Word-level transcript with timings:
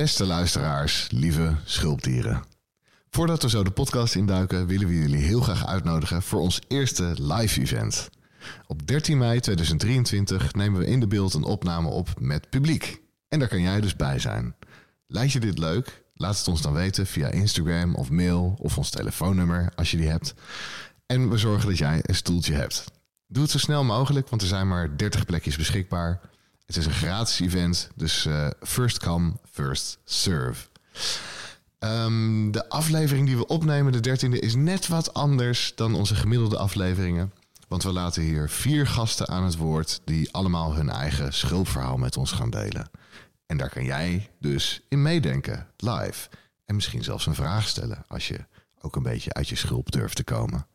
Beste 0.00 0.26
luisteraars, 0.26 1.08
lieve 1.10 1.56
schulpdieren. 1.64 2.44
Voordat 3.10 3.42
we 3.42 3.48
zo 3.48 3.64
de 3.64 3.70
podcast 3.70 4.14
induiken, 4.14 4.66
willen 4.66 4.88
we 4.88 4.94
jullie 4.94 5.22
heel 5.22 5.40
graag 5.40 5.66
uitnodigen 5.66 6.22
voor 6.22 6.40
ons 6.40 6.60
eerste 6.68 7.14
live 7.18 7.60
event. 7.60 8.08
Op 8.66 8.86
13 8.86 9.18
mei 9.18 9.40
2023 9.40 10.54
nemen 10.54 10.80
we 10.80 10.86
in 10.86 11.00
de 11.00 11.06
beeld 11.06 11.34
een 11.34 11.44
opname 11.44 11.88
op 11.88 12.20
met 12.20 12.50
publiek. 12.50 13.00
En 13.28 13.38
daar 13.38 13.48
kan 13.48 13.60
jij 13.60 13.80
dus 13.80 13.96
bij 13.96 14.18
zijn. 14.18 14.54
Lijkt 15.06 15.32
je 15.32 15.40
dit 15.40 15.58
leuk? 15.58 16.04
Laat 16.14 16.38
het 16.38 16.48
ons 16.48 16.62
dan 16.62 16.72
weten 16.72 17.06
via 17.06 17.28
Instagram 17.28 17.94
of 17.94 18.10
mail 18.10 18.56
of 18.58 18.78
ons 18.78 18.90
telefoonnummer 18.90 19.72
als 19.74 19.90
je 19.90 19.96
die 19.96 20.08
hebt. 20.08 20.34
En 21.06 21.30
we 21.30 21.38
zorgen 21.38 21.68
dat 21.68 21.78
jij 21.78 22.00
een 22.02 22.14
stoeltje 22.14 22.54
hebt. 22.54 22.84
Doe 23.26 23.42
het 23.42 23.52
zo 23.52 23.58
snel 23.58 23.84
mogelijk, 23.84 24.28
want 24.28 24.42
er 24.42 24.48
zijn 24.48 24.68
maar 24.68 24.96
30 24.96 25.24
plekjes 25.24 25.56
beschikbaar. 25.56 26.20
Het 26.66 26.76
is 26.76 26.86
een 26.86 26.92
gratis 26.92 27.40
event, 27.40 27.90
dus 27.94 28.26
uh, 28.26 28.48
first 28.62 28.98
come, 28.98 29.32
first 29.50 29.98
serve. 30.04 30.66
Um, 31.78 32.52
de 32.52 32.68
aflevering 32.68 33.26
die 33.26 33.36
we 33.36 33.46
opnemen, 33.46 33.92
de 33.92 34.00
dertiende, 34.00 34.38
is 34.38 34.54
net 34.54 34.86
wat 34.88 35.14
anders 35.14 35.72
dan 35.74 35.94
onze 35.94 36.14
gemiddelde 36.14 36.58
afleveringen. 36.58 37.32
Want 37.68 37.82
we 37.82 37.92
laten 37.92 38.22
hier 38.22 38.50
vier 38.50 38.86
gasten 38.86 39.28
aan 39.28 39.44
het 39.44 39.56
woord 39.56 40.00
die 40.04 40.32
allemaal 40.32 40.74
hun 40.74 40.90
eigen 40.90 41.32
schulpverhaal 41.32 41.96
met 41.96 42.16
ons 42.16 42.32
gaan 42.32 42.50
delen. 42.50 42.90
En 43.46 43.56
daar 43.56 43.70
kan 43.70 43.84
jij 43.84 44.30
dus 44.40 44.80
in 44.88 45.02
meedenken, 45.02 45.66
live. 45.76 46.28
En 46.64 46.74
misschien 46.74 47.04
zelfs 47.04 47.26
een 47.26 47.34
vraag 47.34 47.68
stellen 47.68 48.04
als 48.08 48.28
je 48.28 48.44
ook 48.80 48.96
een 48.96 49.02
beetje 49.02 49.32
uit 49.32 49.48
je 49.48 49.56
schulp 49.56 49.92
durft 49.92 50.16
te 50.16 50.24
komen. 50.24 50.66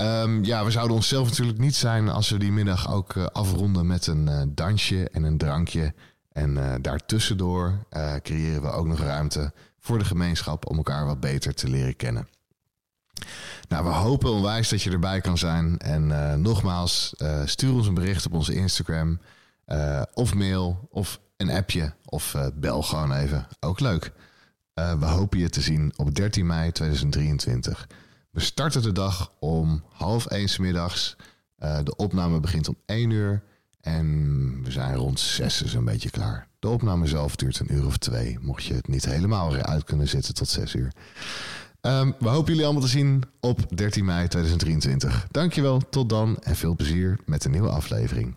Um, 0.00 0.44
ja, 0.44 0.64
we 0.64 0.70
zouden 0.70 0.96
onszelf 0.96 1.28
natuurlijk 1.28 1.58
niet 1.58 1.74
zijn 1.74 2.08
als 2.08 2.30
we 2.30 2.38
die 2.38 2.52
middag 2.52 2.92
ook 2.92 3.14
uh, 3.14 3.26
afronden 3.26 3.86
met 3.86 4.06
een 4.06 4.28
uh, 4.28 4.42
dansje 4.48 5.10
en 5.10 5.22
een 5.22 5.38
drankje. 5.38 5.94
En 6.32 6.56
uh, 6.56 6.74
daartussendoor 6.80 7.86
creëren 8.22 8.62
we 8.62 8.68
ook 8.68 8.86
nog 8.86 8.98
ruimte 8.98 9.52
voor 9.78 9.98
de 9.98 10.04
gemeenschap 10.04 10.68
om 10.68 10.76
elkaar 10.76 11.06
wat 11.06 11.20
beter 11.20 11.54
te 11.54 11.68
leren 11.68 11.96
kennen. 11.96 12.28
Nou, 13.68 13.84
we 13.84 13.90
hopen 13.90 14.30
onwijs 14.30 14.68
dat 14.68 14.82
je 14.82 14.90
erbij 14.90 15.20
kan 15.20 15.38
zijn. 15.38 15.78
En 15.78 16.40
nogmaals, 16.42 17.14
stuur 17.44 17.72
ons 17.72 17.86
een 17.86 17.94
bericht 17.94 18.26
op 18.26 18.32
onze 18.32 18.54
Instagram 18.54 19.20
of 20.14 20.34
mail 20.34 20.88
of 20.90 21.20
een 21.36 21.50
appje 21.50 21.92
of 22.04 22.34
bel 22.54 22.82
gewoon 22.82 23.12
even. 23.12 23.46
Ook 23.60 23.80
leuk. 23.80 24.12
we 24.74 25.06
hopen 25.06 25.38
je 25.38 25.48
te 25.48 25.60
zien 25.60 25.92
op 25.96 26.14
13 26.14 26.46
mei 26.46 26.72
2023. 26.72 27.86
We 28.36 28.42
starten 28.42 28.82
de 28.82 28.92
dag 28.92 29.32
om 29.38 29.82
half 29.92 30.26
één 30.26 30.48
s 30.48 30.58
middags. 30.58 31.16
Uh, 31.58 31.78
de 31.84 31.96
opname 31.96 32.40
begint 32.40 32.68
om 32.68 32.76
één 32.86 33.10
uur. 33.10 33.42
En 33.80 34.60
we 34.64 34.70
zijn 34.70 34.94
rond 34.94 35.20
zes 35.20 35.58
dus 35.58 35.74
een 35.74 35.84
beetje 35.84 36.10
klaar. 36.10 36.48
De 36.58 36.68
opname 36.68 37.06
zelf 37.06 37.36
duurt 37.36 37.58
een 37.58 37.74
uur 37.74 37.86
of 37.86 37.96
twee. 37.96 38.38
Mocht 38.40 38.64
je 38.64 38.74
het 38.74 38.88
niet 38.88 39.04
helemaal 39.04 39.52
weer 39.52 39.62
uit 39.62 39.84
kunnen 39.84 40.08
zitten 40.08 40.34
tot 40.34 40.48
zes 40.48 40.74
uur. 40.74 40.92
Um, 41.80 42.14
we 42.18 42.28
hopen 42.28 42.48
jullie 42.48 42.64
allemaal 42.64 42.82
te 42.82 42.88
zien 42.88 43.22
op 43.40 43.76
13 43.76 44.04
mei 44.04 44.28
2023. 44.28 45.26
Dankjewel, 45.30 45.80
tot 45.90 46.08
dan 46.08 46.38
en 46.38 46.56
veel 46.56 46.74
plezier 46.74 47.18
met 47.26 47.44
een 47.44 47.50
nieuwe 47.50 47.70
aflevering. 47.70 48.34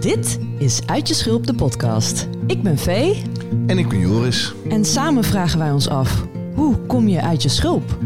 Dit 0.00 0.38
is 0.58 0.86
Uit 0.86 1.08
je 1.08 1.14
Schulp, 1.14 1.46
de 1.46 1.54
podcast. 1.54 2.28
Ik 2.46 2.62
ben 2.62 2.78
Vee. 2.78 3.22
En 3.66 3.78
ik 3.78 3.88
ben 3.88 3.98
Joris. 3.98 4.54
En 4.68 4.84
samen 4.84 5.24
vragen 5.24 5.58
wij 5.58 5.70
ons 5.70 5.88
af... 5.88 6.26
Hoe 6.54 6.76
kom 6.86 7.08
je 7.08 7.20
uit 7.20 7.42
je 7.42 7.48
schulp? 7.48 7.98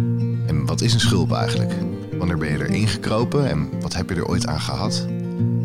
En 0.46 0.66
wat 0.66 0.80
is 0.80 0.94
een 0.94 1.00
schulp 1.00 1.32
eigenlijk? 1.32 1.72
Wanneer 2.18 2.38
ben 2.38 2.48
je 2.48 2.58
erin 2.58 2.88
gekropen 2.88 3.48
en 3.48 3.68
wat 3.80 3.94
heb 3.94 4.08
je 4.08 4.14
er 4.14 4.28
ooit 4.28 4.46
aan 4.46 4.60
gehad? 4.60 5.06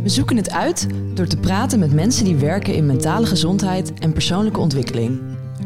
We 0.04 0.10
zoeken 0.10 0.36
het 0.36 0.52
uit 0.52 0.88
door 1.14 1.26
te 1.26 1.38
praten 1.38 1.80
met 1.80 1.94
mensen 1.94 2.26
die 2.26 2.36
werken 2.36 2.76
in 2.76 2.86
mentale 2.86 3.26
gezondheid 3.26 3.94
en 3.94 4.14
persoonlijke 4.14 4.60
ontwikkeling. 4.60 5.22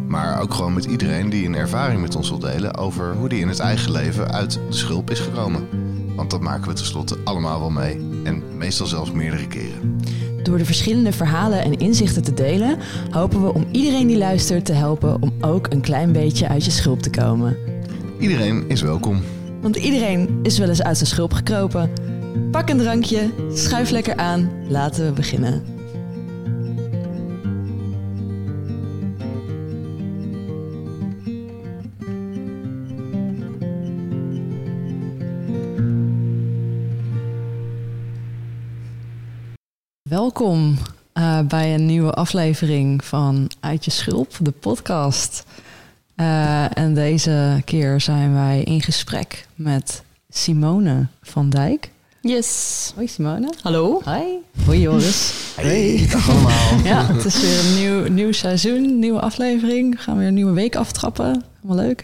Maar 0.08 0.42
ook 0.42 0.54
gewoon 0.54 0.74
met 0.74 0.86
iedereen 0.86 1.30
die 1.30 1.46
een 1.46 1.56
ervaring 1.56 2.02
met 2.02 2.16
ons 2.16 2.30
wil 2.30 2.40
delen 2.40 2.78
over 2.78 3.16
hoe 3.16 3.30
die 3.30 3.40
in 3.40 3.48
het 3.48 3.60
eigen 3.60 3.92
leven 3.92 4.32
uit 4.32 4.60
de 4.70 4.76
schulp 4.76 5.12
is 5.12 5.20
gekomen. 5.20 5.68
Want 6.16 6.32
dat 6.32 6.42
maken 6.42 6.68
we 6.68 6.74
tenslotte 6.74 7.18
allemaal 7.24 7.60
wel 7.60 7.70
mee. 7.70 8.22
En 8.24 8.44
meestal 8.58 8.88
zelfs 8.88 9.12
meerdere 9.12 9.48
keren. 9.48 10.00
Door 10.48 10.58
de 10.58 10.66
verschillende 10.66 11.12
verhalen 11.12 11.64
en 11.64 11.78
inzichten 11.78 12.24
te 12.24 12.34
delen, 12.34 12.78
hopen 13.10 13.44
we 13.44 13.54
om 13.54 13.68
iedereen 13.72 14.08
die 14.08 14.18
luistert 14.18 14.66
te 14.66 14.74
helpen 14.74 15.22
om 15.22 15.34
ook 15.42 15.68
een 15.70 15.82
klein 15.82 16.12
beetje 16.12 16.48
uit 16.48 16.66
je 16.66 16.72
schulp 16.72 17.02
te 17.02 17.10
komen. 17.10 17.58
Iedereen 18.20 18.66
is 18.68 18.82
welkom. 18.82 19.22
Want 19.62 19.76
iedereen 19.76 20.40
is 20.44 20.58
wel 20.58 20.70
eens 20.70 20.84
uit 20.84 20.98
zijn 20.98 21.10
schulp 21.10 21.34
gekropen. 21.34 21.90
Pak 22.52 22.70
een 22.70 22.78
drankje, 22.78 23.30
schuif 23.54 23.90
lekker 23.90 24.16
aan, 24.16 24.50
laten 24.68 25.06
we 25.06 25.12
beginnen. 25.12 25.77
Welkom 40.10 40.78
uh, 41.14 41.40
bij 41.42 41.74
een 41.74 41.86
nieuwe 41.86 42.12
aflevering 42.12 43.04
van 43.06 43.52
Uit 43.60 43.86
je 43.86 43.92
Schulp, 43.92 44.34
de 44.40 44.52
podcast. 44.52 45.44
Uh, 46.16 46.78
en 46.78 46.94
deze 46.94 47.62
keer 47.66 48.02
zijn 48.02 48.34
wij 48.34 48.62
in 48.64 48.82
gesprek 48.82 49.48
met 49.56 50.04
Simone 50.30 51.08
van 51.22 51.50
Dijk. 51.50 51.92
Yes. 52.22 52.92
Hoi 52.96 53.08
Simone. 53.08 53.54
Hallo. 53.62 54.02
Hi. 54.06 54.24
Hoi 54.66 54.80
Joris. 54.80 55.34
Hey, 55.56 56.08
dag 56.12 56.30
allemaal. 56.30 56.78
ja, 56.94 57.06
het 57.06 57.26
is 57.26 57.42
weer 57.42 57.60
een 57.60 57.76
nieuw, 57.76 58.14
nieuw 58.14 58.32
seizoen, 58.32 59.00
nieuwe 59.00 59.20
aflevering. 59.20 59.96
We 59.96 60.02
gaan 60.02 60.18
weer 60.18 60.28
een 60.28 60.34
nieuwe 60.34 60.54
week 60.54 60.76
aftrappen. 60.76 61.44
Helemaal 61.62 61.86
leuk. 61.86 62.04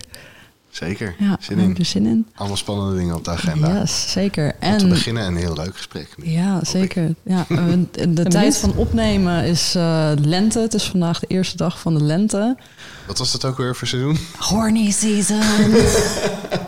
Zeker. 0.74 1.16
Ja, 1.20 1.38
zin 1.40 1.58
in. 1.58 1.76
er 1.78 1.86
zin 1.86 2.06
in. 2.06 2.28
Allemaal 2.36 2.58
spannende 2.58 2.96
dingen 2.96 3.16
op 3.16 3.26
de 3.26 3.32
agenda. 3.32 3.80
Yes, 3.80 4.12
zeker. 4.12 4.56
En 4.60 4.78
te 4.78 4.88
beginnen 4.88 5.26
een 5.26 5.36
heel 5.36 5.54
leuk 5.54 5.76
gesprek. 5.76 6.08
Ja, 6.24 6.64
zeker. 6.64 7.16
Ja, 7.24 7.46
de 8.10 8.24
tijd 8.24 8.58
van 8.58 8.74
opnemen 8.76 9.44
is 9.44 9.76
uh, 9.76 10.12
lente. 10.22 10.60
Het 10.60 10.74
is 10.74 10.84
vandaag 10.84 11.20
de 11.20 11.28
eerste 11.28 11.58
dag 11.58 11.80
van 11.80 11.94
de 11.94 12.04
lente. 12.04 12.58
Wat 13.08 13.18
was 13.18 13.32
dat 13.32 13.46
ook 13.46 13.58
weer 13.58 13.76
voor 13.76 13.88
seizoen? 13.88 14.18
Horny 14.38 14.92
season. 14.92 15.42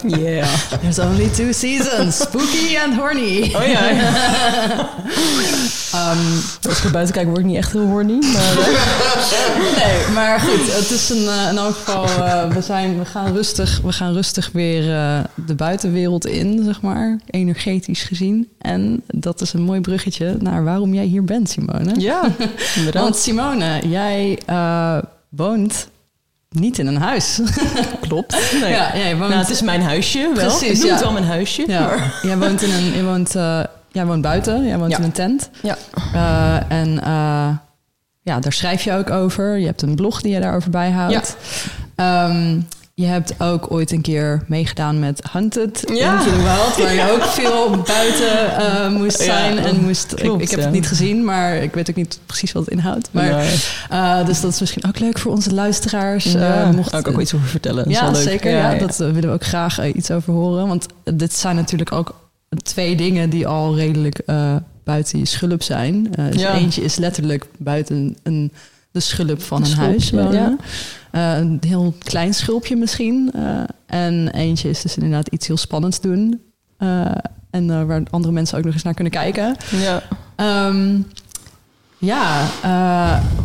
yeah. 0.21 0.47
There's 0.81 0.99
only 0.99 1.29
two 1.29 1.51
seasons. 1.51 2.17
Spooky 2.17 2.77
and 2.77 2.95
horny. 2.95 3.53
Oh 3.55 3.65
ja. 3.65 4.89
um, 5.95 6.41
als 6.69 6.83
ik 6.83 6.91
buiten 6.91 7.13
kijk 7.13 7.27
word 7.27 7.39
ik 7.39 7.45
niet 7.45 7.55
echt 7.55 7.71
heel 7.71 7.85
horny. 7.85 8.19
Maar, 8.19 8.55
nee, 9.83 10.13
maar 10.13 10.39
goed. 10.39 10.75
Het 10.75 10.91
is 10.91 11.09
een, 11.09 11.23
uh, 11.23 11.49
in 11.49 11.57
elk 11.57 11.75
geval... 11.75 12.03
Uh, 12.05 12.53
we, 12.53 12.61
zijn, 12.61 12.99
we, 12.99 13.05
gaan 13.05 13.33
rustig, 13.33 13.81
we 13.83 13.91
gaan 13.91 14.13
rustig 14.13 14.49
weer 14.53 14.89
uh, 14.89 15.19
de 15.45 15.55
buitenwereld 15.55 16.25
in, 16.25 16.63
zeg 16.63 16.81
maar. 16.81 17.19
Energetisch 17.29 18.03
gezien. 18.03 18.49
En 18.57 19.01
dat 19.07 19.41
is 19.41 19.53
een 19.53 19.61
mooi 19.61 19.81
bruggetje 19.81 20.37
naar 20.39 20.63
waarom 20.63 20.93
jij 20.93 21.05
hier 21.05 21.23
bent, 21.23 21.49
Simone. 21.49 21.93
Ja, 21.97 22.21
inderdaad. 22.75 23.03
Want 23.03 23.15
Simone, 23.15 23.81
jij 23.87 24.39
woont 25.29 25.87
niet 26.55 26.79
in 26.79 26.87
een 26.87 26.97
huis. 26.97 27.39
Klopt. 28.07 28.37
Nee. 28.61 28.71
Ja, 28.71 28.97
jij 28.97 29.17
woont... 29.17 29.29
nou, 29.29 29.41
het 29.41 29.49
is 29.49 29.61
mijn 29.61 29.81
huisje 29.81 30.31
wel. 30.35 30.57
Precies, 30.57 30.69
Ik 30.69 30.77
noem 30.77 30.85
ja. 30.85 30.91
het 30.91 31.01
wel 31.01 31.11
mijn 31.11 31.25
huisje. 31.25 31.63
Ja. 31.67 31.79
Maar... 31.79 32.19
Jij 32.21 32.37
woont 32.37 32.61
in 32.61 32.71
een... 32.71 32.95
Je 32.95 33.03
woont, 33.03 33.35
uh, 33.35 33.59
jij 33.95 34.05
woont 34.05 34.21
buiten. 34.21 34.65
Jij 34.67 34.77
woont 34.77 34.91
Ja. 34.91 34.97
in 34.97 35.03
een 35.03 35.11
tent. 35.11 35.49
Ja. 35.61 35.77
Uh, 36.15 36.71
en 36.79 36.87
uh, 36.89 37.47
ja, 38.21 38.39
daar 38.39 38.53
schrijf 38.53 38.83
je 38.83 38.93
ook 38.93 39.09
over. 39.09 39.57
Je 39.57 39.65
hebt 39.65 39.81
een 39.81 39.95
blog 39.95 40.21
die 40.21 40.33
je 40.33 40.39
daarover 40.39 40.69
bijhoudt. 40.69 41.35
Um, 41.95 42.67
je 42.93 43.05
hebt 43.05 43.33
ook 43.41 43.71
ooit 43.71 43.91
een 43.91 44.01
keer 44.01 44.43
meegedaan 44.47 44.99
met 44.99 45.21
Hunted 45.31 45.83
Ja. 45.93 46.13
Into 46.19 46.23
the 46.31 46.37
Wild, 46.37 46.77
waar 46.77 46.93
je 46.93 47.11
ook 47.11 47.23
veel 47.23 47.69
buiten 47.69 48.63
uh, 48.93 48.97
moest 48.99 49.19
zijn 49.19 49.55
Ja, 49.55 49.63
en 49.63 49.81
moest. 49.81 50.13
klopt, 50.13 50.35
ik, 50.35 50.41
ik 50.41 50.49
heb 50.49 50.59
ja. 50.59 50.65
het 50.65 50.73
niet 50.75 50.87
gezien, 50.87 51.23
maar 51.23 51.55
ik 51.55 51.73
weet 51.73 51.89
ook 51.89 51.95
niet 51.95 52.19
precies 52.25 52.51
wat 52.51 52.63
het 52.65 52.73
inhoudt. 52.73 53.09
Maar, 53.11 53.23
Nee. 53.29 53.55
uh, 53.91 54.25
dus 54.25 54.41
dat 54.41 54.51
is 54.53 54.59
misschien 54.59 54.85
ook 54.87 54.99
leuk 54.99 55.17
voor 55.19 55.31
onze 55.31 55.53
luisteraars. 55.53 56.23
Ja, 56.23 56.61
Uh, 56.61 56.69
mocht, 56.69 56.91
daar 56.91 57.01
kan 57.01 57.11
ik 57.11 57.17
ook 57.17 57.23
iets 57.23 57.33
over 57.33 57.47
vertellen. 57.47 57.89
Ja, 57.89 58.05
leuk. 58.11 58.21
zeker. 58.21 58.51
Ja, 58.51 58.73
dat 58.75 58.97
willen 58.97 59.21
we 59.21 59.31
ook 59.31 59.45
graag 59.45 59.85
iets 59.93 60.11
over 60.11 60.33
horen. 60.33 60.67
Want 60.67 60.85
dit 61.13 61.33
zijn 61.33 61.55
natuurlijk 61.55 61.91
ook 61.91 62.15
twee 62.63 62.95
dingen 62.95 63.29
die 63.29 63.47
al 63.47 63.75
redelijk 63.75 64.21
uh, 64.25 64.55
buiten 64.83 65.19
je 65.19 65.25
schulp 65.25 65.63
zijn. 65.63 65.95
Uh, 66.19 66.31
dus 66.31 66.41
Ja. 66.41 66.53
Eentje 66.53 66.81
is 66.81 66.95
letterlijk 66.95 67.45
buiten 67.57 68.17
een, 68.23 68.51
de 68.91 68.99
schulp 68.99 69.41
van 69.41 69.63
Een 69.63 69.73
huis 69.73 70.11
wonen. 70.11 70.33
ja. 70.33 70.57
Uh, 71.11 71.37
een 71.39 71.57
heel 71.67 71.93
klein 72.03 72.33
schulpje 72.33 72.75
misschien. 72.75 73.31
En 73.85 74.27
eentje 74.27 74.69
is 74.69 74.81
dus 74.81 74.95
inderdaad 74.95 75.27
iets 75.27 75.47
heel 75.47 75.57
spannends 75.57 76.01
doen. 76.01 76.41
En 77.49 77.87
waar 77.87 78.03
andere 78.09 78.33
mensen 78.33 78.57
ook 78.57 78.63
nog 78.63 78.73
eens 78.73 78.83
naar 78.83 78.93
kunnen 78.93 79.13
kijken. 79.13 79.55
Ja. 79.71 80.03
Um, 80.67 81.07
ja, 81.97 82.45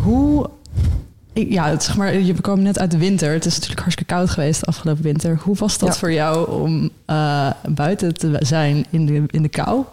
hoe. 0.02 0.50
Ja, 1.48 1.68
het, 1.68 1.82
zeg 1.82 1.96
maar, 1.96 2.18
je 2.18 2.40
kwam 2.40 2.62
net 2.62 2.78
uit 2.78 2.90
de 2.90 2.98
winter. 2.98 3.32
Het 3.32 3.46
is 3.46 3.54
natuurlijk 3.54 3.80
hartstikke 3.80 4.14
koud 4.14 4.30
geweest 4.30 4.60
de 4.60 4.66
afgelopen 4.66 5.02
winter. 5.02 5.40
Hoe 5.42 5.56
was 5.56 5.78
dat 5.78 5.88
Ja. 5.88 5.94
voor 5.94 6.12
jou 6.12 6.50
om 6.50 6.90
uh, 7.06 7.50
buiten 7.68 8.14
te 8.14 8.36
zijn 8.40 8.86
in 8.90 9.06
de, 9.06 9.22
in 9.26 9.42
de 9.42 9.48
kou? 9.48 9.84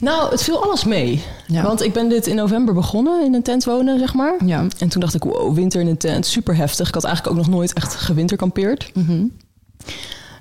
Nou, 0.00 0.30
het 0.30 0.42
viel 0.42 0.62
alles 0.64 0.84
mee. 0.84 1.22
Ja. 1.46 1.62
Want 1.62 1.82
ik 1.82 1.92
ben 1.92 2.08
dit 2.08 2.26
in 2.26 2.36
november 2.36 2.74
begonnen 2.74 3.24
in 3.24 3.34
een 3.34 3.42
tent 3.42 3.64
wonen, 3.64 3.98
zeg 3.98 4.14
maar. 4.14 4.34
Ja. 4.46 4.66
En 4.78 4.88
toen 4.88 5.00
dacht 5.00 5.14
ik, 5.14 5.22
wow, 5.22 5.54
winter 5.54 5.80
in 5.80 5.86
een 5.86 5.96
tent, 5.96 6.26
super 6.26 6.56
heftig. 6.56 6.88
Ik 6.88 6.94
had 6.94 7.04
eigenlijk 7.04 7.36
ook 7.36 7.44
nog 7.44 7.54
nooit 7.54 7.72
echt 7.72 7.94
gewinterkampeerd. 7.94 8.90
Mhm. 8.94 9.24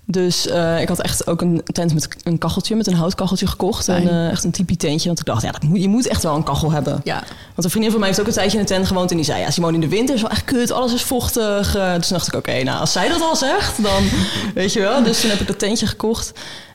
Dus 0.06 0.48
eh, 0.48 0.82
ik 0.82 0.88
had 0.88 1.02
echt 1.02 1.28
ook 1.28 1.42
een 1.42 1.62
tent 1.64 1.94
met 1.94 2.16
een 2.24 2.38
kacheltje, 2.38 2.76
met 2.76 2.88
een 2.88 2.94
houtkacheltje 2.94 3.48
gekocht. 3.48 3.84
Fijn. 3.84 4.08
En 4.08 4.26
eh, 4.26 4.30
echt 4.32 4.44
een 4.44 4.52
typie 4.52 4.78
tentje. 4.78 5.08
Want 5.08 5.20
ik 5.20 5.26
dacht, 5.26 5.42
ja, 5.42 5.52
dat 5.52 5.64
moet, 5.64 5.82
je 5.82 5.88
moet 5.88 6.08
echt 6.08 6.24
wel 6.24 6.36
een 6.36 6.44
kachel 6.44 6.72
hebben. 6.72 7.02
Ja. 7.04 7.24
Want 7.46 7.64
een 7.64 7.70
vriendin 7.70 7.92
van 7.92 8.00
mij 8.00 8.10
heeft 8.10 8.22
ook 8.22 8.28
een 8.28 8.34
tijdje 8.34 8.54
in 8.54 8.60
een 8.60 8.70
tent 8.70 8.88
gewoond. 8.88 9.10
En 9.12 9.16
die 9.16 9.26
zei, 9.26 9.42
ja 9.42 9.52
Simone, 9.52 9.74
in 9.74 9.80
de 9.82 9.88
winter 9.88 10.16
is 10.16 10.22
wel 10.22 10.30
echt 10.32 10.44
kut. 10.46 10.72
Alles 10.72 10.94
is 10.94 11.02
vochtig. 11.04 11.76
Eh, 11.76 11.96
dus 11.96 12.08
dacht 12.08 12.28
ik, 12.28 12.34
oké, 12.36 12.64
nou 12.64 12.80
als 12.80 12.92
zij 12.92 13.08
dat 13.10 13.22
al 13.22 13.36
zegt, 13.36 13.84
dan 13.84 14.04
weet 14.56 14.74
je 14.74 14.80
wel. 14.80 15.04
Dus 15.04 15.22
toen 15.22 15.30
heb 15.30 15.40
ik 15.40 15.48
dat 15.48 15.60
tentje 15.60 15.88
gekocht. 15.88 16.32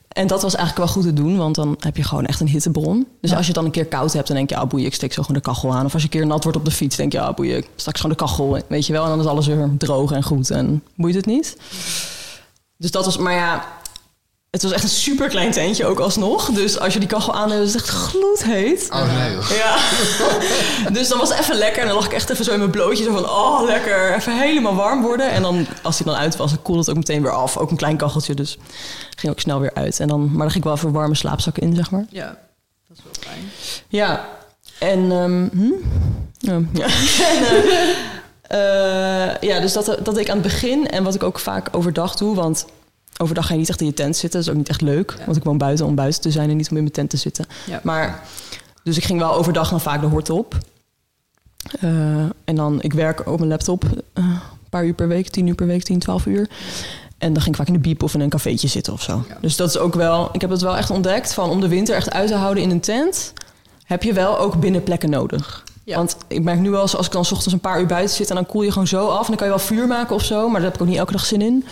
En 0.08 0.26
dat 0.26 0.42
was 0.42 0.54
eigenlijk 0.54 0.84
wel 0.86 0.94
goed 0.94 1.04
te 1.16 1.22
doen, 1.22 1.36
want 1.36 1.54
dan 1.54 1.76
heb 1.80 1.96
je 1.96 2.02
gewoon 2.02 2.26
echt 2.26 2.40
een 2.40 2.48
hittebron. 2.48 3.06
Dus 3.20 3.30
Ja. 3.30 3.36
als 3.36 3.46
je 3.46 3.52
dan 3.52 3.64
een 3.64 3.70
keer 3.70 3.86
koud 3.86 4.12
hebt, 4.12 4.26
dan 4.26 4.36
denk 4.36 4.50
je, 4.50 4.56
ah 4.56 4.68
boeien, 4.68 4.86
ik 4.86 4.94
steek 4.94 5.12
zo 5.12 5.22
gewoon 5.22 5.36
de 5.36 5.42
kachel 5.48 5.74
aan. 5.74 5.84
Of 5.84 5.92
als 5.92 6.02
je 6.02 6.08
een 6.12 6.18
keer 6.18 6.26
nat 6.26 6.42
wordt 6.42 6.58
op 6.58 6.64
de 6.64 6.70
fiets, 6.70 6.96
denk 6.96 7.12
je, 7.12 7.20
ah 7.20 7.34
boeien, 7.34 7.56
ik 7.56 7.68
straks 7.76 8.00
gewoon 8.00 8.16
de 8.16 8.22
kachel, 8.24 8.58
weet 8.68 8.86
je 8.86 8.92
wel. 8.92 9.02
En 9.02 9.08
dan 9.08 9.20
is 9.20 9.26
alles 9.26 9.46
weer 9.46 9.68
droog 9.78 10.12
en 10.12 10.22
goed 10.22 10.50
en 10.50 10.82
boeit 10.96 11.14
het 11.14 11.26
niet. 11.26 11.56
Dus 12.78 12.90
dat 12.90 13.04
was, 13.04 13.16
maar 13.16 13.32
ja, 13.32 13.64
het 14.50 14.62
was 14.62 14.72
echt 14.72 14.82
een 14.82 14.88
super 14.88 15.28
klein 15.28 15.50
tentje 15.50 15.86
ook 15.86 15.98
alsnog. 15.98 16.50
Dus 16.50 16.78
als 16.78 16.92
je 16.92 16.98
die 16.98 17.08
kachel 17.08 17.34
aan 17.34 17.50
hebt, 17.50 17.62
is 17.62 17.72
het 17.72 17.82
echt 17.82 17.90
gloedheet. 17.90 18.88
Oh 18.90 19.14
nee. 19.16 19.32
joh. 19.32 19.50
Ja. 19.50 19.76
dus 20.98 21.08
dan 21.08 21.18
was 21.18 21.28
het 21.28 21.38
even 21.38 21.56
lekker. 21.56 21.80
En 21.80 21.86
dan 21.86 21.96
lag 21.96 22.06
ik 22.06 22.12
echt 22.12 22.30
even 22.30 22.44
zo 22.44 22.52
in 22.52 22.58
mijn 22.58 22.70
blootje. 22.70 23.04
Zo 23.04 23.12
van, 23.12 23.28
oh, 23.28 23.62
lekker. 23.64 24.14
Even 24.14 24.38
helemaal 24.38 24.74
warm 24.74 25.02
worden. 25.02 25.30
En 25.30 25.42
dan, 25.42 25.66
als 25.82 25.98
hij 25.98 26.06
dan 26.06 26.16
uit 26.16 26.36
was, 26.36 26.50
dan 26.50 26.62
koelde 26.62 26.80
het 26.80 26.90
ook 26.90 26.96
meteen 26.96 27.22
weer 27.22 27.32
af. 27.32 27.56
Ook 27.56 27.70
een 27.70 27.76
klein 27.76 27.96
kacheltje, 27.96 28.34
dus 28.34 28.58
ging 29.16 29.32
ook 29.32 29.40
snel 29.40 29.60
weer 29.60 29.74
uit. 29.74 30.00
En 30.00 30.08
dan, 30.08 30.20
maar 30.20 30.38
dan 30.38 30.50
ging 30.50 30.56
ik 30.56 30.64
wel 30.64 30.74
even 30.74 30.92
warme 30.92 31.14
slaapzakken 31.14 31.62
in, 31.62 31.74
zeg 31.74 31.90
maar. 31.90 32.06
Ja, 32.10 32.38
dat 32.88 32.96
is 32.96 33.02
wel 33.04 33.32
fijn. 33.32 33.50
Ja. 33.88 34.28
En, 34.78 35.12
ehm, 35.12 35.48
hm? 35.52 35.72
Ja. 36.38 36.60
ja. 36.72 36.86
en, 37.34 37.44
eh, 37.44 37.88
eh, 38.48 39.40
ja, 39.40 39.60
dus 39.60 39.72
dat, 39.72 39.98
dat 40.02 40.18
ik 40.18 40.28
aan 40.28 40.38
het 40.38 40.46
begin... 40.46 40.88
En 40.88 41.04
wat 41.04 41.14
ik 41.14 41.22
ook 41.22 41.38
vaak 41.38 41.68
overdag 41.72 42.16
doe, 42.16 42.34
want... 42.34 42.66
Overdag 43.20 43.46
ga 43.46 43.52
je 43.52 43.58
niet 43.58 43.68
echt 43.68 43.80
in 43.80 43.86
je 43.86 43.94
tent 43.94 44.16
zitten. 44.16 44.38
Dat 44.38 44.48
is 44.48 44.54
ook 44.54 44.58
niet 44.58 44.68
echt 44.68 44.80
leuk. 44.80 45.14
Ja. 45.18 45.24
Want 45.24 45.36
ik 45.36 45.44
woon 45.44 45.58
buiten 45.58 45.86
om 45.86 45.94
buiten 45.94 46.20
te 46.20 46.30
zijn 46.30 46.50
en 46.50 46.56
niet 46.56 46.70
om 46.70 46.76
in 46.76 46.82
mijn 46.82 46.94
tent 46.94 47.10
te 47.10 47.16
zitten. 47.16 47.46
Ja. 47.66 47.80
Maar, 47.82 48.22
dus 48.82 48.96
ik 48.96 49.04
ging 49.04 49.18
wel 49.18 49.34
overdag 49.34 49.70
dan 49.70 49.80
vaak 49.80 50.00
de 50.00 50.06
hort 50.06 50.30
op. 50.30 50.58
Eh, 51.80 51.90
en 52.44 52.54
dan, 52.54 52.82
ik 52.82 52.92
werk 52.92 53.26
op 53.26 53.38
mijn 53.38 53.50
laptop 53.50 53.84
eh, 53.84 54.24
een 54.24 54.68
paar 54.70 54.84
uur 54.84 54.94
per 54.94 55.08
week, 55.08 55.28
tien 55.28 55.46
uur 55.46 55.54
per 55.54 55.66
week, 55.66 55.82
10, 55.82 55.98
12 55.98 56.26
uur. 56.26 56.48
En 57.18 57.32
dan 57.32 57.42
ging 57.42 57.48
ik 57.48 57.56
vaak 57.56 57.66
in 57.66 57.72
de 57.72 57.88
biep 57.88 58.02
of 58.02 58.14
in 58.14 58.20
een 58.20 58.28
cafeetje 58.28 58.68
zitten 58.68 58.92
of 58.92 59.02
zo. 59.02 59.24
Ja. 59.28 59.36
Dus 59.40 59.56
dat 59.56 59.68
is 59.68 59.78
ook 59.78 59.94
wel, 59.94 60.28
ik 60.32 60.40
heb 60.40 60.50
het 60.50 60.60
wel 60.60 60.76
echt 60.76 60.90
ontdekt 60.90 61.34
van 61.34 61.50
om 61.50 61.60
de 61.60 61.68
winter 61.68 61.94
echt 61.94 62.10
uit 62.10 62.28
te 62.28 62.34
houden 62.34 62.62
in 62.62 62.70
een 62.70 62.80
tent, 62.80 63.32
heb 63.84 64.02
je 64.02 64.12
wel 64.12 64.38
ook 64.38 64.60
binnenplekken 64.60 65.10
nodig. 65.10 65.64
Ja. 65.88 65.96
Want 65.96 66.16
ik 66.28 66.42
merk 66.42 66.58
nu 66.58 66.70
wel 66.70 66.82
eens 66.82 66.96
als 66.96 67.06
ik 67.06 67.12
dan 67.12 67.24
's 67.24 67.30
ochtends 67.32 67.52
een 67.54 67.60
paar 67.60 67.80
uur 67.80 67.86
buiten 67.86 68.16
zit 68.16 68.28
en 68.28 68.34
dan 68.34 68.46
koel 68.46 68.62
je 68.62 68.72
gewoon 68.72 68.86
zo 68.86 69.06
af. 69.06 69.20
En 69.20 69.26
dan 69.26 69.36
kan 69.36 69.46
je 69.46 69.52
wel 69.52 69.62
vuur 69.62 69.86
maken 69.86 70.14
of 70.14 70.24
zo, 70.24 70.44
maar 70.48 70.60
daar 70.60 70.70
heb 70.70 70.74
ik 70.74 70.80
ook 70.82 70.88
niet 70.88 70.96
elke 70.98 71.12
dag 71.12 71.24
zin 71.26 71.42
in. 71.42 71.64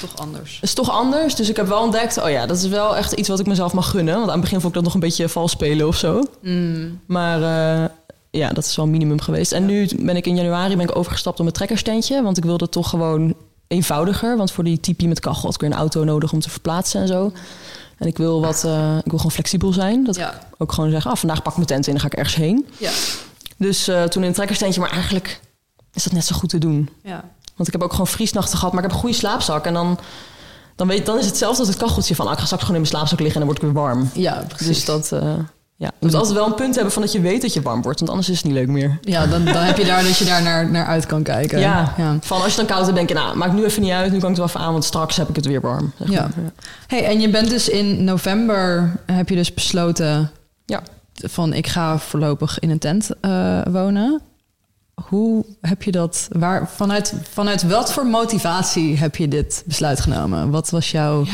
Toch 0.00 0.16
anders. 0.16 0.54
Het 0.54 0.62
is 0.68 0.74
toch 0.74 0.90
anders. 0.90 1.34
Dus 1.34 1.48
ik 1.48 1.56
heb 1.56 1.66
wel 1.68 1.82
ontdekt, 1.82 2.22
oh 2.22 2.30
ja, 2.30 2.46
dat 2.46 2.56
is 2.56 2.66
wel 2.68 2.96
echt 2.96 3.12
iets 3.12 3.28
wat 3.28 3.40
ik 3.40 3.46
mezelf 3.46 3.72
mag 3.72 3.90
gunnen. 3.90 4.14
Want 4.14 4.26
aan 4.26 4.32
het 4.32 4.40
begin 4.40 4.60
vond 4.60 4.68
ik 4.68 4.74
dat 4.74 4.84
nog 4.84 4.94
een 4.94 5.00
beetje 5.00 5.28
vals 5.28 5.50
spelen 5.50 5.86
of 5.86 5.96
zo. 5.96 6.22
Mm. 6.42 7.00
Maar 7.06 7.42
eh, 7.42 7.88
ja, 8.30 8.48
dat 8.52 8.64
is 8.64 8.76
wel 8.76 8.84
een 8.84 8.90
minimum 8.90 9.20
geweest. 9.20 9.52
En 9.52 9.66
nu 9.66 9.88
ben 9.98 10.16
ik 10.16 10.26
in 10.26 10.36
januari 10.36 10.76
ben 10.76 10.88
ik 10.88 10.96
overgestapt 10.96 11.36
op 11.36 11.42
mijn 11.42 11.54
trekkerstentje. 11.56 12.22
Want 12.22 12.36
ik 12.36 12.44
wilde 12.44 12.68
toch 12.68 12.88
gewoon 12.88 13.34
eenvoudiger. 13.68 14.36
Want 14.36 14.52
voor 14.52 14.64
die 14.64 14.80
tipi 14.80 15.08
met 15.08 15.20
kachel 15.20 15.42
had 15.42 15.54
ik 15.54 15.60
weer 15.60 15.70
een 15.70 15.76
auto 15.76 16.04
nodig 16.04 16.32
om 16.32 16.40
te 16.40 16.50
verplaatsen 16.50 17.00
en 17.00 17.08
zo. 17.08 17.32
En 17.98 18.06
ik 18.06 18.16
wil, 18.16 18.40
wat, 18.40 18.64
eh, 18.64 18.96
ik 18.96 19.10
wil 19.10 19.16
gewoon 19.16 19.30
flexibel 19.30 19.72
zijn. 19.72 20.04
Dat 20.04 20.16
Ja. 20.16 20.32
ik 20.32 20.38
ook 20.58 20.72
gewoon 20.72 20.90
zeg, 20.90 21.06
ah, 21.06 21.16
vandaag 21.16 21.42
pak 21.42 21.50
ik 21.52 21.56
mijn 21.56 21.66
tent 21.68 21.86
in 21.86 21.94
en 21.94 22.00
dan 22.00 22.10
ga 22.10 22.16
ik 22.16 22.18
ergens 22.24 22.36
heen. 22.44 22.66
Ja. 22.78 22.90
Dus 23.66 23.88
eh, 23.88 24.02
toen 24.02 24.22
in 24.22 24.28
een 24.28 24.34
trekkerstentje, 24.34 24.80
maar 24.80 24.90
eigenlijk 24.90 25.40
is 25.92 26.02
dat 26.04 26.12
net 26.12 26.24
zo 26.24 26.36
goed 26.36 26.48
te 26.48 26.58
doen. 26.58 26.88
Ja. 27.02 27.24
Want 27.56 27.66
ik 27.68 27.72
heb 27.72 27.82
ook 27.82 27.90
gewoon 27.90 28.06
vriesnachten 28.06 28.58
gehad, 28.58 28.72
maar 28.74 28.82
ik 28.82 28.88
heb 28.88 28.96
een 28.96 29.02
goede 29.04 29.16
slaapzak. 29.18 29.64
En 29.66 29.72
dan, 29.74 29.98
dan, 30.76 30.86
weet, 30.88 31.06
dan 31.06 31.14
is 31.14 31.20
het 31.20 31.30
hetzelfde 31.30 31.58
als 31.58 31.68
het 31.68 31.76
kacheltje 31.78 32.14
van... 32.14 32.26
ah, 32.26 32.32
ik 32.32 32.38
ga 32.38 32.44
straks 32.44 32.62
gewoon 32.64 32.76
in 32.76 32.82
mijn 32.82 32.94
slaapzak 32.94 33.20
liggen 33.20 33.40
en 33.40 33.46
dan 33.46 33.56
word 33.56 33.66
ik 33.66 33.74
weer 33.74 33.82
warm. 33.82 34.10
Ja, 34.14 34.44
precies. 34.48 34.66
Dus 34.66 34.84
dat... 34.84 35.12
eh, 35.12 35.28
ja. 35.76 35.90
Je 35.98 36.06
moet 36.06 36.14
altijd 36.14 36.34
wel 36.34 36.46
een 36.46 36.54
punt 36.54 36.74
hebben 36.74 36.92
van 36.92 37.02
dat 37.02 37.12
je 37.12 37.20
weet 37.20 37.42
dat 37.42 37.52
je 37.54 37.62
warm 37.62 37.82
wordt. 37.82 37.98
Want 37.98 38.10
anders 38.10 38.28
is 38.28 38.36
het 38.36 38.44
niet 38.44 38.54
leuk 38.54 38.68
meer. 38.68 38.98
Ja, 39.02 39.26
dan, 39.26 39.44
dan 39.44 39.56
heb 39.56 39.76
je 39.76 39.84
daar 39.84 40.02
dat 40.02 40.16
je 40.18 40.24
daar 40.24 40.42
naar, 40.42 40.70
naar 40.70 40.86
uit 40.86 41.06
kan 41.06 41.22
kijken. 41.22 41.58
Ja. 41.60 41.94
ja. 41.96 42.16
Van 42.20 42.42
als 42.42 42.50
je 42.50 42.56
dan 42.56 42.66
koud 42.66 42.82
hebt, 42.84 42.96
denk 42.96 43.08
je... 43.08 43.14
nou, 43.14 43.36
maakt 43.36 43.52
nu 43.52 43.64
even 43.64 43.82
niet 43.82 43.90
uit. 43.90 44.12
Nu 44.12 44.18
kan 44.18 44.30
ik 44.30 44.36
het 44.36 44.36
wel 44.36 44.46
even 44.46 44.60
aan, 44.60 44.72
want 44.72 44.84
straks 44.84 45.16
heb 45.16 45.28
ik 45.28 45.36
het 45.36 45.46
weer 45.46 45.60
warm. 45.60 45.92
zeg 45.98 46.10
Ja. 46.10 46.20
maar. 46.20 46.52
Hey, 46.86 47.04
en 47.04 47.20
je 47.20 47.28
bent 47.30 47.50
dus 47.50 47.68
in 47.68 48.04
november, 48.04 48.92
heb 49.06 49.28
je 49.28 49.34
dus 49.34 49.54
besloten 49.54 50.30
Ja. 50.66 50.82
Van 51.26 51.52
ik 51.52 51.66
ga 51.66 51.98
voorlopig 51.98 52.58
in 52.58 52.70
een 52.70 52.78
tent 52.78 53.10
eh, 53.20 53.60
wonen. 53.70 54.20
Hoe 55.08 55.44
heb 55.60 55.82
je 55.82 55.90
dat, 55.90 56.28
waar, 56.32 56.68
vanuit, 56.68 57.14
vanuit 57.30 57.62
wat 57.62 57.92
voor 57.92 58.06
motivatie 58.06 58.96
heb 58.96 59.16
je 59.16 59.28
dit 59.28 59.62
besluit 59.66 60.00
genomen? 60.00 60.50
Wat 60.50 60.70
was 60.70 60.90
jouw, 60.90 61.24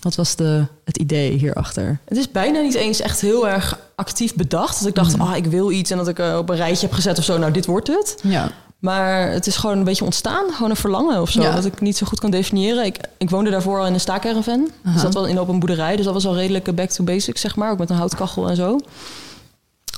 wat 0.00 0.14
was 0.14 0.36
de, 0.36 0.66
het 0.84 0.96
idee 0.96 1.32
hierachter? 1.32 2.00
Het 2.04 2.18
is 2.18 2.30
bijna 2.30 2.60
niet 2.60 2.74
eens 2.74 3.00
echt 3.00 3.20
heel 3.20 3.48
erg 3.48 3.78
actief 3.94 4.34
bedacht. 4.34 4.78
Dat 4.78 4.88
ik 4.88 4.94
dacht, 4.94 5.18
ah, 5.18 5.36
ik 5.36 5.46
wil 5.46 5.70
iets. 5.70 5.90
En 5.90 5.96
dat 5.96 6.08
ik 6.08 6.18
eh, 6.18 6.36
op 6.36 6.48
een 6.48 6.56
rijtje 6.56 6.86
heb 6.86 6.94
gezet 6.94 7.18
of 7.18 7.24
zo. 7.24 7.38
Nou, 7.38 7.52
dit 7.52 7.66
wordt 7.66 7.86
het. 7.86 8.18
Ja, 8.22 8.50
Maar 8.78 9.30
het 9.30 9.46
is 9.46 9.56
gewoon 9.56 9.78
een 9.78 9.84
beetje 9.84 10.04
ontstaan. 10.04 10.52
Gewoon 10.52 10.70
een 10.70 10.76
verlangen 10.76 11.20
of 11.20 11.30
zo. 11.30 11.42
Ja. 11.42 11.54
Dat 11.54 11.64
ik 11.64 11.80
niet 11.80 11.96
zo 11.96 12.06
goed 12.06 12.20
kan 12.20 12.30
definiëren. 12.30 12.84
Ik, 12.84 12.98
ik 13.18 13.30
woonde 13.30 13.50
daarvoor 13.50 13.78
al 13.78 13.86
in 13.86 13.94
een 13.94 14.00
staakerven. 14.00 14.68
Dus 14.82 15.02
dat 15.02 15.14
wel 15.14 15.26
in 15.26 15.40
op 15.40 15.48
een 15.48 15.58
boerderij. 15.58 15.96
Dus 15.96 16.04
dat 16.04 16.14
was 16.14 16.26
al 16.26 16.34
redelijk 16.36 16.74
back 16.74 16.90
to 16.90 17.04
basics, 17.04 17.40
zeg 17.40 17.56
maar. 17.56 17.70
Ook 17.70 17.78
met 17.78 17.90
een 17.90 17.96
houtkachel 17.96 18.48
en 18.48 18.56
zo. 18.56 18.78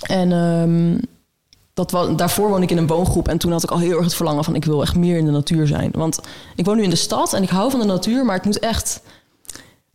En 0.06 0.32
ehm, 0.32 0.98
dat 1.74 1.90
wa- 1.90 2.06
daarvoor 2.14 2.48
woonde 2.48 2.62
ik 2.62 2.70
in 2.70 2.76
een 2.78 2.86
woongroep. 2.86 3.28
En 3.28 3.38
toen 3.38 3.52
had 3.52 3.62
ik 3.62 3.70
al 3.70 3.78
heel 3.78 3.94
erg 3.96 4.04
het 4.04 4.14
verlangen 4.14 4.44
van... 4.44 4.54
ik 4.54 4.64
wil 4.64 4.82
echt 4.82 4.96
meer 4.96 5.16
in 5.16 5.24
de 5.24 5.30
natuur 5.30 5.66
zijn. 5.66 5.90
Want 5.94 6.18
ik 6.56 6.64
woon 6.64 6.76
nu 6.76 6.82
in 6.82 6.90
de 6.90 6.96
stad 6.96 7.32
en 7.32 7.42
ik 7.42 7.48
hou 7.48 7.70
van 7.70 7.80
de 7.80 7.86
natuur. 7.86 8.24
Maar 8.24 8.36
ik 8.36 8.44
moet 8.44 8.58
echt... 8.58 9.00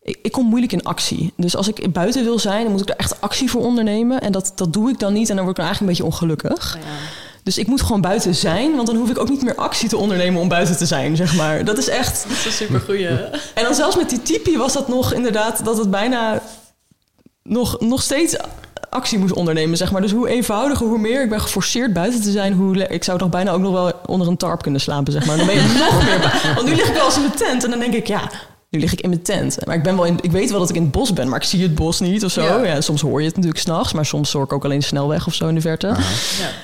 Ik, 0.02 0.20
ik 0.22 0.32
kom 0.32 0.46
moeilijk 0.46 0.72
in 0.72 0.84
actie. 0.84 1.34
Dus 1.38 1.56
als 1.56 1.68
ik 1.68 1.94
buiten 1.94 2.24
wil 2.24 2.40
zijn, 2.40 2.64
dan 2.64 2.72
moet 2.72 2.82
ik 2.82 2.90
er 2.90 2.96
echt 2.96 3.22
actie 3.22 3.50
voor 3.50 3.62
ondernemen. 3.62 4.22
En 4.22 4.32
dat, 4.32 4.52
dat 4.56 4.74
doe 4.74 4.90
ik 4.90 5.00
dan 5.00 5.14
niet. 5.14 5.30
En 5.30 5.36
dan 5.36 5.46
word 5.46 5.58
ik 5.58 5.64
dan 5.64 5.74
eigenlijk 5.74 6.00
een 6.00 6.06
beetje 6.06 6.18
ongelukkig. 6.18 6.78
Dus 7.44 7.58
ik 7.58 7.68
moet 7.68 7.82
gewoon 7.82 8.02
buiten 8.02 8.36
zijn, 8.36 8.76
want 8.76 8.88
dan 8.88 8.96
hoef 8.96 9.10
ik 9.10 9.20
ook 9.20 9.30
niet 9.30 9.44
meer 9.44 9.56
actie 9.56 9.90
te 9.90 9.98
ondernemen 9.98 10.42
om 10.42 10.48
buiten 10.48 10.78
te 10.78 10.86
zijn, 10.86 11.16
zeg 11.16 11.36
maar. 11.36 11.66
Dat 11.66 11.78
is 11.78 11.90
echt. 11.90 12.26
dat 12.28 12.46
is 12.46 12.60
een. 12.60 12.68
En 13.54 13.64
dan 13.64 13.76
zelfs 13.76 13.96
met 13.96 14.10
die 14.10 14.22
tipi 14.22 14.58
was 14.58 14.74
dat 14.74 14.88
nog 14.88 15.14
inderdaad 15.14 15.66
dat 15.66 15.78
het 15.78 15.92
bijna 15.92 16.42
nog, 17.44 17.80
nog 17.80 18.02
steeds 18.02 18.36
actie 18.90 19.20
moest 19.20 19.34
ondernemen, 19.34 19.78
zeg 19.78 19.92
maar. 19.92 20.02
Dus 20.02 20.12
hoe 20.12 20.30
eenvoudiger, 20.30 20.88
hoe 20.88 20.98
meer 20.98 21.24
ik 21.24 21.30
ben 21.30 21.42
geforceerd 21.42 21.94
buiten 21.94 22.22
te 22.22 22.32
zijn, 22.32 22.54
hoe 22.54 22.88
ik 22.88 23.04
zou 23.04 23.18
toch 23.18 23.30
bijna 23.30 23.52
ook 23.52 23.62
nog 23.62 23.72
wel 23.72 23.92
onder 24.06 24.28
een 24.28 24.38
tarp 24.38 24.62
kunnen 24.62 24.82
slapen, 24.82 25.14
zeg 25.14 25.26
maar. 25.26 25.38
Dan 25.38 25.46
ben 25.46 25.56
je 25.56 25.62
nog 25.92 26.04
meer. 26.06 26.54
Want 26.56 26.68
nu 26.68 26.76
lig 26.76 26.88
ik 26.88 26.94
wel 26.94 27.06
eens 27.06 27.16
in 27.16 27.22
mijn 27.22 27.36
tent 27.36 27.64
en 27.64 27.70
dan 27.70 27.80
denk 27.80 27.94
ik, 27.94 28.08
ja. 28.08 28.30
Nu 28.74 28.80
lig 28.80 28.92
ik 28.94 29.02
in 29.02 29.10
mijn 29.10 29.22
tent. 29.22 29.66
Maar 29.66 29.76
ik, 29.76 29.84
ben 29.84 29.96
wel 29.96 30.06
in, 30.06 30.18
ik 30.22 30.32
weet 30.32 30.50
wel 30.50 30.60
dat 30.60 30.70
ik 30.70 30.76
in 30.76 30.82
het 30.82 30.92
bos 30.92 31.14
ben, 31.14 31.30
maar 31.30 31.40
ik 31.40 31.46
zie 31.48 31.62
het 31.62 31.76
bos 31.76 32.00
niet 32.00 32.26
of 32.26 32.32
zo. 32.32 32.42
Ja. 32.42 32.64
Ja. 32.64 32.82
soms 32.82 33.02
hoor 33.02 33.20
je 33.20 33.26
het 33.26 33.36
natuurlijk 33.36 33.64
s'nachts, 33.64 33.94
maar 33.94 34.06
soms 34.06 34.32
hoor 34.32 34.44
ik 34.44 34.54
ook 34.54 34.64
alleen 34.64 34.80
de 34.80 34.86
snelweg 34.86 35.28
of 35.28 35.34
zo 35.34 35.48
in 35.48 35.56
de 35.56 35.62
verte. 35.62 35.88
Ja. 35.88 35.96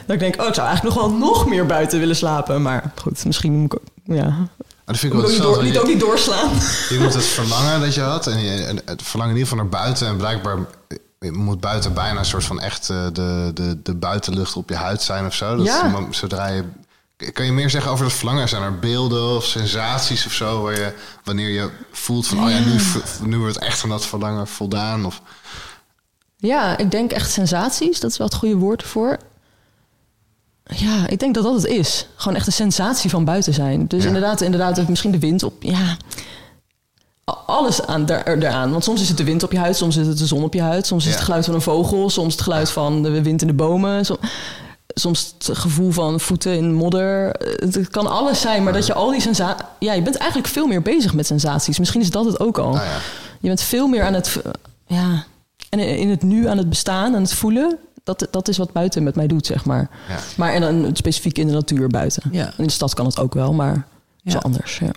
Dat 0.05 0.15
ik 0.15 0.19
denk, 0.19 0.41
oh, 0.41 0.47
ik 0.47 0.53
zou 0.53 0.67
eigenlijk 0.67 0.95
nog 0.95 1.05
wel 1.07 1.17
nog 1.17 1.47
meer 1.47 1.65
buiten 1.65 1.99
willen 1.99 2.15
slapen. 2.15 2.61
Maar 2.61 2.91
goed, 3.01 3.25
misschien 3.25 3.53
moet 3.53 3.73
ik 3.73 3.79
ook, 3.79 4.15
ja, 4.15 4.23
Maar 4.23 4.47
dat 4.85 4.97
vind 4.97 5.13
ik 5.13 5.19
wel 5.19 5.29
niet, 5.29 5.41
door, 5.41 5.63
niet, 5.63 5.77
ook 5.77 5.87
niet 5.87 5.99
doorslaan. 5.99 6.49
Je 6.89 6.97
moet 6.99 7.13
het 7.13 7.25
verlangen 7.25 7.79
dat 7.79 7.93
je 7.93 8.01
had. 8.01 8.27
En, 8.27 8.39
je, 8.39 8.63
en 8.63 8.81
het 8.85 9.01
verlangen 9.03 9.33
in 9.35 9.39
ieder 9.39 9.51
geval 9.51 9.69
naar 9.69 9.81
buiten. 9.81 10.07
En 10.07 10.17
blijkbaar 10.17 10.57
moet 11.19 11.59
buiten 11.59 11.93
bijna 11.93 12.19
een 12.19 12.25
soort 12.25 12.43
van 12.43 12.59
echt 12.59 12.89
eh, 12.89 13.05
de, 13.13 13.51
de, 13.53 13.77
de 13.83 13.95
buitenlucht 13.95 14.55
op 14.55 14.69
je 14.69 14.75
huid 14.75 15.01
zijn 15.01 15.25
of 15.25 15.33
zo. 15.33 15.55
Dat 15.55 15.65
Ja. 15.65 16.05
zodra 16.09 16.47
je. 16.47 16.63
Kan 17.33 17.45
je 17.45 17.51
meer 17.51 17.69
zeggen 17.69 17.91
over 17.91 18.05
dat 18.05 18.13
verlangen? 18.13 18.49
Zijn 18.49 18.61
er 18.63 18.79
beelden 18.79 19.35
of 19.35 19.45
sensaties 19.45 20.25
of 20.25 20.31
zo? 20.33 20.61
Waar 20.61 20.73
je, 20.79 20.93
wanneer 21.23 21.49
je 21.49 21.69
voelt 21.91 22.27
van, 22.27 22.43
oh 22.43 22.49
ja, 22.49 22.59
nu, 23.25 23.38
wordt 23.38 23.57
echt 23.57 23.79
van 23.79 23.89
dat 23.89 24.05
verlangen 24.05 24.47
voldaan? 24.47 25.05
Of, 25.05 25.21
Ja, 26.38 26.77
ik 26.77 26.91
denk 26.91 27.11
echt 27.11 27.31
sensaties. 27.31 27.99
Dat 27.99 28.11
is 28.11 28.17
wel 28.17 28.27
het 28.27 28.35
goede 28.35 28.55
woord 28.55 28.83
voor. 28.83 29.17
Ja, 30.63 31.07
ik 31.07 31.19
denk 31.19 31.35
dat 31.35 31.43
dat 31.43 31.53
het 31.53 31.65
is. 31.65 32.07
Gewoon 32.15 32.38
echt 32.38 32.47
een 32.47 32.53
sensatie 32.53 33.09
van 33.09 33.25
buiten 33.25 33.53
zijn. 33.53 33.88
Dus 33.88 34.01
Ja. 34.01 34.07
inderdaad, 34.07 34.41
inderdaad, 34.41 34.88
misschien 34.88 35.11
de 35.11 35.19
wind 35.19 35.43
op. 35.43 35.63
Ja, 35.63 35.97
alles 37.45 37.85
aan, 37.85 38.05
daar, 38.05 38.27
eraan. 38.27 38.71
Want 38.71 38.83
soms 38.83 39.01
is 39.01 39.07
het 39.07 39.17
de 39.17 39.23
wind 39.23 39.43
op 39.43 39.51
je 39.51 39.57
huid, 39.59 39.75
soms 39.77 39.95
is 39.97 40.07
het 40.07 40.17
de 40.17 40.25
zon 40.25 40.43
op 40.43 40.53
je 40.53 40.61
huid, 40.61 40.88
soms 40.88 41.05
is 41.05 41.13
het 41.13 41.21
geluid 41.23 41.45
van 41.45 41.53
een 41.53 41.61
vogel, 41.61 42.09
soms 42.09 42.33
het 42.33 42.41
geluid 42.41 42.69
van 42.71 43.03
de 43.03 43.21
wind 43.21 43.41
in 43.41 43.47
de 43.47 43.53
bomen. 43.53 44.05
som- 44.05 44.17
Soms 45.00 45.34
het 45.38 45.58
gevoel 45.58 45.91
van 45.91 46.20
voeten 46.20 46.53
in 46.56 46.74
modder. 46.74 47.29
Het 47.39 47.75
het 47.75 47.89
kan 47.89 48.08
alles 48.08 48.41
zijn, 48.41 48.63
maar 48.63 48.74
dat 48.74 48.86
je 48.86 48.94
al 48.94 49.12
die 49.12 49.22
sensaties... 49.22 49.65
Ja, 49.79 49.94
je 49.94 50.01
bent 50.01 50.15
eigenlijk 50.18 50.50
veel 50.50 50.68
meer 50.68 50.82
bezig 50.82 51.13
met 51.13 51.25
sensaties. 51.25 51.79
Misschien 51.79 52.01
is 52.01 52.10
dat 52.10 52.25
het 52.25 52.39
ook 52.39 52.58
al. 52.58 52.72
nou 52.74 52.86
ja. 52.86 52.98
Je 53.39 53.48
bent 53.48 53.62
veel 53.62 53.88
meer 53.88 54.03
aan 54.03 54.13
het, 54.13 54.41
ja, 54.88 55.24
en 55.70 55.79
in 55.79 56.10
het 56.10 56.24
nu 56.24 56.48
aan 56.48 56.58
het 56.58 56.70
bestaan, 56.70 57.15
aan 57.15 57.22
het 57.22 57.34
voelen. 57.34 57.77
Dat, 58.03 58.27
dat 58.32 58.48
is 58.48 58.58
wat 58.58 58.72
buiten 58.72 59.03
met 59.03 59.15
mij 59.15 59.27
doet, 59.27 59.46
zeg 59.46 59.65
maar. 59.65 59.89
Ja. 60.10 60.15
Maar 60.38 60.53
en 60.53 60.62
dan 60.62 60.89
specifiek 60.96 61.38
in 61.38 61.48
de 61.48 61.53
natuur 61.53 61.88
buiten. 61.88 62.24
Ja. 62.32 62.53
In 62.58 62.63
de 62.63 62.70
stad 62.72 62.94
kan 62.94 63.06
het 63.06 63.20
ook 63.20 63.34
wel, 63.34 63.53
maar 63.53 63.88
is 64.24 64.34
wel 64.34 64.41
anders. 64.41 64.79
Ja. 64.79 64.91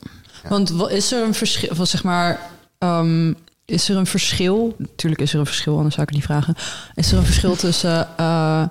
Want 0.49 0.71
wat 0.71 0.91
is 0.91 1.13
er 1.13 1.23
een 1.25 1.35
verschil 1.35 1.75
van 1.75 1.87
zeg 1.87 2.03
maar. 2.05 2.41
ehm, 2.79 3.33
is 3.65 3.89
er 3.89 3.97
een 3.97 4.07
verschil? 4.07 4.75
Natuurlijk 4.79 5.21
is 5.23 5.33
er 5.33 5.41
een 5.41 5.47
verschil, 5.47 5.77
anders 5.77 5.95
zou 5.95 6.07
ik 6.09 6.15
het 6.15 6.19
niet 6.19 6.29
vragen. 6.31 6.55
Is 6.95 7.13
er 7.13 7.19
een 7.19 7.25
verschil 7.25 7.57
tussen 7.57 8.09
eh, 8.17 8.63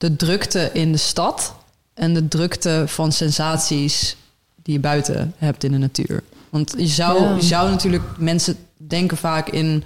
de 0.00 0.16
drukte 0.16 0.70
in 0.72 0.92
de 0.92 0.98
stad 0.98 1.54
en 1.94 2.14
de 2.14 2.28
drukte 2.28 2.84
van 2.86 3.12
sensaties 3.12 4.16
die 4.62 4.74
je 4.74 4.80
buiten 4.80 5.34
hebt 5.36 5.64
in 5.64 5.72
de 5.72 5.78
natuur? 5.78 6.22
Want 6.50 6.74
je 6.76 6.86
zou, 6.86 7.22
Ja. 7.22 7.34
je 7.34 7.42
zou 7.42 7.70
natuurlijk 7.70 8.02
mensen 8.18 8.56
denken 8.76 9.16
vaak 9.16 9.48
in 9.48 9.84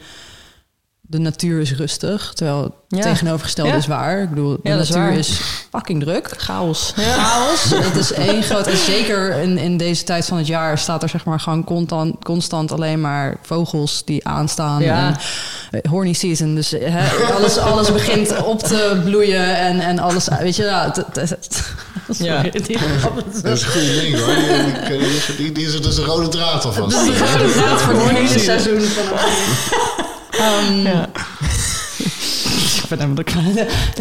de 1.07 1.19
natuur 1.19 1.61
is 1.61 1.73
rustig, 1.75 2.33
terwijl 2.35 2.63
het 2.63 2.73
Ja. 2.89 3.01
tegenovergestelde 3.01 3.71
Ja. 3.71 3.77
is 3.77 3.87
waar. 3.87 4.23
Ik 4.23 4.29
bedoel, 4.29 4.51
de 4.53 4.59
Ja, 4.63 4.73
dat 4.77 4.83
is 4.83 4.89
natuur 4.89 5.05
waar. 5.09 5.19
is 5.19 5.41
fucking 5.71 6.03
druk. 6.03 6.31
Chaos. 6.37 6.93
Chaos. 6.97 7.65
Het 7.89 7.97
is 7.97 8.13
één 8.13 8.43
groot. 8.43 8.67
En 8.67 8.77
zeker 8.77 9.35
in, 9.41 9.59
in 9.59 9.77
deze 9.77 10.05
tijd 10.05 10.27
van 10.27 10.37
het 10.39 10.47
jaar 10.47 10.79
staat 10.79 11.03
er 11.03 11.09
zeg 11.09 11.25
maar 11.25 11.41
gewoon 11.41 11.65
constant, 11.65 12.25
constant 12.25 12.73
alleen 12.73 13.01
maar 13.01 13.37
vogels 13.43 14.03
die 14.05 14.27
aanstaan. 14.29 14.83
Ja. 14.83 15.07
En, 15.71 15.81
eh, 15.81 15.91
horny 15.91 16.13
season. 16.13 16.55
Dus 16.55 16.71
hè, 16.71 17.33
alles, 17.35 17.59
alles 17.59 17.93
begint 17.93 18.43
op 18.45 18.63
te 18.63 19.01
bloeien 19.05 19.57
en, 19.57 19.81
en 19.81 19.99
alles. 19.99 20.29
Weet 20.41 20.57
je, 20.57 20.63
ja. 20.63 20.89
Dat 20.89 21.17
is 21.17 21.31
een 23.63 23.71
goede 23.71 23.93
link 24.03 24.17
hoor. 24.17 24.35
Die, 24.89 24.99
die, 24.99 25.37
die, 25.37 25.53
die 25.53 25.67
is 25.67 25.83
dus 25.83 25.97
een 25.97 26.05
rode 26.05 26.29
draad 26.29 26.65
alvast. 26.65 26.91
Dat 26.91 27.07
is 27.07 27.19
de 27.19 27.33
rode 27.39 27.53
draad 27.53 27.81
voor 27.81 27.95
het 27.95 28.11
hele 28.17 28.39
seizoen 28.39 28.81
van 28.81 29.05
Ehm, 30.39 30.87
Ja. 30.87 31.11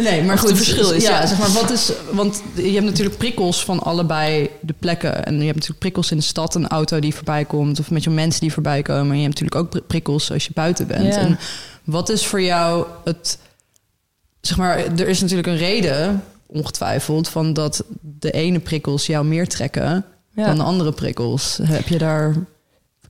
Nee, 0.00 0.22
maar 0.22 0.38
goed. 0.38 0.48
het 0.48 0.56
verschil 0.58 0.90
is, 0.90 1.02
ja, 1.02 1.20
ja. 1.20 1.26
zeg 1.26 1.38
maar, 1.38 1.52
wat 1.52 1.70
is. 1.70 1.92
Want 2.12 2.42
je 2.54 2.70
hebt 2.72 2.84
natuurlijk 2.84 3.16
prikkels 3.16 3.64
van 3.64 3.80
allebei 3.80 4.50
de 4.60 4.74
plekken. 4.78 5.24
En 5.24 5.32
je 5.34 5.40
hebt 5.42 5.54
natuurlijk 5.54 5.80
prikkels 5.80 6.10
in 6.10 6.16
de 6.16 6.22
stad, 6.22 6.54
een 6.54 6.68
auto 6.68 7.00
die 7.00 7.14
voorbij 7.14 7.44
komt, 7.44 7.80
of 7.80 7.90
met 7.90 8.04
je 8.04 8.10
mensen 8.10 8.40
die 8.40 8.52
voorbij 8.52 8.82
komen. 8.82 9.10
En 9.10 9.16
je 9.18 9.22
hebt 9.24 9.40
natuurlijk 9.40 9.56
ook 9.64 9.70
pri- 9.70 9.80
prikkels 9.80 10.32
als 10.32 10.44
je 10.44 10.50
buiten 10.54 10.86
bent. 10.86 11.14
Ja. 11.14 11.20
En 11.20 11.38
wat 11.84 12.08
is 12.08 12.26
voor 12.26 12.42
jou 12.42 12.86
het. 13.04 13.38
Zeg 14.40 14.56
maar, 14.56 14.78
er 14.78 15.08
is 15.08 15.20
natuurlijk 15.20 15.48
een 15.48 15.56
reden, 15.56 16.22
ongetwijfeld, 16.46 17.28
van 17.28 17.52
dat 17.52 17.84
de 18.00 18.30
ene 18.30 18.58
prikkels 18.58 19.06
jou 19.06 19.24
meer 19.24 19.48
trekken 19.48 20.04
Ja. 20.34 20.46
dan 20.46 20.56
de 20.56 20.62
andere 20.62 20.92
prikkels. 20.92 21.58
Heb 21.62 21.88
je 21.88 21.98
daar. 21.98 22.34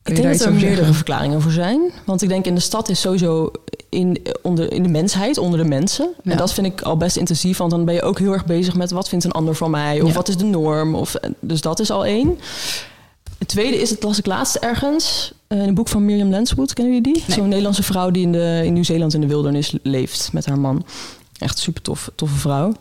Ik 0.04 0.16
denk 0.16 0.28
dat 0.38 0.40
er 0.46 0.52
meerdere 0.52 0.74
zeggen? 0.74 0.94
verklaringen 0.94 1.40
voor 1.40 1.50
zijn. 1.52 1.80
Want 2.06 2.22
ik 2.22 2.28
denk 2.28 2.46
in 2.46 2.54
de 2.54 2.60
stad 2.60 2.88
is 2.88 3.00
sowieso 3.00 3.50
in, 3.88 4.22
onder, 4.42 4.72
in 4.72 4.82
de 4.82 4.88
mensheid, 4.88 5.38
onder 5.38 5.58
de 5.58 5.64
mensen. 5.68 6.08
Ja. 6.22 6.30
En 6.30 6.36
dat 6.36 6.52
vind 6.52 6.66
ik 6.66 6.80
al 6.82 6.96
best 6.96 7.16
intensief. 7.16 7.56
Want 7.58 7.70
dan 7.70 7.84
ben 7.84 7.94
je 7.94 8.02
ook 8.02 8.18
heel 8.18 8.32
erg 8.32 8.44
bezig 8.44 8.74
met 8.74 8.90
wat 8.90 9.08
vindt 9.08 9.24
een 9.24 9.32
ander 9.32 9.54
van 9.54 9.70
mij? 9.70 10.00
Of 10.00 10.08
Ja. 10.08 10.14
wat 10.14 10.28
is 10.28 10.36
de 10.36 10.44
norm? 10.44 10.94
Of, 10.94 11.14
dus 11.40 11.60
dat 11.60 11.80
is 11.80 11.90
al 11.90 12.04
één. 12.04 12.38
Het 13.38 13.48
tweede 13.48 13.80
is, 13.80 13.90
het 13.90 14.02
las 14.02 14.18
ik 14.18 14.26
laatst 14.26 14.54
ergens, 14.56 15.32
eh, 15.46 15.58
in 15.58 15.68
een 15.68 15.74
boek 15.74 15.88
van 15.88 16.04
Miriam 16.04 16.30
Lenswood. 16.30 16.72
Kennen 16.72 16.94
jullie 16.94 17.12
die? 17.12 17.24
Nee. 17.26 17.36
Zo'n 17.36 17.48
Nederlandse 17.48 17.82
vrouw 17.82 18.10
die 18.10 18.22
in, 18.22 18.32
de, 18.32 18.60
in 18.64 18.72
Nieuw-Zeeland 18.72 19.14
in 19.14 19.20
de 19.20 19.26
wildernis 19.26 19.74
leeft 19.82 20.32
met 20.32 20.46
haar 20.46 20.58
man. 20.58 20.86
Echt 21.38 21.58
super 21.58 21.82
tof, 21.82 22.10
toffe 22.14 22.36
vrouw. 22.36 22.72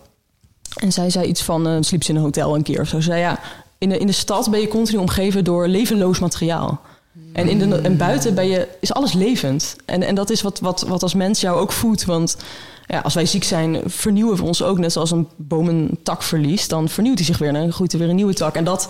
En 0.76 0.92
zij 0.92 1.10
zei 1.10 1.26
iets 1.28 1.42
van, 1.42 1.68
eh 1.68 1.78
sliep 1.80 2.04
ze 2.04 2.10
in 2.12 2.16
een 2.18 2.24
hotel 2.24 2.56
een 2.56 2.64
keer 2.64 2.82
of 2.82 2.88
zo. 2.88 2.96
Ze 3.00 3.02
zei 3.10 3.20
ja, 3.20 3.40
in 3.78 3.90
de, 3.90 3.98
in 3.98 4.08
de 4.08 4.14
stad 4.14 4.50
ben 4.52 4.60
je 4.60 4.68
continu 4.68 4.98
omgeven 4.98 5.44
door 5.44 5.68
levenloos 5.68 6.20
materiaal. 6.20 6.82
En, 7.34 7.48
in 7.48 7.60
de, 7.60 7.76
en 7.76 7.98
buiten 7.98 8.36
ben 8.36 8.48
je, 8.48 8.68
is 8.80 8.94
alles 8.94 9.14
levend. 9.14 9.76
En, 9.86 10.04
en 10.04 10.16
dat 10.16 10.30
is 10.30 10.42
wat, 10.42 10.60
wat, 10.60 10.82
wat 10.88 11.04
als 11.04 11.14
mens 11.14 11.42
jou 11.42 11.60
ook 11.60 11.72
voedt. 11.72 12.06
Want 12.06 12.38
ja, 12.88 13.00
als 13.00 13.14
wij 13.14 13.26
ziek 13.26 13.44
zijn, 13.44 13.82
vernieuwen 13.86 14.38
we 14.38 14.44
ons 14.44 14.64
ook. 14.64 14.78
Net 14.78 14.92
zoals 14.92 15.12
een 15.12 15.28
boom 15.36 15.68
een 15.68 16.00
tak 16.04 16.24
verliest. 16.24 16.70
Dan 16.70 16.90
vernieuwt 16.90 17.18
hij 17.18 17.26
zich 17.26 17.38
weer 17.38 17.48
en 17.48 17.54
dan 17.54 17.72
groeit 17.72 17.94
er 17.94 18.00
weer 18.00 18.10
een 18.10 18.16
nieuwe 18.16 18.34
tak. 18.34 18.56
En 18.56 18.64
dat, 18.64 18.90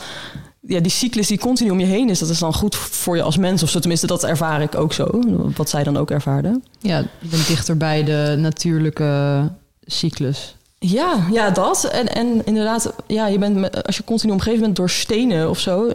ja, 0.59 0.79
die 0.79 0.91
cyclus 0.91 1.27
die 1.27 1.39
continu 1.39 1.69
om 1.69 1.79
je 1.79 1.85
heen 1.85 2.09
is... 2.09 2.19
dat 2.19 2.29
is 2.29 2.39
dan 2.39 2.53
goed 2.53 2.75
voor 2.75 3.15
je 3.15 3.21
als 3.21 3.37
mens. 3.37 3.63
Of 3.63 3.69
zo, 3.69 3.79
tenminste, 3.79 4.07
dat 4.07 4.23
ervaar 4.23 4.61
ik 4.61 4.75
ook 4.75 4.93
zo. 4.93 5.21
Wat 5.55 5.69
zij 5.69 5.83
dan 5.83 5.97
ook 5.97 6.11
ervaarde. 6.11 6.61
Ja, 6.79 6.97
je 6.97 7.27
bent 7.27 7.47
dichter 7.47 7.77
bij 7.77 8.03
de 8.03 8.35
natuurlijke 8.37 9.51
cyclus. 9.85 10.55
Ja, 10.79 11.27
ja, 11.31 11.49
dat. 11.49 11.83
En, 11.83 12.07
en 12.07 12.45
inderdaad, 12.45 12.93
ja, 13.07 13.27
je 13.27 13.37
bent, 13.39 13.85
als 13.85 13.97
je 13.97 14.03
continu 14.03 14.31
omgeven 14.31 14.61
bent 14.61 14.75
door 14.75 14.89
stenen 14.89 15.49
of 15.49 15.59
zo... 15.59 15.91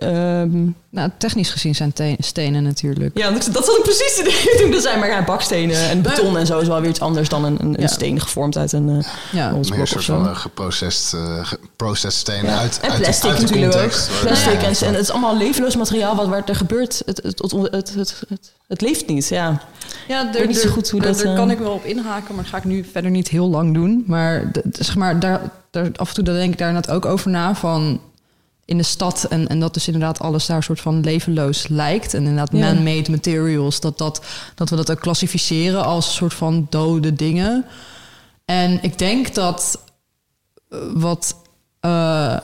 ehm, 0.00 0.68
Nou, 0.92 1.10
technisch 1.18 1.50
gezien 1.50 1.74
zijn 1.74 1.92
te- 1.92 2.16
stenen 2.18 2.62
natuurlijk. 2.62 3.18
Ja, 3.18 3.30
dat 3.30 3.48
dat 3.52 3.64
zat 3.64 3.76
ik 3.76 3.82
precies 3.82 4.14
te 4.16 4.22
denken 4.22 4.56
toen 4.56 4.66
ik 4.66 4.72
dat 4.72 4.82
zei. 4.82 4.98
Maar 4.98 5.08
ja, 5.08 5.24
bakstenen 5.24 5.88
en 5.88 6.02
beton 6.02 6.36
en 6.38 6.46
zo 6.46 6.58
is 6.58 6.68
wel 6.68 6.80
weer 6.80 6.90
iets 6.90 7.00
anders 7.00 7.28
dan 7.28 7.44
een, 7.44 7.56
een, 7.60 7.76
Ja. 7.78 7.86
steen 7.86 8.20
gevormd 8.20 8.56
uit 8.56 8.72
een 8.72 8.88
uh, 8.88 9.04
Ja, 9.32 9.48
een 9.48 9.54
of 9.54 9.66
soort 9.88 10.02
zo. 10.04 10.22
van 10.22 10.36
geprocessed, 10.36 11.20
uh, 11.20 11.46
geprocessed 11.46 12.12
steen 12.20 12.44
Ja. 12.44 12.58
uit, 12.58 12.78
en 12.82 12.90
uit, 12.90 13.00
plastic 13.02 13.30
uit 13.30 13.36
de 13.36 13.42
natuurlijk 13.42 13.72
context. 13.72 14.08
ook. 14.08 14.14
waar- 14.14 14.26
Plastic 14.26 14.60
Ja. 14.60 14.66
en, 14.68 14.86
en 14.86 14.92
het 14.94 15.02
is 15.02 15.10
allemaal 15.10 15.36
levenloos 15.36 15.76
materiaal 15.76 16.16
wat 16.16 16.28
waar 16.28 16.42
er 16.46 16.54
gebeurt. 16.56 17.02
Het, 17.06 17.20
het, 17.22 17.38
het, 17.42 17.52
het, 17.52 17.94
het, 17.94 18.22
het, 18.28 18.52
het 18.68 18.80
leeft 18.80 19.06
niet, 19.06 19.28
ja. 19.28 19.60
Ja, 20.08 20.30
weet 20.32 20.46
niet 20.46 20.58
zo 20.58 20.70
goed 20.70 20.90
hoe 20.90 21.00
daar- 21.00 21.12
dat, 21.12 21.22
eh, 21.22 21.34
kan 21.34 21.50
ik 21.50 21.58
wel 21.58 21.72
op 21.72 21.84
inhaken, 21.84 22.34
maar 22.34 22.42
dat 22.44 22.52
ga 22.52 22.58
ik 22.58 22.64
nu 22.64 22.84
verder 22.92 23.10
niet 23.10 23.28
heel 23.28 23.48
lang 23.48 23.74
doen. 23.74 24.04
Maar, 24.06 24.50
zeg 24.72 24.96
maar 24.96 25.20
daar, 25.20 25.40
daar, 25.70 25.88
af 25.96 26.08
en 26.08 26.14
toe 26.14 26.24
denk 26.24 26.52
ik 26.52 26.58
daar 26.58 26.72
net 26.72 26.90
ook 26.90 27.04
over 27.04 27.30
na 27.30 27.54
van 27.54 28.00
in 28.70 28.76
de 28.76 28.82
stad 28.82 29.24
en, 29.24 29.48
en 29.48 29.60
dat 29.60 29.74
dus 29.74 29.86
inderdaad 29.86 30.18
alles 30.20 30.46
daar 30.46 30.62
soort 30.62 30.80
van 30.80 31.00
levenloos 31.00 31.68
lijkt. 31.68 32.14
En 32.14 32.20
inderdaad 32.20 32.52
Ja. 32.52 32.58
man-made 32.72 33.10
materials, 33.10 33.80
dat, 33.80 33.98
dat, 33.98 34.24
dat 34.54 34.70
we 34.70 34.76
dat 34.76 34.90
ook 34.90 35.00
klassificeren 35.00 35.84
als 35.84 36.06
een 36.06 36.12
soort 36.12 36.34
van 36.34 36.66
dode 36.70 37.12
dingen. 37.14 37.64
En 38.44 38.78
ik 38.82 38.98
denk 38.98 39.34
dat 39.34 39.84
eh, 40.68 40.78
wat 40.94 41.36
eh, 41.80 42.36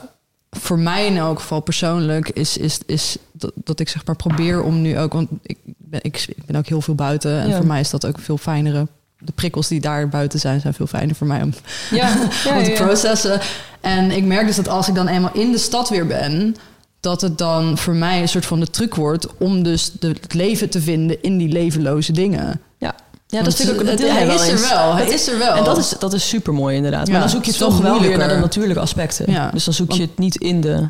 voor 0.51 0.79
mij 0.79 1.07
in 1.07 1.17
elk 1.17 1.39
geval 1.41 1.61
persoonlijk 1.61 2.29
is, 2.29 2.57
is, 2.57 2.79
is 2.87 3.17
dat, 3.33 3.53
dat 3.55 3.81
ik 3.81 3.89
zeg 3.89 4.05
maar 4.07 4.17
probeer 4.17 4.63
om 4.63 4.81
nu 4.81 4.99
ook, 4.99 5.13
want 5.13 5.29
ik 5.43 5.59
ben, 5.65 6.01
ik, 6.03 6.25
ik 6.37 6.45
ben 6.47 6.57
ook 6.57 6.67
heel 6.67 6.81
veel 6.81 6.95
buiten 6.95 7.41
en 7.41 7.49
Ja. 7.49 7.57
voor 7.57 7.67
mij 7.67 7.81
is 7.81 7.91
dat 7.91 8.07
ook 8.07 8.19
veel 8.19 8.39
fijnere. 8.39 8.87
De 9.19 9.33
prikkels 9.35 9.69
die 9.69 9.81
daar 9.81 10.09
buiten 10.09 10.39
zijn, 10.41 10.61
zijn 10.61 10.75
veel 10.75 10.87
fijner 10.87 11.15
voor 11.17 11.27
mij 11.27 11.43
om, 11.43 11.53
Ja, 11.91 12.09
om 12.57 12.65
te 12.65 12.73
processen. 12.75 13.41
En 13.81 14.11
ik 14.11 14.25
merk 14.25 14.47
dus 14.47 14.57
dat 14.57 14.69
als 14.69 14.89
ik 14.89 14.95
dan 14.95 15.09
eenmaal 15.09 15.31
in 15.35 15.53
de 15.53 15.59
stad 15.59 15.89
weer 15.89 16.07
ben, 16.07 16.57
dat 17.01 17.21
het 17.21 17.39
dan 17.39 17.79
voor 17.79 17.95
mij 17.95 18.21
een 18.21 18.29
soort 18.29 18.47
van 18.47 18.61
de 18.61 18.71
truc 18.71 18.95
wordt 18.95 19.27
om 19.39 19.63
dus 19.63 19.93
de, 19.93 20.09
het 20.09 20.35
leven 20.35 20.71
te 20.71 20.81
vinden 20.81 21.23
in 21.23 21.37
die 21.39 21.49
levenloze 21.49 22.13
dingen. 22.13 22.61
Ja, 22.79 22.95
ja 23.27 23.43
dat 23.43 23.55
vind 23.55 23.69
ik 23.71 23.81
ook. 23.81 23.87
Hij 23.87 24.27
is 24.27 24.49
er 24.49 24.61
wel, 24.69 24.95
hij 24.95 25.05
Dat- 25.05 25.15
is 25.15 25.29
er 25.29 25.39
wel. 25.39 25.55
En 25.55 25.65
dat 25.65 25.79
is, 25.79 25.95
dat 25.99 26.13
is 26.13 26.29
super 26.29 26.55
mooi 26.55 26.77
inderdaad. 26.77 27.07
Ja, 27.07 27.13
maar 27.13 27.21
dan 27.21 27.31
zoek 27.31 27.45
je 27.45 27.51
het 27.53 27.61
is 27.61 27.67
toch 27.67 27.79
wel 27.81 28.01
weer 28.01 28.19
naar 28.19 28.29
de 28.29 28.37
natuurlijke 28.37 28.81
aspecten. 28.83 29.33
Ja. 29.33 29.51
Dus 29.51 29.65
dan 29.65 29.75
zoek 29.75 29.93
je 29.93 30.03
het 30.03 30.19
niet 30.19 30.37
in 30.37 30.61
de, 30.61 30.89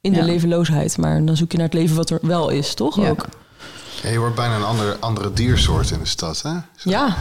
in 0.00 0.12
de 0.12 0.18
Ja. 0.18 0.24
levenloosheid, 0.24 0.96
maar 0.98 1.24
dan 1.24 1.36
zoek 1.36 1.50
je 1.52 1.56
naar 1.58 1.66
het 1.66 1.74
leven 1.74 1.96
wat 1.96 2.10
er 2.10 2.18
wel 2.22 2.48
is, 2.48 2.74
toch? 2.74 2.96
Ja. 3.00 3.08
Ook. 3.08 3.26
Ja, 4.02 4.10
je 4.10 4.18
wordt 4.18 4.34
bijna 4.36 4.56
een 4.56 4.64
andere, 4.64 4.96
andere 5.00 5.32
diersoort 5.32 5.90
in 5.90 5.98
de 5.98 6.06
stad, 6.06 6.42
hè? 6.42 6.50
Zo. 6.76 6.90
Ja. 6.90 7.16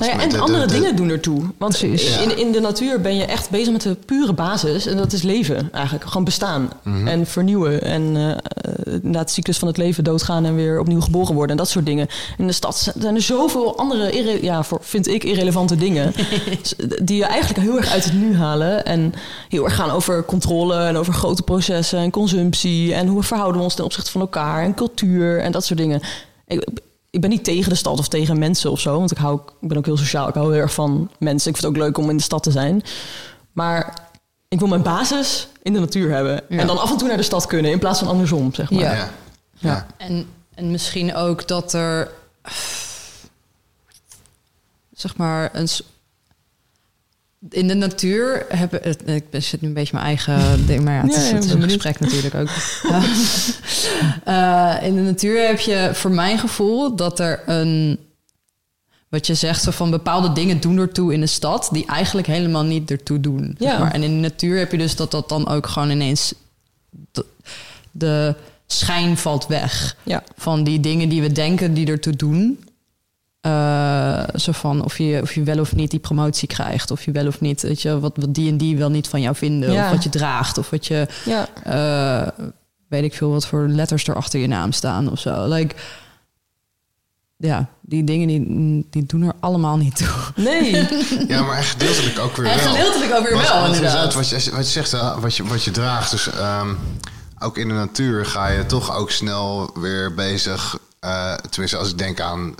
Nou 0.00 0.12
ja, 0.12 0.20
en 0.20 0.28
de- 0.28 0.34
de- 0.36 0.40
andere 0.42 0.66
de- 0.66 0.72
dingen 0.72 0.96
doen 0.96 1.08
ertoe. 1.10 1.42
Want 1.58 1.82
in, 1.82 2.38
in 2.38 2.52
de 2.52 2.60
natuur 2.60 3.00
ben 3.00 3.16
je 3.16 3.24
echt 3.24 3.50
bezig 3.50 3.72
met 3.72 3.82
de 3.82 3.96
pure 4.06 4.32
basis. 4.32 4.86
En 4.86 4.96
dat 4.96 5.12
is 5.12 5.22
leven 5.22 5.68
eigenlijk. 5.72 6.04
Gewoon 6.06 6.24
bestaan. 6.24 6.70
Mhm. 6.82 7.06
En 7.08 7.26
vernieuwen. 7.26 7.82
En 7.82 8.16
eh, 8.16 8.30
eh, 8.30 8.36
inderdaad, 8.84 9.26
de 9.26 9.32
cyclus 9.32 9.58
van 9.58 9.68
het 9.68 9.76
leven 9.76 10.04
doodgaan 10.04 10.44
en 10.44 10.54
weer 10.54 10.80
opnieuw 10.80 11.00
geboren 11.00 11.34
worden. 11.34 11.50
En 11.50 11.56
dat 11.56 11.68
soort 11.68 11.86
dingen. 11.86 12.06
In 12.38 12.46
de 12.46 12.52
stad 12.52 12.92
zijn 12.98 13.14
er 13.14 13.22
zoveel 13.22 13.78
andere, 13.78 14.38
ja, 14.42 14.62
voor, 14.62 14.78
vind 14.82 15.06
ik, 15.08 15.24
irrelevante 15.24 15.76
dingen. 15.76 16.12
die 17.02 17.16
je 17.16 17.24
eigenlijk 17.24 17.60
heel 17.60 17.76
erg 17.76 17.92
uit 17.92 18.04
het 18.04 18.12
nu 18.14 18.36
halen. 18.36 18.84
En 18.84 19.12
heel 19.48 19.64
erg 19.64 19.74
gaan 19.74 19.90
over 19.90 20.24
controle 20.24 20.74
en 20.76 20.96
over 20.96 21.12
grote 21.12 21.42
processen 21.42 21.98
en 21.98 22.10
consumptie. 22.10 22.94
En 22.94 23.06
hoe 23.06 23.22
verhouden 23.22 23.56
we 23.58 23.62
ons 23.64 23.74
ten 23.74 23.84
opzichte 23.84 24.10
van 24.10 24.20
elkaar. 24.20 24.62
En 24.62 24.74
cultuur 24.74 25.40
en 25.40 25.52
dat 25.52 25.64
soort 25.64 25.78
dingen. 25.78 26.00
Ik, 26.46 26.68
ik 27.10 27.20
ben 27.20 27.30
niet 27.30 27.44
tegen 27.44 27.70
de 27.70 27.76
stad 27.76 27.98
of 27.98 28.08
tegen 28.08 28.38
mensen 28.38 28.70
of 28.70 28.80
zo. 28.80 28.98
Want 28.98 29.10
ik, 29.10 29.16
hou, 29.16 29.40
ik 29.60 29.68
ben 29.68 29.76
ook 29.76 29.84
heel 29.84 29.96
sociaal. 29.96 30.28
Ik 30.28 30.34
hou 30.34 30.52
heel 30.52 30.62
erg 30.62 30.74
van 30.74 31.10
mensen. 31.18 31.50
Ik 31.50 31.56
vind 31.56 31.66
het 31.66 31.76
ook 31.76 31.86
leuk 31.86 31.98
om 31.98 32.10
in 32.10 32.16
de 32.16 32.22
stad 32.22 32.42
te 32.42 32.50
zijn. 32.50 32.82
Maar 33.52 34.08
ik 34.48 34.58
wil 34.58 34.68
mijn 34.68 34.82
basis 34.82 35.48
in 35.62 35.72
de 35.72 35.78
natuur 35.78 36.10
hebben. 36.10 36.42
Ja. 36.48 36.58
En 36.58 36.66
dan 36.66 36.78
af 36.78 36.90
en 36.90 36.96
toe 36.96 37.08
naar 37.08 37.16
de 37.16 37.22
stad 37.22 37.46
kunnen. 37.46 37.70
In 37.70 37.78
plaats 37.78 37.98
van 37.98 38.08
andersom, 38.08 38.54
zeg 38.54 38.70
maar. 38.70 38.80
Ja. 38.80 38.92
Ja. 38.92 39.10
Ja. 39.52 39.86
En, 39.96 40.28
en 40.54 40.70
misschien 40.70 41.14
ook 41.14 41.48
dat 41.48 41.72
er, 41.72 42.10
zeg 44.92 45.16
maar, 45.16 45.50
een, 45.52 45.68
in 47.48 47.68
de 47.68 47.74
natuur 47.74 48.46
hebben. 48.48 48.80
het- 48.82 49.02
Ik 49.08 49.30
ben- 49.30 49.42
zit 49.42 49.60
nu 49.60 49.68
een 49.68 49.74
beetje 49.74 49.94
mijn 49.94 50.06
eigen 50.06 50.66
ding, 50.66 50.84
maar 50.84 50.94
ja, 50.94 51.00
het 51.02 51.16
is, 51.16 51.28
ja, 51.28 51.34
het 51.34 51.44
is 51.44 51.50
ik 51.50 51.58
ben 51.58 51.62
een 51.68 51.70
gesprek 51.80 52.00
natuurlijk 52.00 52.34
ook. 52.34 52.48
Eh, 54.24 54.76
in 54.82 54.94
de 54.94 55.00
natuur 55.00 55.46
heb 55.46 55.58
je, 55.60 55.90
voor 55.92 56.10
mijn 56.10 56.38
gevoel, 56.38 56.96
dat 56.96 57.18
er 57.18 57.42
een. 57.46 57.98
Wat 59.08 59.26
je 59.26 59.34
zegt, 59.34 59.62
zo 59.62 59.70
van 59.70 59.90
bepaalde 59.90 60.32
dingen 60.32 60.60
doen 60.60 60.78
ertoe 60.78 61.12
in 61.12 61.20
de 61.20 61.26
stad, 61.26 61.68
die 61.72 61.86
eigenlijk 61.86 62.26
helemaal 62.26 62.64
niet 62.64 62.90
ertoe 62.90 63.20
doen. 63.20 63.54
zeg 63.58 63.72
Ja. 63.72 63.78
maar. 63.78 63.92
En 63.92 64.02
in 64.02 64.10
de 64.14 64.20
natuur 64.28 64.58
heb 64.58 64.70
je 64.72 64.78
dus 64.78 64.96
dat 64.96 65.10
dat 65.10 65.28
dan 65.28 65.48
ook 65.48 65.66
gewoon 65.66 65.90
ineens. 65.90 66.34
De, 67.12 67.24
de 67.90 68.34
schijn 68.66 69.16
valt 69.16 69.46
weg 69.46 69.96
Ja. 70.02 70.22
van 70.36 70.64
die 70.64 70.80
dingen 70.80 71.08
die 71.08 71.20
we 71.22 71.32
denken 71.32 71.74
die 71.74 71.86
ertoe 71.86 72.16
doen. 72.16 72.64
Eh, 73.40 74.22
zo 74.34 74.52
van 74.52 74.84
of 74.84 74.98
je, 74.98 75.18
of 75.22 75.34
je 75.34 75.42
wel 75.42 75.58
of 75.60 75.74
niet 75.74 75.90
die 75.90 76.00
promotie 76.00 76.48
krijgt. 76.48 76.90
Of 76.90 77.04
je 77.04 77.10
wel 77.10 77.26
of 77.26 77.40
niet, 77.40 77.62
weet 77.62 77.82
je, 77.82 78.00
wat, 78.00 78.12
wat 78.16 78.34
die 78.34 78.50
en 78.50 78.56
die 78.56 78.76
wel 78.76 78.90
niet 78.90 79.08
van 79.08 79.20
jou 79.20 79.36
vinden. 79.36 79.72
Ja. 79.72 79.84
Of 79.84 79.90
wat 79.90 80.02
je 80.02 80.08
draagt. 80.08 80.58
Of 80.58 80.70
wat 80.70 80.86
je, 80.86 81.06
Ja. 81.24 81.48
eh, 81.64 82.44
weet 82.88 83.02
ik 83.04 83.14
veel, 83.14 83.30
wat 83.30 83.46
voor 83.46 83.68
letters 83.68 84.06
er 84.08 84.14
achter 84.14 84.40
je 84.40 84.46
naam 84.46 84.72
staan 84.72 85.10
of 85.10 85.18
zo. 85.18 85.48
Like, 85.48 85.74
ja, 87.36 87.66
die 87.80 88.04
dingen 88.04 88.28
die, 88.28 88.86
die 88.90 89.04
doen 89.06 89.22
er 89.22 89.32
allemaal 89.40 89.76
niet 89.76 89.96
toe. 89.96 90.08
Nee. 90.36 90.88
Ja, 91.28 91.42
maar 91.42 91.62
gedeeltelijk 91.62 92.18
ook 92.18 92.36
weer 92.36 92.46
En 92.46 92.58
wel. 92.64 92.72
gedeeltelijk 92.72 93.14
ook 93.14 93.28
weer 93.28 93.36
wel, 93.38 93.60
want 93.60 93.74
inderdaad. 93.74 94.14
Wat 94.14 94.28
je, 94.28 94.50
wat 94.50 94.72
je 94.72 94.82
zegt, 94.82 94.90
wat 95.20 95.36
je, 95.36 95.44
wat 95.44 95.64
je 95.64 95.70
draagt. 95.70 96.10
Dus 96.10 96.30
ehm, 96.30 96.74
ook 97.38 97.58
in 97.58 97.68
de 97.68 97.74
natuur 97.74 98.26
ga 98.26 98.48
je 98.48 98.66
toch 98.66 98.96
ook 98.96 99.10
snel 99.10 99.70
weer 99.74 100.14
bezig. 100.14 100.78
eh, 101.00 101.34
tenminste, 101.34 101.76
als 101.78 101.90
ik 101.90 101.98
denk 101.98 102.20
aan 102.20 102.54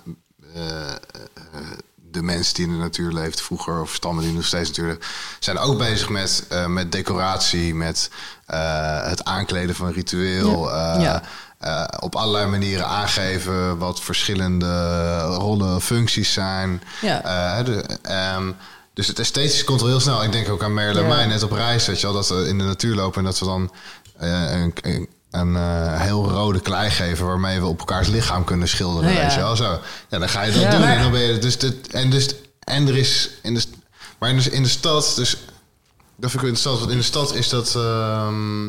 de 2.12 2.22
mensen 2.22 2.54
die 2.54 2.66
in 2.66 2.72
de 2.72 2.78
natuur 2.78 3.12
leefden 3.12 3.44
vroeger, 3.44 3.80
of 3.80 3.94
stammen 3.94 4.24
die 4.24 4.32
nog 4.32 4.44
steeds 4.44 4.68
natuurlijk, 4.68 5.06
zijn 5.40 5.58
ook 5.58 5.78
bezig 5.78 6.08
met, 6.08 6.44
eh, 6.48 6.66
met 6.66 6.92
decoratie, 6.92 7.74
met 7.74 8.10
eh, 8.46 9.02
het 9.08 9.24
aankleden 9.24 9.74
van 9.74 9.92
ritueel. 9.92 10.68
Ja. 10.70 10.94
eh, 10.96 11.02
Ja. 11.02 11.22
eh, 11.58 11.84
op 12.00 12.14
allerlei 12.14 12.46
manieren 12.46 12.86
aangeven 12.86 13.78
wat 13.78 14.00
verschillende 14.00 15.20
rollen, 15.20 15.80
functies 15.80 16.32
zijn. 16.32 16.82
Ja. 17.00 17.22
Eh, 17.58 17.64
de, 17.64 17.82
ehm, 18.02 18.52
dus 18.94 19.06
het 19.06 19.18
esthetisch 19.18 19.64
komt 19.64 19.80
wel 19.80 19.88
heel 19.90 20.00
snel. 20.00 20.22
Ik 20.24 20.32
denk 20.32 20.48
ook 20.48 20.62
aan 20.62 20.74
Merle 20.74 21.00
en 21.00 21.06
mij 21.08 21.26
net 21.26 21.42
op 21.42 21.52
reis. 21.52 21.86
Weet 21.86 22.00
je 22.00 22.06
wel, 22.06 22.14
dat 22.14 22.28
we 22.28 22.48
in 22.48 22.58
de 22.58 22.64
natuur 22.64 22.94
lopen 22.94 23.18
en 23.18 23.24
dat 23.24 23.38
we 23.38 23.44
dan 23.44 23.72
eh, 24.18 24.50
een, 24.60 24.72
een, 24.82 25.08
een, 25.30 25.56
eh, 25.56 26.00
heel 26.00 26.30
rode 26.30 26.60
klei 26.60 26.90
geven... 26.90 27.26
waarmee 27.26 27.60
we 27.60 27.66
op 27.66 27.78
elkaars 27.78 28.08
lichaam 28.08 28.44
kunnen 28.44 28.68
schilderen. 28.68 29.12
Ja. 29.12 29.20
Weet 29.22 29.32
je 29.34 29.38
wel, 29.40 29.56
zo. 29.56 29.80
Ja, 30.08 30.18
dan 30.18 30.28
ga 30.28 30.42
je 30.42 30.52
dat 30.52 30.60
Ja. 30.62 30.70
doen 30.70 30.80
Maar- 30.80 30.96
en 30.96 31.02
dan 31.02 31.10
ben 31.10 31.20
je... 31.20 31.38
Dus 31.38 31.58
dit, 31.58 31.92
en, 31.92 32.10
dus, 32.10 32.34
en 32.60 32.88
er 32.88 32.96
is... 32.96 33.30
In 33.42 33.54
de, 33.54 33.62
maar 34.18 34.30
in 34.30 34.38
de, 34.38 34.50
in 34.50 34.62
de 34.62 34.68
stad... 34.68 35.12
Dus, 35.16 35.30
dat 36.16 36.30
vind 36.30 36.34
ik 36.34 36.40
wel 36.40 36.48
interessant. 36.48 36.78
Want 36.78 36.90
in 36.90 36.96
de 36.98 37.04
stad 37.04 37.34
is 37.34 37.48
dat... 37.48 37.74
ehm, 37.76 38.68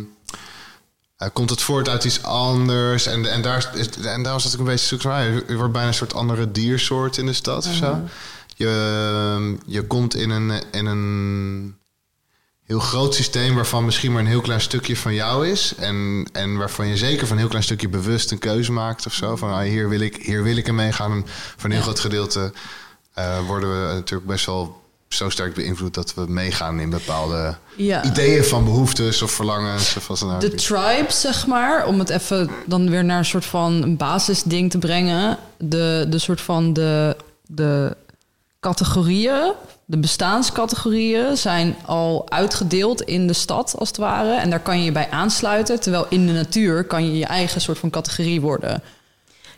eh, 1.17 1.27
komt 1.33 1.49
het 1.49 1.61
voort 1.61 1.89
uit 1.89 2.03
iets 2.03 2.23
anders. 2.23 3.05
En, 3.05 3.31
en, 3.31 3.41
daar, 3.41 3.71
is, 3.75 3.89
en 3.89 4.23
daar 4.23 4.33
was 4.33 4.43
het 4.43 4.53
ook 4.53 4.59
een 4.59 4.65
beetje 4.65 4.85
zoek 4.87 5.03
naar. 5.03 5.31
Je 5.31 5.55
wordt 5.55 5.71
bijna 5.73 5.87
een 5.87 5.93
soort 5.93 6.13
andere 6.13 6.51
diersoort 6.51 7.17
in 7.17 7.25
de 7.25 7.33
stad 7.33 7.67
of 7.67 7.73
zo. 7.73 7.99
Je, 8.55 9.57
je 9.65 9.87
komt 9.87 10.15
in 10.15 10.29
een, 10.29 10.63
in 10.71 10.85
een 10.85 11.75
heel 12.71 12.79
groot 12.79 13.15
systeem 13.15 13.55
waarvan 13.55 13.85
misschien 13.85 14.11
maar 14.11 14.21
een 14.21 14.27
heel 14.27 14.41
klein 14.41 14.61
stukje 14.61 14.97
van 14.97 15.13
jou 15.13 15.47
is. 15.47 15.73
En, 15.77 16.29
en 16.31 16.57
waarvan 16.57 16.87
je 16.87 16.97
zeker 16.97 17.21
van 17.27 17.31
een 17.31 17.41
heel 17.41 17.49
klein 17.49 17.63
stukje 17.63 17.89
bewust 17.89 18.31
een 18.31 18.39
keuze 18.39 18.71
maakt 18.71 19.05
of 19.05 19.13
zo. 19.13 19.35
Van 19.35 19.51
ah, 19.51 19.59
hier, 19.59 19.89
wil 19.89 19.99
ik, 19.99 20.15
hier 20.15 20.43
wil 20.43 20.57
ik 20.57 20.67
in 20.67 20.75
meegaan. 20.75 21.11
En 21.11 21.25
voor 21.25 21.69
een 21.69 21.71
heel 21.71 21.81
groot 21.81 21.99
gedeelte 21.99 22.53
eh, 23.13 23.47
worden 23.47 23.69
we 23.69 23.93
natuurlijk 23.93 24.29
best 24.29 24.45
wel 24.45 24.81
zo 25.07 25.29
sterk 25.29 25.53
beïnvloed 25.53 25.93
dat 25.93 26.13
we 26.13 26.25
meegaan 26.27 26.79
in 26.79 26.89
bepaalde 26.89 27.55
Ja. 27.75 28.03
ideeën 28.03 28.43
van 28.43 28.63
behoeftes 28.63 29.21
of 29.21 29.31
verlangens. 29.31 29.95
Of 29.97 30.07
wat 30.07 30.19
dan 30.19 30.33
ook. 30.33 30.41
De 30.41 30.55
tribe, 30.55 31.05
zeg 31.09 31.47
maar, 31.47 31.85
om 31.85 31.99
het 31.99 32.09
even 32.09 32.49
dan 32.65 32.89
weer 32.89 33.05
naar 33.05 33.17
een 33.17 33.25
soort 33.25 33.45
van 33.45 33.81
een 33.81 33.97
basisding 33.97 34.71
te 34.71 34.77
brengen. 34.77 35.37
De, 35.57 36.05
de 36.09 36.19
soort 36.19 36.41
van 36.41 36.73
de, 36.73 37.15
de 37.47 37.95
categorieën, 38.61 39.51
de 39.85 39.97
bestaanscategorieën 39.97 41.37
zijn 41.37 41.75
al 41.85 42.25
uitgedeeld 42.29 43.01
in 43.01 43.27
de 43.27 43.33
stad, 43.33 43.75
als 43.79 43.87
het 43.87 43.97
ware. 43.97 44.33
En 44.33 44.49
daar 44.49 44.59
kan 44.59 44.77
je 44.77 44.83
je 44.83 44.91
bij 44.91 45.07
aansluiten. 45.11 45.79
Terwijl 45.79 46.05
in 46.09 46.27
de 46.27 46.33
natuur 46.33 46.83
kan 46.83 47.05
je 47.05 47.17
je 47.17 47.25
eigen 47.25 47.61
soort 47.61 47.77
van 47.77 47.89
categorie 47.89 48.41
worden. 48.41 48.81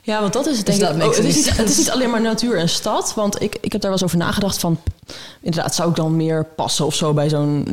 Ja, 0.05 0.21
want 0.21 0.33
dat 0.33 0.45
is 0.47 0.57
het 0.57 0.65
denk 0.65 0.79
Dus 0.79 0.89
ik. 0.89 1.15
het, 1.15 1.25
is 1.25 1.35
niet, 1.35 1.57
het 1.57 1.69
is 1.69 1.77
niet 1.77 1.91
alleen 1.91 2.09
maar 2.09 2.21
natuur 2.21 2.57
en 2.57 2.69
stad. 2.69 3.13
Want 3.15 3.41
ik, 3.41 3.57
ik 3.61 3.71
heb 3.71 3.81
daar 3.81 3.91
wel 3.91 3.91
eens 3.91 4.03
over 4.03 4.17
nagedacht 4.17 4.57
van... 4.59 4.79
Inderdaad, 5.41 5.75
zou 5.75 5.89
ik 5.89 5.95
dan 5.95 6.15
meer 6.15 6.45
passen 6.45 6.85
of 6.85 6.95
zo 6.95 7.13
bij 7.13 7.29
zo'n 7.29 7.65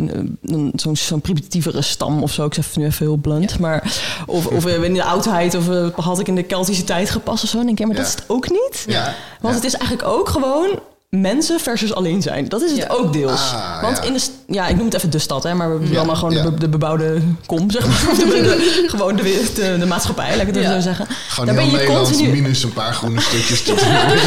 eh, 0.45 0.53
een- 0.55 0.73
zo'n 0.75 0.97
zo'n 0.97 1.21
primitievere 1.21 1.83
stam 1.83 2.23
of 2.23 2.33
zo? 2.33 2.45
Ik 2.45 2.55
zeg 2.55 2.67
het 2.67 2.77
nu 2.77 2.85
even 2.85 3.07
heel 3.07 3.17
blunt. 3.17 3.59
Maar, 3.59 3.97
of, 4.27 4.47
of 4.47 4.67
eh, 4.67 4.83
in 4.83 4.95
de 4.95 5.05
oudheid 5.05 5.55
of 5.55 5.69
eh, 5.69 5.87
had 5.97 6.19
ik 6.19 6.29
in 6.29 6.35
de 6.35 6.43
Keltische 6.43 6.85
tijd 6.85 7.11
gepast 7.11 7.45
of 7.45 7.49
zo. 7.51 7.57
Dan 7.57 7.67
denk 7.67 7.79
ik, 7.79 7.85
ja, 7.85 7.91
maar 7.93 8.03
dat 8.03 8.07
is 8.07 8.21
het 8.21 8.25
ook 8.27 8.51
niet. 8.51 8.85
Ja. 8.87 9.05
Want 9.41 9.55
Ja. 9.55 9.61
het 9.61 9.65
is 9.65 9.75
eigenlijk 9.75 10.09
ook 10.09 10.29
gewoon 10.29 10.79
mensen 11.21 11.61
versus 11.61 11.95
alleen 11.95 12.23
zijn. 12.23 12.49
Dat 12.49 12.63
is 12.63 12.71
het 12.71 12.81
Ja. 12.81 12.87
ook 12.89 13.13
deels. 13.13 13.53
Ah, 13.53 13.83
Want 13.83 13.97
ja. 13.97 14.03
in 14.03 14.13
de, 14.13 14.21
ja, 14.47 14.67
ik 14.69 14.77
noem 14.77 14.85
het 14.85 14.95
even 14.95 15.11
de 15.11 15.19
stad, 15.19 15.43
hè, 15.43 15.55
maar 15.55 15.79
we 15.81 15.89
Ja. 15.89 15.95
dan 15.95 16.07
maar 16.07 16.17
gewoon 16.17 16.35
Ja. 16.35 16.43
de, 16.43 16.51
be- 16.51 16.59
de 16.61 16.69
bebouwde 16.69 17.21
kom, 17.47 17.71
zeg 17.71 17.87
maar. 17.87 18.07
Of 18.11 18.19
de, 18.19 18.25
de- 18.25 18.85
gewoon 18.87 19.17
de, 19.17 19.51
de, 19.55 19.77
de 19.79 19.87
maatschappij, 19.87 20.31
laat 20.37 20.47
ik 20.47 20.55
het 20.55 20.65
Ja. 20.65 20.73
zo 20.73 20.81
zeggen. 20.81 21.07
Gewoon 21.29 21.47
Daar 21.47 21.55
heel 21.55 21.65
ben 21.65 21.73
je 21.73 21.79
Nederland 21.79 22.09
continu, 22.11 22.31
minus 22.41 22.63
een 22.63 22.73
paar 22.73 22.95
groene 22.95 23.21
stukjes. 23.21 23.65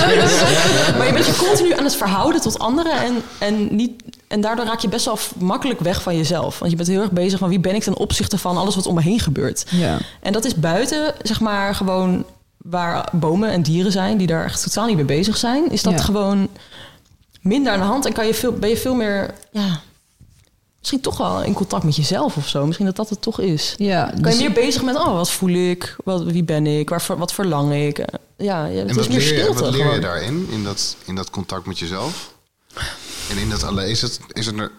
maar 0.98 1.08
je 1.08 1.14
bent 1.14 1.26
je 1.26 1.36
continu 1.48 1.74
aan 1.78 1.84
het 1.84 1.96
verhouden 1.96 2.42
tot 2.42 2.60
anderen 2.60 3.02
en, 3.04 3.14
en, 3.38 3.76
niet, 3.76 3.92
en 4.28 4.42
daardoor 4.42 4.66
raak 4.66 4.80
je 4.80 4.90
best 4.90 5.06
wel 5.06 5.18
makkelijk 5.38 5.80
weg 5.80 6.02
van 6.02 6.18
jezelf. 6.18 6.60
Want 6.60 6.72
je 6.72 6.78
bent 6.78 6.90
heel 6.90 7.02
erg 7.02 7.12
bezig 7.12 7.40
van 7.40 7.50
wie 7.50 7.60
ben 7.60 7.76
ik 7.76 7.84
ten 7.84 7.98
opzichte 7.98 8.38
van 8.38 8.58
alles 8.58 8.76
wat 8.76 8.86
om 8.88 8.96
me 8.96 9.02
heen 9.02 9.20
gebeurt. 9.20 9.66
Ja. 9.70 9.98
En 10.22 10.34
dat 10.34 10.46
is 10.46 10.56
buiten, 10.56 11.14
zeg 11.22 11.40
maar, 11.40 11.76
gewoon 11.76 12.26
waar 12.58 13.08
bomen 13.12 13.50
en 13.50 13.62
dieren 13.62 13.92
zijn 13.92 14.18
die 14.18 14.28
daar 14.28 14.46
echt 14.46 14.64
totaal 14.64 14.86
niet 14.86 14.96
mee 14.96 15.06
bezig 15.06 15.38
zijn, 15.38 15.72
is 15.72 15.82
dat 15.82 15.94
Ja. 15.94 16.00
gewoon 16.02 16.48
minder 17.44 17.74
aan 17.74 17.80
de 17.80 17.86
hand 17.86 18.06
en 18.06 18.14
kan 18.14 18.28
je 18.28 18.34
veel, 18.34 18.52
ben 18.54 18.70
je 18.70 18.78
veel 18.78 18.96
meer, 18.96 19.34
ja, 19.52 19.82
misschien 20.80 21.02
toch 21.02 21.18
wel 21.18 21.44
in 21.44 21.54
contact 21.54 21.84
met 21.84 21.96
jezelf 21.96 22.38
of 22.38 22.48
zo. 22.48 22.66
Misschien 22.66 22.86
dat 22.86 22.96
dat 22.96 23.10
het 23.10 23.22
toch 23.22 23.40
is. 23.40 23.74
Ja, 23.78 24.06
Kan 24.06 24.22
dus- 24.22 24.34
je 24.38 24.40
meer 24.44 24.52
bezig 24.54 24.84
met, 24.84 24.96
oh, 24.96 25.14
wat 25.14 25.32
voel 25.32 25.50
ik? 25.50 25.96
Wat, 26.04 26.24
wie 26.24 26.44
ben 26.44 26.68
ik? 26.68 26.90
Waar, 26.90 27.04
wat 27.18 27.34
verlang 27.34 27.74
ik? 27.74 27.98
Eh, 28.00 28.20
Ja, 28.38 28.66
ja, 28.66 28.80
het 28.80 28.84
En 28.84 28.90
is 28.90 28.96
wat 28.96 29.08
meer 29.10 29.18
leer, 29.20 29.34
je, 29.34 29.40
stilte 29.42 29.62
wat 29.64 29.72
leer 29.72 29.80
je 29.80 29.86
gewoon. 29.86 30.02
daarin? 30.02 30.48
In 30.52 30.64
dat, 30.64 30.96
in 31.06 31.16
dat 31.16 31.30
contact 31.30 31.66
met 31.66 31.80
jezelf? 31.80 32.34
En 33.30 33.38
in 33.38 33.50
dat 33.50 33.64
alleen, 33.64 33.88
is 33.90 34.02
het, 34.02 34.20
is, 34.32 34.46
het 34.46 34.60
er, 34.60 34.72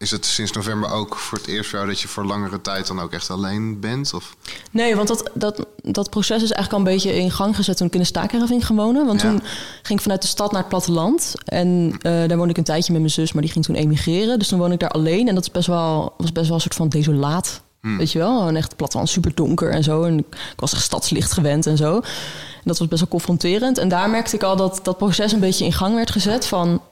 is 0.00 0.10
het 0.10 0.26
sinds 0.26 0.52
november 0.52 0.90
ook 0.90 1.16
voor 1.16 1.38
het 1.38 1.46
eerst 1.46 1.68
voor 1.70 1.78
jou 1.78 1.90
dat 1.90 2.00
je 2.00 2.08
voor 2.08 2.24
langere 2.24 2.60
tijd 2.60 2.86
dan 2.86 3.00
ook 3.00 3.12
echt 3.12 3.30
alleen 3.30 3.80
bent? 3.80 4.14
Of? 4.14 4.36
Nee, 4.70 4.96
want 4.96 5.08
dat, 5.08 5.30
dat, 5.34 5.66
dat 5.82 6.10
proces 6.10 6.42
is 6.42 6.50
eigenlijk 6.52 6.72
al 6.72 6.78
een 6.78 6.94
beetje 6.96 7.14
in 7.16 7.30
gang 7.30 7.56
gezet 7.56 7.76
toen 7.76 7.86
ik 7.86 7.92
in 7.92 8.00
de 8.00 8.06
Staakerving 8.06 8.66
ging 8.66 8.78
wonen. 8.78 9.06
Want 9.06 9.20
Ja. 9.22 9.28
toen 9.28 9.40
ging 9.82 9.98
ik 9.98 10.00
vanuit 10.00 10.22
de 10.22 10.28
stad 10.28 10.50
naar 10.52 10.60
het 10.60 10.68
platteland. 10.68 11.34
En 11.44 11.94
eh, 12.00 12.12
daar 12.28 12.36
woonde 12.36 12.50
ik 12.50 12.56
een 12.58 12.64
tijdje 12.64 12.92
met 12.92 13.00
mijn 13.00 13.12
zus, 13.12 13.32
maar 13.32 13.42
die 13.42 13.52
ging 13.52 13.64
toen 13.64 13.74
emigreren. 13.74 14.38
Dus 14.38 14.48
toen 14.48 14.58
woonde 14.58 14.74
ik 14.74 14.80
daar 14.80 14.90
alleen. 14.90 15.28
En 15.28 15.34
dat 15.34 15.42
is 15.44 15.50
best 15.50 15.66
wel, 15.66 16.14
was 16.16 16.32
best 16.32 16.46
wel 16.46 16.54
een 16.54 16.60
soort 16.62 16.74
van 16.74 16.88
desolaat. 16.88 17.60
Weet 17.80 18.12
je 18.12 18.18
wel? 18.18 18.48
En 18.48 18.56
echt 18.56 18.76
platteland, 18.76 19.08
super 19.08 19.34
donker 19.34 19.70
en 19.70 19.82
zo. 19.82 20.02
En 20.02 20.18
ik 20.18 20.24
was 20.56 20.72
echt 20.72 20.82
stadslicht 20.82 21.32
gewend 21.32 21.66
en 21.66 21.76
zo. 21.76 21.94
En 21.96 22.62
dat 22.64 22.78
was 22.78 22.88
best 22.88 23.00
wel 23.00 23.10
confronterend. 23.10 23.78
En 23.78 23.88
daar 23.88 24.10
merkte 24.10 24.36
ik 24.36 24.42
al 24.42 24.56
dat 24.56 24.80
dat 24.82 24.96
proces 24.98 25.32
een 25.32 25.40
beetje 25.40 25.64
in 25.64 25.72
gang 25.72 25.94
werd 25.94 26.10
gezet. 26.10 26.46
Van 26.46 26.82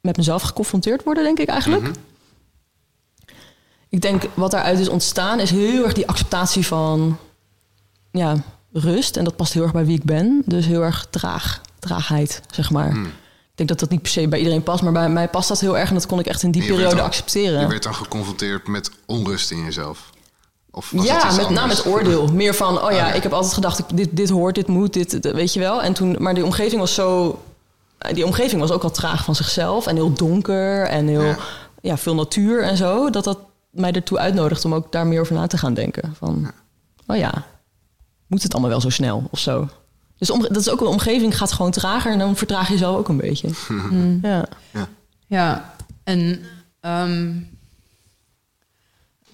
met 0.00 0.16
mezelf 0.16 0.42
geconfronteerd 0.42 1.04
worden, 1.04 1.24
denk 1.24 1.38
ik 1.38 1.48
eigenlijk. 1.48 1.90
Ik 3.90 4.00
denk 4.00 4.22
wat 4.34 4.50
daaruit 4.50 4.78
is 4.78 4.88
ontstaan 4.88 5.40
is 5.40 5.50
heel 5.50 5.84
erg 5.84 5.92
die 5.92 6.08
acceptatie 6.08 6.66
van 6.66 7.18
ja, 8.10 8.34
rust. 8.72 9.16
En 9.16 9.24
dat 9.24 9.36
past 9.36 9.52
heel 9.52 9.62
erg 9.62 9.72
bij 9.72 9.84
wie 9.86 9.96
ik 9.96 10.04
ben. 10.04 10.42
Dus 10.46 10.66
heel 10.66 10.82
erg 10.82 11.06
traag, 11.10 11.60
traagheid, 11.78 12.40
zeg 12.50 12.70
maar. 12.70 12.88
Ik 12.96 13.66
denk 13.66 13.68
dat 13.68 13.78
dat 13.80 13.90
niet 13.90 14.02
per 14.02 14.10
se 14.10 14.28
bij 14.28 14.38
iedereen 14.38 14.62
past, 14.62 14.82
maar 14.82 14.92
bij 14.92 15.08
mij 15.08 15.28
past 15.28 15.48
dat 15.48 15.60
heel 15.60 15.78
erg. 15.78 15.88
En 15.88 15.94
dat 15.94 16.06
kon 16.06 16.18
ik 16.18 16.26
echt 16.26 16.42
in 16.42 16.50
die 16.50 16.66
periode 16.66 16.96
dan- 16.96 17.04
accepteren. 17.04 17.60
Je 17.60 17.66
werd 17.66 17.82
dan 17.82 17.94
geconfronteerd 17.94 18.66
met 18.68 18.90
onrust 19.06 19.50
in 19.50 19.64
jezelf? 19.64 20.10
Of 20.70 20.90
Ja, 21.02 21.24
met, 21.24 21.36
nou, 21.36 21.56
anders? 21.58 21.82
met 21.84 21.92
oordeel. 21.92 22.26
Meer 22.26 22.54
van, 22.54 22.82
oh 22.82 22.90
ja, 22.92 23.06
Oké. 23.06 23.16
ik 23.16 23.22
heb 23.22 23.32
altijd 23.32 23.52
gedacht, 23.54 23.78
ik- 23.78 23.96
dit, 23.96 24.08
dit 24.12 24.30
hoort, 24.30 24.54
dit 24.54 24.66
moet, 24.66 24.92
dit, 24.92 25.22
dit- 25.22 25.32
weet 25.32 25.52
je 25.52 25.60
wel. 25.60 25.82
En 25.82 25.92
toen, 25.92 26.16
maar 26.18 26.34
die 26.34 26.44
omgeving 26.44 26.80
was 26.80 26.94
zo... 26.94 27.40
Die 28.12 28.26
omgeving 28.26 28.60
was 28.60 28.70
ook 28.70 28.82
al 28.82 28.90
traag 28.90 29.24
van 29.24 29.34
zichzelf 29.34 29.86
en 29.86 29.94
heel 29.94 30.12
donker 30.12 30.86
en 30.86 31.06
heel, 31.06 31.22
Ja. 31.22 31.36
ja. 31.82 31.96
veel 31.96 32.14
natuur 32.14 32.62
en 32.62 32.76
zo. 32.76 33.10
Dat 33.10 33.24
dat 33.24 33.38
mij 33.70 33.92
ertoe 33.92 34.18
uitnodigt 34.18 34.64
om 34.64 34.74
ook 34.74 34.92
daar 34.92 35.06
meer 35.06 35.20
over 35.20 35.34
na 35.34 35.46
te 35.46 35.58
gaan 35.58 35.74
denken. 35.74 36.14
Van, 36.14 36.50
oh 37.06 37.16
ja, 37.16 37.46
moet 38.26 38.42
het 38.42 38.52
allemaal 38.52 38.70
wel 38.70 38.80
zo 38.80 38.90
snel 38.90 39.28
of 39.30 39.38
zo? 39.38 39.68
Dus 40.18 40.30
om, 40.30 40.40
dat 40.40 40.56
is 40.56 40.70
ook 40.70 40.80
een 40.80 40.86
omgeving 40.86 41.36
gaat 41.36 41.52
gewoon 41.52 41.70
trager 41.70 42.12
en 42.12 42.18
dan 42.18 42.36
vertraag 42.36 42.68
je 42.68 42.76
zelf 42.78 42.96
ook 42.96 43.08
een 43.08 43.16
beetje. 43.16 43.48
Ja. 44.22 44.48
Ja, 45.26 45.74
en 46.04 46.40
ehm, 46.80 47.34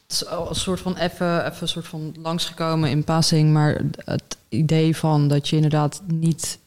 het 0.03 0.13
is 0.13 0.27
al 0.27 0.49
een 0.49 0.55
soort 0.55 0.81
van 0.81 0.97
even, 0.97 1.45
even 1.47 1.63
een 1.63 1.69
soort 1.69 1.87
van 1.87 2.15
langsgekomen 2.19 2.91
in 2.91 3.05
passing, 3.05 3.53
maar 3.53 3.81
het 4.05 4.37
idee 4.49 4.97
van 4.97 5.29
dat 5.29 5.49
je 5.49 5.57
inderdaad 5.57 6.03
niet 6.07 6.59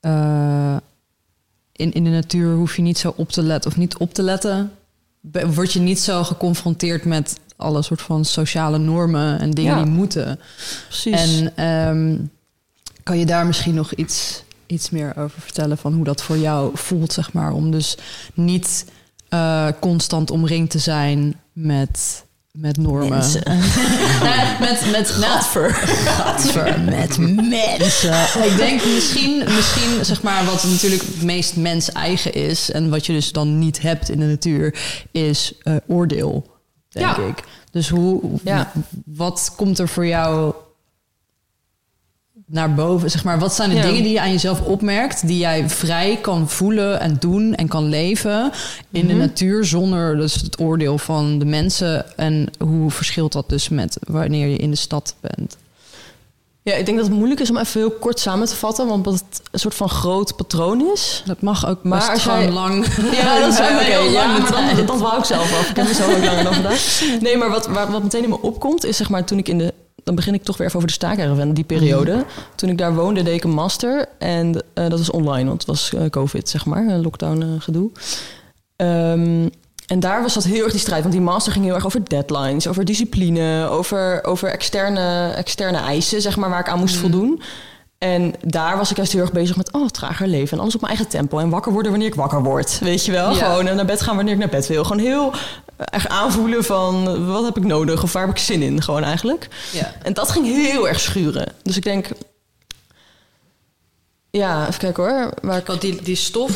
eh, 0.00 0.76
in, 1.72 1.92
in 1.92 2.04
de 2.04 2.10
natuur 2.10 2.54
hoef 2.54 2.76
je 2.76 2.82
niet 2.82 2.98
zo 2.98 3.12
op 3.16 3.30
te 3.30 3.42
letten 3.42 3.70
of 3.70 3.76
niet 3.76 3.96
op 3.96 4.14
te 4.14 4.22
letten, 4.22 4.72
word 5.54 5.72
je 5.72 5.80
niet 5.80 5.98
zo 6.00 6.24
geconfronteerd 6.24 7.04
met 7.04 7.38
alle 7.56 7.82
soort 7.82 8.02
van 8.02 8.24
sociale 8.24 8.78
normen 8.78 9.40
en 9.40 9.50
dingen 9.50 9.76
Ja. 9.76 9.82
die 9.82 9.92
moeten. 9.92 10.38
Precies. 10.88 11.40
En 11.40 11.56
ehm, 11.56 12.16
kan 13.02 13.18
je 13.18 13.26
daar 13.26 13.46
misschien 13.46 13.74
nog 13.74 13.92
iets, 13.94 14.42
iets 14.66 14.90
meer 14.90 15.16
over 15.16 15.40
vertellen 15.40 15.78
van 15.78 15.92
hoe 15.92 16.04
dat 16.04 16.22
voor 16.22 16.38
jou 16.38 16.70
voelt, 16.74 17.12
zeg 17.12 17.32
maar, 17.32 17.52
om 17.52 17.70
dus 17.70 17.96
niet 18.34 18.84
eh, 19.28 19.68
constant 19.80 20.30
omringd 20.30 20.70
te 20.70 20.78
zijn 20.78 21.40
met, 21.52 22.24
met 22.52 22.76
normen. 22.76 23.08
Mensen. 23.08 23.42
Met 24.60 24.90
met 24.90 25.08
Gadver. 25.10 25.72
Gadver. 25.74 26.80
Met 26.80 27.18
mensen. 27.50 28.44
Ik 28.44 28.56
denk 28.56 28.84
misschien, 28.84 29.38
misschien, 29.54 30.04
zeg 30.04 30.22
maar, 30.22 30.44
wat 30.44 30.64
natuurlijk 30.64 31.02
het 31.02 31.22
meest 31.22 31.56
mens-eigen 31.56 32.32
is 32.32 32.70
en 32.70 32.90
wat 32.90 33.06
je 33.06 33.12
dus 33.12 33.32
dan 33.32 33.58
niet 33.58 33.80
hebt 33.82 34.08
in 34.10 34.18
de 34.18 34.24
natuur, 34.26 34.78
is 35.12 35.52
eh, 35.62 35.76
oordeel, 35.88 36.46
denk 36.88 37.16
Ja. 37.16 37.22
ik. 37.22 37.42
Dus 37.70 37.88
hoe, 37.88 38.20
Ja. 38.44 38.72
wat 39.04 39.52
komt 39.56 39.78
er 39.78 39.88
voor 39.88 40.06
jou 40.06 40.54
naar 42.50 42.74
boven? 42.74 43.10
Zeg 43.10 43.24
maar, 43.24 43.38
wat 43.38 43.54
zijn 43.54 43.70
de 43.70 43.76
Ja. 43.76 43.82
dingen 43.82 44.02
die 44.02 44.12
je 44.12 44.20
aan 44.20 44.30
jezelf 44.30 44.60
opmerkt, 44.60 45.26
die 45.26 45.38
jij 45.38 45.68
vrij 45.68 46.18
kan 46.22 46.48
voelen 46.48 47.00
en 47.00 47.16
doen 47.20 47.54
en 47.54 47.68
kan 47.68 47.88
leven 47.88 48.52
in 48.90 49.06
de 49.06 49.12
Mhm. 49.12 49.18
natuur 49.22 49.64
zonder 49.64 50.16
dus 50.16 50.34
het 50.34 50.60
oordeel 50.60 50.98
van 50.98 51.38
de 51.38 51.44
mensen? 51.44 52.16
En 52.18 52.48
hoe 52.58 52.90
verschilt 52.90 53.32
dat 53.32 53.48
dus 53.48 53.68
met 53.68 53.96
wanneer 54.06 54.48
je 54.48 54.56
in 54.56 54.70
de 54.70 54.76
stad 54.76 55.14
bent? 55.20 55.56
Ja, 56.62 56.74
ik 56.74 56.84
denk 56.86 56.98
dat 56.98 57.06
het 57.06 57.16
moeilijk 57.16 57.40
is 57.40 57.50
om 57.50 57.56
even 57.56 57.80
heel 57.80 57.90
kort 57.90 58.18
samen 58.20 58.46
te 58.46 58.56
vatten, 58.56 58.86
want 58.86 59.04
dat 59.04 59.12
het 59.14 59.42
een 59.50 59.58
soort 59.58 59.74
van 59.74 59.88
groot 59.88 60.36
patroon 60.36 60.82
is. 60.94 61.22
Dat 61.26 61.40
mag 61.42 61.66
ook 61.68 61.82
Maar 61.82 61.98
best 61.98 62.10
als 62.10 62.22
gewoon 62.22 62.40
jij- 62.42 62.50
lang. 62.52 62.86
Ja, 63.22 63.38
dat 63.40 63.52
is 63.52 63.60
ook. 63.70 63.80
Heel 63.80 64.10
lang 64.10 64.38
dat, 64.38 64.46
tijd. 64.52 64.76
dat, 64.76 64.86
dat 64.86 64.98
wou 65.00 65.18
ik 65.18 65.24
zelf 65.24 65.58
af. 65.58 65.70
Ik 65.70 65.76
heb 65.76 65.88
er 65.88 65.94
zo 65.94 66.10
langer 66.10 66.40
over 66.40 66.54
gedaan. 66.54 66.76
Nee, 67.22 67.36
maar 67.36 67.50
wat, 67.50 67.66
wat 67.66 68.02
meteen 68.02 68.22
in 68.22 68.28
me 68.28 68.40
opkomt, 68.42 68.84
is 68.84 68.96
zeg 68.96 69.08
maar 69.10 69.24
toen 69.24 69.38
ik 69.38 69.48
in 69.48 69.58
de... 69.58 69.74
Dan 70.10 70.18
begin 70.18 70.34
ik 70.34 70.42
toch 70.42 70.56
weer 70.56 70.66
even 70.66 70.78
over 70.78 70.88
de 70.88 70.94
staakcaravan, 70.94 71.52
die 71.52 71.64
periode. 71.64 72.24
Toen 72.54 72.68
ik 72.68 72.78
daar 72.78 72.94
woonde, 72.94 73.22
deed 73.22 73.34
ik 73.34 73.44
een 73.44 73.50
master. 73.50 74.08
En 74.18 74.62
eh, 74.74 74.88
dat 74.88 74.98
was 74.98 75.10
online, 75.10 75.48
want 75.48 75.58
het 75.58 75.66
was 75.66 75.94
eh, 75.94 76.06
covid, 76.10 76.48
zeg 76.48 76.66
maar. 76.66 76.84
Lockdown 76.84 77.42
eh, 77.42 77.48
gedoe. 77.58 77.90
Ehm, 78.76 79.48
en 79.86 80.00
daar 80.00 80.22
was 80.22 80.34
dat 80.34 80.44
heel 80.44 80.62
erg 80.62 80.70
die 80.70 80.80
strijd. 80.80 81.02
Want 81.02 81.14
die 81.14 81.22
master 81.22 81.52
ging 81.52 81.64
heel 81.64 81.74
erg 81.74 81.86
over 81.86 82.08
deadlines, 82.08 82.66
over 82.66 82.84
discipline... 82.84 83.68
over, 83.68 84.24
over 84.24 84.50
externe, 84.50 85.32
externe 85.36 85.78
eisen, 85.78 86.20
zeg 86.20 86.36
maar, 86.36 86.50
waar 86.50 86.60
ik 86.60 86.68
aan 86.68 86.78
moest 86.78 86.96
voldoen. 86.96 87.42
En 87.98 88.34
daar 88.42 88.76
was 88.76 88.90
ik 88.90 88.96
juist 88.96 89.12
heel 89.12 89.20
erg 89.20 89.32
bezig 89.32 89.56
met, 89.56 89.72
oh, 89.72 89.88
trager 89.88 90.26
leven. 90.26 90.56
En 90.56 90.62
alles 90.62 90.74
op 90.74 90.80
mijn 90.80 90.92
eigen 90.92 91.10
tempo. 91.12 91.38
En 91.38 91.50
wakker 91.50 91.72
worden 91.72 91.90
wanneer 91.90 92.08
ik 92.08 92.14
wakker 92.14 92.42
word. 92.42 92.78
Weet 92.78 93.04
je 93.04 93.12
wel? 93.12 93.30
Ja. 93.30 93.44
Gewoon 93.44 93.64
naar 93.64 93.84
bed 93.84 94.02
gaan 94.02 94.16
wanneer 94.16 94.32
ik 94.32 94.40
naar 94.40 94.48
bed 94.48 94.66
wil. 94.66 94.84
Gewoon 94.84 95.02
heel 95.02 95.32
erg 95.84 96.08
aanvoelen 96.08 96.64
van, 96.64 97.26
wat 97.26 97.44
heb 97.44 97.56
ik 97.56 97.64
nodig? 97.64 98.02
Of 98.02 98.12
waar 98.12 98.26
heb 98.26 98.36
ik 98.36 98.42
zin 98.42 98.62
in? 98.62 98.82
Gewoon 98.82 99.04
eigenlijk. 99.04 99.48
Ja. 99.72 99.92
En 100.02 100.12
dat 100.12 100.30
ging 100.30 100.46
heel 100.46 100.88
erg 100.88 101.00
schuren. 101.00 101.52
Dus 101.62 101.76
ik 101.76 101.82
denk... 101.82 102.08
Ja, 104.30 104.66
even 104.68 104.80
kijken 104.80 105.02
hoor. 105.02 105.32
Waar 105.42 105.58
ik, 105.58 105.66
Want 105.66 105.80
die, 105.80 106.02
die 106.02 106.16
stof 106.16 106.52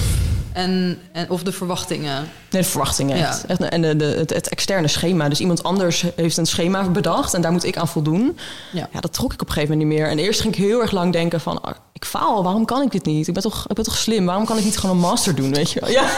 en, 0.54 0.98
en 1.12 1.30
of 1.30 1.42
de 1.42 1.52
verwachtingen. 1.52 2.28
nee, 2.50 2.62
de 2.62 2.68
verwachtingen 2.68 3.16
echt. 3.16 3.42
Ja. 3.42 3.48
echt 3.48 3.60
en 3.60 3.82
de, 3.82 3.96
de, 3.96 4.04
het, 4.04 4.30
het 4.30 4.48
externe 4.48 4.88
schema. 4.88 5.28
Dus 5.28 5.40
iemand 5.40 5.62
anders 5.62 6.04
heeft 6.16 6.36
een 6.36 6.46
schema 6.46 6.88
bedacht... 6.88 7.34
en 7.34 7.40
daar 7.40 7.52
moet 7.52 7.64
ik 7.64 7.76
aan 7.76 7.88
voldoen. 7.88 8.38
Ja. 8.72 8.88
Ja, 8.92 9.00
dat 9.00 9.12
trok 9.12 9.32
ik 9.32 9.40
op 9.40 9.46
een 9.46 9.52
gegeven 9.52 9.76
moment 9.76 9.88
niet 9.88 9.98
meer. 9.98 10.10
En 10.10 10.18
eerst 10.18 10.40
ging 10.40 10.54
ik 10.54 10.64
heel 10.64 10.80
erg 10.80 10.90
lang 10.90 11.12
denken 11.12 11.40
van... 11.40 11.62
ah, 11.62 11.74
ik 11.92 12.04
faal, 12.04 12.42
waarom 12.42 12.64
kan 12.64 12.82
ik 12.82 12.90
dit 12.90 13.04
niet? 13.04 13.28
Ik 13.28 13.34
ben, 13.34 13.42
toch, 13.42 13.66
ik 13.68 13.74
ben 13.74 13.84
toch 13.84 13.96
slim, 13.96 14.26
waarom 14.26 14.44
kan 14.44 14.58
ik 14.58 14.64
niet 14.64 14.78
gewoon 14.78 14.96
een 14.96 15.02
master 15.02 15.34
doen, 15.34 15.54
weet 15.54 15.70
je 15.70 15.80
wel? 15.80 15.90
Ja, 15.98 16.10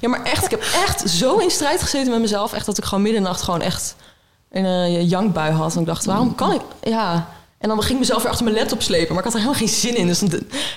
ja 0.00 0.08
maar 0.08 0.22
echt, 0.22 0.44
ik 0.44 0.50
heb 0.50 0.60
echt 0.60 1.10
zo 1.10 1.36
in 1.36 1.50
strijd 1.50 1.82
gezeten 1.82 2.10
met 2.10 2.20
mezelf... 2.20 2.52
echt 2.52 2.66
dat 2.66 2.78
ik 2.78 2.84
gewoon 2.84 3.02
midden 3.02 3.20
in 3.20 3.24
de 3.26 3.32
nacht 3.32 3.44
gewoon 3.44 3.60
echt 3.60 3.96
een 4.50 4.64
uh, 4.64 5.08
jankbui 5.08 5.52
had. 5.52 5.74
En 5.74 5.80
ik 5.80 5.86
dacht, 5.86 6.04
waarom 6.04 6.34
kan 6.34 6.52
ik... 6.52 6.60
Ja, 6.82 7.28
en 7.58 7.68
dan 7.68 7.78
ging 7.82 7.92
ik 7.92 7.98
mezelf 7.98 8.22
weer 8.22 8.30
achter 8.30 8.44
mijn 8.44 8.56
laptop 8.56 8.82
slepen. 8.82 9.08
Maar 9.08 9.18
ik 9.18 9.24
had 9.24 9.32
er 9.32 9.38
helemaal 9.38 9.60
geen 9.60 9.68
zin 9.68 9.96
in. 9.96 10.06
Dus 10.06 10.22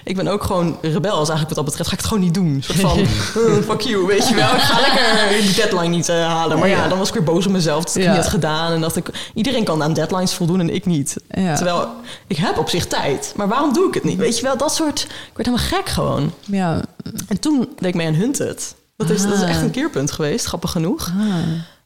ik 0.03 0.15
ben 0.15 0.27
ook 0.27 0.43
gewoon 0.43 0.77
rebels 0.81 1.29
eigenlijk 1.29 1.47
wat 1.47 1.55
dat 1.55 1.65
betreft. 1.65 1.89
Ga 1.89 1.95
ik 1.95 1.99
het 2.01 2.07
gewoon 2.07 2.23
niet 2.23 2.33
doen. 2.33 2.45
Een 2.45 2.63
soort 2.63 2.79
van, 2.79 2.99
"Oh, 3.43 3.63
fuck 3.63 3.81
you, 3.81 4.05
weet 4.05 4.27
je 4.27 4.35
wel. 4.35 4.53
Ik 4.55 4.61
ga 4.61 4.79
lekker 4.79 5.41
die 5.41 5.53
deadline 5.55 5.87
niet 5.87 6.09
eh, 6.09 6.15
halen. 6.27 6.59
Maar 6.59 6.67
ja, 6.67 6.87
dan 6.87 6.97
was 6.97 7.07
ik 7.07 7.13
weer 7.13 7.23
boos 7.23 7.45
op 7.45 7.51
mezelf 7.51 7.83
dat 7.85 7.95
ik 7.95 8.01
het 8.03 8.11
niet 8.11 8.21
had 8.21 8.29
gedaan. 8.31 8.71
En 8.71 8.81
dacht 8.81 8.95
ik, 8.95 9.09
iedereen 9.33 9.63
kan 9.63 9.83
aan 9.83 9.93
deadlines 9.93 10.33
voldoen 10.33 10.59
en 10.59 10.73
ik 10.73 10.85
niet. 10.85 11.15
Ja. 11.29 11.55
Terwijl, 11.55 11.87
ik 12.27 12.37
heb 12.37 12.57
op 12.57 12.69
zich 12.69 12.87
tijd. 12.87 13.33
Maar 13.35 13.47
waarom 13.47 13.73
doe 13.73 13.87
ik 13.87 13.93
het 13.93 14.03
niet? 14.03 14.17
Weet 14.17 14.37
je 14.37 14.43
wel, 14.43 14.57
dat 14.57 14.73
soort... 14.75 14.99
Ik 15.01 15.07
werd 15.35 15.47
helemaal 15.49 15.67
gek 15.67 15.89
gewoon. 15.89 16.33
Ja. 16.45 16.81
En 17.27 17.39
toen 17.39 17.57
deed 17.79 17.89
ik 17.89 17.95
mee 17.95 18.07
aan 18.07 18.13
Hunted. 18.13 18.75
Dat 18.97 19.09
is, 19.09 19.21
dat 19.23 19.33
is 19.33 19.41
Ah. 19.41 19.49
echt 19.49 19.61
een 19.61 19.71
keerpunt 19.71 20.11
geweest, 20.11 20.45
grappig 20.45 20.71
genoeg. 20.71 21.11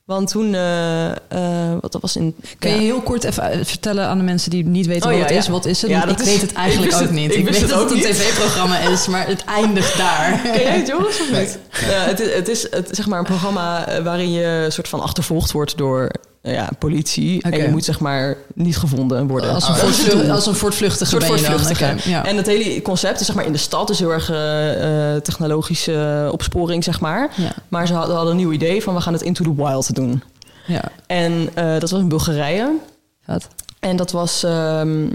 Want 0.06 0.30
toen, 0.30 0.54
eh, 0.54 1.12
eh, 1.12 1.78
wat 1.82 1.92
dat 1.92 2.02
was 2.02 2.16
in... 2.16 2.36
Kun 2.60 2.70
ja. 2.70 2.76
je 2.76 2.82
heel 2.82 3.02
kort 3.02 3.24
even 3.24 3.52
eh, 3.52 3.60
vertellen 3.66 4.08
aan 4.08 4.18
de 4.18 4.24
mensen 4.24 4.50
die 4.50 4.66
niet 4.66 4.86
weten 4.86 5.04
Oh, 5.04 5.10
wat 5.10 5.18
ja, 5.18 5.24
het 5.26 5.34
is? 5.38 5.46
ja. 5.46 5.52
Wat 5.52 5.66
is 5.66 5.82
het? 5.82 5.92
Ik 5.92 6.20
is- 6.20 6.26
weet 6.26 6.42
het 6.42 6.54
eigenlijk 6.54 6.94
ook 6.94 7.00
het- 7.00 7.12
niet. 7.12 7.36
ik 7.36 7.46
weet 7.46 7.60
het 7.62 7.70
dat 7.70 7.80
het 7.90 7.92
een 7.92 8.00
tv-programma 8.12 8.80
is, 8.80 9.08
maar 9.08 9.28
het 9.28 9.44
eindigt 9.44 9.98
daar. 10.04 10.40
Ken 10.44 10.62
jij 10.62 10.78
het, 10.78 10.88
jongens, 10.88 11.20
of 11.22 11.32
niet? 11.32 11.60
Ja, 11.72 12.04
het, 12.04 12.20
is, 12.20 12.34
het 12.34 12.48
is 12.48 12.68
het, 12.72 12.90
is 12.92 12.98
zeg 12.98 13.08
maar 13.08 13.20
een 13.20 13.26
programma 13.26 14.02
waarin 14.04 14.32
je 14.32 14.66
soort 14.70 14.88
van 14.88 15.00
achtervolgd 15.02 15.52
wordt 15.52 15.78
door 15.78 16.10
ja, 16.52 16.70
politie. 16.80 17.42
En 17.42 17.58
je 17.58 17.68
moet 17.70 17.84
zeg 17.86 18.00
maar 18.00 18.38
niet 18.54 18.78
gevonden 18.78 19.28
worden. 19.28 19.54
Als 19.54 19.68
een, 19.68 19.74
Dat 19.76 19.84
is 19.84 19.90
het 19.90 19.96
voortvlucht- 19.98 20.26
doel. 20.26 20.36
als 20.36 20.46
een 20.46 20.56
voortvluchtige 20.56 21.16
Een 21.16 21.22
voortvluchtige. 21.22 22.10
Ja. 22.10 22.26
En 22.26 22.38
het 22.38 22.46
hele 22.46 22.82
concept 22.82 23.20
is 23.20 23.26
zeg 23.26 23.36
maar 23.36 23.46
in 23.46 23.52
de 23.52 23.58
stad 23.58 23.90
is 23.90 24.00
heel 24.00 24.12
erg 24.14 24.30
eh, 24.30 25.14
eh, 25.16 25.22
technologische 25.22 26.30
opsporing, 26.32 26.84
zeg 26.84 27.00
maar. 27.00 27.30
Ja. 27.36 27.52
Maar 27.68 27.88
ze 27.88 27.94
hadden, 27.94 28.16
hadden 28.16 28.32
een 28.34 28.40
nieuw 28.40 28.52
idee 28.52 28.84
van 28.84 28.94
we 28.94 29.02
gaan 29.02 29.14
het 29.14 29.22
into 29.22 29.44
the 29.44 29.56
wild 29.56 29.96
doen. 29.96 30.24
ja. 30.68 30.82
En 31.08 31.50
eh, 31.54 31.72
dat 31.80 31.90
was 31.90 32.00
in 32.00 32.08
Bulgarije. 32.10 32.72
Vet. 33.26 33.48
En 33.80 33.96
dat 33.96 34.12
was. 34.12 34.44
ehm, 34.44 35.06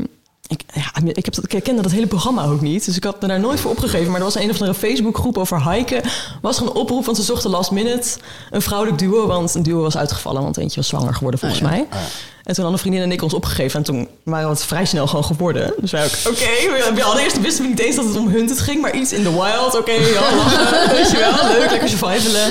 ik, 0.48 0.60
ja, 0.74 0.90
ik, 1.04 1.24
heb 1.24 1.34
dat, 1.34 1.52
ik 1.52 1.62
kende 1.62 1.82
dat 1.82 1.90
hele 1.90 2.06
programma 2.06 2.44
ook 2.44 2.60
niet. 2.60 2.84
Dus 2.84 2.96
ik 2.96 3.04
had 3.04 3.20
me 3.20 3.28
daar 3.28 3.40
nooit 3.40 3.60
voor 3.60 3.70
opgegeven. 3.70 4.06
Maar 4.10 4.18
er 4.18 4.24
was 4.24 4.34
een 4.34 4.50
of 4.50 4.60
andere 4.60 4.78
Facebookgroep 4.78 5.38
over 5.38 5.70
hiken. 5.72 6.02
Was 6.42 6.56
er 6.56 6.62
een 6.62 6.72
oproep, 6.72 7.04
want 7.04 7.16
ze 7.16 7.22
zochten 7.22 7.50
last 7.50 7.70
minute 7.70 8.08
een 8.50 8.62
vrouwelijk 8.62 8.98
duo. 8.98 9.26
Want 9.26 9.54
een 9.54 9.62
duo 9.62 9.80
was 9.82 9.96
uitgevallen, 9.96 10.42
want 10.42 10.56
eentje 10.56 10.76
was 10.76 10.88
zwanger 10.88 11.14
geworden 11.14 11.40
volgens 11.40 11.60
Oh 11.62 11.70
ja. 11.70 11.74
mij. 11.74 11.86
En 12.44 12.54
toen 12.54 12.64
hadden 12.64 12.72
een 12.72 12.78
vriendin 12.78 13.02
en 13.02 13.12
ik 13.12 13.22
ons 13.22 13.34
opgegeven. 13.34 13.78
En 13.78 13.84
toen 13.84 14.08
waren 14.22 14.44
we 14.48 14.54
het 14.54 14.64
vrij 14.64 14.84
snel 14.84 15.06
gewoon 15.06 15.24
geworden. 15.24 15.74
Dus 15.80 15.90
wij 15.90 16.04
ook, 16.04 16.10
oké. 16.32 16.38
we, 16.40 16.90
we 16.94 17.00
hadden 17.00 17.22
eerst 17.22 17.40
wisten 17.40 17.62
we 17.62 17.68
niet 17.68 17.80
eens 17.80 17.96
dat 17.96 18.04
het 18.04 18.16
om 18.16 18.28
hunted 18.28 18.60
ging. 18.60 18.80
Maar 18.82 18.96
iets 18.96 19.12
in 19.12 19.22
the 19.22 19.30
wild, 19.30 19.76
oké. 19.78 19.92
ja, 19.92 20.36
lachen, 20.36 20.90
weet 20.96 21.10
je 21.10 21.16
wel. 21.16 21.58
Leuk, 21.58 21.70
lekker 21.70 21.88
survivalen. 21.88 22.50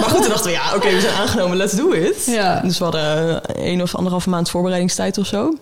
Maar 0.00 0.10
goed, 0.10 0.20
toen 0.20 0.28
dachten 0.28 0.50
we, 0.50 0.56
ja, 0.56 0.74
oké, 0.74 0.90
we 0.94 1.00
zijn 1.00 1.14
aangenomen. 1.14 1.56
Let's 1.56 1.72
do 1.72 1.90
it. 1.90 2.26
Ja. 2.26 2.60
Dus 2.60 2.78
we 2.78 2.84
hadden 2.84 3.44
één 3.56 3.80
of 3.80 3.94
anderhalve 3.94 4.28
maand 4.28 4.50
voorbereidingstijd 4.50 5.18
of 5.18 5.26
zo. 5.26 5.54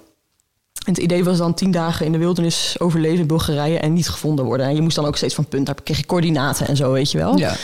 En 0.84 0.92
het 0.92 0.98
idee 0.98 1.24
was 1.24 1.38
dan 1.38 1.54
tien 1.54 1.70
dagen 1.70 2.06
in 2.06 2.12
de 2.12 2.18
wildernis 2.18 2.76
overleven 2.78 3.18
in 3.18 3.26
Bulgarije 3.26 3.78
en 3.78 3.92
niet 3.92 4.08
gevonden 4.08 4.44
worden. 4.44 4.66
En 4.66 4.74
je 4.74 4.80
moest 4.80 4.96
dan 4.96 5.06
ook 5.06 5.16
steeds 5.16 5.34
van 5.34 5.46
punt, 5.46 5.66
daar 5.66 5.74
kreeg 5.84 5.96
je 5.96 6.06
coördinaten 6.06 6.66
en 6.66 6.76
zo, 6.76 6.92
weet 6.92 7.10
je 7.10 7.18
wel. 7.18 7.36
Ja. 7.38 7.56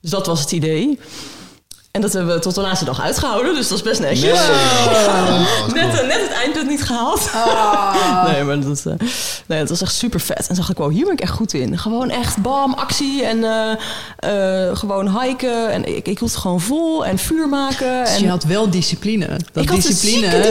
Dus 0.00 0.10
dat 0.10 0.26
was 0.26 0.40
het 0.40 0.52
idee. 0.52 0.98
En 1.90 2.00
dat 2.00 2.12
hebben 2.12 2.34
we 2.34 2.40
tot 2.40 2.54
de 2.54 2.60
laatste 2.60 2.84
dag 2.84 3.00
uitgehouden, 3.00 3.54
dus 3.54 3.68
dat 3.68 3.78
is 3.78 3.84
best 3.84 4.00
netjes. 4.00 4.38
Net, 5.74 6.00
eh, 6.00 6.06
net 6.06 6.20
het 6.20 6.32
eindpunt 6.32 6.68
niet 6.68 6.82
gehaald. 6.82 7.20
Nee, 8.26 8.42
maar 8.42 8.60
dat, 8.60 8.82
eh, 8.86 8.92
nee, 9.46 9.58
dat 9.58 9.68
was 9.68 9.82
echt 9.82 9.94
super 9.94 10.20
vet. 10.20 10.38
En 10.38 10.46
toen 10.46 10.56
dacht 10.56 10.70
ik, 10.70 10.76
wow, 10.76 10.90
hier 10.90 11.04
ben 11.04 11.12
ik 11.12 11.20
echt 11.20 11.32
goed 11.32 11.52
in. 11.52 11.78
Gewoon 11.78 12.10
echt 12.10 12.36
bam, 12.42 12.74
actie 12.74 13.24
en 13.24 13.44
eh, 14.18 14.76
gewoon 14.76 15.20
hiken. 15.20 15.70
En 15.70 15.84
ik, 15.84 16.06
ik 16.06 16.18
hield 16.18 16.30
het 16.30 16.40
gewoon 16.40 16.60
vol 16.60 17.06
en 17.06 17.18
vuur 17.18 17.48
maken. 17.48 18.04
Dus 18.04 18.14
en 18.14 18.22
je 18.22 18.28
had 18.28 18.44
wel 18.44 18.70
discipline. 18.70 19.26
Dat 19.52 19.62
ik 19.62 19.68
had 19.68 19.82
discipline. 19.82 20.36
een 20.36 20.42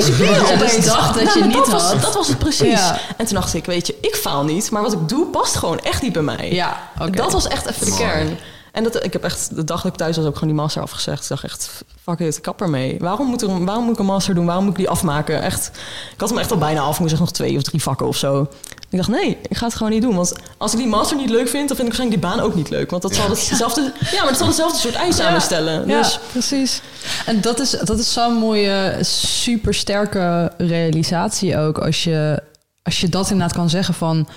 dus 0.60 0.86
dacht 0.86 1.14
dat 1.14 1.24
Nou, 1.24 1.40
je 1.40 1.40
maar 1.40 1.48
niet 1.48 1.58
dat 1.58 1.82
had. 1.82 1.92
Was, 1.94 2.02
dat 2.02 2.14
was 2.14 2.28
het 2.28 2.38
precies. 2.38 2.80
Ja. 2.80 3.00
En 3.18 3.26
toen 3.26 3.36
dacht 3.36 3.54
ik, 3.54 3.66
weet 3.66 3.88
je, 3.88 3.96
ik 4.02 4.16
faal 4.16 4.44
niet. 4.44 4.72
Maar 4.72 4.82
wat 4.82 4.94
ik 4.94 5.10
doe 5.10 5.26
past 5.26 5.56
gewoon 5.56 5.80
echt 5.80 6.02
niet 6.02 6.14
bij 6.14 6.22
mij. 6.22 6.52
Ja. 6.52 6.90
Dat 7.12 7.32
was 7.32 7.48
echt 7.48 7.66
even 7.66 7.86
de 7.86 7.96
kern. 7.96 8.38
En 8.78 8.84
dat, 8.84 9.04
ik 9.04 9.14
heb 9.14 9.24
echt, 9.24 9.56
de 9.56 9.64
dag 9.64 9.82
dat 9.82 9.92
ik 9.92 9.98
thuis 9.98 10.16
was, 10.18 10.26
ook 10.26 10.34
gewoon 10.34 10.50
die 10.50 10.62
master 10.62 10.82
afgezegd. 10.82 11.24
Ik 11.24 11.30
dacht 11.30 11.44
echt, 11.44 11.84
fuck 12.04 12.20
it, 12.20 12.38
ik 12.38 12.42
kap 12.42 12.62
ermee. 12.62 12.96
Waarom 13.00 13.28
moet, 13.28 13.42
er, 13.42 13.66
waarom 13.66 13.84
moet 13.84 13.94
ik 13.94 14.00
een 14.00 14.06
master 14.06 14.36
doen? 14.36 14.46
Waarom 14.46 14.64
moet 14.64 14.74
ik 14.74 14.80
die 14.80 14.90
afmaken? 14.90 15.42
Echt, 15.42 15.72
ik 16.14 16.20
had 16.20 16.30
hem 16.30 16.38
echt 16.38 16.52
al 16.52 16.58
bijna 16.58 16.82
af. 16.82 16.94
Ik 16.94 17.00
moest 17.00 17.12
echt 17.12 17.22
nog 17.22 17.32
twee 17.32 17.56
of 17.56 17.64
drie 17.64 17.82
vakken 17.82 18.08
of 18.08 18.18
zo. 18.18 18.48
Ik 18.90 18.98
dacht, 18.98 19.10
nee, 19.10 19.38
ik 19.48 19.58
ga 19.58 19.66
het 19.66 19.76
gewoon 19.76 19.92
niet 19.92 20.02
doen. 20.02 20.16
Want 20.16 20.34
als 20.58 20.72
ik 20.72 20.78
die 20.78 20.88
master 20.88 21.18
niet 21.18 21.30
leuk 21.30 21.50
vind, 21.50 21.68
dan 21.68 21.78
vind 21.78 21.80
ik 21.80 21.98
waarschijnlijk 21.98 22.22
die 22.22 22.32
baan 22.32 22.40
ook 22.40 22.56
niet 22.56 22.70
leuk. 22.70 22.90
Want 22.90 23.02
dat 23.02 23.16
zal 23.16 23.30
hetzelfde, 23.30 23.82
ja, 24.12 24.20
maar 24.20 24.28
het 24.28 24.38
zal 24.38 24.48
hetzelfde 24.48 24.80
soort 24.80 24.96
eisen 24.96 25.26
aan 25.26 25.34
me 25.34 25.40
stellen. 25.40 25.88
Ja, 25.88 25.98
Dus 26.02 26.20
precies. 26.32 26.82
En 27.26 27.42
dat 27.42 27.60
is, 27.60 27.70
dat 27.70 28.00
is 28.00 28.14
zo'n 28.14 28.34
mooie, 28.34 28.98
super 29.02 29.74
sterke 29.74 30.52
realisatie 30.58 31.58
ook. 31.58 31.78
Als 31.78 32.04
je, 32.04 32.44
als 32.84 33.02
je 33.02 33.10
dat 33.10 33.30
inderdaad 33.30 33.56
kan 33.56 33.70
zeggen 33.70 33.94
van... 33.94 34.28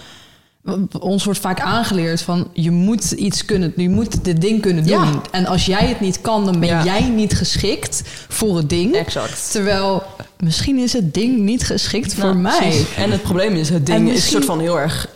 Ons 1.00 1.24
wordt 1.24 1.40
vaak 1.40 1.60
aangeleerd 1.60 2.20
van 2.22 2.48
je 2.52 2.70
moet 2.70 3.10
iets 3.10 3.44
kunnen, 3.44 3.72
je 3.76 3.88
moet 3.88 4.24
dit 4.24 4.40
ding 4.40 4.60
kunnen 4.60 4.86
doen. 4.86 4.92
Ja. 5.04 5.20
En 5.30 5.46
als 5.46 5.66
jij 5.66 5.86
het 5.86 6.00
niet 6.00 6.20
kan, 6.20 6.44
dan 6.44 6.60
ben 6.60 6.68
Ja. 6.68 6.84
jij 6.84 7.08
niet 7.08 7.34
geschikt 7.34 8.02
voor 8.28 8.56
het 8.56 8.68
ding. 8.68 8.94
exact. 8.94 9.50
Terwijl 9.50 10.02
misschien 10.38 10.78
is 10.78 10.92
het 10.92 11.14
ding 11.14 11.38
niet 11.38 11.64
geschikt 11.64 12.14
voor 12.14 12.24
Nou, 12.24 12.36
mij. 12.36 12.58
precies. 12.58 12.94
En 12.96 13.10
het 13.10 13.22
probleem 13.22 13.54
is, 13.54 13.68
het 13.68 13.86
ding 13.86 14.08
is 14.10 14.24
een 14.24 14.30
soort 14.30 14.44
van 14.44 14.60
heel 14.60 14.78
erg 14.78 15.08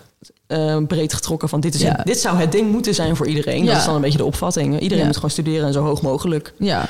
eh, 0.46 0.76
breed 0.88 1.14
getrokken. 1.14 1.48
Van 1.48 1.60
dit, 1.60 1.74
is 1.74 1.80
Ja. 1.80 1.94
het- 1.96 2.06
dit 2.06 2.18
zou 2.20 2.36
het 2.36 2.52
ding 2.52 2.70
moeten 2.72 2.94
zijn 2.94 3.16
voor 3.16 3.26
iedereen. 3.26 3.64
Dat 3.66 3.76
is 3.76 3.84
dan 3.84 3.94
een 3.94 4.00
beetje 4.00 4.18
de 4.18 4.24
opvatting. 4.24 4.80
Iedereen 4.80 5.04
moet 5.06 5.14
gewoon 5.14 5.30
studeren 5.30 5.66
en 5.66 5.72
zo 5.72 5.82
hoog 5.84 6.02
mogelijk. 6.02 6.52
Ja, 6.58 6.86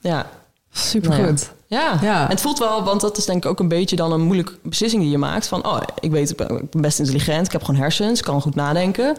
Ja. 0.00 0.30
Super 0.72 1.08
Nou 1.10 1.22
ja. 1.22 1.28
goed. 1.28 1.50
Ja. 1.66 1.92
En 2.02 2.28
het 2.28 2.40
voelt 2.40 2.58
wel, 2.58 2.82
want 2.84 3.00
dat 3.00 3.16
is 3.16 3.24
denk 3.24 3.44
ik 3.44 3.50
ook 3.50 3.60
een 3.60 3.68
beetje 3.68 3.96
dan 3.96 4.12
een 4.12 4.20
moeilijke 4.20 4.52
beslissing 4.62 5.02
die 5.02 5.10
je 5.10 5.18
maakt. 5.18 5.46
Van, 5.46 5.66
oh, 5.66 5.80
ik 6.00 6.10
weet, 6.10 6.30
ik 6.30 6.36
ben 6.36 6.68
best 6.70 6.98
intelligent, 6.98 7.46
ik 7.46 7.52
heb 7.52 7.62
gewoon 7.64 7.80
hersens, 7.80 8.18
ik 8.18 8.24
kan 8.24 8.40
goed 8.42 8.54
nadenken. 8.54 9.16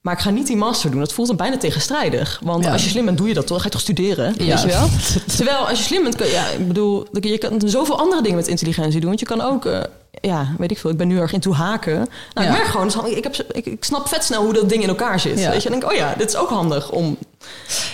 Maar 0.00 0.14
ik 0.14 0.20
ga 0.20 0.30
niet 0.30 0.46
die 0.46 0.56
master 0.56 0.90
doen. 0.90 1.00
Dat 1.00 1.12
voelt 1.12 1.28
dan 1.28 1.36
bijna 1.36 1.56
tegenstrijdig. 1.58 2.40
Want 2.44 2.64
Ja. 2.64 2.72
als 2.72 2.84
je 2.84 2.90
slim 2.90 3.04
bent, 3.04 3.18
doe 3.18 3.28
je 3.28 3.34
dat 3.34 3.46
toch? 3.46 3.58
Ga 3.58 3.64
je 3.64 3.70
toch 3.70 3.80
studeren? 3.80 4.34
Ja. 4.38 4.44
Weet 4.46 4.62
je 4.62 4.66
wel? 4.68 4.88
Terwijl 5.36 5.56
als 5.68 5.78
je 5.78 5.84
slim 5.84 6.02
bent, 6.02 6.14
kun, 6.16 6.26
ja, 6.30 6.48
ik 6.48 6.66
bedoel, 6.66 7.06
je 7.12 7.38
kan 7.38 7.62
zoveel 7.64 7.98
andere 7.98 8.22
dingen 8.22 8.36
met 8.36 8.46
intelligentie 8.48 9.00
doen. 9.00 9.08
Want 9.08 9.20
je 9.20 9.26
kan 9.26 9.40
ook, 9.40 9.64
eh, 9.64 9.80
ja, 10.20 10.54
weet 10.58 10.70
ik 10.70 10.78
veel. 10.78 10.90
Ik 10.90 10.96
ben 10.96 11.08
nu 11.08 11.18
erg 11.18 11.32
into 11.32 11.52
haken. 11.52 11.94
Nou, 11.94 12.06
Ja. 12.34 12.42
ik 12.46 12.50
merk 12.50 12.64
gewoon, 12.66 13.06
ik, 13.16 13.22
heb, 13.24 13.34
ik, 13.52 13.66
ik 13.66 13.84
snap 13.84 14.08
vet 14.08 14.24
snel 14.24 14.42
hoe 14.44 14.52
dat 14.52 14.68
ding 14.68 14.82
in 14.82 14.88
elkaar 14.88 15.20
zit. 15.20 15.34
Weet 15.46 15.62
je, 15.62 15.68
en 15.68 15.70
denk 15.70 15.82
ik, 15.84 15.90
oh 15.90 15.96
ja, 15.96 16.14
dit 16.18 16.28
is 16.28 16.36
ook 16.36 16.48
handig 16.48 16.90
om. 16.90 17.16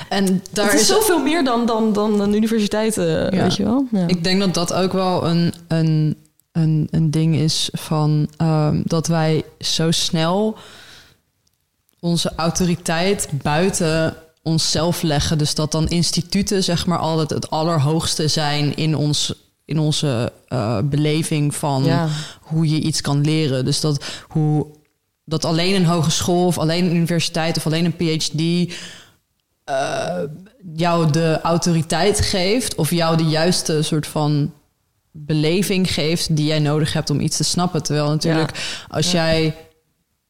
En 0.08 0.42
daar 0.52 0.64
het 0.64 0.74
is 0.74 0.80
is 0.80 0.86
zoveel 0.86 1.22
meer 1.22 1.44
dan, 1.44 1.66
dan, 1.66 1.92
dan 1.92 2.20
een 2.20 2.34
universiteit, 2.34 2.98
eh, 2.98 3.06
Ja. 3.06 3.30
weet 3.30 3.56
je 3.56 3.64
wel? 3.64 3.86
Ja. 3.92 4.06
Ik 4.06 4.24
denk 4.24 4.40
dat 4.40 4.54
dat 4.54 4.72
ook 4.72 4.92
wel 4.92 5.26
een, 5.26 5.54
een 5.68 6.16
een, 6.52 6.88
een 6.90 7.10
ding 7.10 7.36
is 7.36 7.68
van 7.72 8.28
ehm, 8.36 8.80
dat 8.84 9.06
wij 9.06 9.44
zo 9.60 9.90
snel 9.90 10.56
onze 12.00 12.32
autoriteit 12.36 13.28
buiten 13.42 14.16
onszelf 14.42 15.02
leggen. 15.02 15.38
Dus 15.38 15.54
dat 15.54 15.72
dan 15.72 15.88
instituten 15.88 16.64
zeg 16.64 16.86
maar 16.86 16.98
altijd 16.98 17.30
het 17.30 17.50
allerhoogste 17.50 18.28
zijn 18.28 18.76
in, 18.76 18.96
ons, 18.96 19.34
in 19.64 19.78
onze 19.78 20.32
eh, 20.48 20.78
beleving 20.84 21.54
van 21.54 21.84
Ja. 21.84 22.08
hoe 22.40 22.68
je 22.68 22.80
iets 22.80 23.00
kan 23.00 23.20
leren. 23.20 23.64
Dus 23.64 23.80
dat, 23.80 24.04
hoe, 24.28 24.66
dat 25.24 25.44
alleen 25.44 25.74
een 25.74 25.86
hogeschool 25.86 26.46
of 26.46 26.58
alleen 26.58 26.84
een 26.84 26.96
universiteit 26.96 27.56
of 27.56 27.66
alleen 27.66 27.84
een 27.84 27.96
PhD 27.96 28.72
eh, 29.64 30.18
jou 30.74 31.10
de 31.10 31.38
autoriteit 31.42 32.20
geeft 32.20 32.74
of 32.74 32.90
jou 32.90 33.16
de 33.16 33.24
juiste 33.24 33.82
soort 33.82 34.06
van 34.06 34.52
beleving 35.10 35.92
geeft 35.92 36.36
die 36.36 36.46
jij 36.46 36.58
nodig 36.58 36.92
hebt 36.92 37.10
om 37.10 37.20
iets 37.20 37.36
te 37.36 37.44
snappen. 37.44 37.82
Terwijl 37.82 38.08
natuurlijk 38.08 38.84
als 38.88 39.10
jij 39.10 39.54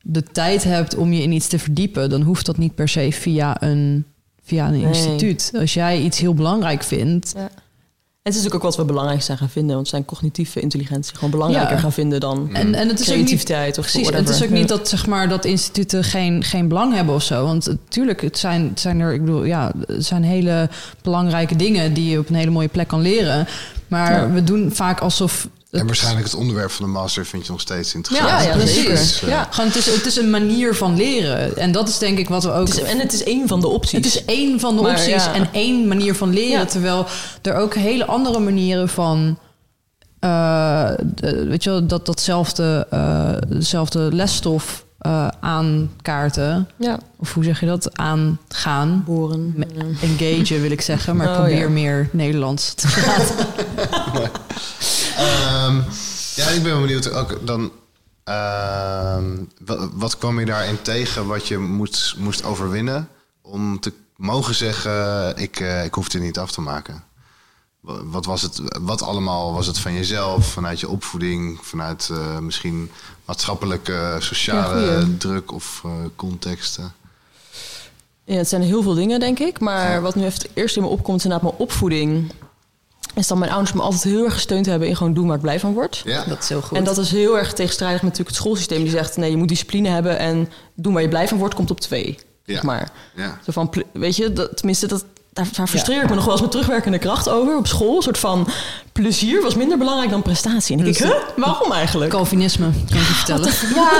de 0.00 0.22
tijd 0.22 0.64
hebt 0.64 0.96
om 0.96 1.12
je 1.12 1.22
in 1.22 1.32
iets 1.32 1.46
te 1.48 1.58
verdiepen, 1.58 2.10
dan 2.10 2.22
hoeft 2.22 2.46
dat 2.46 2.56
niet 2.58 2.74
per 2.74 2.88
se 2.88 3.12
via 3.12 3.62
een, 3.62 4.06
via 4.42 4.66
een 4.66 4.72
Nee. 4.72 4.84
instituut. 4.84 5.52
Als 5.58 5.74
jij 5.74 6.00
iets 6.00 6.18
heel 6.18 6.34
belangrijk 6.34 6.82
vindt, 6.82 7.32
Ja. 7.36 7.50
En 8.22 8.30
het 8.30 8.36
is 8.40 8.42
natuurlijk 8.46 8.64
ook 8.70 8.76
wat 8.76 8.86
we 8.86 8.92
belangrijk 8.92 9.22
zijn 9.22 9.38
gaan 9.38 9.48
vinden. 9.48 9.74
Want 9.74 9.88
zijn 9.88 10.04
cognitieve 10.04 10.60
intelligentie 10.60 11.14
gewoon 11.14 11.30
belangrijker 11.30 11.72
Ja. 11.74 11.78
gaan 11.78 11.92
vinden 11.92 12.20
dan 12.20 12.50
En, 12.52 12.74
en 12.74 12.88
het 12.88 13.00
is 13.00 13.08
ook 13.10 13.16
niet, 13.16 13.24
creativiteit 13.24 13.78
of 13.78 13.84
precies, 13.84 14.00
whatever. 14.08 14.26
het 14.32 14.42
is 14.42 14.48
ook 14.48 14.54
niet 14.54 14.68
dat, 14.68 14.88
zeg 14.88 15.06
maar, 15.06 15.28
dat 15.28 15.44
instituten 15.44 16.04
geen, 16.04 16.44
geen 16.44 16.68
belang 16.68 16.94
hebben 16.94 17.14
of 17.14 17.22
zo. 17.22 17.44
Want 17.44 17.66
natuurlijk, 17.66 18.20
het 18.20 18.38
zijn, 18.38 18.68
het 18.68 18.80
zijn 18.80 19.00
er, 19.00 19.12
ik 19.12 19.20
bedoel, 19.24 19.44
ja, 19.44 19.72
het 19.86 20.04
zijn 20.04 20.22
hele 20.24 20.68
belangrijke 21.02 21.56
dingen 21.56 21.94
die 21.94 22.10
je 22.10 22.18
op 22.18 22.28
een 22.28 22.34
hele 22.34 22.50
mooie 22.50 22.68
plek 22.68 22.88
kan 22.88 23.00
leren. 23.00 23.46
Maar 23.88 24.12
Ja. 24.12 24.30
we 24.30 24.44
doen 24.44 24.70
vaak 24.72 25.00
alsof. 25.00 25.48
Het- 25.72 25.80
En 25.80 25.86
waarschijnlijk 25.86 26.24
het 26.26 26.34
onderwerp 26.34 26.70
van 26.70 26.84
de 26.84 26.90
master 26.90 27.26
vind 27.26 27.46
je 27.46 27.52
nog 27.52 27.60
steeds 27.60 27.94
interessant. 27.94 28.30
Ja, 28.30 28.40
ja, 28.42 28.52
precies. 28.56 28.86
Dus, 28.86 29.22
eh, 29.22 29.28
Ja. 29.28 29.48
Gewoon, 29.50 29.66
het, 29.70 29.76
is, 29.78 29.86
het 29.94 30.06
is 30.06 30.16
een 30.16 30.30
manier 30.30 30.74
van 30.74 30.96
leren. 30.96 31.56
En 31.56 31.72
dat 31.72 31.88
is 31.88 31.98
denk 31.98 32.18
ik 32.18 32.28
wat 32.28 32.44
we 32.44 32.52
ook. 32.52 32.68
Het 32.68 32.76
is, 32.76 32.82
en 32.82 32.98
het 32.98 33.12
is 33.12 33.22
één 33.24 33.48
van 33.48 33.60
de 33.60 33.68
opties. 33.68 33.92
Het 33.92 34.06
is 34.06 34.24
één 34.24 34.60
van 34.60 34.76
de 34.76 34.82
Maar 34.82 34.90
opties 34.90 35.24
ja. 35.24 35.34
en 35.34 35.48
één 35.52 35.88
manier 35.88 36.14
van 36.14 36.32
leren. 36.32 36.58
Ja. 36.58 36.64
Terwijl 36.64 37.06
er 37.42 37.54
ook 37.54 37.74
hele 37.74 38.04
andere 38.06 38.38
manieren 38.38 38.88
van. 38.88 39.38
eh, 40.20 40.90
de- 41.14 41.44
weet 41.46 41.64
je 41.64 41.70
wel, 41.70 41.86
dat, 41.86 42.06
datzelfde 42.06 42.86
eh, 42.90 43.32
dezelfde 43.48 43.98
lesstof 44.12 44.84
eh, 44.98 45.28
aankaarten. 45.40 46.68
ja, 46.76 46.98
Of 47.18 47.32
hoe 47.34 47.44
zeg 47.44 47.60
je 47.60 47.66
dat? 47.66 47.96
Aangaan. 47.98 49.02
boren. 49.06 49.54
Engagen 50.02 50.60
wil 50.60 50.70
ik 50.70 50.80
zeggen, 50.80 51.16
maar 51.16 51.26
ik 51.26 51.32
Oh, 51.32 51.38
probeer 51.38 51.58
ja. 51.58 51.68
meer 51.68 52.08
Nederlands 52.12 52.74
te 52.74 52.86
praten. 52.88 53.46
Ehm, 55.16 55.76
ja, 56.34 56.48
ik 56.48 56.62
ben 56.62 56.80
benieuwd 56.80 57.10
ook 57.12 57.46
dan. 57.46 57.72
ehm, 58.24 59.36
wat, 59.64 59.88
wat 59.92 60.18
kwam 60.18 60.40
je 60.40 60.46
daarin 60.46 60.82
tegen 60.82 61.26
wat 61.26 61.48
je 61.48 61.58
moest, 61.58 62.16
moest 62.18 62.44
overwinnen 62.44 63.08
om 63.42 63.80
te 63.80 63.92
mogen 64.16 64.54
zeggen: 64.54 65.36
ik, 65.36 65.60
eh, 65.60 65.84
ik 65.84 65.94
hoef 65.94 66.08
dit 66.08 66.22
niet 66.22 66.38
af 66.38 66.50
te 66.52 66.60
maken? 66.60 67.04
Wa- 67.80 68.04
Wat 68.04 68.24
was 68.26 68.42
het? 68.42 68.60
Wat 68.80 69.02
allemaal 69.02 69.52
was 69.52 69.66
het 69.66 69.78
van 69.78 69.92
jezelf, 69.94 70.46
vanuit 70.46 70.80
je 70.80 70.88
opvoeding, 70.88 71.58
vanuit 71.62 72.08
eh, 72.12 72.38
misschien 72.38 72.90
maatschappelijke, 73.24 74.16
sociale 74.20 74.80
Ja, 74.80 75.00
goeie. 75.00 75.16
druk 75.16 75.52
of 75.52 75.82
eh, 75.84 75.90
contexten? 76.16 76.92
Ja, 78.24 78.36
het 78.36 78.48
zijn 78.48 78.62
heel 78.62 78.82
veel 78.82 78.94
dingen, 78.94 79.20
denk 79.20 79.38
ik. 79.38 79.60
Maar 79.60 79.90
Ja. 79.90 80.00
wat 80.00 80.14
nu 80.14 80.24
even 80.24 80.42
het 80.42 80.50
eerst 80.54 80.76
in 80.76 80.82
me 80.82 80.88
opkomt, 80.88 81.18
is 81.18 81.24
inderdaad 81.24 81.48
mijn 81.50 81.62
opvoeding. 81.62 82.32
Is 83.14 83.26
dat 83.26 83.38
mijn 83.38 83.50
ouders 83.50 83.72
me 83.72 83.82
altijd 83.82 84.02
heel 84.02 84.24
erg 84.24 84.32
gesteund 84.32 84.66
hebben 84.66 84.88
in 84.88 84.96
gewoon 84.96 85.14
doen 85.14 85.26
waar 85.26 85.36
ik 85.36 85.42
blij 85.42 85.60
van 85.60 85.72
word. 85.72 86.02
Ja, 86.04 86.24
Dat 86.24 86.42
is 86.42 86.48
heel 86.48 86.60
goed. 86.62 86.78
En 86.78 86.84
dat 86.84 86.98
is 86.98 87.10
heel 87.10 87.38
erg 87.38 87.52
tegenstrijdig 87.52 88.02
met 88.02 88.10
natuurlijk 88.10 88.36
het 88.36 88.44
schoolsysteem. 88.44 88.82
Die 88.82 88.90
zegt, 88.90 89.16
nee, 89.16 89.30
je 89.30 89.36
moet 89.36 89.48
discipline 89.48 89.88
hebben 89.88 90.18
en 90.18 90.48
doen 90.74 90.92
waar 90.92 91.02
je 91.02 91.08
blij 91.08 91.28
van 91.28 91.38
wordt, 91.38 91.54
komt 91.54 91.70
op 91.70 91.80
twee. 91.80 92.18
Ja. 92.44 92.54
Zeg 92.54 92.62
maar. 92.62 92.90
ja. 93.16 93.38
Zo 93.44 93.52
van, 93.52 93.72
weet 93.92 94.16
je, 94.16 94.32
dat, 94.32 94.56
tenminste, 94.56 94.86
dat, 94.86 95.04
daar, 95.32 95.48
daar 95.56 95.66
frustreer 95.68 96.02
ik 96.02 96.08
me 96.08 96.14
nog 96.14 96.24
wel 96.24 96.32
eens 96.32 96.42
met 96.42 96.50
terugwerkende 96.50 96.98
kracht 96.98 97.28
over 97.28 97.56
op 97.56 97.66
school. 97.66 97.96
Een 97.96 98.02
soort 98.02 98.18
van 98.18 98.48
plezier 98.92 99.42
was 99.42 99.54
minder 99.54 99.78
belangrijk 99.78 100.10
dan 100.10 100.22
prestatie. 100.22 100.78
En 100.78 100.86
ik 100.86 100.98
denk, 100.98 101.12
huh, 101.12 101.20
waarom 101.36 101.72
eigenlijk? 101.72 102.10
Calvinisme, 102.10 102.64
kan 102.70 102.96
ik 102.98 103.06
je 103.06 103.14
vertellen. 103.14 103.50
Ja, 103.74 103.90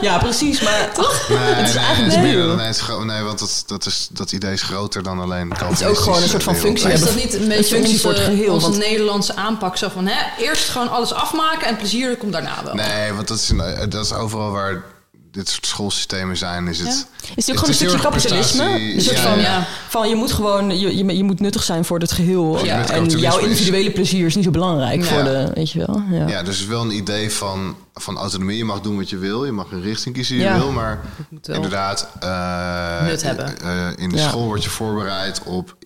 ja, 0.00 0.18
precies. 0.18 0.60
Maar 0.60 0.90
toch? 0.94 1.28
Nee, 1.28 1.38
het 1.38 1.68
is 1.68 1.74
nee, 1.74 1.84
eigenlijk 1.84 2.16
nee. 2.16 2.34
meer 2.34 2.46
dan 2.46 2.56
nee, 2.56 2.68
is 2.68 2.82
nee, 3.04 3.22
want 3.22 3.38
dat, 3.38 3.62
dat, 3.66 3.86
is, 3.86 4.08
dat 4.12 4.32
idee 4.32 4.52
is 4.52 4.62
groter 4.62 5.02
dan 5.02 5.20
alleen 5.20 5.50
Het 5.50 5.80
is 5.80 5.86
ook 5.86 5.98
gewoon 5.98 6.22
een 6.22 6.28
soort 6.28 6.42
van 6.42 6.54
functie 6.56 6.90
is 6.90 7.00
hebben. 7.00 7.14
dat 7.14 7.24
niet 7.24 7.34
een 7.34 7.42
Een 7.42 7.48
beetje 7.48 7.74
functie 7.74 7.92
onze, 7.92 7.98
voor 8.00 8.12
het 8.12 8.20
geheel, 8.20 8.52
onze 8.52 8.66
want- 8.68 8.78
Nederlandse 8.78 9.36
aanpak? 9.36 9.76
Zo 9.76 9.88
van, 9.88 10.06
hè, 10.06 10.42
eerst 10.44 10.68
gewoon 10.68 10.90
alles 10.90 11.12
afmaken 11.12 11.66
en 11.66 11.76
plezier 11.76 12.16
komt 12.16 12.32
daarna 12.32 12.64
wel. 12.64 12.74
Nee, 12.74 13.12
want 13.12 13.28
dat 13.28 13.38
is, 13.38 13.48
een- 13.48 13.88
dat 13.90 14.04
is 14.04 14.12
overal 14.12 14.50
waar 14.50 14.82
dit 15.32 15.48
soort 15.48 15.66
schoolsystemen 15.66 16.36
zijn. 16.36 16.68
Is 16.68 16.78
het, 16.78 16.88
Is 16.88 16.94
die 16.94 17.04
ook 17.28 17.36
het 17.36 17.44
gewoon 17.54 17.68
een 17.68 17.74
stukje 17.74 17.98
kapitalisme? 17.98 18.64
Een 18.94 19.00
soort 19.00 19.16
Ja, 19.16 19.22
van, 19.22 19.40
ja. 19.40 19.66
van 19.88 20.08
je 20.08 20.14
moet 20.14 20.32
gewoon, 20.32 20.78
je, 20.78 20.96
je, 20.96 21.16
je 21.16 21.24
moet 21.24 21.40
nuttig 21.40 21.62
zijn 21.62 21.84
voor 21.84 21.98
het 21.98 22.12
geheel. 22.12 22.64
Ja, 22.64 22.76
het 22.76 22.90
en 22.90 23.06
jouw 23.08 23.38
is- 23.38 23.44
individuele 23.44 23.90
plezier 23.90 24.26
is 24.26 24.34
niet 24.34 24.44
zo 24.44 24.50
belangrijk 24.50 25.00
Ja. 25.00 25.06
voor 25.06 25.24
de, 25.24 25.50
weet 25.54 25.70
je 25.70 25.78
wel. 25.86 26.02
Ja. 26.10 26.28
Ja, 26.28 26.42
dus 26.42 26.66
wel 26.66 26.80
een 26.82 26.90
idee 26.96 27.32
van, 27.32 27.76
van 27.94 28.16
autonomie. 28.16 28.56
Je 28.56 28.64
mag 28.64 28.80
doen 28.80 28.96
wat 28.96 29.10
je 29.10 29.16
wil. 29.18 29.44
Je 29.44 29.52
mag 29.52 29.66
een 29.70 29.82
richting 29.82 30.14
kiezen 30.14 30.36
die 30.36 30.46
je 30.46 30.52
wil. 30.54 30.72
Maar 30.72 31.00
inderdaad, 31.42 32.08
eh, 32.20 33.02
nut 33.06 33.22
hebben. 33.22 33.60
eh, 33.60 33.86
in 33.96 34.08
de 34.08 34.16
Ja. 34.16 34.28
school 34.28 34.44
word 34.46 34.64
je 34.64 34.70
voorbereid 34.70 35.42
op 35.44 35.76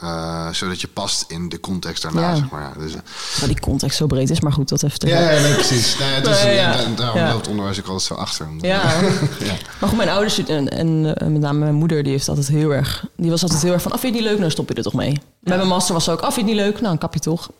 eh, 0.00 0.48
zodat 0.52 0.80
je 0.80 0.88
past 0.88 1.24
in 1.28 1.48
de 1.48 1.60
context 1.60 2.02
daarna, 2.02 2.20
Ja. 2.28 2.34
zeg 2.36 2.50
maar. 2.50 2.60
Ja, 2.62 2.82
dus, 2.84 2.92
Maar 3.38 3.48
die 3.48 3.60
context 3.60 3.96
zo 3.96 4.06
breed 4.06 4.30
is, 4.30 4.40
maar 4.40 4.52
goed, 4.52 4.68
dat 4.68 4.82
even 4.82 4.98
te 4.98 5.06
ja, 5.06 5.30
ja, 5.30 5.40
nee, 5.40 5.54
precies. 5.54 5.98
Nee, 5.98 6.08
het 6.08 6.26
is, 6.26 6.42
Nee, 6.42 6.54
ja. 6.54 6.76
daarom 6.96 7.18
Ja. 7.18 7.32
loopt 7.32 7.48
onderwijs 7.48 7.78
ook 7.78 7.84
altijd 7.86 8.02
zo 8.06 8.14
achter. 8.14 8.46
Omdat- 8.48 8.66
Ja. 8.66 8.82
ja. 9.48 9.54
Maar 9.80 9.88
goed, 9.88 9.96
mijn 9.96 10.08
ouders 10.08 10.44
en, 10.44 10.68
en 10.68 11.14
eh, 11.16 11.26
met 11.28 11.40
name 11.40 11.58
mijn 11.58 11.74
moeder, 11.74 12.02
die 12.02 12.12
heeft 12.12 12.28
altijd 12.28 12.48
heel 12.48 12.70
erg, 12.70 13.04
die 13.16 13.30
was 13.30 13.42
altijd 13.42 13.62
heel 13.62 13.72
erg 13.72 13.82
van, 13.82 13.92
af 13.92 14.00
vind 14.00 14.12
je 14.14 14.18
het 14.20 14.20
niet 14.20 14.30
leuk, 14.30 14.38
nou 14.40 14.50
stop 14.50 14.68
je 14.68 14.74
er 14.74 14.82
toch 14.82 14.94
mee. 14.94 15.12
Met 15.40 15.56
mijn 15.56 15.68
master 15.68 15.94
was 15.94 16.04
ze 16.04 16.10
ook, 16.10 16.20
af 16.20 16.34
vind 16.34 16.46
je 16.48 16.52
het 16.54 16.62
niet 16.62 16.70
leuk, 16.70 16.74
nou 16.80 16.86
dan 16.86 16.98
kap 16.98 17.14
je 17.14 17.20
toch. 17.20 17.50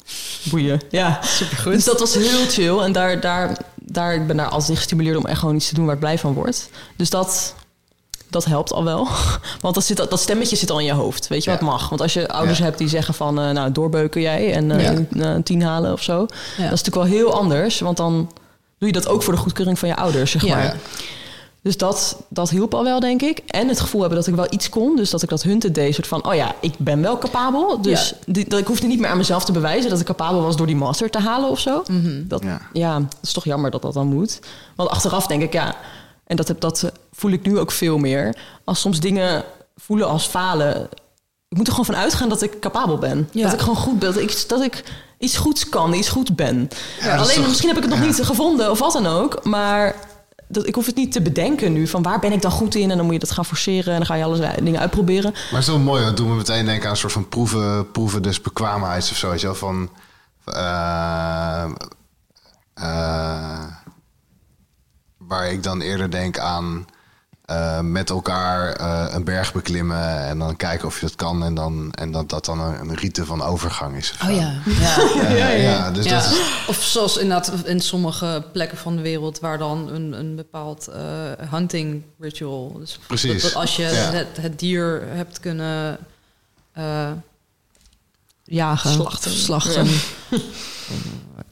Boeien. 0.42 0.80
Ja, 0.90 1.18
supergoed. 1.22 1.72
Dus 1.72 1.84
dat 1.84 2.00
was 2.00 2.14
heel 2.14 2.46
chill 2.48 2.78
en 2.78 2.92
daar, 2.92 3.20
daar, 3.20 3.56
daar, 3.74 4.14
ik 4.14 4.26
ben 4.26 4.36
daar 4.36 4.48
altijd 4.48 4.78
gestimuleerd 4.78 5.16
om 5.16 5.26
echt 5.26 5.38
gewoon 5.38 5.54
iets 5.54 5.68
te 5.68 5.74
doen 5.74 5.84
waar 5.84 5.94
ik 5.94 6.00
blij 6.00 6.18
van 6.18 6.32
word. 6.32 6.68
Dus 6.96 7.10
dat, 7.10 7.54
dat 8.30 8.44
helpt 8.44 8.72
al 8.72 8.84
wel. 8.84 9.08
Want 9.60 9.74
dat, 9.74 9.84
zit, 9.84 9.96
dat 9.96 10.20
stemmetje 10.20 10.56
zit 10.56 10.70
al 10.70 10.78
in 10.78 10.84
je 10.84 10.92
hoofd. 10.92 11.28
Weet 11.28 11.44
je 11.44 11.50
Ja. 11.50 11.56
wat 11.58 11.66
mag? 11.68 11.88
Want 11.88 12.00
als 12.00 12.12
je 12.12 12.28
ouders 12.28 12.58
Ja. 12.58 12.64
hebt 12.64 12.78
die 12.78 12.88
zeggen 12.88 13.14
van... 13.14 13.40
eh, 13.40 13.50
nou, 13.50 13.72
doorbeuken 13.72 14.20
jij 14.20 14.52
en 14.54 14.70
eh, 14.70 14.82
Ja. 14.82 14.90
een, 14.90 15.08
een 15.20 15.42
tien 15.42 15.62
halen 15.62 15.92
of 15.92 16.02
zo. 16.02 16.18
Dat 16.18 16.28
is 16.56 16.56
natuurlijk 16.56 16.94
wel 16.96 17.04
heel 17.04 17.32
anders. 17.34 17.80
Want 17.80 17.96
dan 17.96 18.30
doe 18.78 18.88
je 18.88 18.92
dat 18.94 19.08
ook 19.08 19.22
voor 19.22 19.32
de 19.32 19.38
goedkeuring 19.38 19.78
van 19.78 19.88
je 19.88 19.96
ouders, 19.96 20.30
zeg 20.30 20.44
Ja. 20.44 20.56
maar. 20.56 20.76
Dus 21.62 21.76
dat, 21.76 22.16
dat 22.28 22.50
hielp 22.50 22.74
al 22.74 22.84
wel, 22.84 23.00
denk 23.00 23.22
ik. 23.22 23.38
En 23.46 23.68
het 23.68 23.80
gevoel 23.80 24.00
hebben 24.00 24.18
dat 24.18 24.26
ik 24.28 24.34
wel 24.34 24.46
iets 24.50 24.68
kon. 24.68 24.96
Dus 24.96 25.10
dat 25.10 25.22
ik 25.22 25.28
dat 25.28 25.42
hunten 25.42 25.72
deed. 25.72 25.94
soort 25.94 26.06
van, 26.06 26.26
oh 26.26 26.34
ja, 26.34 26.54
ik 26.60 26.74
ben 26.78 27.02
wel 27.02 27.18
capabel. 27.18 27.82
Dus 27.82 28.08
Ja. 28.08 28.16
die, 28.32 28.48
dat, 28.48 28.58
ik 28.60 28.66
hoefde 28.66 28.86
niet 28.86 29.00
meer 29.00 29.08
aan 29.10 29.16
mezelf 29.16 29.44
te 29.44 29.52
bewijzen... 29.52 29.90
dat 29.90 30.00
ik 30.00 30.06
capabel 30.06 30.42
was 30.42 30.56
door 30.56 30.66
die 30.66 30.76
master 30.76 31.10
te 31.10 31.18
halen 31.18 31.50
of 31.50 31.58
zo. 31.60 31.82
Mhm. 31.90 32.22
Dat, 32.28 32.42
Ja. 32.42 32.60
ja. 32.72 32.94
dat 32.98 33.16
is 33.22 33.32
toch 33.32 33.44
jammer 33.44 33.70
dat 33.70 33.82
dat 33.82 33.92
dan 33.94 34.06
moet. 34.06 34.40
Want 34.76 34.88
achteraf 34.90 35.26
denk 35.26 35.42
ik, 35.42 35.52
ja... 35.52 35.74
en 36.30 36.36
dat, 36.36 36.48
heb, 36.48 36.60
dat 36.60 36.92
voel 37.12 37.30
ik 37.30 37.46
nu 37.46 37.58
ook 37.58 37.70
veel 37.72 37.98
meer... 37.98 38.36
als 38.64 38.80
soms 38.80 39.00
dingen 39.00 39.44
voelen 39.76 40.08
als 40.08 40.26
falen... 40.26 40.88
ik 41.48 41.56
moet 41.56 41.66
er 41.66 41.72
gewoon 41.72 41.86
van 41.86 41.96
uitgaan 41.96 42.28
dat 42.28 42.42
ik 42.42 42.60
capabel 42.60 42.98
ben. 42.98 43.28
Ja. 43.32 43.42
Dat 43.42 43.52
ik 43.52 43.60
gewoon 43.60 43.76
goed 43.76 43.98
ben. 43.98 44.12
Dat 44.12 44.22
ik, 44.22 44.44
dat 44.48 44.62
ik 44.62 44.84
iets 45.18 45.36
goeds 45.36 45.68
kan, 45.68 45.94
iets 45.94 46.08
goed 46.08 46.36
ben. 46.36 46.70
Ja, 47.00 47.16
Alleen, 47.16 47.34
toch- 47.34 47.46
misschien 47.46 47.68
heb 47.68 47.76
ik 47.76 47.82
het 47.82 47.92
nog 47.92 48.00
ja. 48.00 48.06
niet 48.06 48.22
gevonden 48.22 48.70
of 48.70 48.78
wat 48.78 48.92
dan 48.92 49.06
ook... 49.06 49.44
maar 49.44 49.94
dat, 50.48 50.66
ik 50.66 50.74
hoef 50.74 50.86
het 50.86 50.96
niet 50.96 51.12
te 51.12 51.22
bedenken 51.22 51.72
nu... 51.72 51.86
van 51.86 52.02
waar 52.02 52.18
ben 52.18 52.32
ik 52.32 52.42
dan 52.42 52.50
goed 52.50 52.74
in... 52.74 52.90
en 52.90 52.96
dan 52.96 53.04
moet 53.04 53.14
je 53.14 53.20
dat 53.20 53.30
gaan 53.30 53.44
forceren... 53.44 53.92
en 53.92 53.98
dan 53.98 54.06
ga 54.06 54.14
je 54.14 54.24
allerlei 54.24 54.64
dingen 54.64 54.80
uitproberen. 54.80 55.30
Maar 55.32 55.42
het 55.50 55.60
is 55.60 55.66
wel 55.66 55.78
mooi, 55.78 56.04
dat 56.04 56.16
doen 56.16 56.30
we 56.30 56.34
meteen 56.34 56.64
denken 56.64 56.84
aan 56.84 56.90
een 56.90 56.96
soort 56.96 57.12
van 57.12 57.28
proeven, 57.28 57.90
proeven 57.90 58.22
des 58.22 58.40
bekwaamheids 58.40 59.10
of 59.10 59.16
zo. 59.16 59.30
Weet 59.30 59.40
je 59.40 59.46
wel, 59.46 59.54
van... 59.54 59.90
eh, 60.44 61.64
waar 65.30 65.52
ik 65.52 65.62
dan 65.62 65.80
eerder 65.80 66.10
denk 66.10 66.38
aan 66.38 66.86
eh, 67.44 67.80
met 67.80 68.10
elkaar 68.10 68.72
eh, 68.72 69.14
een 69.14 69.24
berg 69.24 69.52
beklimmen 69.52 70.26
en 70.26 70.38
dan 70.38 70.56
kijken 70.56 70.86
of 70.86 71.00
je 71.00 71.06
dat 71.06 71.14
kan 71.14 71.44
en, 71.44 71.54
dan, 71.54 71.92
en 71.92 72.10
dat 72.12 72.28
dat 72.28 72.44
dan 72.44 72.60
een, 72.60 72.80
een 72.80 72.94
rite 72.94 73.24
van 73.24 73.42
overgang 73.42 73.96
is. 73.96 74.12
of 74.12 74.20
Oh 74.22 74.26
zo. 74.28 74.34
ja, 74.34 74.52
ja. 74.80 74.98
Eh, 75.24 75.62
ja, 75.62 75.90
dus 75.90 76.04
Ja, 76.04 76.20
dat 76.20 76.30
is... 76.32 76.38
Of 76.66 76.82
zoals 76.82 77.16
inderdaad 77.16 77.52
in 77.64 77.80
sommige 77.80 78.44
plekken 78.52 78.78
van 78.78 78.96
de 78.96 79.02
wereld 79.02 79.40
waar 79.40 79.58
dan 79.58 79.88
een, 79.88 80.12
een 80.12 80.36
bepaald 80.36 80.86
eh, 80.88 81.00
hunting 81.50 82.02
ritual. 82.18 82.72
Dus 82.78 82.98
Precies, 83.06 83.42
Dat, 83.42 83.52
dat 83.52 83.60
als 83.60 83.76
je 83.76 83.82
ja. 83.82 83.88
het, 83.90 84.36
het 84.40 84.58
dier 84.58 85.02
hebt 85.06 85.40
kunnen 85.40 85.98
eh, 86.72 87.10
jagen, 88.44 88.90
Slachten. 88.90 89.30
slachten. 89.30 89.86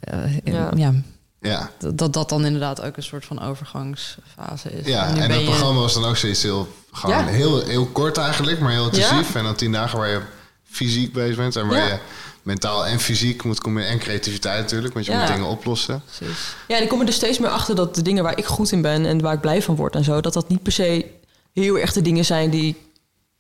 Eh, 0.01 0.39
Ja. 0.77 0.93
Ja. 1.41 1.71
Dat, 1.79 1.99
dat 1.99 2.13
dat 2.13 2.29
dan 2.29 2.45
inderdaad 2.45 2.81
ook 2.83 2.97
een 2.97 3.03
soort 3.03 3.25
van 3.25 3.43
overgangsfase 3.43 4.71
is. 4.71 4.87
ja. 4.87 5.07
en 5.15 5.29
dat 5.29 5.39
je- 5.39 5.45
programma 5.45 5.81
was 5.81 5.95
dan 5.95 6.05
ook 6.05 6.17
zoiets 6.17 6.43
heel, 6.43 6.69
gewoon 6.93 7.17
Ja. 7.17 7.25
heel, 7.27 7.65
heel 7.65 7.87
kort 7.87 8.17
eigenlijk, 8.17 8.61
maar 8.61 8.73
heel 8.73 8.85
intensief. 8.85 9.35
En 9.35 9.45
dan 9.45 9.55
tien 9.55 9.73
dagen 9.73 9.99
waar 9.99 10.09
je 10.09 10.21
fysiek 10.65 11.13
bezig 11.13 11.37
bent. 11.37 11.57
En 11.57 11.67
waar 11.69 11.79
Ja. 11.79 11.87
je 11.87 11.99
mentaal 12.43 12.87
en 12.87 13.01
fysiek 13.01 13.43
moet 13.45 13.61
komen. 13.61 13.87
En 13.87 13.99
creativiteit 13.99 14.61
natuurlijk, 14.63 14.95
want 14.95 15.07
je 15.07 15.13
Ja. 15.13 15.19
moet 15.19 15.29
dingen 15.29 15.47
oplossen. 15.47 16.03
Precies. 16.17 16.55
Ja, 16.69 16.77
en 16.77 16.83
ik 16.83 16.89
kom 16.89 17.01
er 17.01 17.07
dus 17.07 17.15
steeds 17.15 17.39
meer 17.39 17.51
achter 17.51 17.75
dat 17.75 17.95
de 17.95 18.03
dingen 18.03 18.23
waar 18.23 18.39
ik 18.39 18.45
goed 18.47 18.73
in 18.73 18.83
ben 18.83 19.07
en 19.07 19.21
waar 19.21 19.35
ik 19.35 19.41
blij 19.41 19.63
van 19.63 19.77
word 19.77 19.95
en 19.95 20.05
zo, 20.05 20.21
dat 20.21 20.33
dat 20.33 20.49
niet 20.49 20.63
per 20.63 20.73
se 20.73 21.07
heel 21.53 21.79
erg 21.79 21.93
de 21.93 22.03
dingen 22.03 22.25
zijn 22.25 22.51
die 22.51 22.77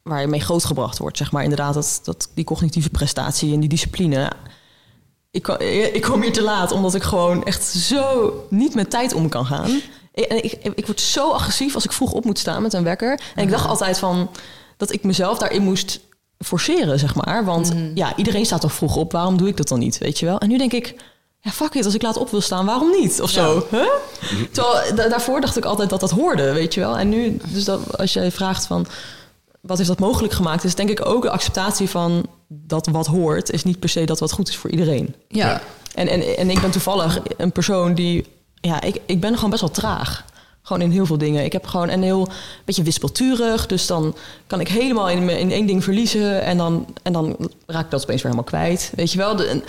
waar 0.02 0.20
je 0.20 0.26
mee 0.26 0.40
grootgebracht 0.40 0.98
wordt. 0.98 1.16
Zeg 1.16 1.32
maar 1.32 1.42
inderdaad, 1.42 1.74
dat, 1.74 2.00
dat 2.04 2.28
die 2.34 2.44
cognitieve 2.44 2.90
prestatie 2.90 3.52
en 3.54 3.60
die 3.60 3.68
discipline. 3.68 4.30
Ik, 5.30 5.42
kwam- 5.42 5.60
ik 5.92 6.02
kom 6.02 6.22
hier 6.22 6.32
te 6.32 6.42
laat 6.42 6.72
omdat 6.72 6.94
ik 6.94 7.02
gewoon 7.02 7.44
echt 7.44 7.64
zo 7.64 8.32
niet 8.50 8.74
met 8.74 8.90
tijd 8.90 9.12
om 9.14 9.28
kan 9.28 9.46
gaan. 9.46 9.80
En 10.14 10.44
ik, 10.44 10.52
ik 10.74 10.86
word 10.86 11.00
zo 11.00 11.30
agressief 11.30 11.74
als 11.74 11.84
ik 11.84 11.92
vroeg 11.92 12.12
op 12.12 12.24
moet 12.24 12.38
staan 12.38 12.62
met 12.62 12.72
een 12.72 12.84
wekker. 12.84 13.20
En 13.34 13.42
ik 13.42 13.50
dacht 13.50 13.68
altijd 13.68 13.98
van 13.98 14.30
dat 14.76 14.92
ik 14.92 15.02
mezelf 15.02 15.38
daarin 15.38 15.62
moest 15.62 16.00
forceren, 16.38 16.98
zeg 16.98 17.14
maar. 17.14 17.44
Want 17.44 17.72
ja, 17.94 18.16
iedereen 18.16 18.46
staat 18.46 18.60
toch 18.60 18.72
vroeg 18.72 18.96
op, 18.96 19.12
waarom 19.12 19.36
doe 19.36 19.48
ik 19.48 19.56
dat 19.56 19.68
dan 19.68 19.78
niet, 19.78 19.98
weet 19.98 20.18
je 20.18 20.26
wel? 20.26 20.38
En 20.38 20.48
nu 20.48 20.58
denk 20.58 20.72
ik, 20.72 20.94
ja, 21.40 21.50
fuck 21.50 21.74
it, 21.74 21.84
als 21.84 21.94
ik 21.94 22.02
laat 22.02 22.16
op 22.16 22.30
wil 22.30 22.40
staan, 22.40 22.66
waarom 22.66 22.90
niet? 22.90 23.20
Of 23.22 23.30
zo. 23.30 23.66
Huh? 23.70 23.82
Terwijl 24.52 24.94
da- 24.94 25.08
daarvoor 25.08 25.40
dacht 25.40 25.56
ik 25.56 25.64
altijd 25.64 25.90
dat 25.90 26.00
dat 26.00 26.10
hoorde, 26.10 26.52
weet 26.52 26.74
je 26.74 26.80
wel. 26.80 26.98
En 26.98 27.08
nu, 27.08 27.36
dus 27.52 27.64
dat, 27.64 27.98
als 27.98 28.12
jij 28.12 28.30
vraagt 28.32 28.66
van, 28.66 28.86
wat 29.60 29.76
heeft 29.76 29.88
dat 29.88 29.98
mogelijk 29.98 30.32
gemaakt? 30.32 30.64
Is 30.64 30.74
denk 30.74 30.90
ik 30.90 31.06
ook 31.06 31.22
de 31.22 31.30
acceptatie 31.30 31.88
van 31.90 32.26
dat 32.48 32.86
wat 32.86 33.06
hoort, 33.06 33.50
is 33.50 33.64
niet 33.64 33.78
per 33.78 33.88
se 33.88 34.04
dat 34.04 34.18
wat 34.18 34.32
goed 34.32 34.48
is 34.48 34.56
voor 34.56 34.70
iedereen. 34.70 35.14
Ja. 35.28 35.60
En, 35.94 36.08
en, 36.08 36.36
en 36.36 36.50
ik 36.50 36.60
ben 36.60 36.70
toevallig 36.70 37.20
een 37.36 37.52
persoon 37.52 37.94
die, 37.94 38.26
ja, 38.54 38.80
ik, 38.80 39.00
ik 39.06 39.20
ben 39.20 39.34
gewoon 39.34 39.50
best 39.50 39.62
wel 39.62 39.70
traag. 39.70 40.24
Gewoon 40.62 40.82
in 40.82 40.90
heel 40.90 41.06
veel 41.06 41.18
dingen. 41.18 41.44
Ik 41.44 41.52
heb 41.52 41.66
gewoon 41.66 41.88
een 41.88 42.02
heel 42.02 42.28
beetje 42.64 42.82
wispelturig. 42.82 43.66
Dus 43.66 43.86
dan 43.86 44.16
kan 44.46 44.60
ik 44.60 44.68
helemaal 44.68 45.08
in, 45.08 45.28
in 45.28 45.50
één 45.50 45.66
ding 45.66 45.84
verliezen. 45.84 46.42
En 46.42 46.56
dan, 46.56 46.86
en 47.02 47.12
dan 47.12 47.36
raak 47.66 47.84
ik 47.84 47.90
dat 47.90 48.02
opeens 48.02 48.22
weer 48.22 48.30
helemaal 48.32 48.50
kwijt. 48.50 48.92
Weet 48.94 49.12
je 49.12 49.18
wel? 49.18 49.36
De, 49.36 49.44
en 49.44 49.64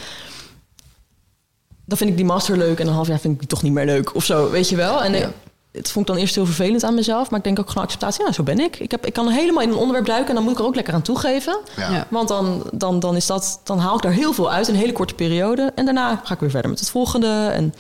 dan 1.86 1.98
vind 1.98 2.10
ik 2.10 2.16
die 2.16 2.26
master 2.26 2.58
leuk. 2.58 2.80
En 2.80 2.88
een 2.88 2.94
half 2.94 3.08
jaar 3.08 3.20
vind 3.20 3.34
ik 3.34 3.40
die 3.40 3.50
toch 3.50 3.64
niet 3.64 3.74
meer 3.74 3.86
leuk. 3.86 4.16
Of 4.16 4.26
zo, 4.26 4.50
weet 4.50 4.70
je 4.70 4.76
wel? 4.76 5.04
En 5.04 5.14
Ja. 5.14 5.32
Het 5.80 5.92
vond 5.92 6.08
ik 6.08 6.14
dan 6.14 6.22
eerst 6.22 6.36
heel 6.36 6.46
vervelend 6.46 6.84
aan 6.84 6.94
mezelf. 6.94 7.30
Maar 7.30 7.40
ik 7.40 7.46
denk 7.46 7.60
ook 7.60 7.68
gewoon 7.68 7.84
acceptatie. 7.84 8.26
Ja, 8.26 8.32
zo 8.32 8.44
ben 8.44 8.60
ik. 8.60 8.80
Ik, 8.80 8.92
heb, 8.92 9.06
ik 9.06 9.14
kan 9.14 9.28
helemaal 9.30 9.64
in 9.64 9.70
een 9.70 9.76
onderwerp 9.76 10.06
duiken. 10.06 10.30
En 10.30 10.36
dan 10.36 10.44
moet 10.44 10.54
ik 10.54 10.60
er 10.60 10.66
ook 10.66 10.76
lekker 10.76 10.94
aan 10.94 11.02
toegeven. 11.02 11.60
Ja. 11.76 11.92
Ja. 11.92 12.08
Want 12.10 12.28
dan, 12.28 12.64
dan, 12.74 13.00
dan, 13.00 13.16
is 13.16 13.26
dat, 13.26 13.62
dan 13.64 13.80
haal 13.80 13.96
ik 13.96 14.02
daar 14.02 14.12
heel 14.12 14.34
veel 14.34 14.52
uit 14.52 14.68
in 14.68 14.74
een 14.74 14.80
hele 14.80 14.92
korte 14.94 15.14
periode. 15.14 15.72
En 15.76 15.86
daarna 15.86 16.22
ga 16.24 16.34
ik 16.34 16.40
weer 16.40 16.50
verder 16.50 16.70
met 16.70 16.80
het 16.80 16.90
volgende. 16.90 17.50
En 17.54 17.74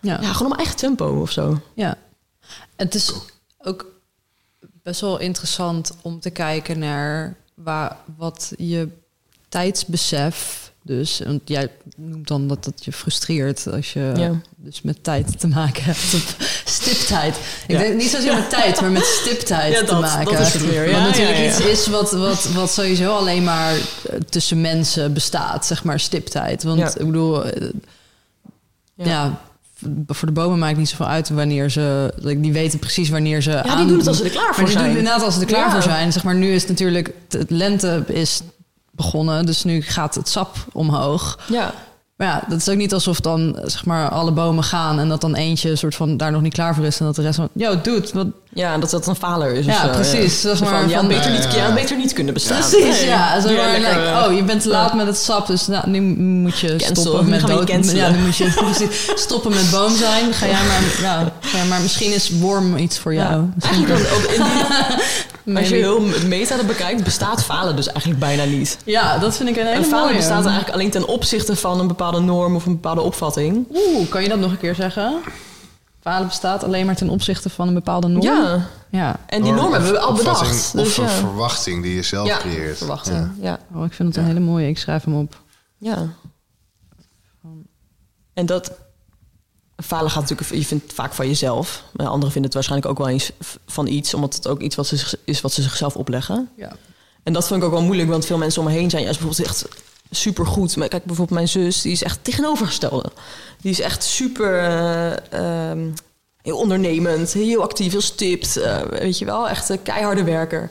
Ja. 0.00 0.12
ja, 0.12 0.16
gewoon 0.16 0.32
op 0.32 0.56
mijn 0.56 0.56
eigen 0.56 0.76
tempo 0.76 1.20
of 1.20 1.30
zo. 1.30 1.60
Ja. 1.74 1.96
Het 2.76 2.94
is 2.94 3.12
ook 3.58 3.86
best 4.82 5.00
wel 5.00 5.18
interessant 5.18 5.92
om 6.02 6.20
te 6.20 6.30
kijken 6.30 6.78
naar 6.78 7.36
waar, 7.54 7.96
wat 8.16 8.52
je 8.56 8.88
tijdsbesef. 9.48 10.72
Dus, 10.86 11.20
want 11.26 11.40
jij 11.44 11.68
noemt 11.96 12.28
dan 12.28 12.48
dat 12.48 12.64
dat 12.64 12.84
je 12.84 12.92
frustreert 12.92 13.66
als 13.72 13.92
je 13.92 14.12
Ja. 14.16 14.40
dus 14.56 14.82
met 14.82 15.04
tijd 15.04 15.40
te 15.40 15.46
maken 15.48 15.82
hebt. 15.84 16.14
Op 16.14 16.46
stiptijd. 16.64 17.36
Ik 17.36 17.42
Ja. 17.66 17.78
denk 17.78 17.96
niet 17.96 18.10
zozeer 18.10 18.34
met 18.34 18.50
tijd, 18.50 18.80
maar 18.80 18.90
met 18.90 19.04
stiptijd 19.04 19.72
Ja, 19.72 19.84
te 19.84 19.94
maken. 19.94 20.32
dat 20.32 20.46
is 20.46 20.52
het 20.52 20.62
Wat 20.92 21.00
natuurlijk 21.00 21.38
iets 21.46 21.60
is 21.60 21.86
wat, 21.86 22.12
wat, 22.12 22.44
wat 22.54 22.70
sowieso 22.72 23.16
alleen 23.16 23.44
maar 23.44 23.72
eh, 23.74 23.80
tussen 24.28 24.60
mensen 24.60 25.12
bestaat, 25.12 25.66
zeg 25.66 25.84
maar 25.84 26.00
stiptijd. 26.00 26.62
Want 26.62 26.80
ik 27.00 27.06
bedoel, 27.06 27.44
eh, 27.44 27.68
ja. 28.94 29.40
voor 30.06 30.28
de 30.28 30.34
bomen 30.34 30.58
maakt 30.58 30.76
niet 30.78 30.88
zoveel 30.88 31.06
uit 31.06 31.28
wanneer 31.28 31.70
ze. 31.70 32.14
Die 32.36 32.52
weten 32.52 32.78
precies 32.78 33.08
wanneer 33.08 33.42
ze. 33.42 33.50
Ja, 33.50 33.76
die 33.76 33.86
doen 33.86 33.98
het 33.98 34.06
als 34.06 34.16
ze 34.16 34.24
er 34.24 34.30
klaar 34.30 34.54
voor 34.54 34.56
maar 34.56 34.64
die 34.64 34.72
zijn. 34.72 34.84
doen 34.84 34.88
het 34.94 34.98
inderdaad 34.98 35.24
als 35.26 35.34
ze 35.34 35.40
er 35.40 35.46
klaar 35.46 35.66
Ja. 35.66 35.72
voor 35.72 35.82
zijn. 35.82 36.12
Zeg 36.12 36.24
maar, 36.24 36.34
nu 36.34 36.52
is 36.52 36.60
het 36.60 36.70
natuurlijk. 36.70 37.10
Het 37.28 37.50
lente 37.50 38.04
is 38.06 38.40
begonnen, 38.96 39.46
dus 39.46 39.64
nu 39.64 39.82
gaat 39.82 40.14
het 40.14 40.28
sap 40.28 40.56
omhoog. 40.72 41.38
Ja, 41.46 41.72
Maar 42.16 42.26
ja, 42.28 42.42
dat 42.48 42.58
is 42.58 42.68
ook 42.68 42.76
niet 42.76 42.92
alsof 42.94 43.20
dan 43.20 43.58
zeg 43.64 43.84
maar 43.84 44.08
alle 44.08 44.30
bomen 44.32 44.64
gaan 44.64 44.98
en 44.98 45.08
dat 45.08 45.20
dan 45.20 45.34
eentje 45.34 45.76
soort 45.76 45.94
van 45.94 46.16
daar 46.16 46.32
nog 46.32 46.42
niet 46.42 46.52
klaar 46.52 46.74
voor 46.74 46.84
is 46.84 46.98
en 47.00 47.06
dat 47.06 47.14
de 47.16 47.22
rest 47.22 47.36
van, 47.36 47.48
yo, 47.52 47.80
dude, 47.80 48.08
wat 48.14 48.26
ja 48.52 48.78
dat 48.78 48.90
dat 48.90 49.06
een 49.06 49.14
faler 49.16 49.52
is. 49.52 49.66
of 49.66 49.72
Ja, 49.72 49.80
zo, 49.86 49.88
precies. 49.88 50.40
Zeg 50.40 50.56
Zo 50.56 50.64
maar, 50.64 50.80
van, 50.80 50.90
van- 50.90 51.08
beter, 51.08 51.30
niet, 51.30 51.42
Ja, 51.44 51.50
ja, 51.56 51.66
ja. 51.66 51.74
beter 51.74 51.96
niet 51.96 52.12
kunnen 52.12 52.34
bestaan. 52.34 52.58
Precies, 52.58 52.98
Nee. 53.00 53.06
ja. 53.06 53.40
Zo 53.40 53.48
Ja, 53.50 53.56
maar, 53.62 53.80
lekker, 53.80 54.00
like, 54.02 54.26
oh, 54.28 54.34
je 54.36 54.42
bent 54.44 54.62
te 54.62 54.68
laat 54.68 54.94
met 54.94 55.06
het 55.06 55.16
sap, 55.18 55.46
dus 55.46 55.66
nou, 55.66 55.90
nu 55.90 56.00
moet 56.00 56.58
je 56.58 56.76
Cancel. 56.76 56.96
stoppen 56.96 57.28
met 57.28 57.46
dood. 57.46 57.68
Ja, 57.92 58.10
nu 58.10 58.18
moet 58.18 58.36
je 58.36 58.52
precies 58.76 59.10
stoppen 59.14 59.50
met 59.50 59.70
boom 59.70 59.96
zijn. 59.96 60.32
Ga 60.32 60.46
jij 60.46 60.54
maar, 60.66 60.82
ja, 61.00 61.32
ga 61.40 61.56
jij 61.56 61.66
maar 61.66 61.80
misschien 61.80 62.12
is 62.14 62.30
worm 62.38 62.76
iets 62.76 62.98
voor 62.98 63.14
jou. 63.14 63.44
Ja. 63.60 63.68
Eigenlijk 63.68 64.12
ook 64.14 64.30
in 64.30 64.42
die, 64.42 64.62
als 65.54 65.68
je 65.68 65.74
heel 65.74 66.00
meta 66.26 66.56
dat 66.56 66.66
bekijkt, 66.66 67.04
bestaat 67.04 67.44
falen 67.44 67.76
dus 67.76 67.86
eigenlijk 67.88 68.18
bijna 68.20 68.44
niet. 68.44 68.78
Ja, 68.84 69.18
dat 69.18 69.36
vind 69.36 69.48
ik 69.48 69.56
een 69.56 69.66
hele 69.66 69.76
En 69.76 69.84
falen 69.84 70.04
mooie. 70.04 70.16
bestaat 70.16 70.44
eigenlijk 70.44 70.72
alleen 70.74 70.90
ten 70.90 71.06
opzichte 71.08 71.56
van 71.56 71.80
een 71.80 71.86
bepaalde 71.88 72.20
norm 72.20 72.54
of 72.56 72.66
een 72.66 72.72
bepaalde 72.72 73.00
opvatting. 73.00 73.66
Oeh, 73.74 74.08
kan 74.08 74.22
je 74.22 74.28
dat 74.28 74.38
nog 74.38 74.50
een 74.50 74.58
keer 74.58 74.74
zeggen? 74.74 75.14
Falen 76.00 76.26
bestaat 76.26 76.64
alleen 76.64 76.86
maar 76.86 76.96
ten 76.96 77.08
opzichte 77.08 77.50
van 77.50 77.68
een 77.68 77.74
bepaalde 77.74 78.06
norm. 78.08 78.24
Ja, 78.24 78.68
Ja. 78.90 79.16
en 79.26 79.42
die 79.42 79.52
Norm 79.52 79.56
norm 79.56 79.68
of 79.68 79.72
hebben 79.74 79.92
we 79.92 79.98
al 80.06 80.12
bedacht. 80.12 80.40
Of 80.50 80.70
Dus 80.82 80.96
een 80.96 81.04
ja. 81.04 81.08
verwachting 81.10 81.82
die 81.82 81.94
je 81.94 82.02
zelf 82.02 82.26
ja, 82.28 82.36
creëert. 82.36 82.78
verwachting. 82.78 83.16
Ja. 83.40 83.58
Ja. 83.72 83.78
Oh, 83.78 83.84
ik 83.84 83.92
vind 83.92 84.08
het 84.08 84.16
een 84.16 84.24
hele 84.24 84.40
mooie. 84.40 84.68
Ik 84.68 84.78
schrijf 84.78 85.04
hem 85.04 85.14
op. 85.16 85.40
Ja. 85.78 86.06
En 88.34 88.46
dat 88.46 88.72
falen 89.76 90.10
gaat 90.10 90.20
natuurlijk, 90.20 90.50
je 90.50 90.64
vindt 90.64 90.84
het 90.84 90.92
vaak 90.92 91.12
van 91.12 91.26
jezelf. 91.26 91.82
Maar 91.92 92.06
anderen 92.06 92.32
vinden 92.32 92.44
het 92.44 92.54
waarschijnlijk 92.54 92.90
ook 92.90 92.98
wel 92.98 93.08
eens 93.08 93.30
van 93.66 93.86
iets, 93.86 94.14
omdat 94.14 94.34
het 94.34 94.48
ook 94.48 94.60
iets 94.60 94.76
wat 94.76 94.86
ze, 94.86 95.18
is 95.24 95.40
wat 95.40 95.52
ze 95.52 95.62
zichzelf 95.62 95.96
opleggen. 95.96 96.48
Ja. 96.56 96.76
En 97.22 97.32
dat 97.32 97.46
vind 97.46 97.60
ik 97.60 97.66
ook 97.66 97.72
wel 97.72 97.82
moeilijk, 97.82 98.08
want 98.08 98.26
veel 98.26 98.38
mensen 98.38 98.62
om 98.62 98.68
me 98.68 98.74
heen 98.74 98.90
zijn 98.90 99.02
juist 99.02 99.18
bijvoorbeeld 99.18 99.48
echt 99.48 99.68
super 100.10 100.46
goed. 100.46 100.76
Maar 100.76 100.88
kijk, 100.88 101.04
bijvoorbeeld 101.04 101.38
mijn 101.38 101.48
zus, 101.48 101.82
die 101.82 101.92
is 101.92 102.02
echt 102.02 102.18
tegenovergestelde. 102.24 103.10
Die 103.60 103.70
is 103.70 103.80
echt 103.80 104.04
super 104.04 104.58
eh, 104.58 105.70
ehm, 105.70 105.88
heel 106.42 106.58
ondernemend, 106.58 107.32
heel 107.32 107.62
actief, 107.62 107.92
heel 107.92 108.00
stipt. 108.00 108.56
eh, 108.56 108.80
weet 108.80 109.18
je 109.18 109.24
wel, 109.24 109.48
echt 109.48 109.68
een 109.68 109.82
keiharde 109.82 110.24
werker. 110.24 110.70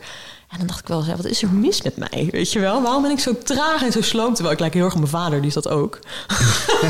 En 0.56 0.62
dan 0.62 0.68
dacht 0.68 0.80
ik 0.80 0.88
wel, 0.88 0.98
eens, 1.06 1.16
wat 1.22 1.26
is 1.26 1.42
er 1.42 1.50
mis 1.50 1.82
met 1.82 1.98
mij? 1.98 2.28
Weet 2.32 2.52
je 2.52 2.60
wel, 2.60 2.82
waarom 2.82 3.02
ben 3.02 3.12
ik 3.12 3.20
zo 3.20 3.38
traag 3.44 3.84
en 3.84 3.92
zo 3.92 4.02
sloom? 4.02 4.34
Terwijl 4.34 4.54
ik 4.54 4.60
lijk 4.60 4.74
heel 4.74 4.84
erg 4.84 4.94
op 4.94 5.00
mijn 5.00 5.12
vader, 5.12 5.38
die 5.40 5.48
is 5.48 5.54
dat 5.54 5.68
ook. 5.68 6.00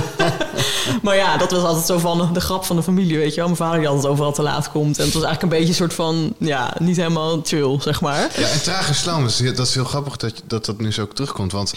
maar 1.03 1.15
ja, 1.15 1.37
dat 1.37 1.51
was 1.51 1.63
altijd 1.63 1.85
zo 1.85 1.97
van 1.97 2.33
de 2.33 2.39
grap 2.39 2.65
van 2.65 2.75
de 2.75 2.83
familie, 2.83 3.17
weet 3.17 3.29
je 3.29 3.35
wel. 3.35 3.45
Mijn 3.45 3.57
vader 3.57 3.79
die 3.79 3.87
altijd 3.87 4.07
overal 4.07 4.33
te 4.33 4.41
laat 4.41 4.71
komt. 4.71 4.97
En 4.97 5.05
het 5.05 5.13
was 5.13 5.23
eigenlijk 5.23 5.41
een 5.41 5.59
beetje 5.59 5.67
een 5.67 5.89
soort 5.89 5.93
van, 5.93 6.33
ja, 6.37 6.73
niet 6.79 6.97
helemaal 6.97 7.41
chill, 7.43 7.79
zeg 7.81 8.01
maar. 8.01 8.31
Ja, 8.37 8.47
en 8.47 8.61
traag 8.61 8.87
en 8.87 8.95
sloom, 8.95 9.21
dat 9.21 9.29
is, 9.29 9.55
dat 9.55 9.67
is 9.67 9.73
heel 9.73 9.85
grappig 9.85 10.17
dat, 10.17 10.33
dat 10.47 10.65
dat 10.65 10.79
nu 10.79 10.91
zo 10.91 11.01
ook 11.01 11.15
terugkomt. 11.15 11.51
Want 11.51 11.73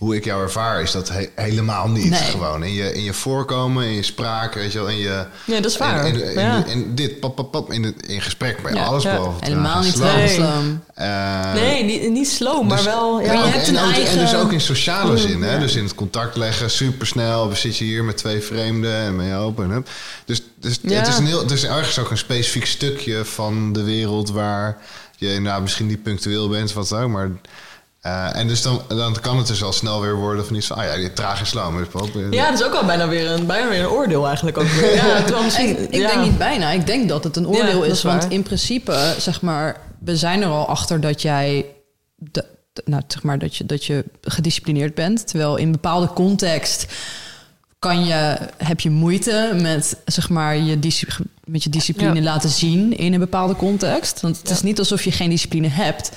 hoe 0.00 0.16
ik 0.16 0.24
jou 0.24 0.42
ervaar 0.42 0.82
is 0.82 0.90
dat 0.90 1.08
he- 1.08 1.28
helemaal 1.34 1.88
niet. 1.88 2.10
Nee. 2.10 2.18
Gewoon 2.20 2.62
in 2.64 2.72
je, 2.72 2.94
in 2.94 3.02
je 3.02 3.12
voorkomen, 3.12 3.84
in 3.84 3.92
je 3.92 4.02
spraak, 4.02 4.54
weet 4.54 4.72
je 4.72 4.78
wel, 4.78 4.88
in 4.88 4.96
je... 4.98 5.24
Ja, 5.44 5.60
dat 5.60 5.70
is 5.70 5.76
waar. 5.76 6.06
In, 6.06 6.14
in, 6.22 6.32
in, 6.34 6.40
Ja. 6.40 6.64
in 6.66 6.94
dit, 6.94 7.20
pap, 7.20 7.36
pap, 7.36 7.50
pap, 7.50 7.72
in, 7.72 7.82
het, 7.82 8.06
in 8.06 8.20
gesprek 8.20 8.62
bij 8.62 8.72
Ja, 8.72 8.84
alles 8.84 9.02
ja. 9.02 9.14
behalve 9.16 9.44
Helemaal 9.44 9.82
niet 9.82 9.92
sloom. 9.94 10.14
Nee. 10.14 10.28
sloom. 10.28 10.82
Eh, 10.94 11.52
Nee, 11.54 11.84
niet, 11.84 12.10
niet 12.10 12.28
slow, 12.28 12.66
maar 12.68 12.76
dus- 12.76 12.86
wel... 12.86 13.20
Ja, 13.20 13.26
en, 13.32 13.38
je 13.38 13.44
hebt 13.44 13.68
en 13.68 13.76
een 13.76 13.84
ook- 13.84 13.92
eigen- 13.92 14.12
en 14.12 14.18
dus 14.18 14.34
ook 14.34 14.52
in 14.52 14.60
sociale 14.60 15.16
zin, 15.16 15.42
hè? 15.42 15.52
Ja. 15.54 15.58
Dus 15.58 15.74
in 15.76 15.84
het 15.84 15.94
contact 15.94 16.36
leggen, 16.36 16.70
supersnel. 16.70 17.48
We 17.48 17.54
zitten 17.54 17.84
hier 17.84 18.04
met 18.04 18.16
twee 18.16 18.40
vreemden 18.40 18.94
en 18.94 19.16
ben 19.16 19.26
je 19.26 19.34
open. 19.34 19.64
En 19.64 19.70
hup. 19.70 19.88
Dus, 20.24 20.42
dus 20.60 20.78
Ja. 20.82 20.98
het 20.98 21.08
is 21.08 21.18
een 21.18 21.26
heel, 21.26 21.40
het 21.40 21.50
is 21.50 21.64
ergens 21.64 21.98
ook 21.98 22.10
een 22.10 22.18
specifiek 22.18 22.66
stukje 22.66 23.24
van 23.24 23.72
de 23.72 23.82
wereld 23.82 24.30
waar 24.30 24.76
je 25.16 25.40
nou 25.40 25.62
misschien 25.62 25.86
niet 25.86 26.02
punctueel 26.02 26.48
bent, 26.48 26.72
wat 26.72 26.88
dan 26.88 27.02
ook, 27.02 27.10
maar. 27.10 27.30
Eh, 28.00 28.36
en 28.36 28.48
dus 28.48 28.62
dan, 28.62 28.82
dan 28.88 29.16
kan 29.20 29.36
het 29.38 29.46
dus 29.46 29.62
al 29.62 29.72
snel 29.72 30.00
weer 30.00 30.16
worden 30.16 30.46
van 30.46 30.56
iets 30.56 30.66
van, 30.66 30.76
ah 30.76 30.84
ja, 30.84 30.96
die 30.96 31.12
traag 31.12 31.40
en 31.40 31.46
sloom. 31.46 31.80
is 31.82 31.86
wel- 31.92 32.08
ja, 32.30 32.50
dat 32.50 32.60
is 32.60 32.66
ook 32.66 32.74
al 32.74 32.84
bijna 32.84 33.08
weer 33.08 33.30
een, 33.30 33.46
bijna 33.46 33.68
weer 33.68 33.80
een 33.80 33.88
oordeel 33.88 34.26
eigenlijk 34.26 34.58
ook 34.58 34.66
weer. 34.68 34.94
Ja, 34.94 35.16
terwijl 35.22 35.44
misschien... 35.44 35.68
Ik, 35.82 35.90
ik 35.90 36.00
ja. 36.00 36.08
denk 36.10 36.22
niet 36.22 36.38
bijna. 36.38 36.70
Ik 36.70 36.86
denk 36.86 37.08
dat 37.08 37.24
het 37.24 37.36
een 37.36 37.46
oordeel 37.46 37.78
Ja, 37.84 37.84
is. 37.84 37.92
is 37.92 38.02
Want 38.02 38.22
waar. 38.22 38.32
in 38.32 38.42
principe, 38.42 39.14
zeg 39.18 39.40
maar, 39.40 39.80
we 39.98 40.16
zijn 40.16 40.42
er 40.42 40.48
al 40.48 40.66
achter 40.66 41.00
dat 41.00 41.22
jij. 41.22 41.66
de- 42.16 42.44
de- 42.72 42.82
nou, 42.84 43.02
zeg 43.06 43.22
maar 43.22 43.38
dat 43.38 43.56
je, 43.56 43.66
dat 43.66 43.84
je 43.84 44.04
gedisciplineerd 44.22 44.94
bent. 44.94 45.26
Terwijl 45.26 45.56
in 45.56 45.72
bepaalde 45.72 46.12
context 46.12 46.86
kan 47.78 48.04
je, 48.04 48.38
heb 48.56 48.80
je 48.80 48.90
moeite 48.90 49.50
met, 49.60 49.96
zeg 50.04 50.28
maar, 50.28 50.56
je, 50.56 50.78
met 51.44 51.62
je 51.62 51.70
discipline 51.70 52.14
Ja. 52.14 52.22
laten 52.22 52.50
zien 52.50 52.96
in 52.96 53.12
een 53.12 53.18
bepaalde 53.20 53.56
context. 53.56 54.20
Want 54.20 54.38
het 54.38 54.48
Ja. 54.48 54.54
is 54.54 54.62
niet 54.62 54.78
alsof 54.78 55.02
je 55.04 55.12
geen 55.12 55.30
discipline 55.30 55.68
hebt. 55.68 56.10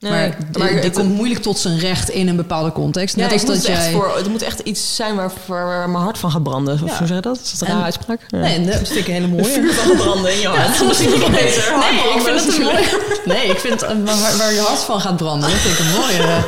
Nee, 0.00 0.10
maar 0.12 0.36
die, 0.50 0.58
maar 0.62 0.68
die 0.70 0.78
het- 0.80 0.92
komt 0.92 1.14
moeilijk 1.14 1.42
tot 1.42 1.58
zijn 1.58 1.78
recht 1.78 2.08
in 2.08 2.28
een 2.28 2.36
bepaalde 2.36 2.72
context. 2.72 3.16
Ja, 3.16 3.22
Net 3.22 3.32
als 3.32 3.44
dat 3.44 3.56
het, 3.56 3.66
jij. 3.66 3.92
voor, 3.92 4.16
het 4.16 4.28
moet 4.28 4.42
echt 4.42 4.58
iets 4.60 4.96
zijn 4.96 5.14
waar, 5.16 5.30
waar 5.46 5.90
mijn 5.90 6.04
hart 6.04 6.18
van 6.18 6.30
gaat 6.30 6.42
branden. 6.42 6.74
Of 6.74 6.80
Ja. 6.80 6.86
hoe 6.98 7.06
zeg 7.06 7.16
je 7.16 7.22
dat? 7.22 7.40
Is 7.42 7.50
dat 7.50 7.60
een 7.60 7.66
En- 7.66 7.72
rare 7.72 7.84
uitspraak? 7.84 8.20
Ja. 8.28 8.38
Nee, 8.38 8.64
dat 8.66 8.74
vind 8.76 8.94
ik 8.96 9.06
een 9.06 9.12
hele 9.12 9.26
mooie. 9.26 9.44
Vuur 9.44 9.72
van 9.74 9.96
branden 9.96 10.32
in 10.32 10.38
je 10.40 10.48
hart. 10.48 10.86
Misschien 10.86 11.10
nog 11.10 11.30
beter. 11.30 11.74
Nee, 11.78 12.14
ik 12.14 12.20
vind 12.22 12.44
het 12.44 12.58
een 12.58 12.62
mooi. 12.62 12.74
mooie. 12.74 13.00
Nee, 13.24 13.46
ik 13.50 13.58
vind 13.58 13.80
het 13.80 13.90
waar, 14.04 14.36
waar 14.38 14.52
je 14.52 14.60
hart 14.60 14.78
van 14.80 15.00
gaat 15.00 15.16
branden. 15.16 15.50
Dat 15.50 15.58
vind 15.58 15.78
ik 15.78 15.84
een 15.84 16.00
mooie. 16.00 16.44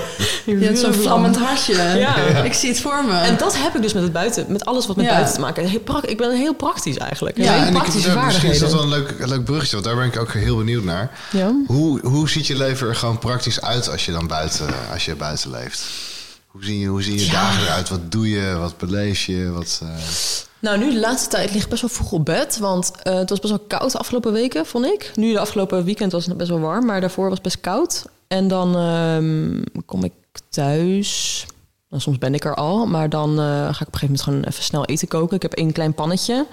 Je 0.61 0.65
hebt 0.65 0.79
zo'n 0.79 0.93
vlammend 0.93 1.37
hartje. 1.37 1.75
Ja. 1.99 2.17
Ik 2.51 2.53
zie 2.53 2.69
het 2.69 2.81
voor 2.81 3.05
me. 3.05 3.13
En 3.19 3.37
dat 3.37 3.57
heb 3.59 3.75
ik 3.77 3.83
dus 3.83 3.93
met 3.93 4.03
het 4.03 4.13
buiten, 4.13 4.45
met 4.49 4.65
alles 4.65 4.87
wat 4.87 4.97
met 4.97 5.05
Ja. 5.05 5.11
buiten 5.13 5.35
te 5.35 5.41
maken. 5.41 5.67
Heel 5.67 5.81
Ik 6.03 6.17
ben 6.17 6.37
heel 6.37 6.55
praktisch 6.55 6.97
eigenlijk. 6.97 7.37
Ja, 7.37 7.45
Ja, 7.45 7.51
en 7.67 7.75
ik, 7.75 7.87
ja, 8.05 8.25
misschien 8.25 8.51
is 8.51 8.59
dat 8.59 8.73
wel 8.73 8.83
een 8.83 8.89
leuk, 8.89 9.15
leuk 9.19 9.45
bruggetje, 9.45 9.73
want 9.73 9.85
daar 9.87 9.97
ben 9.97 10.05
ik 10.07 10.19
ook 10.19 10.33
heel 10.33 10.57
benieuwd 10.57 10.85
naar. 10.85 11.11
Ja. 11.31 11.53
Hoe, 11.67 12.01
hoe 12.07 12.29
ziet 12.29 12.47
je 12.47 12.57
leven 12.57 12.89
er 12.89 12.95
gewoon 12.97 13.19
praktisch 13.19 13.38
praktisch 13.39 13.61
uit 13.61 13.91
als 13.91 14.07
je 14.07 14.13
dan 14.13 14.27
buiten, 14.27 14.67
als 14.93 15.05
je 15.05 15.15
buiten 15.17 15.51
leeft? 15.51 15.85
Hoe 16.47 16.65
zien 16.65 16.79
je, 16.79 16.87
hoe 16.87 17.03
zien 17.03 17.19
je 17.19 17.25
Ja. 17.25 17.33
dagen 17.33 17.63
eruit? 17.63 17.89
Wat 17.89 18.13
doe 18.13 18.29
je? 18.29 18.57
Wat 18.57 18.77
beleef 18.79 19.21
je? 19.25 19.51
Wat, 19.51 19.81
eh, 19.83 19.89
Nou, 20.59 20.79
nu 20.79 20.93
de 20.93 20.99
laatste 21.01 21.29
tijd 21.29 21.53
lig 21.53 21.63
ik 21.63 21.69
best 21.69 21.81
wel 21.81 21.91
vroeg 21.91 22.13
op 22.13 22.25
bed. 22.25 22.59
Want 22.59 22.93
eh, 23.03 23.15
het 23.15 23.31
was 23.31 23.41
best 23.41 23.53
wel 23.53 23.65
koud 23.67 23.93
de 23.93 23.99
afgelopen 23.99 24.33
weken, 24.33 24.67
vond 24.67 24.85
ik. 24.85 25.11
Nu 25.15 25.33
de 25.33 25.39
afgelopen 25.39 25.85
weekend 25.85 26.13
was 26.13 26.27
het 26.27 26.37
best 26.37 26.49
wel 26.51 26.61
warm. 26.61 26.87
Maar 26.87 27.01
daarvoor 27.01 27.25
was 27.25 27.35
het 27.35 27.43
best 27.43 27.61
koud. 27.61 28.05
En 28.29 28.49
dan 28.49 28.77
ehm, 28.77 29.63
kom 29.87 30.05
ik 30.05 30.13
thuis. 30.49 31.45
Nou, 31.89 32.03
soms 32.03 32.19
ben 32.19 32.35
ik 32.35 32.45
er 32.45 32.55
al. 32.55 32.87
Maar 32.87 33.09
dan 33.09 33.31
eh, 33.31 33.45
ga 33.47 33.61
ik 33.61 33.67
op 33.69 33.71
een 33.71 33.77
gegeven 33.79 34.01
moment 34.01 34.23
gewoon 34.23 34.45
even 34.45 34.63
snel 34.63 34.85
eten 34.85 35.09
koken. 35.09 35.37
Ik 35.37 35.43
heb 35.43 35.53
één 35.53 35.73
klein 35.73 35.95
pannetje 35.95 36.47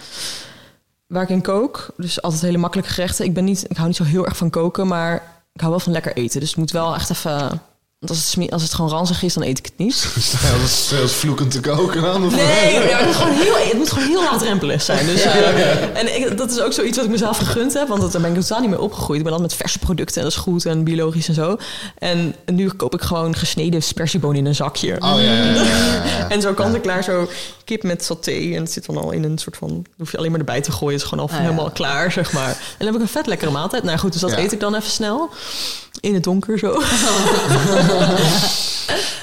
waar 1.07 1.23
ik 1.23 1.29
in 1.29 1.41
kook. 1.41 1.87
Dus 1.97 2.21
altijd 2.21 2.41
hele 2.41 2.57
makkelijke 2.57 2.91
gerechten. 2.93 3.25
Ik, 3.25 3.33
ben 3.33 3.43
niet, 3.43 3.65
ik 3.69 3.75
hou 3.75 3.87
niet 3.87 3.97
zo 3.97 4.03
heel 4.03 4.25
erg 4.25 4.37
van 4.37 4.49
koken, 4.49 4.87
maar 4.87 5.34
ik 5.55 5.61
hou 5.61 5.71
wel 5.71 5.79
van 5.79 5.91
lekker 5.91 6.15
eten. 6.15 6.39
Dus 6.39 6.49
het 6.49 6.57
moet 6.57 6.71
wel 6.71 6.93
echt 6.95 7.09
even... 7.09 7.61
Want 8.05 8.17
als 8.19 8.33
het, 8.35 8.51
als 8.51 8.61
het 8.63 8.73
gewoon 8.73 8.91
ranzig 8.91 9.23
is, 9.23 9.33
dan 9.33 9.43
eet 9.43 9.57
ik 9.57 9.65
het 9.65 9.73
niet. 9.77 9.93
sta 10.19 10.37
je 10.47 10.61
als, 10.61 10.93
als 11.01 11.11
vloekend 11.13 11.51
te 11.51 11.59
koken 11.59 12.01
dan? 12.01 12.25
Of- 12.25 12.35
Nee, 12.35 12.73
ja, 12.73 12.97
het, 12.97 13.05
moet 13.05 13.15
gewoon 13.15 13.33
heel, 13.33 13.55
het 13.57 13.73
moet 13.77 13.91
gewoon 13.91 14.07
heel 14.07 14.23
laagdrempelig 14.23 14.81
zijn. 14.81 15.05
Dus, 15.05 15.21
eh, 15.21 15.97
En 15.97 16.15
ik, 16.15 16.37
dat 16.37 16.51
is 16.51 16.59
ook 16.59 16.73
zoiets 16.73 16.95
wat 16.95 17.05
ik 17.05 17.11
mezelf 17.11 17.37
gegund 17.37 17.73
heb. 17.73 17.87
Want 17.87 18.01
dat- 18.01 18.11
daar 18.11 18.21
ben 18.21 18.35
ik 18.35 18.41
totaal 18.41 18.59
niet 18.59 18.69
mee 18.69 18.81
opgegroeid. 18.81 19.17
Ik 19.19 19.23
ben 19.25 19.33
altijd 19.33 19.51
met 19.51 19.59
verse 19.61 19.79
producten 19.79 20.15
en 20.15 20.23
dat 20.23 20.31
is 20.31 20.37
goed 20.37 20.65
en 20.65 20.83
biologisch 20.83 21.27
en 21.27 21.33
zo. 21.33 21.57
En 21.97 22.35
nu 22.45 22.69
koop 22.69 22.93
ik 22.93 23.01
gewoon 23.01 23.35
gesneden 23.35 23.83
spersiebonen 23.83 24.37
in 24.37 24.45
een 24.45 24.55
zakje. 24.55 24.95
Oh 24.99 25.13
ja, 25.15 25.17
ja, 25.21 25.43
ja, 25.43 25.53
ja, 25.53 25.63
ja. 25.63 26.29
En 26.35 26.41
zo 26.41 26.53
kant 26.53 26.75
en 26.75 26.81
klaar, 26.81 27.03
zo 27.03 27.29
kip 27.63 27.83
met 27.83 28.03
saté. 28.05 28.31
En 28.31 28.61
het 28.61 28.71
zit 28.71 28.85
dan 28.85 28.97
al 28.97 29.11
in 29.11 29.23
een 29.23 29.37
soort 29.37 29.57
van... 29.57 29.67
Dan 29.67 29.85
hoef 29.97 30.11
je 30.11 30.17
alleen 30.17 30.31
maar 30.31 30.39
erbij 30.39 30.61
te 30.61 30.71
gooien. 30.71 30.93
Het 30.93 31.01
is 31.03 31.07
gewoon 31.09 31.23
al 31.25 31.29
Ah, 31.31 31.37
ja. 31.39 31.43
helemaal 31.43 31.71
klaar, 31.71 32.11
zeg 32.11 32.31
maar. 32.33 32.49
En 32.49 32.55
dan 32.77 32.87
heb 32.87 32.95
ik 32.95 33.01
een 33.01 33.07
vet 33.07 33.27
lekkere 33.27 33.51
maaltijd. 33.51 33.83
Nou 33.83 33.97
goed, 33.97 34.11
dus 34.11 34.21
dat 34.21 34.31
Ja. 34.31 34.37
eet 34.37 34.51
ik 34.51 34.59
dan 34.59 34.75
even 34.75 34.89
snel. 34.91 35.29
In 36.05 36.13
het 36.13 36.23
donker 36.23 36.59
zo. 36.59 36.71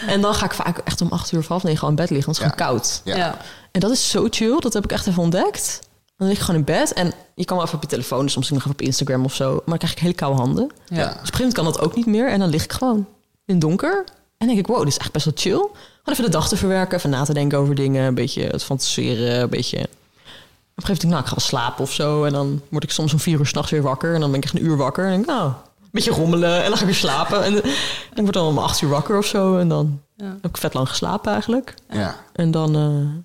en 0.06 0.20
dan 0.20 0.34
ga 0.34 0.44
ik 0.44 0.52
vaak 0.52 0.78
echt 0.78 1.00
om 1.00 1.08
acht 1.10 1.32
uur 1.32 1.38
of 1.40 1.48
half 1.48 1.62
negen 1.62 1.82
al 1.82 1.88
in 1.88 1.94
bed 1.94 2.10
liggen. 2.10 2.26
Want 2.26 2.38
het 2.38 2.46
is 2.46 2.52
Ja. 2.58 2.64
gewoon 2.64 2.76
koud. 2.80 3.00
Ja. 3.04 3.16
Ja. 3.16 3.36
En 3.72 3.80
dat 3.80 3.90
is 3.90 4.10
zo 4.10 4.26
chill. 4.30 4.56
Dat 4.60 4.72
heb 4.72 4.84
ik 4.84 4.92
echt 4.92 5.06
even 5.06 5.22
ontdekt. 5.22 5.80
Dan 6.16 6.28
lig 6.28 6.36
je 6.36 6.44
gewoon 6.44 6.60
in 6.60 6.66
bed. 6.66 6.92
En 6.92 7.12
je 7.34 7.44
kan 7.44 7.56
wel 7.56 7.66
even 7.66 7.76
op 7.78 7.82
je 7.82 7.88
telefoon. 7.88 8.22
Dus 8.22 8.32
soms 8.32 8.48
nog 8.50 8.58
even 8.58 8.70
op 8.70 8.80
Instagram 8.80 9.24
of 9.24 9.34
zo. 9.34 9.50
Maar 9.52 9.62
dan 9.66 9.78
krijg 9.78 9.92
ik 9.92 9.98
hele 9.98 10.14
koude 10.14 10.38
handen. 10.40 10.68
Dus 10.68 10.96
Ja. 10.96 10.96
Ja. 10.96 11.02
op 11.02 11.10
een 11.10 11.16
gegeven 11.18 11.36
moment 11.38 11.54
kan 11.54 11.64
dat 11.64 11.80
ook 11.80 11.94
niet 11.96 12.06
meer. 12.06 12.28
En 12.30 12.38
dan 12.38 12.48
lig 12.48 12.64
ik 12.64 12.72
gewoon 12.72 12.96
in 13.44 13.54
het 13.54 13.60
donker. 13.60 14.04
En 14.38 14.46
denk 14.46 14.58
ik, 14.58 14.66
wow, 14.66 14.78
dit 14.78 14.88
is 14.88 14.96
echt 14.98 15.12
best 15.12 15.24
wel 15.24 15.34
chill. 15.36 15.52
Gewoon 15.58 15.70
even 16.06 16.24
de 16.24 16.30
dag 16.30 16.48
te 16.48 16.56
verwerken. 16.56 16.98
Even 16.98 17.10
na 17.10 17.24
te 17.24 17.34
denken 17.34 17.58
over 17.58 17.74
dingen. 17.74 18.04
Een 18.06 18.14
beetje 18.14 18.42
het 18.42 18.64
fantaseren. 18.64 19.40
Een 19.40 19.48
beetje... 19.48 19.78
Op 19.78 20.78
een 20.78 20.84
gegeven 20.84 20.86
moment 20.86 21.00
denk 21.00 21.02
ik, 21.02 21.08
nou, 21.08 21.20
ik 21.22 21.26
ga 21.26 21.34
wel 21.36 21.44
slapen 21.66 21.84
of 21.84 21.92
zo. 21.92 22.24
En 22.24 22.32
dan 22.32 22.60
word 22.68 22.84
ik 22.84 22.90
soms 22.90 23.12
om 23.12 23.18
vier 23.18 23.38
uur 23.38 23.46
s'nachts 23.46 23.70
weer 23.70 23.82
wakker. 23.82 24.14
En 24.14 24.20
dan 24.20 24.30
ben 24.30 24.38
ik 24.38 24.44
echt 24.44 24.54
een 24.54 24.64
uur 24.64 24.76
wakker. 24.76 25.04
En 25.04 25.10
denk 25.10 25.22
ik, 25.22 25.28
nou, 25.28 25.52
beetje 25.92 26.10
rommelen. 26.10 26.56
En 26.62 26.68
dan 26.68 26.72
ga 26.74 26.80
ik 26.80 26.86
weer 26.86 26.94
slapen. 26.94 27.44
En, 27.44 27.62
en 27.62 27.70
ik 28.14 28.22
word 28.22 28.32
dan 28.32 28.46
om 28.46 28.58
acht 28.58 28.80
uur 28.80 28.88
wakker 28.88 29.18
of 29.18 29.26
zo. 29.26 29.58
En 29.58 29.68
dan 29.68 30.00
Ja. 30.16 30.36
heb 30.42 30.50
ik 30.50 30.56
vet 30.56 30.74
lang 30.74 30.88
geslapen 30.88 31.32
eigenlijk. 31.32 31.74
Ja. 31.90 32.16
En 32.32 32.50
dan... 32.50 33.24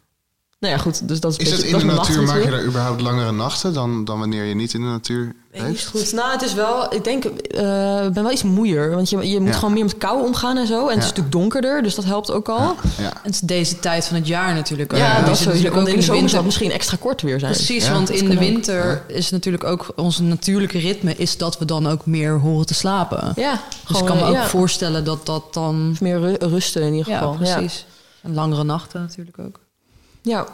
nou 0.59 0.73
ja, 0.73 0.79
goed. 0.79 1.07
Dus 1.07 1.19
dat 1.19 1.31
is, 1.31 1.37
een 1.37 1.45
Is 1.45 1.51
het 1.51 1.61
beetje- 1.61 1.77
in 1.79 1.87
de 1.87 1.93
natuur, 1.93 2.23
maak 2.23 2.43
je 2.43 2.49
daar 2.49 2.63
überhaupt 2.63 3.01
langere 3.01 3.31
nachten 3.31 3.73
dan, 3.73 4.05
dan 4.05 4.19
wanneer 4.19 4.43
je 4.43 4.55
niet 4.55 4.73
in 4.73 4.81
de 4.81 4.87
natuur 4.87 5.35
leeft? 5.51 5.87
goed. 5.87 6.13
Nou, 6.13 6.31
het 6.31 6.41
is 6.41 6.53
wel... 6.53 6.93
Ik 6.93 7.03
denk, 7.03 7.23
eh, 7.25 8.05
ik 8.05 8.13
ben 8.13 8.23
wel 8.23 8.31
iets 8.31 8.43
moeier. 8.43 8.89
Want 8.95 9.09
je, 9.09 9.29
je 9.29 9.39
moet 9.39 9.49
Ja. 9.53 9.55
gewoon 9.57 9.73
meer 9.73 9.83
met 9.83 9.97
kou 9.97 10.25
omgaan 10.25 10.57
en 10.57 10.67
zo. 10.67 10.79
En 10.79 10.83
het 10.83 10.97
is 10.97 11.01
Ja. 11.03 11.07
natuurlijk 11.09 11.31
donkerder, 11.31 11.83
dus 11.83 11.95
dat 11.95 12.05
helpt 12.05 12.31
ook 12.31 12.49
al. 12.49 12.75
Ja. 12.97 13.03
En 13.03 13.19
het 13.23 13.33
is 13.33 13.39
deze 13.39 13.79
tijd 13.79 14.05
van 14.07 14.15
het 14.15 14.27
jaar 14.27 14.53
natuurlijk 14.53 14.93
ook. 14.93 14.99
Ja, 14.99 15.17
Ja, 15.17 15.25
dat 15.25 15.39
is 15.39 15.45
natuurlijk 15.45 15.75
Want 15.75 15.87
ook 15.87 15.93
in 15.93 15.99
de 15.99 16.11
winter. 16.11 16.35
het 16.35 16.45
misschien 16.45 16.71
extra 16.71 16.97
kort 16.99 17.21
weer 17.21 17.39
zijn. 17.39 17.51
Precies, 17.51 17.85
Ja, 17.85 17.91
want 17.93 18.09
in 18.09 18.25
de 18.25 18.31
ook. 18.33 18.39
winter 18.39 19.03
is 19.07 19.29
natuurlijk 19.29 19.63
ook 19.63 19.91
ons 19.95 20.19
natuurlijke 20.19 20.77
ritme 20.79 21.15
is 21.15 21.37
dat 21.37 21.57
we 21.57 21.65
dan 21.65 21.87
ook 21.87 22.05
meer 22.05 22.39
horen 22.39 22.65
te 22.65 22.73
slapen. 22.73 23.31
Ja, 23.35 23.51
dus 23.51 23.61
gewoon, 23.85 24.01
ik 24.01 24.07
kan 24.07 24.17
me 24.17 24.23
ook 24.23 24.33
ja, 24.33 24.47
voorstellen 24.47 25.03
dat 25.03 25.25
dat 25.25 25.53
dan... 25.53 25.95
meer 25.99 26.19
ru- 26.19 26.47
rusten 26.47 26.81
in 26.81 26.93
ieder 26.93 27.11
Ja, 27.11 27.17
geval. 27.17 27.35
precies. 27.35 27.85
En 28.21 28.33
langere 28.33 28.63
nachten 28.63 29.01
natuurlijk 29.01 29.39
ook. 29.39 29.59
Ja. 30.27 30.47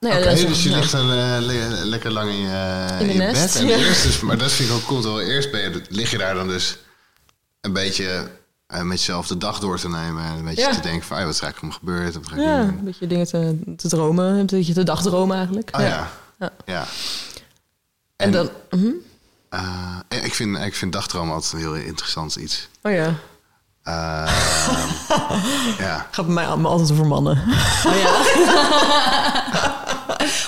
Nee, 0.00 0.18
Oké, 0.18 0.28
is- 0.30 0.46
dus 0.46 0.62
je 0.62 0.70
ja. 0.70 0.76
ligt 0.76 0.92
dan 0.92 1.10
eh, 1.12 1.36
le- 1.40 1.80
lekker 1.84 2.10
lang 2.10 2.30
in 2.30 2.36
je, 2.40 2.86
In 3.00 3.08
in 3.08 3.18
bed. 3.18 3.56
En 3.56 3.66
ja. 3.68 3.76
eerst 3.76 4.02
dus, 4.02 4.20
maar 4.20 4.38
dat 4.38 4.52
vind 4.52 4.68
ik 4.68 4.74
ook 4.74 4.84
cool. 4.84 5.00
Terwijl 5.00 5.28
eerst 5.28 5.50
ben 5.50 5.60
je, 5.60 5.82
lig 5.88 6.10
je 6.10 6.18
daar 6.18 6.34
dan 6.34 6.48
dus 6.48 6.78
een 7.60 7.72
beetje 7.72 8.30
eh, 8.66 8.82
met 8.82 8.98
jezelf 8.98 9.26
de 9.26 9.38
dag 9.38 9.58
door 9.58 9.78
te 9.78 9.88
nemen. 9.88 10.24
En 10.24 10.32
een 10.38 10.44
beetje 10.44 10.60
Ja. 10.62 10.74
te 10.74 10.80
denken 10.80 11.06
van, 11.06 11.16
ah, 11.16 11.22
wat 11.24 11.32
is 11.32 11.38
er 11.38 11.44
eigenlijk 11.44 11.74
om 11.74 11.80
gebeurd? 11.80 12.14
Wat 12.14 12.26
ga 12.28 12.34
ik 12.36 12.42
Ja, 12.42 12.60
doen? 12.64 12.78
een 12.78 12.84
beetje 12.84 13.06
dingen 13.06 13.26
te, 13.26 13.58
te 13.76 13.88
dromen. 13.88 14.24
Een 14.34 14.46
beetje 14.46 14.72
te 14.74 14.82
dagdromen 14.82 15.36
eigenlijk. 15.36 15.70
Oh 15.76 15.80
ja. 15.80 16.10
Ja. 16.66 16.86
En 18.16 18.30
dan... 18.32 18.50
eh, 19.48 19.96
ik, 20.24 20.34
vind, 20.34 20.58
ik 20.58 20.74
vind 20.74 20.92
dagdromen 20.92 21.34
altijd 21.34 21.52
een 21.52 21.58
heel 21.58 21.74
interessant 21.74 22.36
iets. 22.36 22.68
Oh 22.82 22.92
ja. 22.92 23.14
Eh, 23.88 24.28
ja. 25.86 26.06
Gaat 26.10 26.24
bij 26.24 26.34
mij 26.34 26.46
al- 26.46 26.66
altijd 26.66 26.92
over 26.92 27.06
mannen. 27.06 27.42
Oh 27.86 27.92
ja. 28.00 28.10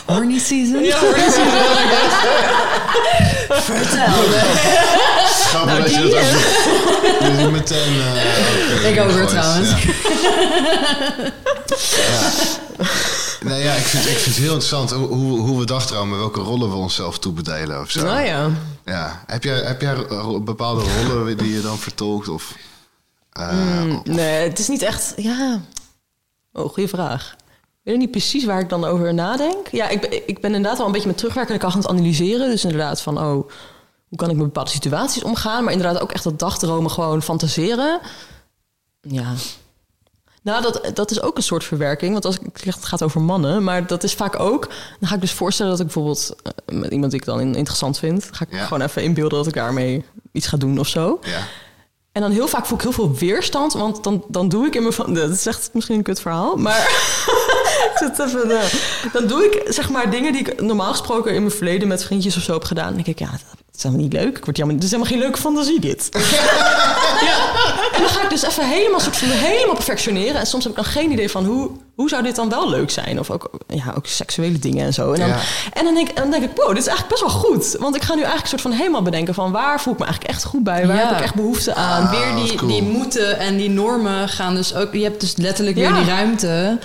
Horny 0.15 0.39
season? 0.39 0.83
Ja, 0.85 0.99
hoor. 0.99 1.15
Vertel. 3.61 4.07
Grappig 5.27 5.79
dat 5.79 5.95
je 5.95 6.01
dat 6.01 6.13
ook 6.13 7.31
dat 7.31 7.41
je 7.41 7.49
meteen... 7.53 8.01
eh, 8.01 8.91
Ik 8.91 9.01
ook 9.01 9.11
weer 9.11 9.27
trouwens. 9.27 9.71
Ja. 9.71 9.77
Ja. 12.09 12.31
Nee, 13.41 13.63
ja, 13.63 13.73
ik 13.73 13.83
vind, 13.85 14.05
ik 14.07 14.17
vind 14.17 14.25
het 14.25 14.35
heel 14.45 14.45
interessant 14.53 14.91
hoe, 14.91 15.07
hoe, 15.09 15.39
hoe 15.41 15.59
we 15.59 15.65
dagdromen, 15.67 16.19
welke 16.19 16.41
rollen 16.41 16.69
we 16.71 16.77
onszelf 16.77 17.19
toebedelen 17.19 17.81
of 17.81 17.91
zo. 17.91 18.05
Nou 18.05 18.21
ja. 18.27 18.49
Ja. 18.85 19.23
Heb 19.27 19.45
jij, 19.45 19.59
heb 19.59 19.81
jij 19.81 19.97
bepaalde 20.43 20.83
rollen 21.09 21.37
die 21.37 21.55
je 21.55 21.61
dan 21.61 21.79
vertolkt? 21.79 22.29
Of, 22.29 22.45
eh, 23.31 23.83
Mm, 23.83 24.01
nee, 24.05 24.49
het 24.49 24.59
is 24.59 24.69
niet 24.69 24.83
echt... 24.83 25.13
Ja. 25.17 25.61
Oh, 26.53 26.69
goede 26.73 26.89
vraag. 26.89 27.37
Ik 27.83 27.91
weet 27.91 27.99
niet 27.99 28.11
precies 28.11 28.45
waar 28.45 28.61
ik 28.61 28.69
dan 28.69 28.85
over 28.85 29.15
nadenk. 29.15 29.69
Ja, 29.69 29.89
ik, 29.89 30.01
ben- 30.01 30.29
ik 30.29 30.41
ben 30.41 30.55
inderdaad 30.55 30.77
wel 30.79 30.87
een 30.87 30.93
beetje 30.93 31.07
met 31.09 31.17
terugwerkende 31.19 31.59
kracht 31.61 31.75
aan 31.75 31.81
het 31.81 31.91
analyseren. 31.91 32.49
Dus 32.51 32.63
inderdaad 32.65 33.01
van, 33.01 33.19
oh, 33.19 33.49
hoe 34.09 34.19
kan 34.19 34.31
ik 34.31 34.37
met 34.37 34.45
bepaalde 34.45 34.71
situaties 34.71 35.23
omgaan? 35.23 35.65
Maar 35.65 35.73
inderdaad 35.73 36.03
ook 36.03 36.13
echt 36.13 36.25
dat 36.25 36.39
dagdromen 36.39 36.91
gewoon 36.91 37.23
fantaseren. 37.23 38.01
Ja. 39.01 39.33
Nou, 40.43 40.63
dat, 40.63 40.91
dat 40.95 41.11
is 41.11 41.23
ook 41.23 41.37
een 41.37 41.43
soort 41.43 41.65
verwerking. 41.65 42.13
Want 42.13 42.25
als 42.25 42.39
ik 42.39 42.59
zeg, 42.59 42.75
het 42.75 42.85
gaat 42.85 43.03
over 43.03 43.21
mannen, 43.21 43.65
maar 43.65 43.87
dat 43.87 44.03
is 44.05 44.15
vaak 44.15 44.41
ook. 44.41 44.69
Dan 45.01 45.09
ga 45.09 45.15
ik 45.15 45.21
dus 45.21 45.33
voorstellen 45.33 45.71
dat 45.71 45.81
ik 45.81 45.87
bijvoorbeeld 45.87 46.35
eh, 46.43 46.79
met 46.79 46.91
iemand 46.91 47.11
die 47.11 47.21
ik 47.21 47.27
dan 47.27 47.41
in- 47.41 47.55
interessant 47.55 47.99
vind, 47.99 48.29
ga 48.33 48.45
ik 48.49 48.53
Ja. 48.55 48.65
gewoon 48.65 48.83
even 48.83 49.03
inbeelden 49.03 49.39
dat 49.39 49.47
ik 49.47 49.55
daarmee 49.55 50.05
iets 50.33 50.47
ga 50.47 50.57
doen 50.57 50.79
of 50.79 50.87
zo. 50.89 51.19
ja. 51.23 51.41
En 52.13 52.23
dan 52.23 52.31
heel 52.31 52.49
vaak 52.49 52.67
voel 52.67 52.77
ik 52.77 52.83
heel 52.83 52.93
veel 52.93 53.15
weerstand, 53.15 53.73
want 53.73 54.05
dan, 54.05 54.25
dan 54.29 54.49
doe 54.49 54.67
ik 54.67 54.75
in 54.75 54.83
mijn 54.83 54.95
van. 54.95 55.15
Dat 55.15 55.31
is 55.31 55.47
echt 55.47 55.71
misschien 55.73 55.97
een 55.97 56.03
kut 56.03 56.21
verhaal, 56.21 56.57
maar. 56.57 56.89
ik 58.13 58.19
even, 58.19 58.51
eh, 58.51 58.65
dan 59.13 59.27
doe 59.27 59.45
ik 59.45 59.73
zeg 59.73 59.91
maar 59.91 60.11
dingen 60.11 60.33
die 60.33 60.41
ik 60.49 60.61
normaal 60.61 60.91
gesproken 60.91 61.35
in 61.35 61.43
mijn 61.43 61.55
verleden 61.55 61.89
met 61.89 62.05
vriendjes 62.05 62.37
of 62.37 62.43
zo 62.43 62.53
heb 62.53 62.65
gedaan. 62.65 62.87
En 62.87 62.95
dan 62.95 63.03
denk 63.05 63.19
ik, 63.21 63.27
ja, 63.27 63.31
dat 63.31 63.41
is 63.77 63.83
helemaal 63.83 64.05
niet 64.05 64.13
leuk. 64.13 64.37
Ik 64.39 64.45
word 64.45 64.57
jammer, 64.57 64.75
het 64.77 64.85
is 64.85 64.91
helemaal 64.91 65.13
geen 65.13 65.21
leuke 65.23 65.39
fantasie, 65.39 65.81
dit. 65.81 66.09
ja. 67.29 67.37
En 67.93 68.01
dan 68.01 68.09
ga 68.09 68.23
ik 68.23 68.31
dus 68.31 68.43
even 68.43 68.69
helemaal, 68.69 69.01
soort 69.01 69.17
van, 69.17 69.29
helemaal 69.29 69.75
perfectioneren. 69.75 70.35
En 70.41 70.47
soms 70.47 70.65
heb 70.65 70.73
ik 70.73 70.83
dan 70.83 70.93
geen 70.93 71.11
idee 71.13 71.31
van 71.31 71.45
hoe, 71.45 71.71
hoe 71.95 72.09
zou 72.09 72.23
dit 72.23 72.37
dan 72.37 72.49
wel 72.49 72.71
leuk 72.71 72.91
zijn? 72.91 73.19
Of 73.19 73.31
ook, 73.31 73.51
ja, 73.69 73.93
ook 73.97 74.07
seksuele 74.07 74.59
dingen 74.59 74.87
en 74.87 74.93
zo. 74.95 75.13
En 75.13 75.21
dan, 75.21 75.29
Ja. 75.29 75.39
en 75.73 75.85
dan, 75.85 75.95
denk, 75.95 76.09
ik- 76.09 76.17
dan 76.17 76.31
denk 76.31 76.43
ik, 76.45 76.51
wow, 76.55 76.69
dit 76.69 76.79
is 76.79 76.87
eigenlijk 76.87 77.21
best 77.21 77.33
wel 77.33 77.43
goed. 77.43 77.77
Want 77.81 77.97
ik 77.97 78.03
ga 78.03 78.13
nu 78.15 78.19
eigenlijk 78.21 78.49
soort 78.51 78.61
van 78.63 78.71
helemaal 78.73 79.03
bedenken 79.03 79.35
van 79.35 79.53
waar 79.53 79.81
voel 79.81 79.93
ik 79.93 79.99
me 79.99 80.05
eigenlijk 80.05 80.35
echt 80.35 80.45
goed 80.45 80.65
bij? 80.65 80.87
Waar 80.87 80.97
Ja. 80.97 81.07
heb 81.09 81.17
ik 81.17 81.23
echt 81.25 81.35
behoefte 81.35 81.75
aan? 81.75 82.03
Ah, 82.03 82.11
weer 82.11 82.43
is 82.43 82.49
die, 82.51 82.59
cool. 82.59 82.71
die 82.71 82.83
moeten 82.83 83.39
en 83.39 83.57
die 83.57 83.71
normen 83.71 84.29
gaan 84.29 84.55
dus 84.55 84.75
ook... 84.75 84.93
Je 84.93 85.03
hebt 85.03 85.21
dus 85.21 85.37
letterlijk 85.37 85.77
weer 85.77 85.89
Ja. 85.89 85.99
die 86.01 86.07
ruimte 86.09 86.79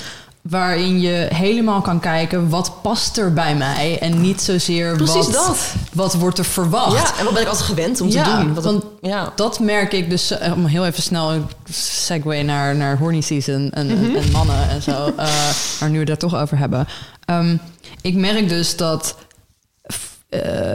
waarin 0.49 0.99
je 0.99 1.27
helemaal 1.33 1.81
kan 1.81 1.99
kijken 1.99 2.49
wat 2.49 2.81
past 2.81 3.17
er 3.17 3.33
bij 3.33 3.55
mij 3.55 3.99
en 3.99 4.21
niet 4.21 4.41
zozeer 4.41 4.95
Precies 4.95 5.13
wat, 5.13 5.31
dat. 5.33 5.73
wat 5.93 6.13
wordt 6.13 6.37
er 6.37 6.45
verwacht. 6.45 6.93
Ja, 6.93 7.17
en 7.19 7.23
wat 7.25 7.33
ben 7.33 7.41
ik 7.41 7.47
altijd 7.47 7.65
gewend 7.67 8.01
om 8.01 8.09
te 8.09 8.21
doen? 8.21 8.53
Wat 8.53 8.63
want 8.63 8.83
ja. 9.01 9.31
Dat 9.35 9.59
merk 9.59 9.93
ik 9.93 10.09
dus, 10.09 10.31
eh, 10.31 10.51
om 10.53 10.65
heel 10.65 10.85
even 10.85 11.03
snel 11.03 11.31
een 11.33 11.45
segue 11.71 12.43
naar, 12.43 12.75
naar 12.75 12.97
horny 12.97 13.21
season 13.21 13.69
en, 13.71 13.89
en- 13.89 14.15
en 14.15 14.31
mannen 14.31 14.69
en 14.69 14.81
zo. 14.81 14.91
eh, 15.17 15.27
maar 15.79 15.89
nu 15.89 15.99
we 15.99 16.05
daar 16.05 16.17
toch 16.17 16.35
over 16.35 16.57
hebben. 16.57 16.87
Ehm, 17.25 17.57
ik 18.01 18.15
merk 18.15 18.49
dus 18.49 18.77
dat... 18.77 19.15
eh, 20.29 20.73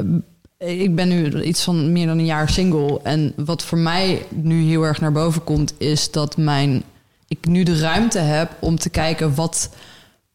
ik 0.58 0.94
ben 0.94 1.08
nu 1.08 1.42
iets 1.42 1.62
van 1.62 1.92
meer 1.92 2.06
dan 2.06 2.18
een 2.18 2.24
jaar 2.24 2.48
single. 2.50 3.00
En 3.02 3.32
wat 3.36 3.62
voor 3.62 3.78
mij 3.78 4.26
nu 4.28 4.62
heel 4.68 4.82
erg 4.82 5.00
naar 5.00 5.12
boven 5.12 5.44
komt, 5.44 5.72
is 5.78 6.10
dat 6.10 6.36
mijn, 6.36 6.82
ik 7.30 7.46
nu 7.46 7.62
de 7.62 7.78
ruimte 7.78 8.18
heb 8.18 8.50
om 8.60 8.78
te 8.78 8.88
kijken 8.88 9.34
wat 9.34 9.68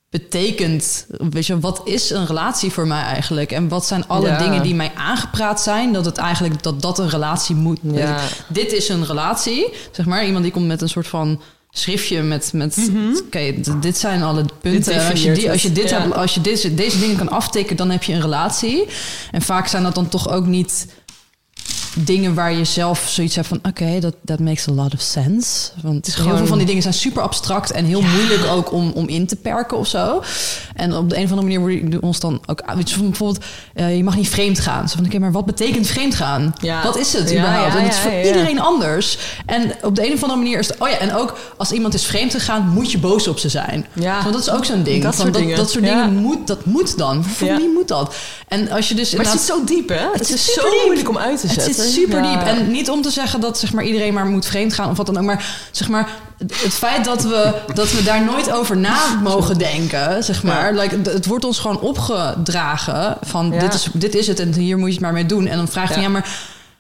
betekent, 0.09 1.05
weet 1.29 1.45
je, 1.45 1.59
wat 1.59 1.81
is 1.85 2.09
een 2.09 2.25
relatie 2.25 2.71
voor 2.71 2.87
mij 2.87 3.01
eigenlijk? 3.01 3.51
En 3.51 3.67
wat 3.67 3.85
zijn 3.85 4.07
alle 4.07 4.27
Ja. 4.27 4.37
dingen 4.37 4.61
die 4.63 4.75
mij 4.75 4.91
aangepraat 4.95 5.61
zijn, 5.61 5.93
dat 5.93 6.05
het 6.05 6.17
eigenlijk 6.17 6.63
dat 6.63 6.81
dat 6.81 6.99
een 6.99 7.09
relatie 7.09 7.55
moet. 7.55 7.79
Ja. 7.81 8.19
Dit 8.47 8.71
is 8.73 8.89
een 8.89 9.05
relatie, 9.05 9.73
zeg 9.91 10.05
maar. 10.05 10.25
Iemand 10.25 10.43
die 10.43 10.51
komt 10.53 10.67
met 10.67 10.81
een 10.81 10.89
soort 10.89 11.07
van 11.07 11.41
schriftje 11.69 12.21
met, 12.21 12.53
met 12.53 12.89
oké, 13.25 13.53
d- 13.61 13.81
dit 13.81 13.97
zijn 13.97 14.23
alle 14.23 14.45
punten. 14.61 15.09
Als 15.09 15.23
je, 15.23 15.31
die, 15.31 15.51
als 15.51 15.61
je, 15.61 15.71
dit 15.71 15.89
Ja. 15.89 16.01
hebt, 16.01 16.13
als 16.15 16.33
je 16.33 16.41
deze, 16.41 16.73
deze 16.73 16.99
dingen 16.99 17.17
kan 17.17 17.29
aftikken, 17.29 17.75
dan 17.75 17.89
heb 17.89 18.03
je 18.03 18.13
een 18.13 18.21
relatie. 18.21 18.85
En 19.31 19.41
vaak 19.41 19.67
zijn 19.67 19.83
dat 19.83 19.95
dan 19.95 20.09
toch 20.09 20.29
ook 20.29 20.45
niet 20.45 20.87
dingen 21.95 22.33
waar 22.33 22.53
je 22.53 22.63
zelf 22.65 23.05
zoiets 23.09 23.35
hebt 23.35 23.47
van... 23.47 23.59
oké, 23.63 23.99
dat 23.99 24.15
that 24.25 24.39
makes 24.39 24.67
a 24.67 24.71
lot 24.71 24.93
of 24.93 25.01
sense. 25.01 25.69
Want 25.81 26.05
heel 26.05 26.15
gewoon- 26.23 26.37
veel 26.37 26.47
van 26.47 26.57
die 26.57 26.67
dingen 26.67 26.81
zijn 26.81 26.93
super 26.93 27.21
abstract... 27.21 27.71
en 27.71 27.85
heel 27.85 28.01
moeilijk 28.01 28.45
ook 28.45 28.71
om, 28.71 28.91
om 28.91 29.07
in 29.07 29.27
te 29.27 29.35
perken 29.35 29.77
of 29.77 29.87
zo. 29.87 30.23
En 30.75 30.95
op 30.95 31.09
de 31.09 31.17
een 31.17 31.23
of 31.23 31.31
andere 31.31 31.59
manier 31.59 31.89
die 31.89 32.01
ons 32.01 32.19
dan 32.19 32.41
ook... 32.45 32.63
Weet 32.75 32.89
je, 32.89 32.95
van 32.95 33.05
bijvoorbeeld, 33.09 33.43
eh, 33.73 33.95
je 33.97 34.03
mag 34.03 34.15
niet 34.15 34.29
vreemd 34.29 34.59
gaan. 34.59 34.89
Zo 34.89 34.95
van, 34.95 35.05
oké, 35.05 35.19
maar 35.19 35.31
wat 35.31 35.45
betekent 35.45 35.87
vreemd 35.87 36.15
gaan? 36.15 36.53
Ja. 36.61 36.83
Wat 36.83 36.97
is 36.97 37.13
het 37.13 37.29
Ja, 37.29 37.37
überhaupt? 37.37 37.75
en 37.75 37.83
dat 37.83 37.91
is 37.93 37.99
voor 37.99 38.11
iedereen 38.23 38.59
anders. 38.59 39.17
En 39.45 39.71
op 39.81 39.95
de 39.95 40.05
een 40.07 40.13
of 40.13 40.21
andere 40.21 40.39
manier 40.41 40.59
is 40.59 40.67
het... 40.67 40.77
Oh 40.79 40.89
ja, 40.89 40.97
en 40.97 41.15
ook 41.15 41.37
als 41.57 41.71
iemand 41.71 41.93
is 41.93 42.05
vreemd 42.05 42.31
gegaan... 42.31 42.69
moet 42.69 42.91
je 42.91 42.97
boos 42.97 43.27
op 43.27 43.39
ze 43.39 43.49
zijn. 43.49 43.85
Ja. 43.93 44.19
Want 44.21 44.33
dat 44.33 44.41
is 44.41 44.49
ook 44.49 44.65
zo'n 44.65 44.83
ding. 44.83 45.03
Dat 45.03 45.15
van 45.15 45.21
soort 45.23 45.33
dat, 45.33 45.41
dingen. 45.41 45.57
dat 45.57 45.69
soort 45.69 45.83
dingen 45.83 46.15
moet, 46.15 46.47
dat 46.47 46.65
moet 46.65 46.97
dan. 46.97 47.23
Voor 47.23 47.55
wie 47.55 47.69
moet 47.73 47.87
dat? 47.87 48.15
En 48.47 48.69
als 48.71 48.89
je 48.89 48.95
dus 48.95 49.13
Maar 49.15 49.25
het 49.25 49.33
zit 49.33 49.41
zo 49.41 49.63
diep, 49.63 49.89
hè? 49.89 50.07
Het, 50.13 50.29
is 50.29 50.53
zo 50.53 50.61
diep. 50.69 50.81
moeilijk 50.85 51.09
om 51.09 51.17
uit 51.17 51.39
te 51.39 51.47
het 51.47 51.61
zetten. 51.61 51.84
Super 51.93 52.23
Ja. 52.23 52.31
diep. 52.38 52.47
En 52.47 52.71
niet 52.71 52.89
om 52.89 53.01
te 53.01 53.09
zeggen 53.09 53.39
dat 53.41 53.57
zeg 53.57 53.73
maar, 53.73 53.83
iedereen 53.83 54.13
maar 54.13 54.25
moet 54.25 54.45
vreemd 54.45 54.73
gaan 54.73 54.89
of 54.89 54.97
wat 54.97 55.05
dan 55.05 55.17
ook. 55.17 55.23
Maar 55.23 55.67
zeg 55.71 55.89
maar, 55.89 56.09
het 56.38 56.73
feit 56.73 57.05
dat 57.05 57.23
we, 57.23 57.53
dat 57.73 57.91
we 57.91 58.03
daar 58.03 58.23
nooit 58.23 58.51
over 58.51 58.77
na 58.77 58.97
mogen 59.23 59.57
denken, 59.57 60.23
zeg 60.23 60.43
maar. 60.43 60.73
Like, 60.73 60.97
het 61.09 61.25
wordt 61.25 61.45
ons 61.45 61.59
gewoon 61.59 61.79
opgedragen 61.79 63.17
van 63.21 63.51
Ja. 63.51 63.59
dit, 63.59 63.73
is, 63.73 63.88
dit 63.93 64.15
is 64.15 64.27
het 64.27 64.39
en 64.39 64.53
hier 64.53 64.77
moet 64.77 64.88
je 64.88 64.93
het 64.93 65.01
maar 65.03 65.13
mee 65.13 65.25
doen. 65.25 65.47
En 65.47 65.57
dan 65.57 65.67
vraag 65.67 65.89
je, 65.89 65.95
Ja. 65.95 66.01
ja, 66.01 66.09
maar, 66.09 66.29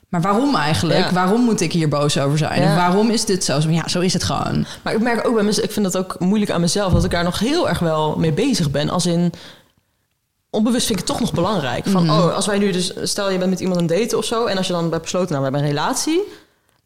maar 0.09 0.21
waarom 0.21 0.55
eigenlijk? 0.55 0.99
Ja. 0.99 1.13
Waarom 1.13 1.41
moet 1.41 1.61
ik 1.61 1.71
hier 1.71 1.89
boos 1.89 2.17
over 2.19 2.37
zijn? 2.37 2.61
Ja. 2.61 2.75
Waarom 2.75 3.09
is 3.09 3.25
dit 3.25 3.43
zo? 3.43 3.59
Ja, 3.69 3.87
zo 3.87 3.99
is 3.99 4.13
het 4.13 4.23
gewoon. 4.23 4.65
Maar 4.81 4.93
ik 4.93 5.01
merk 5.01 5.27
ook 5.27 5.33
bij 5.35 5.43
mezelf, 5.43 5.65
ik 5.65 5.71
vind 5.73 5.85
dat 5.91 5.97
ook 5.97 6.15
moeilijk 6.19 6.51
aan 6.51 6.61
mezelf, 6.61 6.93
dat 6.93 7.03
ik 7.03 7.11
daar 7.11 7.23
nog 7.23 7.39
heel 7.39 7.69
erg 7.69 7.79
wel 7.79 8.15
mee 8.17 8.31
bezig 8.33 8.71
ben. 8.71 8.89
Als 8.89 9.05
in, 9.05 9.31
onbewust 10.55 10.85
vind 10.85 10.99
ik 10.99 11.05
het 11.07 11.13
toch 11.15 11.19
nog 11.25 11.33
belangrijk. 11.33 11.85
Van, 11.87 12.03
Mhm. 12.03 12.13
oh, 12.19 12.35
als 12.35 12.45
wij 12.45 12.57
nu 12.57 12.71
dus, 12.71 12.93
stel 13.03 13.29
je 13.31 13.37
bent 13.37 13.49
met 13.49 13.59
iemand 13.59 13.79
aan 13.79 13.87
het 13.87 13.97
daten 13.99 14.17
of 14.17 14.25
zo, 14.25 14.45
en 14.45 14.57
als 14.57 14.67
je 14.67 14.73
dan 14.73 14.89
hebt 14.91 15.01
besloten, 15.01 15.27
nou, 15.31 15.37
we 15.37 15.43
hebben 15.51 15.61
een 15.69 15.75
relatie, 15.75 16.21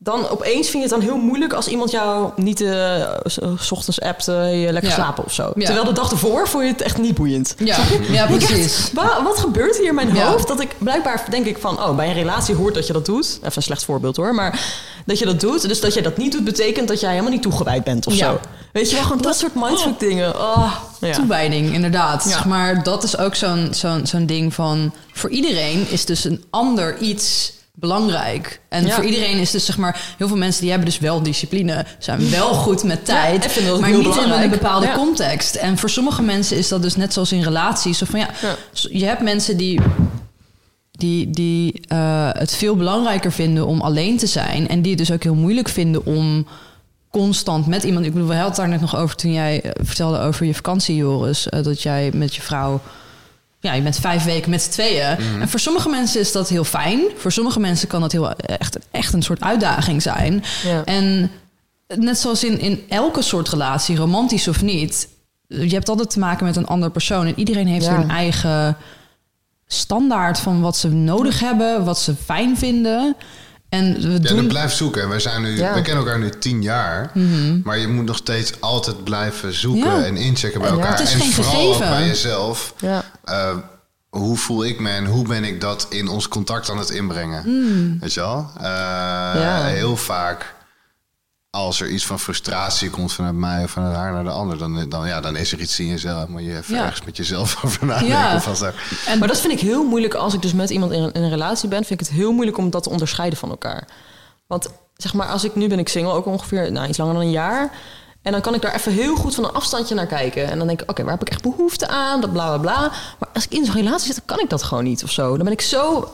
dan 0.02 0.30
opeens 0.30 0.70
vind 0.70 0.72
je 0.84 0.90
het 0.90 0.90
dan 0.90 1.02
heel 1.02 1.18
moeilijk 1.18 1.54
als 1.54 1.68
iemand 1.68 1.92
jou 1.92 2.32
niet 2.36 2.62
eh, 2.62 3.04
s- 3.24 3.72
ochtends 3.72 4.02
appt, 4.02 4.26
hey, 4.26 4.72
lekker 4.72 4.90
Ja. 4.90 4.96
slapen 4.96 5.26
of 5.26 5.34
zo. 5.34 5.52
Ja. 5.56 5.66
Terwijl 5.66 5.86
de 5.86 5.92
dag 5.94 6.12
ervoor 6.12 6.48
vond 6.48 6.64
je 6.64 6.70
het 6.72 6.82
echt 6.82 6.98
niet 6.98 7.16
boeiend. 7.16 7.56
Ja, 7.58 7.78
ja 8.12 8.26
precies. 8.26 8.76
echt, 8.78 8.94
wa- 8.94 9.24
wat 9.24 9.38
gebeurt 9.40 9.78
hier 9.78 9.88
in 9.88 9.96
mijn 9.96 10.18
hoofd? 10.18 10.48
Dat 10.48 10.60
ik 10.62 10.76
blijkbaar 10.78 11.26
denk 11.30 11.46
ik 11.46 11.58
van, 11.58 11.78
oh, 11.84 11.96
bij 11.96 12.08
een 12.08 12.14
relatie 12.14 12.56
hoort 12.56 12.74
dat 12.74 12.88
je 12.88 12.94
dat 12.94 13.06
doet. 13.06 13.26
Even 13.38 13.52
een 13.56 13.62
slecht 13.62 13.84
voorbeeld 13.86 14.16
hoor, 14.16 14.36
maar 14.36 14.60
dat 15.06 15.20
je 15.20 15.26
dat 15.26 15.40
doet. 15.40 15.68
Dus 15.68 15.80
dat 15.82 15.94
je 15.94 16.02
dat 16.02 16.18
niet 16.18 16.32
doet, 16.32 16.44
betekent 16.44 16.88
dat 16.88 17.00
jij 17.00 17.10
helemaal 17.10 17.32
niet 17.32 17.42
toegewijd 17.42 17.84
bent 17.84 18.08
of 18.08 18.14
zo. 18.14 18.40
Weet 18.74 18.90
je 18.90 18.96
wel, 18.96 19.04
gewoon 19.06 19.22
dat, 19.22 19.38
soort 19.38 19.56
mindfuck 19.56 20.00
dingen. 20.00 20.36
Oh, 20.40 20.74
ja. 21.00 21.14
Toewijding, 21.14 21.74
inderdaad. 21.74 22.44
Maar 22.48 22.84
dat 22.84 23.04
is 23.04 23.18
ook 23.18 23.36
zo'n 23.36 23.68
zo'n 23.72 24.06
zo'n 24.08 24.26
ding 24.26 24.54
van... 24.54 24.94
voor 25.14 25.30
iedereen 25.30 25.86
is 25.90 26.06
dus 26.06 26.24
een 26.24 26.44
ander 26.50 26.98
iets 26.98 27.54
belangrijk. 27.80 28.62
En 28.70 28.86
Ja. 28.86 28.96
voor 28.96 29.04
iedereen 29.06 29.38
is 29.38 29.52
dus 29.52 29.66
zeg 29.66 29.78
maar... 29.78 30.02
heel 30.18 30.28
veel 30.28 30.38
mensen 30.38 30.62
die 30.62 30.70
hebben 30.70 30.88
dus 30.90 31.00
wel 31.00 31.24
discipline... 31.24 31.86
zijn 32.00 32.30
wel 32.30 32.54
goed 32.54 32.84
met 32.84 33.06
tijd, 33.06 33.44
dat 33.66 33.80
maar 33.80 33.90
niet 33.90 33.98
in 33.98 34.04
belangrijk. 34.12 34.44
een 34.44 34.50
bepaalde 34.50 34.86
Ja. 34.86 34.94
context. 34.96 35.56
En 35.56 35.78
voor 35.78 35.90
sommige 35.90 36.22
mensen 36.22 36.58
is 36.58 36.68
dat 36.68 36.82
dus 36.82 36.96
net 36.96 37.14
zoals 37.14 37.32
in 37.32 37.44
relaties. 37.44 37.98
Zo 37.98 38.06
van 38.10 38.20
ja, 38.20 38.30
Ja. 38.42 38.56
je 38.90 39.06
hebt 39.06 39.22
mensen 39.22 39.58
die... 39.58 39.80
Die, 40.92 41.30
die 41.30 41.82
eh, 41.88 42.30
het 42.32 42.56
veel 42.56 42.76
belangrijker 42.76 43.32
vinden 43.32 43.66
om 43.68 43.82
alleen 43.82 44.18
te 44.18 44.28
zijn. 44.28 44.68
En 44.68 44.82
die 44.82 44.90
het 44.92 45.00
dus 45.00 45.12
ook 45.12 45.24
heel 45.24 45.36
moeilijk 45.36 45.70
vinden 45.70 46.06
om 46.06 46.48
constant 47.12 47.68
met 47.68 47.84
iemand. 47.84 48.06
Ik 48.06 48.14
bedoel, 48.14 48.28
we 48.28 48.34
hadden 48.34 48.52
het 48.52 48.60
daar 48.62 48.70
net 48.70 48.82
nog 48.82 48.96
over 48.96 49.16
toen 49.16 49.34
jij 49.34 49.62
eh, 49.62 49.72
vertelde 49.86 50.20
over 50.20 50.46
je 50.46 50.54
vakantie, 50.56 50.96
Joris. 50.96 51.50
eh, 51.50 51.64
dat 51.64 51.82
jij 51.82 52.12
met 52.14 52.36
je 52.36 52.42
vrouw. 52.42 52.82
Ja, 53.60 53.74
je 53.74 53.82
bent 53.82 53.98
vijf 53.98 54.24
weken 54.24 54.50
met 54.50 54.62
z'n 54.62 54.70
tweeën. 54.70 55.16
Mhm. 55.20 55.42
En 55.42 55.50
voor 55.50 55.60
sommige 55.60 55.90
mensen 55.90 56.20
is 56.20 56.32
dat 56.32 56.50
heel 56.50 56.64
fijn. 56.64 57.02
Voor 57.18 57.32
sommige 57.32 57.60
mensen 57.60 57.88
kan 57.88 58.02
dat 58.02 58.12
heel 58.12 58.32
echt, 58.36 58.78
echt 58.92 59.14
een 59.14 59.22
soort 59.22 59.42
uitdaging 59.42 60.02
zijn. 60.02 60.44
Ja. 60.64 60.84
En 60.84 61.32
net 61.96 62.18
zoals 62.18 62.44
in, 62.44 62.60
in 62.60 62.84
elke 62.90 63.22
soort 63.22 63.50
relatie, 63.50 63.96
romantisch 63.96 64.48
of 64.48 64.62
niet, 64.62 65.08
je 65.48 65.68
hebt 65.74 65.90
altijd 65.90 66.10
te 66.10 66.20
maken 66.20 66.46
met 66.46 66.56
een 66.56 66.68
ander 66.68 66.92
persoon. 66.92 67.26
En 67.26 67.40
iedereen 67.40 67.68
heeft 67.68 67.86
Ja. 67.86 67.96
hun 67.96 68.10
eigen 68.10 68.78
standaard 69.68 70.40
van 70.40 70.62
wat 70.62 70.78
ze 70.78 70.88
nodig 70.90 71.40
hebben, 71.40 71.86
wat 71.86 72.00
ze 72.00 72.16
fijn 72.16 72.58
vinden. 72.58 73.16
En 73.70 73.94
we 73.94 74.12
Ja, 74.12 74.18
doen. 74.20 74.36
dat 74.38 74.48
blijft 74.48 74.76
zoeken. 74.76 75.02
En 75.02 75.10
wij, 75.10 75.20
zijn 75.20 75.42
nu, 75.42 75.58
Ja. 75.58 75.74
wij 75.74 75.82
kennen 75.82 76.04
elkaar 76.04 76.20
nu 76.20 76.30
tien 76.30 76.62
jaar. 76.62 77.12
Maar 77.64 77.78
je 77.78 77.88
moet 77.88 78.06
nog 78.06 78.16
steeds 78.18 78.54
altijd 78.62 79.04
blijven 79.04 79.54
zoeken 79.54 79.90
Mhm. 79.92 80.00
Ja. 80.00 80.06
en 80.06 80.18
inchecken 80.18 80.60
bij 80.62 80.70
Ja. 80.70 80.76
elkaar. 80.76 80.92
Het 80.92 81.00
is 81.00 81.14
en 81.14 81.20
geen 81.20 81.32
vooral 81.32 81.74
ook 81.74 81.80
bij 81.80 82.06
jezelf. 82.08 82.74
Ja. 82.80 83.04
Eh, 83.24 83.56
hoe 84.10 84.38
voel 84.38 84.66
ik 84.66 84.80
me 84.80 84.90
en 84.90 85.06
hoe 85.06 85.28
ben 85.28 85.44
ik 85.44 85.62
dat 85.62 85.86
in 85.90 86.08
ons 86.08 86.28
contact 86.28 86.70
aan 86.70 86.78
het 86.78 86.90
inbrengen? 86.90 87.44
Mm. 87.46 87.98
Weet 88.00 88.14
je 88.14 88.20
wel? 88.20 88.52
Eh, 88.62 89.66
Heel 89.66 89.98
vaak 89.98 90.54
als 91.52 91.82
er 91.82 91.90
iets 91.90 92.06
van 92.06 92.20
frustratie 92.20 92.90
komt 92.90 93.14
vanuit 93.14 93.36
mij 93.36 93.64
of 93.64 93.72
vanuit 93.72 93.96
haar 93.96 94.12
naar 94.14 94.24
de 94.24 94.30
ander, 94.30 94.58
dan, 94.58 94.90
dan, 94.90 95.08
ja, 95.08 95.22
dan 95.22 95.36
is 95.36 95.52
er 95.52 95.60
iets 95.60 95.80
in 95.80 95.88
jezelf. 95.88 96.28
Moet 96.28 96.44
je 96.44 96.58
even 96.58 96.76
Ja. 96.76 96.84
ergens 96.84 97.06
met 97.06 97.18
jezelf 97.18 97.58
over 97.66 97.86
nadenken. 97.86 98.08
Ja. 98.18 98.42
Van 98.42 98.56
zo. 98.56 98.72
En 99.06 99.20
Maar 99.20 99.28
dat 99.28 99.40
vind 99.40 99.54
ik 99.54 99.60
heel 99.60 99.84
moeilijk 99.84 100.14
als 100.14 100.34
ik 100.34 100.42
dus 100.42 100.54
met 100.54 100.70
iemand 100.70 100.92
in 100.92 101.02
een, 101.04 101.12
in 101.12 101.24
een 101.24 101.30
relatie 101.30 101.70
ben. 101.70 101.84
Vind 101.86 102.02
ik 102.02 102.08
het 102.08 102.16
heel 102.16 102.32
moeilijk 102.32 102.58
om 102.58 102.70
dat 102.70 102.84
te 102.84 102.90
onderscheiden 102.90 103.40
van 103.40 103.50
elkaar. 103.50 103.88
Want 104.48 104.70
zeg 104.96 105.14
maar, 105.14 105.28
als 105.28 105.44
ik 105.44 105.56
nu 105.56 105.68
ben 105.68 105.80
ik 105.80 105.90
single, 105.90 106.14
ook 106.14 106.26
ongeveer 106.26 106.72
nou, 106.72 106.88
iets 106.88 106.98
langer 106.98 107.14
dan 107.14 107.24
een 107.24 107.32
jaar. 107.32 107.72
En 108.22 108.32
dan 108.32 108.42
kan 108.42 108.54
ik 108.54 108.62
daar 108.62 108.74
even 108.76 108.92
heel 108.92 109.16
goed 109.16 109.36
van 109.36 109.44
een 109.44 109.52
afstandje 109.54 109.96
naar 109.96 110.06
kijken. 110.08 110.50
En 110.50 110.58
dan 110.58 110.68
denk 110.68 110.82
ik, 110.82 110.90
oké, 110.90 111.02
waar 111.04 111.12
heb 111.12 111.22
ik 111.22 111.30
echt 111.30 111.42
behoefte 111.42 111.88
aan? 111.88 112.22
Dat 112.22 112.32
bla 112.32 112.48
bla 112.48 112.58
bla. 112.58 112.92
Maar 113.20 113.30
als 113.34 113.46
ik 113.46 113.54
in 113.54 113.66
zo'n 113.66 113.76
relatie 113.76 114.06
zit, 114.06 114.16
dan 114.16 114.26
kan 114.36 114.40
ik 114.44 114.50
dat 114.50 114.64
gewoon 114.64 114.84
niet 114.84 115.04
of 115.04 115.12
zo. 115.12 115.36
Dan 115.36 115.44
ben 115.44 115.54
ik 115.54 115.62
zo, 115.62 116.12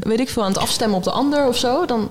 weet 0.00 0.20
ik 0.20 0.28
veel, 0.28 0.42
aan 0.42 0.52
het 0.52 0.58
afstemmen 0.60 0.96
op 0.96 1.04
de 1.04 1.10
ander 1.10 1.46
of 1.46 1.56
zo. 1.56 1.86
Dan 1.86 2.10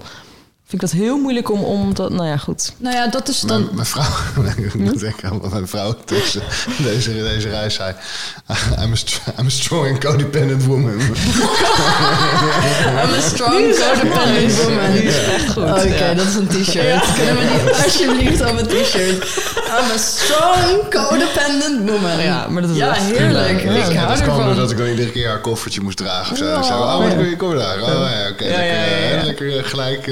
vind 0.70 0.82
ik 0.84 0.90
dat 0.90 1.00
heel 1.00 1.18
moeilijk 1.18 1.52
om, 1.52 1.64
om 1.64 1.94
dat, 1.94 2.10
nou 2.12 2.28
ja, 2.28 2.38
goed. 2.38 2.74
nou 2.78 2.96
ja, 2.96 3.08
dat 3.08 3.28
is 3.28 3.40
dan. 3.40 3.62
Mijn, 3.62 3.76
mijn 3.76 3.86
vrouw, 3.88 4.04
ik 4.66 4.74
moet 4.74 5.00
denken 5.00 5.30
aan 5.30 5.40
wat 5.40 5.52
mijn 5.52 5.68
vrouw 5.68 5.96
deze, 6.06 6.42
deze, 6.78 7.14
deze 7.14 7.50
reis 7.50 7.74
zei. 7.74 7.94
I'm 8.82 8.94
a, 8.94 8.96
I'm 9.40 9.46
a 9.46 9.50
strong 9.50 9.88
and 9.88 9.98
codependent 10.00 10.66
woman. 10.66 11.00
I'm 13.02 13.14
a 13.14 13.22
strong 13.22 13.76
codependent 13.76 14.56
woman. 14.64 14.92
Echt 15.36 15.50
goed. 15.50 15.64
Oké, 15.64 16.14
dat 16.16 16.26
is 16.26 16.36
een 16.36 16.48
t-shirt. 16.48 17.14
Kunnen 17.16 17.36
we 17.36 17.48
die 17.64 17.74
alsjeblieft 17.84 18.42
op 18.42 18.58
een 18.60 18.68
t-shirt? 18.68 19.24
I'm 19.68 19.92
a 19.92 19.98
strong 19.98 20.90
codependent 20.90 21.90
woman. 21.90 22.20
Ja, 22.24 22.48
maar 22.48 22.62
dat 22.62 22.72
is 22.72 22.78
ja 22.78 22.94
heerlijk. 22.94 23.64
Ja, 23.64 23.72
ik 23.72 23.92
ja, 23.92 23.98
hou 24.00 24.08
dat 24.08 24.22
kwam 24.22 24.30
ervan. 24.38 24.46
doordat 24.46 24.72
ik 24.72 24.78
dan 24.78 24.88
iedere 24.88 25.12
keer 25.12 25.28
haar 25.28 25.40
koffertje 25.42 25.82
moest 25.82 25.98
dragen 25.98 26.32
of 26.32 26.38
zo. 26.38 26.58
Ik 26.58 26.64
zei, 26.64 26.80
Oh. 26.80 26.96
oh, 26.96 27.04
wat 27.04 27.14
wil 27.14 27.24
je 27.26 27.36
koffer 27.36 27.60
dragen? 27.60 27.84
Oh 27.84 27.90
ja, 27.90 28.30
oké. 28.30 28.46
Ja, 28.46 28.58
lekker, 28.58 28.76
ja, 28.76 28.84
ja, 28.84 29.16
ja. 29.18 29.24
lekker 29.24 29.64
gelijk. 29.66 30.08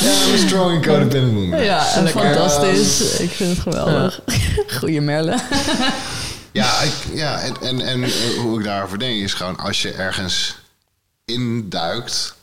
Ja, 0.00 0.36
strong 0.36 0.74
and 0.74 0.86
codependent 0.86 1.32
woman. 1.34 1.62
Ja, 1.62 1.80
fantastisch. 2.06 3.18
Ik 3.18 3.30
vind 3.30 3.50
het 3.50 3.58
geweldig. 3.60 4.20
Goeie 4.78 5.00
Merle. 5.00 5.36
Ja, 6.54 6.80
ik, 6.80 6.92
ja 7.14 7.38
en, 7.40 7.56
en, 7.60 7.80
en 7.80 8.10
hoe 8.40 8.58
ik 8.58 8.64
daarover 8.64 8.98
denk 8.98 9.20
is 9.22 9.34
gewoon 9.34 9.56
als 9.56 9.82
je 9.82 9.92
ergens 9.92 10.56
induikt. 11.24 12.34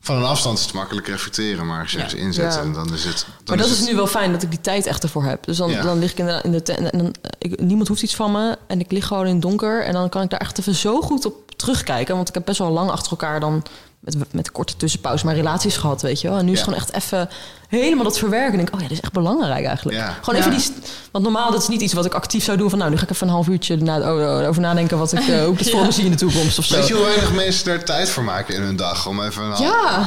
Van 0.00 0.16
een 0.16 0.24
afstand 0.24 0.58
is 0.58 0.64
het 0.64 0.72
makkelijk 0.74 1.06
reflecteren, 1.06 1.66
maar 1.66 1.80
als 1.80 1.90
je 1.90 1.96
Ja. 1.98 2.02
ergens 2.04 2.20
inzet, 2.20 2.54
Ja. 2.54 2.60
en 2.60 2.72
dan 2.72 2.94
is 2.94 3.04
het. 3.04 3.16
Dan 3.26 3.26
Maar 3.46 3.56
dat 3.56 3.66
is 3.66 3.78
het, 3.78 3.88
nu 3.88 3.94
wel 3.96 4.06
fijn 4.06 4.32
dat 4.32 4.42
ik 4.42 4.50
die 4.50 4.60
tijd 4.60 4.86
echt 4.86 5.02
ervoor 5.02 5.24
heb. 5.24 5.44
Dus 5.44 5.56
dan, 5.56 5.70
Ja. 5.70 5.82
dan 5.82 5.98
lig 5.98 6.10
ik 6.10 6.18
inderdaad 6.18 6.44
in 6.44 6.52
de 6.52 6.62
tent 6.62 6.90
en 6.90 6.98
dan, 6.98 7.14
ik, 7.38 7.60
niemand 7.60 7.88
hoeft 7.88 8.02
iets 8.02 8.14
van 8.14 8.32
me. 8.32 8.56
En 8.66 8.80
ik 8.80 8.90
lig 8.90 9.06
gewoon 9.06 9.26
in 9.26 9.32
het 9.32 9.42
donker. 9.42 9.84
En 9.84 9.92
dan 9.92 10.08
kan 10.08 10.22
ik 10.22 10.30
daar 10.30 10.40
echt 10.40 10.58
even 10.58 10.74
zo 10.74 11.00
goed 11.00 11.24
op 11.24 11.50
terugkijken. 11.56 12.16
Want 12.16 12.28
ik 12.28 12.34
heb 12.34 12.44
best 12.44 12.58
wel 12.58 12.70
lang 12.70 12.90
achter 12.90 13.10
elkaar 13.10 13.40
dan 13.40 13.62
met, 14.00 14.32
met 14.32 14.52
korte 14.52 14.76
tussenpauze 14.76 15.24
maar 15.24 15.34
relaties 15.34 15.76
gehad, 15.76 16.02
weet 16.02 16.20
je 16.20 16.28
wel. 16.28 16.38
En 16.38 16.44
nu 16.44 16.52
is 16.52 16.58
het 16.58 16.68
gewoon 16.68 16.84
echt 16.84 16.94
even 16.94 17.28
helemaal 17.68 18.04
dat 18.04 18.18
verwerken. 18.18 18.50
En 18.50 18.56
denk 18.56 18.68
ik, 18.68 18.74
oh 18.74 18.80
ja, 18.80 18.86
dit 18.88 18.96
is 18.96 19.02
echt 19.02 19.12
belangrijk 19.12 19.64
eigenlijk. 19.66 19.98
Ja. 19.98 20.14
Gewoon 20.22 20.40
even 20.40 20.52
Ja. 20.52 20.58
die... 20.58 20.72
Want 21.12 21.24
normaal, 21.24 21.50
dat 21.50 21.62
is 21.62 21.68
niet 21.68 21.80
iets 21.80 21.92
wat 21.92 22.04
ik 22.04 22.14
actief 22.14 22.44
zou 22.44 22.56
doen. 22.58 22.70
Van 22.70 22.78
nou, 22.78 22.90
nu 22.90 22.96
ga 22.96 23.02
ik 23.02 23.10
even 23.10 23.26
een 23.26 23.32
half 23.32 23.48
uurtje 23.48 23.76
na, 23.76 24.02
over 24.46 24.60
nadenken 24.62 24.98
wat 24.98 25.12
ik, 25.12 25.18
eh, 25.28 25.42
hoe 25.44 25.52
ik 25.52 25.58
het 25.58 25.70
voor 25.74 25.84
me 25.84 25.92
zie 25.92 26.04
in 26.04 26.10
de 26.10 26.16
toekomst 26.16 26.58
of 26.58 26.64
zo. 26.64 26.76
Weet 26.76 26.88
je 26.88 26.94
hoe 26.94 27.04
weinig 27.04 27.32
mensen 27.32 27.64
daar 27.64 27.84
tijd 27.84 28.10
voor 28.10 28.22
maken 28.24 28.54
in 28.54 28.60
hun 28.62 28.76
dag? 28.76 29.06
Om 29.06 29.22
even 29.22 29.42
een 29.42 29.50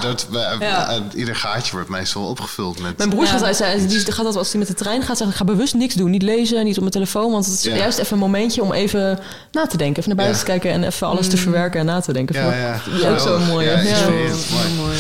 dat, 0.02 0.28
we- 0.30 0.56
Ja. 0.60 0.90
eh, 0.90 0.96
ieder 1.16 1.36
gaatje 1.36 1.72
wordt 1.72 1.90
meestal 1.90 2.24
opgevuld 2.28 2.80
met. 2.82 2.98
Mijn 2.98 3.10
broer 3.10 3.24
Ja. 3.26 3.30
gaat, 3.38 3.58
hij, 3.60 3.88
die 3.88 4.12
gaat 4.12 4.26
dat 4.26 4.36
als 4.36 4.50
hij 4.50 4.60
met 4.60 4.68
de 4.68 4.74
trein 4.74 5.02
gaat 5.04 5.18
zeggen... 5.18 5.28
ik 5.30 5.36
ga 5.48 5.54
bewust 5.54 5.74
niks 5.74 5.94
doen, 5.96 6.10
niet 6.10 6.22
lezen, 6.22 6.64
niet 6.64 6.74
op 6.76 6.80
mijn 6.80 6.92
telefoon... 6.92 7.32
want 7.32 7.46
het 7.46 7.54
is 7.54 7.64
Ja. 7.64 7.76
juist 7.76 7.98
even 7.98 8.14
een 8.14 8.20
momentje 8.20 8.62
om 8.62 8.72
even 8.74 9.20
na 9.52 9.68
te 9.68 9.78
denken. 9.78 10.04
Even 10.04 10.16
naar 10.16 10.26
buiten 10.26 10.38
Ja. 10.38 10.44
te 10.54 10.60
kijken 10.60 10.72
en 10.72 10.84
even 10.90 11.08
alles 11.08 11.28
te 11.28 11.38
verwerken 11.38 11.80
en 11.80 11.86
na 11.86 12.02
te 12.02 12.14
denken. 12.14 12.36
ja, 12.36 12.54
ja. 12.54 12.82
Dat 13.02 13.02
is 13.02 13.06
ook 13.06 13.20
zo 13.20 13.40
mooi. 13.40 13.66
Ja, 13.68 14.10
mooi. 14.78 14.98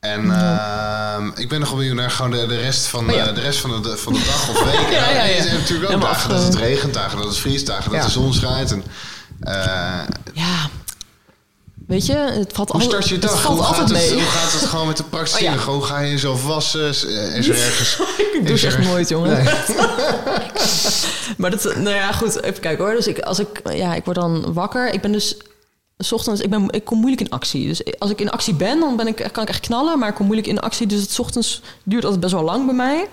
En 0.00 0.30
ehm, 0.30 1.30
ik 1.34 1.48
ben 1.48 1.60
nog 1.60 1.68
wel 1.68 1.78
benieuwd 1.78 1.96
naar 1.96 2.10
gewoon 2.10 2.30
de, 2.30 2.46
de 2.46 2.56
rest 2.56 2.86
van, 2.86 3.08
Oh 3.08 3.14
ja. 3.14 3.26
eh, 3.26 3.34
de, 3.34 3.40
rest 3.40 3.58
van, 3.60 3.82
de, 3.82 3.96
van 3.96 4.12
de 4.12 4.22
dag 4.24 4.48
of 4.48 4.64
week. 4.64 4.90
Ja, 4.98 5.10
ja, 5.10 5.24
ja. 5.24 5.36
Er 5.36 5.42
zijn 5.42 5.54
natuurlijk 5.58 5.92
ook 5.92 6.00
dagen 6.00 6.30
dat 6.30 6.42
het 6.42 6.54
regent, 6.54 6.94
dagen 6.94 7.18
dat 7.18 7.26
het 7.26 7.36
vriest, 7.38 7.66
dagen 7.66 7.90
dat 7.90 8.00
Ja. 8.00 8.04
de 8.06 8.10
zon 8.12 8.34
schijnt. 8.34 8.72
En, 8.72 8.84
eh, 9.40 9.54
Ja. 10.32 10.68
Weet 11.86 12.06
je, 12.06 12.12
het 12.16 12.50
valt, 12.52 12.70
hoe 12.70 12.80
al- 12.80 12.86
start 12.86 13.08
je 13.08 13.12
het 13.14 13.22
dag? 13.22 13.40
valt 13.42 13.56
Hoe 13.58 13.66
gaat, 13.66 13.78
altijd 13.80 14.02
het, 14.02 14.12
hoe 14.12 14.22
gaat 14.22 14.52
het 14.52 14.64
gewoon 14.68 14.86
met 14.86 14.96
de 14.96 15.02
praktische 15.14 15.44
Oh 15.46 15.54
ja. 15.54 15.58
Hoe 15.72 15.82
ga 15.84 15.98
je 16.00 16.10
jezelf 16.10 16.44
wassen? 16.46 16.88
Is 16.88 17.04
er 17.04 17.54
ergens... 17.66 17.98
Ik 18.32 18.46
doe 18.46 18.60
echt 18.60 18.78
nooit, 18.78 19.08
jongen. 19.08 19.30
Nee. 19.44 19.54
Maar 21.36 21.50
dat, 21.50 21.64
nou 21.76 21.94
ja, 21.96 22.12
goed, 22.12 22.42
even 22.42 22.60
kijken 22.60 22.84
hoor. 22.84 22.94
Dus 22.94 23.06
ik, 23.06 23.18
als 23.18 23.38
ik, 23.38 23.48
ja, 23.72 23.94
ik 23.94 24.04
word 24.04 24.16
dan 24.16 24.52
wakker. 24.52 24.92
Ik 24.92 25.00
ben 25.00 25.12
dus 25.12 25.36
's 25.98 26.12
ochtends, 26.12 26.40
ik, 26.40 26.50
ben, 26.50 26.70
ik 26.70 26.84
kom 26.84 26.98
moeilijk 26.98 27.20
in 27.22 27.30
actie. 27.30 27.66
Dus 27.66 27.98
als 27.98 28.10
ik 28.10 28.20
in 28.20 28.30
actie 28.30 28.54
ben, 28.54 28.80
dan 28.80 28.96
ben 28.96 29.06
ik, 29.06 29.28
kan 29.32 29.42
ik 29.42 29.48
echt 29.48 29.60
knallen. 29.60 29.98
Maar 29.98 30.08
ik 30.08 30.14
kom 30.14 30.24
moeilijk 30.26 30.48
in 30.48 30.60
actie. 30.60 30.86
Dus 30.86 31.00
het 31.00 31.18
ochtends 31.18 31.62
duurt 31.82 32.04
altijd 32.04 32.20
best 32.22 32.32
wel 32.32 32.42
lang 32.42 32.66
bij 32.66 32.74
mij. 32.74 33.08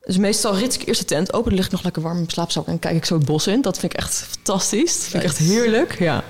Dus 0.00 0.16
meestal 0.16 0.56
rits 0.56 0.76
ik 0.78 0.86
eerst 0.86 1.00
de 1.00 1.06
tent 1.06 1.32
open. 1.32 1.48
Dan 1.48 1.54
lig 1.58 1.66
ik 1.66 1.72
nog 1.72 1.82
lekker 1.82 2.02
warm 2.02 2.14
in 2.14 2.20
mijn 2.20 2.32
slaapzak 2.32 2.66
en 2.66 2.78
kijk 2.78 2.96
ik 2.96 3.04
zo 3.04 3.14
het 3.14 3.24
bos 3.24 3.46
in. 3.46 3.60
Dat 3.62 3.78
vind 3.78 3.92
ik 3.92 3.98
echt 3.98 4.14
fantastisch. 4.14 4.92
Dat 4.94 5.02
vind 5.04 5.22
ik 5.22 5.28
echt 5.28 5.38
heerlijk. 5.38 5.98
Ja. 5.98 6.24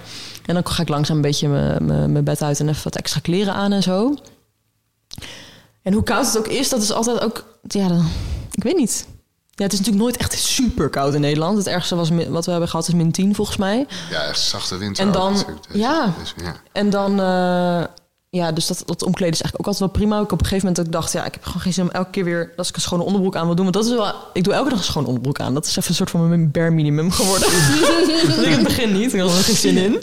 En 0.47 0.55
dan 0.55 0.67
ga 0.67 0.83
ik 0.83 0.89
langzaam 0.89 1.17
een 1.17 1.23
beetje 1.23 1.49
mijn- 1.49 2.25
bed 2.25 2.43
uit 2.43 2.61
en 2.61 2.69
even 2.69 2.85
wat 2.85 2.97
extra 2.97 3.21
kleren 3.21 3.55
aan 3.55 3.73
en 3.73 3.83
zo. 3.83 4.15
En 5.83 5.93
hoe 5.93 6.03
koud 6.03 6.27
het 6.27 6.39
ook 6.39 6.49
is, 6.49 6.69
dat 6.69 6.83
is 6.83 6.93
altijd 6.93 7.21
ook... 7.21 7.45
Ja, 7.63 7.89
dan, 7.89 8.09
ik 8.53 8.63
weet 8.63 8.77
niet. 8.77 9.07
Ja, 9.59 9.65
het 9.65 9.73
is 9.73 9.79
natuurlijk 9.79 10.05
nooit 10.05 10.17
echt 10.17 10.33
super 10.39 10.89
koud 10.89 11.15
in 11.15 11.21
Nederland. 11.21 11.59
Het 11.59 11.67
ergste 11.67 11.97
was, 11.97 12.09
wat 12.29 12.45
we 12.45 12.51
hebben 12.51 12.69
gehad 12.69 12.89
is 12.89 12.95
min 12.95 13.13
10 13.13 13.35
volgens 13.35 13.57
mij. 13.57 13.87
Ja, 14.11 14.23
echt 14.25 14.41
zachte 14.41 14.77
winter. 14.77 15.07
En 15.07 15.13
dan- 15.13 15.45
ja. 15.73 16.15
En 16.73 16.91
dan, 16.91 17.21
eh, 17.21 17.85
ja, 18.31 18.53
dus 18.53 18.67
dat, 18.67 18.83
dat 18.87 19.03
omkleden 19.03 19.35
is 19.35 19.41
eigenlijk 19.43 19.59
ook 19.61 19.67
altijd 19.75 19.79
wel 19.93 20.01
prima. 20.01 20.17
Ik 20.25 20.33
op 20.33 20.41
een 20.41 20.47
gegeven 20.47 20.69
moment 20.69 20.87
ik 20.87 20.93
dacht, 20.93 21.13
ja, 21.13 21.25
ik 21.25 21.35
heb 21.35 21.45
gewoon 21.45 21.63
geen 21.63 21.73
zin 21.73 21.85
om 21.85 21.91
elke 21.91 22.11
keer 22.11 22.25
weer, 22.25 22.53
als 22.57 22.69
ik 22.69 22.75
een 22.75 22.81
schone 22.81 23.03
onderbroek 23.03 23.37
aan 23.37 23.47
wil 23.47 23.55
doen. 23.55 23.65
Want 23.65 23.77
dat 23.77 23.85
is 23.87 23.91
wel, 23.93 24.15
ik 24.33 24.45
doe 24.45 24.53
elke 24.53 24.69
dag 24.69 24.79
een 24.79 24.85
schone 24.85 25.07
onderbroek 25.07 25.41
aan. 25.41 25.55
Dat 25.55 25.65
is 25.67 25.77
even 25.77 25.91
een 25.91 25.95
soort 25.97 26.11
van 26.11 26.29
mijn 26.29 26.51
bare 26.51 26.71
minimum 26.71 27.11
geworden. 27.11 27.49
dat 28.27 28.39
ik 28.45 28.45
in 28.47 28.53
het 28.53 28.63
begin 28.63 28.93
niet. 28.99 29.15
Ik 29.15 29.21
had 29.21 29.31
er 29.37 29.45
geen 29.45 29.55
zin 29.57 29.77
in. 29.77 29.95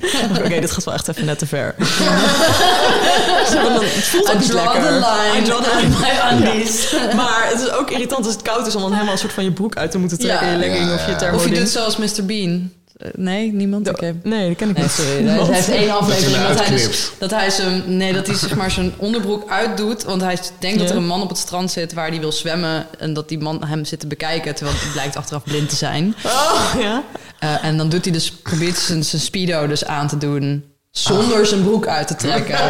Oké, 0.44 0.60
dit 0.60 0.72
gaat 0.72 0.84
wel 0.84 0.94
echt 0.94 1.08
even 1.08 1.26
net 1.26 1.40
te 1.40 1.46
ver. 1.48 1.76
Zo, 3.52 3.62
dan- 3.62 3.74
het 3.74 4.04
voelt 4.04 4.28
ook 4.30 4.36
I 4.36 4.38
niet 4.38 4.50
draw 4.50 4.64
lekker. 4.74 4.82
the 4.82 4.94
line. 4.94 5.42
I 5.42 5.44
draw 5.44 5.64
the 5.64 5.88
line. 5.88 6.50
Undies. 6.52 6.96
Maar 7.16 7.48
het 7.52 7.62
is 7.62 7.70
ook 7.70 7.90
irritant 7.92 8.26
als 8.26 8.34
het 8.34 8.44
koud 8.44 8.68
is 8.68 8.76
om 8.76 8.82
dan 8.82 8.92
helemaal 8.92 9.14
een 9.14 9.20
soort 9.20 9.34
van 9.34 9.44
je 9.44 9.52
broek 9.52 9.76
uit 9.76 9.92
te 9.92 9.98
moeten 9.98 10.20
trekken. 10.20 10.48
Ja. 10.48 10.54
je 10.54 10.60
legging 10.60 10.88
Ja, 10.88 10.94
of 10.94 11.06
je 11.06 11.12
ja. 11.12 11.18
thermo 11.18 11.38
Of 11.38 11.48
je 11.50 11.56
doet 11.56 11.70
zoals 11.70 11.98
Mr. 11.98 12.26
Bean. 12.26 12.72
Eh, 12.98 13.10
Nee, 13.16 13.54
niemand? 13.54 13.84
Nee, 14.24 14.48
dat 14.48 14.58
ken 14.58 14.70
ik 14.70 14.76
Nee, 14.76 14.84
niet. 14.84 14.92
sorry. 14.92 15.26
Hij 15.28 15.56
heeft 15.56 15.70
één 15.70 15.90
aflevering 16.00 16.48
dat 16.48 16.66
hij, 16.66 16.78
dus, 16.78 17.12
dat 17.18 17.32
hij 17.32 17.50
zijn, 17.50 17.98
nee, 17.98 18.14
dat 18.14 18.28
hij 18.28 18.36
zeg 18.36 18.56
maar 18.56 18.72
zijn 18.72 18.94
onderbroek 18.98 19.50
uitdoet. 19.50 20.04
Want 20.04 20.22
hij 20.22 20.38
denkt 20.60 20.80
dat 20.80 20.90
er 20.90 20.96
een 20.96 21.06
man 21.06 21.22
op 21.22 21.30
het 21.30 21.38
strand 21.38 21.72
zit 21.72 21.94
waar 21.94 22.08
hij 22.10 22.20
wil 22.20 22.32
zwemmen. 22.32 22.88
En 23.00 23.14
dat 23.14 23.30
die 23.30 23.40
man 23.40 23.64
hem 23.64 23.86
zit 23.86 24.00
te 24.00 24.08
bekijken, 24.08 24.56
terwijl 24.56 24.78
hij 24.78 24.92
blijkt 24.92 25.16
achteraf 25.16 25.44
blind 25.44 25.70
te 25.70 25.76
zijn. 25.76 26.16
Oh, 26.26 26.76
ja. 26.80 27.04
Eh, 27.40 27.64
en 27.64 27.78
dan 27.78 27.90
doet 27.90 28.04
hij 28.04 28.14
dus, 28.14 28.32
probeert 28.32 28.78
zijn, 28.78 29.04
zijn 29.04 29.22
speedo 29.22 29.68
dus 29.68 29.86
aan 29.86 30.08
te 30.08 30.18
doen. 30.18 30.64
Zonder 31.00 31.46
zijn 31.46 31.64
broek 31.64 31.88
uit 31.88 32.08
te 32.08 32.16
trekken. 32.26 32.58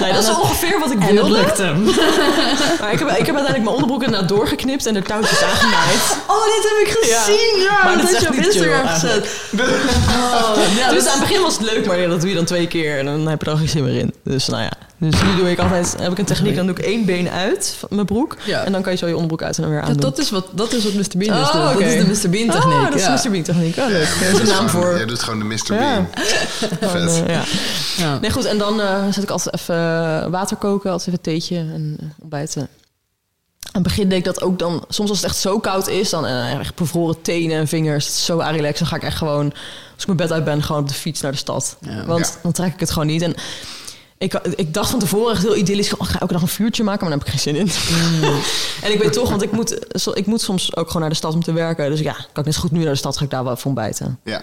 Nee, 0.00 0.12
dat 0.12 0.22
is 0.22 0.28
ongeveer 0.28 0.78
wat 0.78 0.90
ik 0.90 0.98
En 1.00 1.14
dat 1.16 1.26
wilde. 1.26 1.40
lukt 1.40 1.58
hem. 1.58 1.84
Maar 2.80 2.92
ik 2.92 2.98
heb, 2.98 3.08
ik 3.08 3.26
heb 3.26 3.36
uiteindelijk 3.36 3.56
mijn 3.62 3.68
onderbroek 3.68 4.02
inderdaad 4.02 4.28
doorgeknipt 4.28 4.86
en 4.86 4.94
de 4.94 5.02
touwtjes 5.02 5.42
aangenaaid. 5.42 6.16
Oh, 6.26 6.44
dit 6.44 6.68
heb 6.70 6.86
ik 6.86 6.96
gezien! 7.00 7.60
Ja, 7.62 7.84
Maar 7.84 7.92
dat 7.96 8.02
dat 8.02 8.12
is 8.14 8.20
je 8.20 8.28
op 8.28 8.34
Instagram 8.34 8.86
gezet. 8.86 9.40
Oh, 9.52 10.56
ja, 10.76 10.90
dus 10.90 11.04
dat- 11.04 11.12
aan 11.12 11.18
het 11.18 11.28
begin 11.28 11.42
was 11.42 11.52
het 11.58 11.62
leuk, 11.72 11.86
maar 11.86 11.98
ja, 11.98 12.08
dat 12.08 12.20
doe 12.20 12.28
je 12.28 12.34
dan 12.34 12.44
twee 12.44 12.66
keer 12.66 12.98
en 12.98 13.04
dan 13.04 13.26
heb 13.28 13.40
je 13.40 13.46
er 13.46 13.52
al 13.52 13.58
geen 13.58 13.68
zin 13.68 13.84
meer 13.84 13.98
in. 13.98 14.14
Dus 14.24 14.46
nou 14.48 14.62
ja, 14.62 14.70
dus 14.98 15.22
nu 15.22 15.36
doe 15.36 15.50
ik 15.50 15.58
altijd, 15.58 15.94
heb 16.00 16.12
ik 16.12 16.18
een 16.18 16.24
techniek, 16.24 16.54
dan 16.56 16.66
doe 16.66 16.76
ik 16.76 16.84
één 16.84 17.04
been 17.04 17.28
uit 17.30 17.74
van 17.78 17.88
mijn 17.92 18.06
broek. 18.06 18.36
Ja. 18.46 18.64
En 18.64 18.72
dan 18.72 18.82
kan 18.82 18.92
je 18.92 18.98
zo 18.98 19.06
je 19.06 19.12
onderbroek 19.12 19.42
uit 19.42 19.56
en 19.56 19.62
dan 19.62 19.70
weer 19.70 19.80
Ja, 19.80 19.86
aandoen. 19.86 20.00
dat, 20.00 20.18
is 20.18 20.30
wat, 20.30 20.46
dat 20.50 20.72
is 20.72 20.84
wat 20.84 20.92
Mr. 20.92 21.18
Bean 21.18 21.38
dus 21.38 21.48
Oh, 21.48 21.52
doet. 21.52 21.74
oké. 21.74 21.96
Dat 21.98 22.06
is 22.08 22.20
de 22.20 22.28
Mr. 22.28 22.30
Bean 22.34 22.50
techniek. 22.50 22.74
Ah, 22.74 22.84
dat 22.84 22.94
is 22.94 23.02
ja. 23.04 23.20
Mr. 23.24 23.30
Bean 23.30 23.42
techniek. 23.42 23.76
Oh, 23.76 23.86
leuk. 23.86 24.08
Er 24.22 24.32
is 24.32 24.38
een 24.38 24.46
naam 24.46 24.68
voor. 24.68 24.96
Jij 24.96 25.06
doet 25.06 25.22
gewoon 25.22 25.38
de 25.38 25.44
Mr. 25.44 25.74
Ja. 25.74 25.78
Bean. 25.78 26.08
Gewoon, 26.80 27.10
Vet. 27.14 27.22
ja. 27.26 27.42
Ja. 27.96 28.18
Nee, 28.18 28.30
goed. 28.30 28.44
En 28.44 28.58
dan 28.58 28.80
eh, 28.80 29.04
zet 29.10 29.22
ik 29.22 29.30
altijd 29.30 29.54
even 29.54 29.74
eh, 29.74 30.26
water 30.30 30.56
koken, 30.56 30.90
altijd 30.90 31.08
even 31.08 31.20
theetje 31.22 31.56
en 31.56 31.96
eh, 32.00 32.06
ontbijten. 32.20 32.62
Aan 32.62 32.68
het 33.72 33.82
begin 33.82 34.08
deed 34.08 34.18
ik 34.18 34.24
dat 34.24 34.42
ook 34.42 34.58
dan... 34.58 34.84
Soms 34.88 35.08
als 35.08 35.18
het 35.18 35.26
echt 35.30 35.36
zo 35.38 35.58
koud 35.58 35.88
is, 35.88 36.10
dan 36.10 36.26
echt 36.26 36.74
bevroren 36.74 37.22
tenen 37.22 37.56
en 37.58 37.68
vingers. 37.68 38.06
Het 38.06 38.14
is 38.14 38.24
zo 38.24 38.40
arilex. 38.40 38.78
Dan 38.78 38.88
ga 38.88 38.96
ik 38.96 39.02
echt 39.02 39.16
gewoon, 39.16 39.44
als 39.94 40.00
ik 40.00 40.06
mijn 40.06 40.16
bed 40.18 40.32
uit 40.32 40.44
ben, 40.44 40.62
gewoon 40.62 40.82
op 40.82 40.88
de 40.88 40.94
fiets 40.94 41.20
naar 41.20 41.32
de 41.32 41.38
stad. 41.38 41.76
Ja. 41.80 42.04
Want 42.04 42.26
Ja. 42.26 42.40
dan 42.42 42.52
trek 42.52 42.72
ik 42.74 42.80
het 42.80 42.90
gewoon 42.90 43.08
niet. 43.08 43.22
En 43.22 43.34
ik, 44.18 44.34
ik 44.34 44.74
dacht 44.74 44.90
van 44.90 44.98
tevoren 44.98 45.32
echt 45.32 45.42
heel 45.42 45.56
idyllisch... 45.56 45.94
Oh, 45.94 46.00
ik 46.06 46.12
ga 46.12 46.20
elke 46.20 46.32
dag 46.32 46.42
een 46.42 46.48
vuurtje 46.48 46.82
maken, 46.84 47.08
maar 47.08 47.18
daar 47.18 47.26
heb 47.26 47.34
ik 47.34 47.40
geen 47.40 47.54
zin 47.54 47.60
in. 47.66 47.70
en 48.84 48.92
ik 48.92 48.98
weet 49.02 49.12
toch, 49.12 49.30
want 49.30 49.42
ik 49.42 49.52
moet, 49.52 49.78
zo- 49.90 50.12
ik 50.14 50.26
moet 50.26 50.40
soms 50.40 50.76
ook 50.76 50.86
gewoon 50.86 51.00
naar 51.00 51.10
de 51.10 51.16
stad 51.16 51.34
om 51.34 51.42
te 51.42 51.52
werken. 51.52 51.90
Dus 51.90 52.00
ja, 52.00 52.12
kan 52.12 52.26
ik 52.34 52.44
net 52.44 52.54
zo 52.54 52.60
goed 52.60 52.70
nu 52.70 52.78
naar 52.82 52.92
de 52.92 52.98
stad, 52.98 53.16
ga 53.16 53.24
ik 53.24 53.30
daar 53.30 53.44
wel 53.44 53.52
even 53.52 53.66
ontbijten. 53.66 54.18
Ja. 54.24 54.42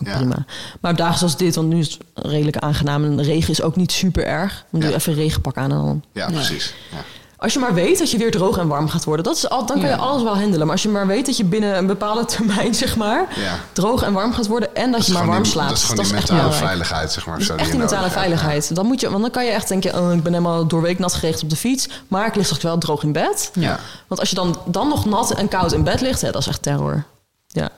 Ook 0.00 0.06
Ja. 0.06 0.16
prima. 0.16 0.44
Maar 0.80 0.90
op 0.90 0.96
dagen 0.96 1.18
zoals 1.18 1.36
dit, 1.36 1.54
want 1.54 1.68
nu 1.68 1.78
is 1.78 1.90
het 2.14 2.26
redelijk 2.26 2.56
aangenaam 2.56 3.04
en 3.04 3.16
de 3.16 3.22
regen 3.22 3.50
is 3.50 3.62
ook 3.62 3.76
niet 3.76 3.92
super 3.92 4.24
erg. 4.26 4.52
Dan 4.70 4.80
doe 4.80 4.88
je 4.88 4.88
Ja. 4.94 5.00
even 5.00 5.12
een 5.12 5.18
regenpak 5.18 5.56
aan 5.56 5.70
en 5.70 5.76
dan... 5.76 6.04
Ja, 6.12 6.26
precies. 6.30 6.74
Ja. 6.90 6.96
Als 7.40 7.52
je 7.52 7.58
maar 7.58 7.74
weet 7.74 7.98
dat 7.98 8.10
je 8.10 8.18
weer 8.18 8.30
droog 8.30 8.58
en 8.58 8.68
warm 8.68 8.88
gaat 8.88 9.04
worden, 9.04 9.24
dat 9.24 9.36
is 9.36 9.48
al, 9.48 9.66
dan 9.66 9.80
kan 9.80 9.88
je 9.88 9.96
alles 9.96 10.22
wel 10.22 10.36
handelen. 10.38 10.60
Maar 10.60 10.70
als 10.74 10.82
je 10.82 10.88
maar 10.88 11.06
weet 11.06 11.26
dat 11.26 11.36
je 11.36 11.44
binnen 11.44 11.76
een 11.76 11.86
bepaalde 11.86 12.24
termijn, 12.24 12.74
zeg 12.74 12.96
maar, 12.96 13.26
Ja. 13.36 13.58
droog 13.72 14.02
en 14.02 14.12
warm 14.12 14.32
gaat 14.32 14.46
worden 14.46 14.74
en 14.76 14.90
dat, 14.90 15.00
Dat 15.00 15.06
je 15.06 15.12
maar 15.12 15.26
warm 15.26 15.42
die- 15.42 15.52
slaapt. 15.52 15.68
Dat 15.68 15.78
is 15.78 15.84
gewoon 15.84 16.04
die 16.04 16.14
echt 16.14 16.14
mentale 16.28 16.38
belangrijk. 16.38 16.66
veiligheid, 16.66 17.12
zeg 17.12 17.26
maar. 17.26 17.38
Dat 17.38 17.42
is 17.48 17.54
echt 17.54 17.70
die 17.70 17.78
mentale 17.78 18.02
hebt. 18.02 18.12
veiligheid. 18.14 18.74
Dan 18.74 18.86
moet 18.86 19.00
je, 19.00 19.10
want 19.10 19.22
dan 19.22 19.30
kan 19.30 19.44
je 19.44 19.50
echt 19.50 19.68
denken, 19.68 19.98
oh, 19.98 20.12
ik 20.12 20.22
ben 20.22 20.32
helemaal 20.32 20.66
doorweek 20.66 20.98
nat 20.98 21.14
geregeld 21.14 21.42
op 21.42 21.50
de 21.50 21.56
fiets, 21.56 21.88
maar 22.08 22.26
ik 22.26 22.34
lig 22.34 22.48
toch 22.48 22.62
wel 22.62 22.78
droog 22.78 23.02
in 23.02 23.12
bed. 23.12 23.50
Ja. 23.54 23.78
Want 24.06 24.20
als 24.20 24.28
je 24.30 24.34
dan, 24.36 24.58
dan 24.64 24.88
nog 24.88 25.04
nat 25.04 25.30
en 25.34 25.48
koud 25.48 25.72
in 25.72 25.84
bed 25.84 26.00
ligt, 26.00 26.20
hè, 26.20 26.30
dat 26.30 26.40
is 26.40 26.46
echt 26.46 26.62
terror. 26.62 27.04
Ja, 27.46 27.68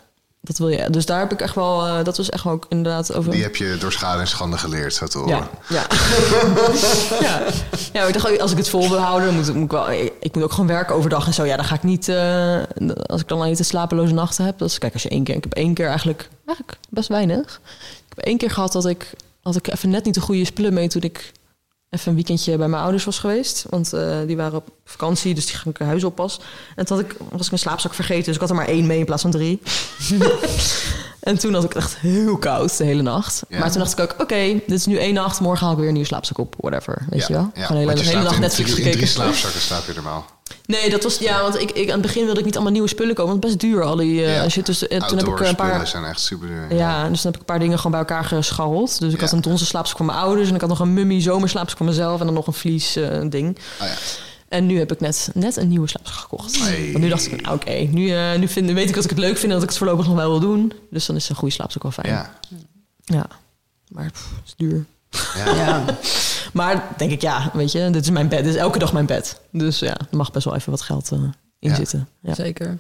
dat 0.45 0.59
wil 0.59 0.69
je. 0.69 0.91
Dus 0.91 1.07
daar 1.07 1.19
heb 1.19 1.33
ik 1.33 1.41
echt 1.41 1.55
wel, 1.55 1.87
eh, 1.87 2.05
dat 2.05 2.17
was 2.17 2.31
echt 2.31 2.45
wel 2.45 2.53
ook 2.53 2.67
inderdaad 2.69 3.15
over. 3.15 3.31
Die 3.33 3.43
heb 3.43 3.57
je 3.57 3.77
door 3.81 3.93
schade 3.93 4.21
en 4.21 4.27
schande 4.27 4.59
geleerd, 4.59 4.95
zo 4.95 5.07
te 5.07 5.19
horen. 5.19 5.37
Ja, 5.37 5.49
ja. 5.69 5.87
ja. 7.27 7.41
ja 7.93 8.01
maar 8.01 8.09
ik 8.09 8.15
dacht, 8.15 8.41
als 8.41 8.51
ik 8.51 8.57
het 8.57 8.69
vol 8.69 8.89
wil 8.89 8.99
houden, 8.99 9.27
dan 9.27 9.37
moet, 9.37 9.49
ik- 9.49 9.55
moet 9.55 9.65
ik 9.65 9.71
wel. 9.71 9.91
Ik, 9.91 10.13
ik 10.21 10.35
moet 10.35 10.45
ook 10.45 10.51
gewoon 10.53 10.67
werken 10.67 10.95
overdag 10.95 11.27
en 11.27 11.35
zo. 11.35 11.45
Ja, 11.45 11.57
dan 11.57 11.65
ga 11.65 11.75
ik 11.75 11.83
niet. 11.83 12.09
eh, 12.09 12.63
als 13.07 13.21
ik 13.21 13.29
dan 13.29 13.41
al 13.41 13.47
niet 13.47 13.57
te 13.57 13.63
slapeloze 13.65 14.15
nachten 14.15 14.45
heb. 14.45 14.63
Is, 14.63 14.79
kijk, 14.79 14.93
als 14.93 15.03
je 15.03 15.09
één 15.09 15.25
keer. 15.25 15.35
Ik 15.37 15.45
heb 15.45 15.55
één 15.55 15.75
keer 15.75 15.87
eigenlijk. 15.89 16.29
Eigenlijk 16.47 16.79
best 16.91 17.09
weinig. 17.09 17.61
Ik 18.09 18.15
heb 18.17 18.25
één 18.25 18.37
keer 18.39 18.51
gehad 18.51 18.73
dat 18.73 18.87
ik. 18.87 19.11
Had 19.43 19.57
ik 19.57 19.73
even 19.73 19.91
net 19.91 20.05
niet 20.05 20.15
de 20.15 20.21
goede 20.21 20.45
spullen 20.45 20.75
mee 20.75 20.89
toen 20.89 21.03
ik 21.03 21.33
even 21.93 22.09
een 22.09 22.15
weekendje 22.15 22.57
bij 22.57 22.69
mijn 22.69 22.83
ouders 22.83 23.05
was 23.05 23.19
geweest. 23.19 23.65
Want 23.71 23.93
eh, 23.93 24.19
die 24.27 24.37
waren 24.37 24.59
op 24.59 24.69
vakantie, 24.85 25.35
dus 25.35 25.47
die 25.47 25.55
ging 25.57 25.75
ik 25.79 25.87
huis 25.87 26.05
oppas. 26.05 26.41
En 26.77 26.85
toen 26.87 26.97
had 26.97 27.07
ik, 27.07 27.17
was 27.31 27.43
ik 27.45 27.51
mijn 27.51 27.63
slaapzak 27.63 27.95
vergeten, 27.95 28.25
dus 28.25 28.35
ik 28.35 28.41
had 28.41 28.51
er 28.51 28.57
maar 28.57 28.67
één 28.67 28.87
mee 28.87 28.99
in 28.99 29.05
plaats 29.05 29.23
van 29.23 29.31
drie. 29.31 29.63
en 31.21 31.39
toen 31.39 31.55
had 31.55 31.65
ik 31.65 31.75
echt 31.75 31.97
heel 31.97 32.37
koud 32.39 32.77
de 32.77 32.85
hele 32.85 33.03
nacht. 33.03 33.43
Ja. 33.49 33.59
Maar 33.59 33.71
toen 33.71 33.79
dacht 33.81 33.93
ik 33.93 34.01
ook, 34.01 34.15
oké, 34.21 34.53
dit 34.53 34.79
is 34.79 34.87
nu 34.87 34.97
één 34.99 35.15
nacht, 35.15 35.41
morgen 35.41 35.63
haal 35.65 35.73
ik 35.73 35.79
weer 35.79 35.87
een 35.87 35.93
nieuwe 35.93 36.09
slaapzak 36.09 36.39
op, 36.39 36.55
whatever. 36.59 37.07
Weet 37.11 37.21
Ja, 37.21 37.27
je 37.29 37.33
wel? 37.35 37.51
Ja, 37.55 37.67
Gewoon 37.67 37.83
de 37.87 37.89
hele, 37.93 38.03
hele 38.09 38.23
nacht 38.23 38.35
in 38.35 38.41
Netflix 38.41 38.71
drie, 38.71 38.85
in 38.85 38.93
gekeken. 38.93 39.07
drie 39.09 39.23
slaapzakken 39.23 39.61
slaap 39.61 39.87
je 39.87 39.93
normaal. 39.95 40.27
Nee, 40.67 40.91
dat 40.91 41.03
was 41.03 41.19
ja, 41.19 41.43
want 41.43 41.61
ik, 41.61 41.71
ik, 41.71 41.87
aan 41.87 41.93
het 41.93 42.03
begin 42.03 42.25
wilde 42.25 42.39
ik 42.39 42.45
niet 42.45 42.55
allemaal 42.55 42.73
nieuwe 42.73 42.89
spullen 42.89 43.15
kopen, 43.15 43.31
want 43.33 43.43
het 43.45 43.53
is 43.53 43.59
best 43.59 43.73
duur. 43.73 43.83
Al 43.85 43.97
die, 43.97 44.25
eh, 44.25 44.35
Ja. 44.37 44.43
als 44.43 44.55
je 44.55 44.63
tussen, 44.63 44.89
eh, 44.91 44.99
toen 45.07 45.19
heb 45.19 45.27
ik 45.27 45.41
een 45.41 45.55
paar. 45.55 45.69
spullen 45.69 45.89
zijn 45.89 46.05
echt 46.05 46.21
super 46.21 46.49
duur. 46.49 46.75
Ja, 46.77 47.09
dus 47.09 47.21
toen 47.21 47.31
heb 47.33 47.35
ik 47.35 47.41
een 47.41 47.55
paar 47.55 47.59
dingen 47.59 47.77
gewoon 47.77 47.91
bij 47.93 48.01
elkaar 48.01 48.25
gescharreld. 48.25 48.99
Dus 49.01 49.13
ik 49.13 49.19
Ja. 49.21 49.25
had 49.25 49.33
een 49.35 49.41
donzen 49.41 49.67
slaapzak 49.67 49.97
voor 49.97 50.07
mijn 50.07 50.19
ouders 50.19 50.49
en 50.49 50.55
ik 50.55 50.61
had 50.61 50.71
nog 50.71 50.81
een 50.81 50.93
mummy 50.95 51.21
zomerslaapzak 51.21 51.77
voor 51.77 51.87
mezelf 51.87 52.21
en 52.21 52.27
dan 52.27 52.35
nog 52.35 52.47
een 52.47 52.53
vlies 52.53 52.97
eh, 52.97 53.21
ding. 53.29 53.59
Oh, 53.81 53.87
ja. 53.87 53.95
En 54.49 54.67
nu 54.67 54.79
heb 54.79 54.93
ik 54.93 55.01
net, 55.01 55.31
net 55.35 55.57
een 55.57 55.69
nieuwe 55.69 55.89
slaapzak 55.89 56.15
gekocht. 56.17 56.59
Hey. 56.63 56.89
Want 56.93 57.05
nu 57.05 57.11
dacht 57.11 57.27
ik, 57.33 57.43
nou, 57.43 57.55
oké, 57.57 57.73
nu, 57.73 58.11
eh, 58.11 58.35
nu 58.39 58.49
vind, 58.49 58.71
weet 58.73 58.89
ik 58.89 58.95
dat 58.95 59.05
ik 59.05 59.11
het 59.11 59.19
leuk 59.19 59.33
vind 59.39 59.45
en 59.45 59.51
dat 59.51 59.63
ik 59.63 59.69
het 59.69 59.79
voorlopig 59.79 60.07
nog 60.07 60.15
wel 60.17 60.29
wil 60.31 60.41
doen. 60.41 60.73
Dus 60.91 61.07
dan 61.07 61.17
is 61.17 61.29
een 61.29 61.37
goede 61.37 61.55
slaapzak 61.55 61.83
wel 61.83 61.93
fijn. 61.93 62.09
Ja. 62.09 62.35
Ja. 63.05 63.27
Maar 63.89 64.11
pff, 64.11 64.25
het 64.37 64.47
is 64.47 64.55
duur. 64.57 64.85
Ja. 65.57 65.85
Maar 66.53 66.89
denk 66.97 67.11
ik, 67.11 67.21
ja, 67.21 67.51
weet 67.53 67.73
je, 67.73 67.91
dit 67.91 68.03
is 68.05 68.11
mijn 68.11 68.29
bed. 68.29 68.45
Dit 68.45 68.55
is 68.55 68.61
elke 68.61 68.79
dag 68.79 68.93
mijn 68.93 69.07
bed. 69.07 69.41
Dus 69.51 69.79
ja, 69.79 69.97
er 70.11 70.17
mag 70.17 70.31
best 70.31 70.45
wel 70.45 70.55
even 70.55 70.71
wat 70.71 70.83
geld 70.83 71.11
eh, 71.13 71.19
in 71.59 71.71
Ja. 71.71 71.75
zitten. 71.75 72.09
Ja. 72.23 72.35
Zeker. 72.35 72.67
En 72.67 72.79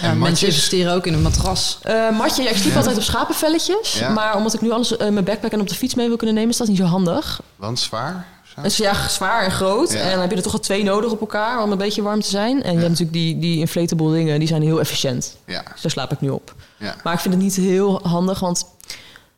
Ja, 0.00 0.06
mensen 0.06 0.18
matjes? 0.18 0.42
investeren 0.48 0.94
ook 0.94 1.06
in 1.06 1.12
een 1.14 1.22
matras. 1.22 1.78
Eh, 1.82 2.10
matje, 2.10 2.42
ja, 2.42 2.50
ik 2.50 2.56
sliep 2.56 2.76
altijd 2.76 2.96
op 2.96 3.02
schapenvelletjes. 3.02 3.98
Ja. 3.98 4.08
Maar 4.08 4.36
omdat 4.36 4.54
ik 4.54 4.60
nu 4.60 4.70
alles 4.70 4.96
eh, 4.96 5.08
mijn 5.08 5.24
backpack 5.24 5.52
en 5.52 5.60
op 5.60 5.68
de 5.68 5.74
fiets 5.74 5.94
mee 5.94 6.08
wil 6.08 6.16
kunnen 6.16 6.34
nemen, 6.34 6.50
is 6.50 6.56
dat 6.56 6.68
niet 6.68 6.76
zo 6.76 6.84
handig. 6.84 7.40
Want 7.56 7.78
zwaar? 7.80 8.26
Zo? 8.54 8.60
Het 8.60 8.70
is 8.70 8.76
ja, 8.76 9.08
zwaar 9.08 9.44
en 9.44 9.50
groot. 9.50 9.92
Ja. 9.92 9.98
En 9.98 10.10
dan 10.10 10.20
heb 10.20 10.30
je 10.30 10.36
er 10.36 10.42
toch 10.42 10.52
al 10.52 10.58
twee 10.58 10.82
nodig 10.84 11.10
op 11.10 11.20
elkaar 11.20 11.62
om 11.62 11.72
een 11.72 11.78
beetje 11.78 12.02
warm 12.02 12.20
te 12.20 12.28
zijn. 12.28 12.62
En 12.62 12.72
je 12.72 12.76
hebt 12.78 12.88
natuurlijk 12.88 13.12
die, 13.12 13.38
die 13.38 13.58
inflatable 13.58 14.12
dingen, 14.12 14.38
die 14.38 14.48
zijn 14.48 14.62
heel 14.62 14.80
efficiënt. 14.80 15.36
Ja. 15.46 15.62
Dus 15.72 15.82
daar 15.82 15.90
slaap 15.90 16.12
ik 16.12 16.20
nu 16.20 16.28
op. 16.30 16.54
Ja. 16.78 16.94
Maar 17.04 17.12
ik 17.14 17.20
vind 17.20 17.34
het 17.34 17.42
niet 17.42 17.54
heel 17.56 18.00
handig, 18.02 18.40
want 18.40 18.64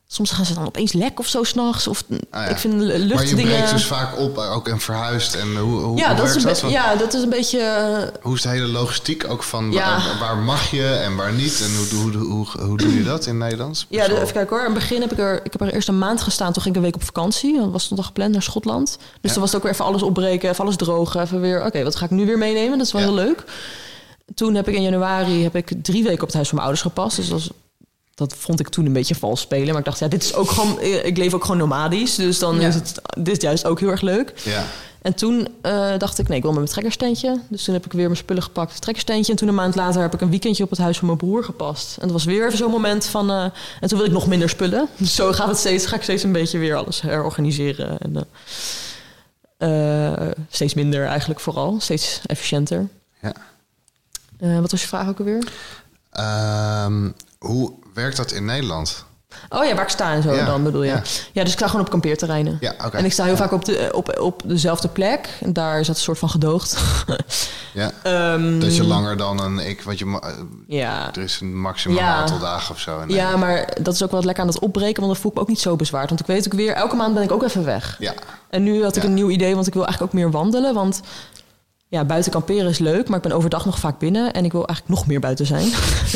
soms 0.07 0.31
gaan 0.31 0.45
ze 0.45 0.55
dan 0.55 0.67
opeens 0.67 0.93
lek 0.93 1.19
of 1.19 1.27
zo 1.27 1.43
s'nachts. 1.43 1.87
Of 1.89 2.05
Ah, 2.11 2.19
ja. 2.31 2.49
ik 2.49 2.57
vind 2.59 2.75
Maar 2.77 2.85
je 2.87 2.99
luchtdingen... 2.99 3.45
breekt 3.45 3.71
dus 3.71 3.85
vaak 3.85 4.19
op, 4.19 4.39
eh, 4.39 4.53
ook 4.57 4.69
en 4.69 4.81
verhuist. 4.81 5.35
En 5.35 5.57
hoe, 5.57 5.81
hoe, 5.81 5.99
ja, 5.99 6.07
hoe 6.09 6.17
dat 6.17 6.37
is 6.37 6.43
dat? 6.43 6.61
Want 6.61 6.73
ja, 6.73 6.95
dat 6.97 7.15
is 7.15 7.23
een 7.23 7.29
beetje... 7.31 7.59
eh, 7.61 8.23
Hoe 8.23 8.35
is 8.35 8.43
de 8.43 8.49
hele 8.49 8.67
logistiek 8.67 9.31
ook 9.31 9.43
van 9.43 9.73
Ja. 9.73 9.91
waar, 9.97 10.19
waar 10.21 10.37
mag 10.37 10.71
je 10.71 10.87
en 10.89 11.17
waar 11.17 11.33
niet? 11.33 11.61
En 11.63 11.77
hoe, 11.77 12.01
hoe, 12.13 12.25
hoe, 12.27 12.47
hoe, 12.67 12.77
doe 12.79 12.95
je 12.95 13.05
dat 13.05 13.27
in 13.27 13.39
Nederlands? 13.39 13.87
Ja, 13.89 14.05
even 14.09 14.19
kijken 14.33 14.49
hoor. 14.49 14.59
In 14.59 14.65
het 14.65 14.75
begin 14.75 15.01
heb 15.01 15.13
ik 15.13 15.19
er, 15.19 15.41
ik 15.45 15.53
heb 15.53 15.61
er 15.61 15.73
eerst 15.75 15.89
een 15.89 15.99
maand 15.99 16.23
gestaan. 16.23 16.53
Toen 16.53 16.63
ging 16.63 16.75
ik 16.77 16.81
een 16.83 16.87
week 16.87 16.97
op 17.01 17.05
vakantie. 17.05 17.59
Dat 17.59 17.71
was 17.71 17.91
al 17.97 18.03
gepland 18.03 18.33
naar 18.33 18.43
Schotland. 18.43 18.99
Dus 19.21 19.33
toen 19.33 19.41
was 19.41 19.51
het 19.51 19.57
ook 19.57 19.63
weer 19.65 19.73
even 19.73 19.85
alles 19.85 20.03
opbreken, 20.03 20.51
even 20.51 20.65
alles 20.65 20.77
drogen. 20.77 21.21
Even 21.21 21.41
weer, 21.41 21.65
oké, 21.67 21.83
wat 21.83 21.97
ga 21.97 22.05
ik 22.05 22.11
nu 22.11 22.27
weer 22.27 22.39
meenemen? 22.39 22.79
Dat 22.79 22.87
is 22.87 22.93
wel 22.93 23.03
heel 23.03 23.15
leuk. 23.15 23.45
Toen 24.35 24.55
heb 24.55 24.69
ik 24.69 24.75
in 24.75 24.83
januari 24.83 25.43
heb 25.43 25.57
ik 25.57 25.73
drie 25.83 26.03
weken 26.03 26.21
op 26.21 26.27
het 26.27 26.35
huis 26.35 26.49
van 26.49 26.57
mijn 26.59 26.69
ouders 26.69 26.89
gepast. 26.89 27.17
Dus 27.17 27.29
dat, 27.29 27.39
was- 27.39 27.51
dat 28.15 28.35
vond 28.39 28.61
ik 28.61 28.69
toen 28.69 28.87
een 28.87 28.93
beetje 28.93 29.15
vals 29.15 29.41
spelen. 29.41 29.69
Maar 29.69 29.79
ik 29.79 29.85
dacht, 29.85 29.99
ja, 29.99 30.09
dit 30.09 30.23
is 30.23 30.35
ook 30.35 30.51
gewoon... 30.51 30.81
Ik 30.81 31.17
leef 31.17 31.35
ook 31.35 31.43
gewoon 31.43 31.57
nomadisch. 31.59 32.15
Dus 32.15 32.39
dan 32.39 32.61
Ja. 32.61 32.69
is 32.69 32.75
het 32.75 33.01
dit 33.19 33.37
is 33.37 33.43
juist 33.43 33.67
ook 33.67 33.81
heel 33.81 33.89
erg 33.91 34.01
leuk. 34.01 34.33
Ja. 34.45 34.65
En 35.03 35.15
toen 35.15 35.49
eh, 35.63 35.99
dacht 35.99 36.19
ik, 36.19 36.29
nee, 36.29 36.37
ik 36.37 36.43
wil 36.43 36.51
met 36.53 36.61
mijn 36.61 36.73
trekkersteentje. 36.73 37.41
Dus 37.49 37.65
toen 37.65 37.75
heb 37.75 37.85
ik 37.85 37.93
weer 37.93 38.05
mijn 38.05 38.17
spullen 38.17 38.43
gepakt, 38.43 38.73
het 38.73 38.81
trekkersteentje. 38.81 39.33
En 39.33 39.39
toen 39.39 39.49
een 39.49 39.55
maand 39.55 39.75
later 39.75 40.03
heb 40.03 40.15
ik 40.15 40.21
een 40.21 40.31
weekendje 40.31 40.65
op 40.65 40.71
het 40.71 40.79
huis 40.79 40.99
van 40.99 41.07
mijn 41.07 41.19
broer 41.19 41.45
gepast. 41.45 41.95
En 41.97 42.03
dat 42.03 42.11
was 42.13 42.25
weer 42.25 42.47
even 42.47 42.59
zo'n 42.59 42.71
moment 42.71 43.07
van... 43.07 43.31
eh, 43.31 43.45
en 43.81 43.89
toen 43.89 43.99
wil 43.99 44.07
ik 44.07 44.13
nog 44.13 44.27
minder 44.27 44.49
spullen. 44.49 44.89
Dus 44.97 45.15
zo 45.21 45.33
gaat 45.33 45.49
het 45.49 45.59
steeds, 45.59 45.87
ga 45.87 45.97
ik 45.97 46.03
steeds 46.03 46.23
een 46.23 46.33
beetje 46.33 46.59
weer 46.59 46.75
alles 46.77 47.01
herorganiseren. 47.01 47.99
En, 47.99 48.27
eh, 49.59 50.13
eh, 50.13 50.31
steeds 50.51 50.75
minder 50.75 51.07
eigenlijk 51.07 51.41
vooral, 51.41 51.77
steeds 51.81 52.21
efficiënter. 52.27 52.89
Ja. 53.23 53.33
Eh, 54.39 54.61
wat 54.61 54.71
was 54.71 54.81
je 54.83 54.89
vraag 54.89 55.09
ook 55.09 55.19
alweer? 55.19 55.45
Ehm, 56.11 57.11
hoe 57.39 57.73
werkt 57.95 58.17
dat 58.17 58.33
in 58.33 58.45
Nederland? 58.45 59.05
Oh 59.49 59.65
ja, 59.65 59.75
waar 59.75 59.85
ik 59.85 59.91
sta 59.91 60.13
en 60.13 60.23
zo 60.23 60.33
Ja, 60.35 60.45
dan 60.45 60.63
bedoel 60.63 60.83
je. 60.83 60.91
ja. 60.91 61.03
Ja. 61.33 61.43
dus 61.43 61.53
ik 61.53 61.59
sta 61.59 61.67
gewoon 61.67 61.81
op 61.85 61.91
kampeerterreinen. 61.91 62.57
Ja, 62.61 62.75
oké. 62.85 62.97
En 62.97 63.05
ik 63.05 63.13
sta 63.13 63.25
heel 63.25 63.37
vaak 63.37 63.53
op, 63.53 63.65
de, 63.65 63.91
op, 63.95 64.19
op 64.21 64.43
dezelfde 64.45 64.89
plek. 64.89 65.29
En 65.41 65.53
daar 65.53 65.81
is 65.81 65.87
dat 65.87 65.97
een 65.97 66.03
soort 66.03 66.19
van 66.19 66.29
gedoogd. 66.31 66.77
Ja. 67.75 67.91
Ehm, 68.03 68.59
Dat 68.61 68.77
je 68.77 68.85
langer 68.85 69.17
dan 69.17 69.41
een 69.43 69.59
ik, 69.59 69.83
want 69.83 69.99
je, 69.99 70.19
eh, 70.23 70.31
Ja. 70.67 71.09
er 71.15 71.23
is 71.23 71.41
een 71.41 71.61
maximum 71.61 71.97
Ja. 71.97 72.15
aantal 72.15 72.39
dagen 72.39 72.75
of 72.75 72.81
zo. 72.81 73.05
ja, 73.09 73.37
maar 73.37 73.77
dat 73.83 73.95
is 73.95 74.03
ook 74.03 74.11
wel 74.11 74.23
lekker 74.23 74.43
aan 74.43 74.49
het 74.49 74.59
opbreken. 74.59 75.03
Want 75.03 75.13
dan 75.13 75.17
voel 75.23 75.31
ik 75.31 75.37
me 75.37 75.43
ook 75.43 75.49
niet 75.49 75.61
zo 75.61 75.77
bezwaard. 75.77 76.09
Want 76.09 76.21
ik 76.21 76.27
weet 76.27 76.47
ook 76.47 76.53
weer, 76.53 76.73
elke 76.73 76.97
maand 76.97 77.15
ben 77.15 77.23
ik 77.23 77.33
ook 77.33 77.43
even 77.43 77.65
weg. 77.65 77.97
Ja, 77.99 78.13
En 78.51 78.63
nu 78.63 78.83
had 78.83 78.97
ik 78.97 79.03
een 79.03 79.15
nieuw 79.15 79.31
idee, 79.31 79.55
want 79.55 79.67
ik 79.67 79.73
wil 79.75 79.85
eigenlijk 79.85 80.15
ook 80.15 80.21
meer 80.21 80.31
wandelen. 80.31 80.75
Want 80.75 81.01
ja, 81.89 82.05
buiten 82.05 82.33
kamperen 82.33 82.69
is 82.69 82.79
leuk, 82.79 83.09
maar 83.09 83.17
ik 83.17 83.23
ben 83.23 83.33
overdag 83.33 83.65
nog 83.65 83.79
vaak 83.79 83.99
binnen. 83.99 84.33
En 84.33 84.45
ik 84.45 84.53
wil 84.53 84.67
eigenlijk 84.67 84.99
nog 84.99 85.07
meer 85.07 85.21
buiten 85.21 85.47
zijn. 85.47 85.73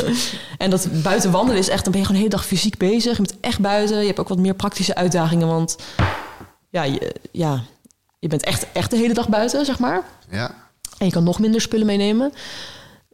en 0.59 0.71
dat 0.71 0.89
buiten 1.03 1.31
wandelen 1.31 1.61
is 1.61 1.69
echt, 1.69 1.83
dan 1.83 1.93
ben 1.93 2.01
je 2.01 2.07
gewoon 2.07 2.23
de 2.23 2.27
hele 2.29 2.41
dag 2.41 2.49
fysiek 2.49 2.77
bezig. 2.77 3.17
Je 3.17 3.23
bent 3.23 3.41
echt 3.41 3.61
buiten. 3.61 4.01
Je 4.01 4.07
hebt 4.07 4.21
ook 4.21 4.29
wat 4.29 4.39
meer 4.39 4.55
praktische 4.55 4.95
uitdagingen. 4.95 5.47
Want 5.47 5.77
ja, 6.71 6.83
je, 6.83 7.15
ja, 7.33 7.63
je 8.19 8.29
bent 8.29 8.45
echt, 8.45 8.67
echt 8.73 8.91
de 8.91 8.97
hele 8.97 9.15
dag 9.15 9.29
buiten, 9.29 9.65
zeg 9.65 9.79
maar. 9.79 10.03
ja. 10.31 10.55
En 10.99 11.07
je 11.07 11.13
kan 11.13 11.25
nog 11.25 11.39
minder 11.39 11.61
spullen 11.61 11.87
meenemen. 11.87 12.33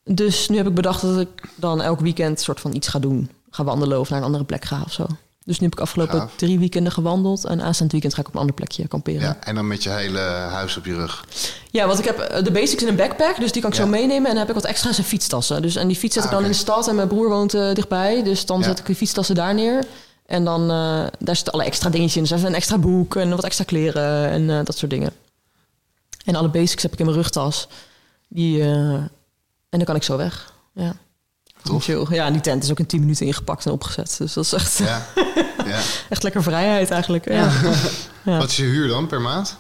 Dus 0.05 0.49
nu 0.49 0.57
heb 0.57 0.67
ik 0.67 0.75
bedacht 0.75 1.01
dat 1.01 1.21
ik 1.21 1.49
dan 1.55 1.83
elk 1.83 2.01
weekend 2.01 2.41
soort 2.41 2.61
van 2.61 2.75
iets 2.75 2.89
ga 2.89 2.99
doen. 2.99 3.31
Ga 3.51 3.65
wandelen 3.65 4.01
of 4.01 4.11
naar 4.11 4.19
een 4.19 4.25
andere 4.25 4.45
plek 4.45 4.65
ga 4.65 4.83
of 4.85 4.93
zo. 4.93 5.07
Dus 5.45 5.59
nu 5.61 5.65
heb 5.67 5.75
ik 5.75 5.81
afgelopen 5.81 6.19
Gaaf. 6.21 6.33
drie 6.37 6.59
weekenden 6.59 6.93
gewandeld. 6.93 7.45
En 7.45 7.61
aanstaand 7.63 7.93
weekend 7.93 8.15
ga 8.15 8.21
ik 8.21 8.27
op 8.29 8.35
een 8.35 8.41
ander 8.41 8.55
plekje 8.55 8.89
kamperen. 8.89 9.21
ja. 9.21 9.37
En 9.41 9.55
dan 9.55 9.67
met 9.67 9.83
je 9.83 9.91
hele 9.91 10.19
huis 10.51 10.77
op 10.77 10.85
je 10.85 10.95
rug. 10.95 11.25
Ja, 11.71 11.87
want 11.87 11.99
ik 11.99 12.05
heb 12.05 12.19
eh, 12.19 12.45
de 12.45 12.51
basics 12.51 12.83
in 12.83 12.89
een 12.89 12.97
backpack, 12.97 13.37
dus 13.41 13.53
die 13.53 13.63
kan 13.63 13.71
ik 13.71 13.77
Ja. 13.77 13.83
zo 13.85 13.89
meenemen. 13.91 14.25
En 14.25 14.37
dan 14.37 14.37
heb 14.37 14.49
ik 14.49 14.55
wat 14.55 14.65
extra's 14.65 14.99
in 14.99 15.05
fietstassen. 15.05 15.63
Dus, 15.63 15.77
en 15.77 15.87
die 15.89 15.97
fiets 15.97 16.15
zet 16.15 16.25
ik 16.25 16.31
Ah, 16.31 16.35
dan 16.37 16.45
in 16.45 16.51
de 16.51 16.57
stad 16.57 16.89
en 16.89 16.95
mijn 16.95 17.09
broer 17.09 17.29
woont 17.29 17.55
eh, 17.55 17.73
dichtbij. 17.75 18.23
Dus 18.23 18.47
dan 18.47 18.59
Ja. 18.59 18.65
zet 18.65 18.79
ik 18.79 18.87
die 18.87 18.95
fietstassen 18.97 19.35
daar 19.35 19.55
neer. 19.55 19.85
En 20.27 20.45
dan, 20.45 20.61
eh, 20.63 21.07
daar 21.19 21.35
zitten 21.37 21.53
alle 21.53 21.65
extra 21.65 21.91
dingetjes 21.91 22.17
in. 22.17 22.23
Dus 22.23 22.31
even 22.33 22.47
een 22.47 22.55
extra 22.55 22.79
boek 22.79 23.17
en 23.17 23.31
wat 23.31 23.45
extra 23.45 23.65
kleren 23.65 24.29
en 24.31 24.65
dat 24.65 24.77
soort 24.79 24.91
dingen. 24.91 25.13
En 26.25 26.35
alle 26.35 26.49
basics 26.49 26.83
heb 26.83 26.93
ik 26.93 26.99
in 26.99 27.05
mijn 27.05 27.17
rugtas. 27.17 27.69
Die, 28.29 28.63
en 28.63 29.11
dan 29.71 29.85
kan 29.85 29.97
ik 29.97 30.03
zo 30.03 30.17
weg. 30.17 30.53
Ja. 30.75 30.97
Tof. 31.65 31.85
Chill. 31.85 32.07
Ja, 32.11 32.27
en 32.27 32.33
die 32.33 32.41
tent 32.43 32.63
is 32.63 32.71
ook 32.71 32.79
in 32.79 32.87
10 32.87 33.01
minuten 33.01 33.27
ingepakt 33.27 33.67
en 33.67 33.73
opgezet. 33.73 34.15
Dus 34.19 34.33
dat 34.33 34.45
is 34.45 34.53
echt, 34.53 34.79
Ja. 34.79 35.07
ja. 35.67 35.81
echt 36.11 36.23
lekker 36.23 36.43
vrijheid 36.43 36.91
eigenlijk. 36.91 37.29
Ja. 37.29 37.51
Ja. 38.25 38.39
Wat 38.39 38.49
is 38.51 38.57
je 38.57 38.63
huur 38.63 38.89
dan 38.89 39.07
per 39.07 39.21
maand? 39.21 39.57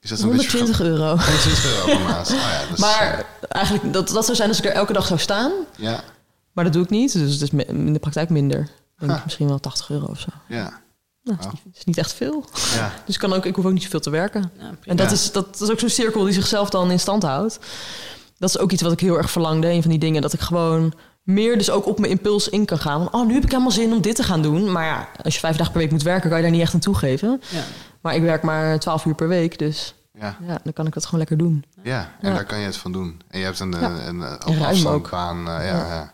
Is 0.00 0.10
dat 0.10 0.20
een 0.20 0.30
beetje 0.36 0.58
120 0.58 0.80
euro. 0.80 1.06
120 1.08 1.64
euro 1.64 1.84
per 1.86 2.00
maand. 2.00 2.30
Oh 2.30 2.36
ja, 2.36 2.60
dat 2.60 2.72
is, 2.72 2.78
Maar 2.78 3.26
eigenlijk, 3.48 3.92
dat, 3.92 4.08
dat 4.08 4.24
zou 4.24 4.36
zijn 4.36 4.48
als 4.48 4.58
ik 4.58 4.64
er 4.64 4.72
elke 4.72 4.92
dag 4.92 5.06
zou 5.06 5.20
staan. 5.20 5.52
Ja, 5.76 6.00
Maar 6.52 6.64
dat 6.64 6.72
doe 6.72 6.82
ik 6.82 6.90
niet, 6.90 7.12
dus 7.12 7.32
het 7.32 7.40
is 7.52 7.64
in 7.66 7.92
de 7.92 7.98
praktijk 7.98 8.28
minder. 8.30 8.60
Ik 8.60 8.68
Denk 8.98 9.10
Ha. 9.12 9.20
misschien 9.24 9.48
wel 9.48 9.58
80 9.60 9.90
euro 9.90 10.06
of 10.06 10.18
zo. 10.20 10.28
ja, 10.48 10.80
Nou, 11.22 11.38
Oh. 11.40 11.52
is, 11.52 11.60
niet, 11.64 11.76
is 11.76 11.84
niet 11.84 11.98
echt 11.98 12.12
veel. 12.12 12.44
ja. 12.74 12.92
Dus 13.06 13.14
ik, 13.14 13.20
kan 13.20 13.32
ook, 13.32 13.46
ik 13.46 13.54
hoef 13.54 13.64
ook 13.64 13.72
niet 13.72 13.82
zoveel 13.82 14.00
te 14.00 14.10
werken. 14.10 14.52
Ja. 14.58 14.70
En 14.84 14.96
dat, 14.96 15.06
Ja. 15.08 15.12
is, 15.14 15.32
dat 15.32 15.60
is 15.60 15.70
ook 15.70 15.78
zo'n 15.80 15.88
cirkel 15.88 16.24
die 16.24 16.32
zichzelf 16.34 16.70
dan 16.70 16.90
in 16.90 17.00
stand 17.00 17.22
houdt. 17.22 17.58
Dat 18.42 18.50
is 18.50 18.58
ook 18.58 18.72
iets 18.72 18.82
wat 18.82 18.92
ik 18.92 19.00
heel 19.00 19.16
erg 19.16 19.30
verlangde. 19.30 19.68
Een 19.70 19.80
van 19.82 19.90
die 19.90 19.98
dingen 20.00 20.22
dat 20.22 20.32
ik 20.32 20.40
gewoon 20.40 20.92
meer 21.22 21.58
dus 21.58 21.70
ook 21.70 21.86
op 21.86 21.98
mijn 21.98 22.10
impuls 22.12 22.48
in 22.48 22.64
kan 22.64 22.78
gaan. 22.78 23.12
Oh, 23.12 23.26
nu 23.26 23.34
heb 23.34 23.42
ik 23.44 23.50
helemaal 23.50 23.70
zin 23.70 23.92
om 23.92 24.00
dit 24.00 24.16
te 24.16 24.22
gaan 24.22 24.42
doen. 24.42 24.72
Maar 24.72 24.84
ja, 24.84 25.08
als 25.22 25.34
je 25.34 25.40
vijf 25.40 25.56
dagen 25.56 25.72
per 25.72 25.80
week 25.82 25.90
moet 25.90 26.02
werken, 26.02 26.28
kan 26.28 26.36
je 26.38 26.42
daar 26.44 26.52
niet 26.52 26.60
echt 26.62 26.74
aan 26.74 26.80
toegeven. 26.80 27.40
Ja. 27.48 27.62
Maar 28.00 28.14
ik 28.14 28.22
werk 28.22 28.42
maar 28.42 28.78
12 28.78 29.04
uur 29.04 29.14
per 29.14 29.28
week, 29.28 29.58
dus 29.58 29.94
Ja, 30.18 30.36
ja, 30.46 30.58
dan 30.64 30.72
kan 30.72 30.86
ik 30.86 30.92
dat 30.94 31.04
gewoon 31.04 31.18
lekker 31.18 31.36
doen. 31.38 31.64
ja. 31.82 32.10
en 32.20 32.28
Ja. 32.28 32.34
daar 32.34 32.44
kan 32.44 32.58
je 32.58 32.66
het 32.66 32.76
van 32.76 32.92
doen. 32.92 33.20
En 33.30 33.38
je 33.38 33.44
hebt 33.44 33.60
een, 33.60 33.70
Ja. 33.72 33.78
een, 33.82 34.08
een, 34.08 34.20
een 34.46 34.62
afstandbaan. 34.64 35.38
eh, 35.38 35.44
ja, 35.44 35.62
Ja. 35.62 35.86
ja. 35.94 36.12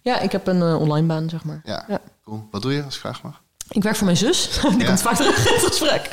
Ja, 0.00 0.18
ik 0.20 0.32
heb 0.32 0.46
een 0.46 0.62
eh, 0.62 0.80
online 0.80 1.06
baan, 1.06 1.28
zeg 1.28 1.44
maar. 1.44 1.60
Ja. 1.64 1.84
Ja. 1.88 2.00
cool. 2.24 2.48
Wat 2.50 2.62
doe 2.62 2.72
je 2.72 2.82
als 2.82 2.94
ik 2.94 3.00
vraag 3.00 3.22
mag? 3.22 3.40
Ik 3.68 3.82
werk 3.82 3.96
voor 3.96 4.04
mijn 4.04 4.16
zus. 4.18 4.50
Die 4.62 4.78
Ja. 4.78 4.86
komt 4.86 5.02
vaak 5.02 5.16
terug 5.16 5.46
in 5.48 5.54
het 5.54 5.64
gesprek. 5.64 6.08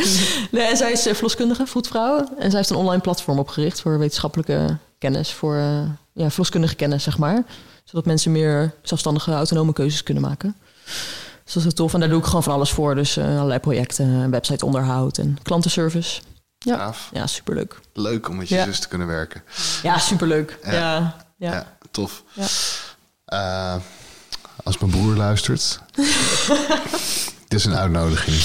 Nee, 0.52 0.64
en 0.64 0.78
zij 0.78 0.92
is 0.92 1.06
eh, 1.08 1.14
verloskundige, 1.14 1.66
vroedvrouw. 1.66 2.18
En 2.38 2.50
zij 2.50 2.60
heeft 2.60 2.70
een 2.70 2.76
online 2.76 3.02
platform 3.02 3.40
opgericht 3.40 3.82
voor 3.82 4.00
wetenschappelijke 4.00 4.78
kennis. 5.04 5.34
Voor 5.34 5.56
eh, 5.56 5.82
ja, 6.14 6.30
verloskundige 6.30 6.76
kennis, 6.76 7.04
zeg 7.04 7.18
maar. 7.18 7.44
Zodat 7.84 8.06
mensen 8.06 8.32
meer 8.32 8.74
zelfstandige, 8.82 9.32
autonome 9.32 9.74
keuzes 9.74 10.04
kunnen 10.04 10.24
maken. 10.24 10.56
Dus 11.44 11.54
dat 11.54 11.66
is 11.66 11.74
tof. 11.74 11.94
En 11.94 12.00
daar 12.00 12.10
doe 12.10 12.20
ik 12.20 12.26
gewoon 12.26 12.44
van 12.44 12.54
alles 12.54 12.72
voor. 12.72 12.96
Dus 12.96 13.18
eh, 13.18 13.26
allerlei 13.26 13.60
projecten, 13.60 14.30
websiteonderhoud 14.32 15.18
en 15.18 15.38
klantenservice. 15.44 16.22
Ja, 16.58 16.78
Gaaf. 16.78 17.10
ja 17.14 17.28
superleuk. 17.28 17.80
Leuk 17.94 18.30
om 18.30 18.36
met 18.38 18.50
je 18.50 18.56
Ja. 18.56 18.64
zus 18.66 18.80
te 18.80 18.88
kunnen 18.88 19.08
werken. 19.08 19.44
Ja, 19.84 19.98
superleuk. 19.98 20.60
Ja. 20.64 20.72
Ja, 20.74 21.16
ja. 21.38 21.52
Ja, 21.52 21.68
tof. 21.92 22.24
Ja. 22.34 22.46
Eh, 23.26 23.82
als 24.64 24.78
mijn 24.78 24.92
broer 24.92 25.16
luistert. 25.16 25.80
Dit 27.48 27.60
is 27.60 27.66
een 27.66 27.76
uitnodiging. 27.76 28.36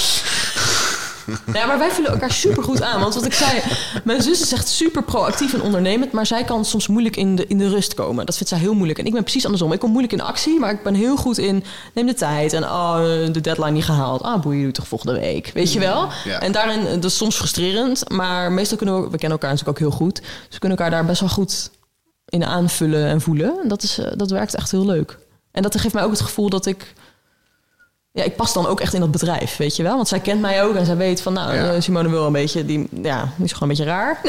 Ja, 1.53 1.65
maar 1.65 1.77
wij 1.77 1.91
vullen 1.91 2.11
elkaar 2.11 2.31
super 2.31 2.63
goed 2.63 2.81
aan. 2.81 2.99
Want 2.99 3.13
wat 3.13 3.25
ik 3.25 3.33
zei, 3.33 3.61
mijn 4.03 4.21
zus 4.21 4.41
is 4.41 4.51
echt 4.51 4.67
super 4.67 5.03
proactief 5.03 5.53
en 5.53 5.61
ondernemend. 5.61 6.11
Maar 6.11 6.25
zij 6.25 6.43
kan 6.43 6.65
soms 6.65 6.87
moeilijk 6.87 7.15
in 7.15 7.35
de, 7.35 7.47
in 7.47 7.57
de 7.57 7.69
rust 7.69 7.93
komen. 7.93 8.25
Dat 8.25 8.35
vindt 8.35 8.49
zij 8.49 8.61
heel 8.61 8.73
moeilijk. 8.73 8.99
En 8.99 9.05
ik 9.05 9.13
ben 9.13 9.23
precies 9.23 9.43
andersom. 9.43 9.71
Ik 9.71 9.79
kom 9.79 9.89
moeilijk 9.91 10.13
in 10.13 10.21
actie, 10.21 10.59
maar 10.59 10.71
ik 10.71 10.83
ben 10.83 10.93
heel 10.93 11.15
goed 11.15 11.37
in 11.37 11.63
neem 11.93 12.05
de 12.05 12.13
tijd. 12.13 12.53
En 12.53 12.63
oh, 12.63 12.99
de 13.31 13.41
deadline 13.41 13.71
niet 13.71 13.85
gehaald. 13.85 14.21
Ah, 14.21 14.41
boeien, 14.41 14.63
doe 14.63 14.71
toch 14.71 14.87
volgende 14.87 15.19
week. 15.19 15.51
Weet 15.53 15.73
je 15.73 15.79
wel? 15.79 16.07
Ja. 16.23 16.39
En 16.39 16.51
daarin, 16.51 16.83
dat 16.83 17.11
is 17.11 17.17
soms 17.17 17.35
frustrerend. 17.35 18.09
Maar 18.09 18.51
meestal 18.51 18.77
kunnen 18.77 18.95
we, 18.95 19.01
we 19.01 19.17
kennen 19.17 19.39
elkaar 19.39 19.49
natuurlijk 19.49 19.77
ook 19.77 19.89
heel 19.89 19.97
goed. 19.97 20.15
Dus 20.15 20.25
we 20.49 20.59
kunnen 20.59 20.77
elkaar 20.77 20.91
daar 20.91 21.05
best 21.05 21.19
wel 21.19 21.29
goed 21.29 21.71
in 22.25 22.45
aanvullen 22.45 23.05
en 23.05 23.21
voelen. 23.21 23.59
En 23.61 23.67
dat, 23.67 23.83
is, 23.83 23.97
eh, 23.97 24.11
dat 24.15 24.29
werkt 24.29 24.55
echt 24.55 24.71
heel 24.71 24.85
leuk. 24.85 25.17
En 25.51 25.61
dat 25.61 25.79
geeft 25.79 25.93
mij 25.93 26.03
ook 26.03 26.11
het 26.11 26.21
gevoel 26.21 26.49
dat 26.49 26.65
ik 26.65 26.93
ja, 28.19 28.25
ik 28.25 28.35
pas 28.35 28.53
dan 28.53 28.65
ook 28.67 28.79
echt 28.79 28.93
in 28.93 28.99
dat 28.99 29.11
bedrijf, 29.11 29.57
weet 29.57 29.75
je 29.75 29.83
wel? 29.83 29.95
Want 29.95 30.07
zij 30.07 30.19
kent 30.19 30.41
mij 30.41 30.63
ook 30.63 30.75
en 30.75 30.85
zij 30.85 30.97
weet 30.97 31.21
van, 31.21 31.33
nou, 31.33 31.53
Ja. 31.55 31.73
eh, 31.73 31.81
Simone 31.81 32.09
wil 32.09 32.25
een 32.25 32.31
beetje, 32.31 32.65
die, 32.65 32.87
ja, 33.03 33.29
die 33.35 33.45
is 33.45 33.51
gewoon 33.53 33.69
een 33.69 33.75
beetje 33.75 33.91
raar. 33.91 34.21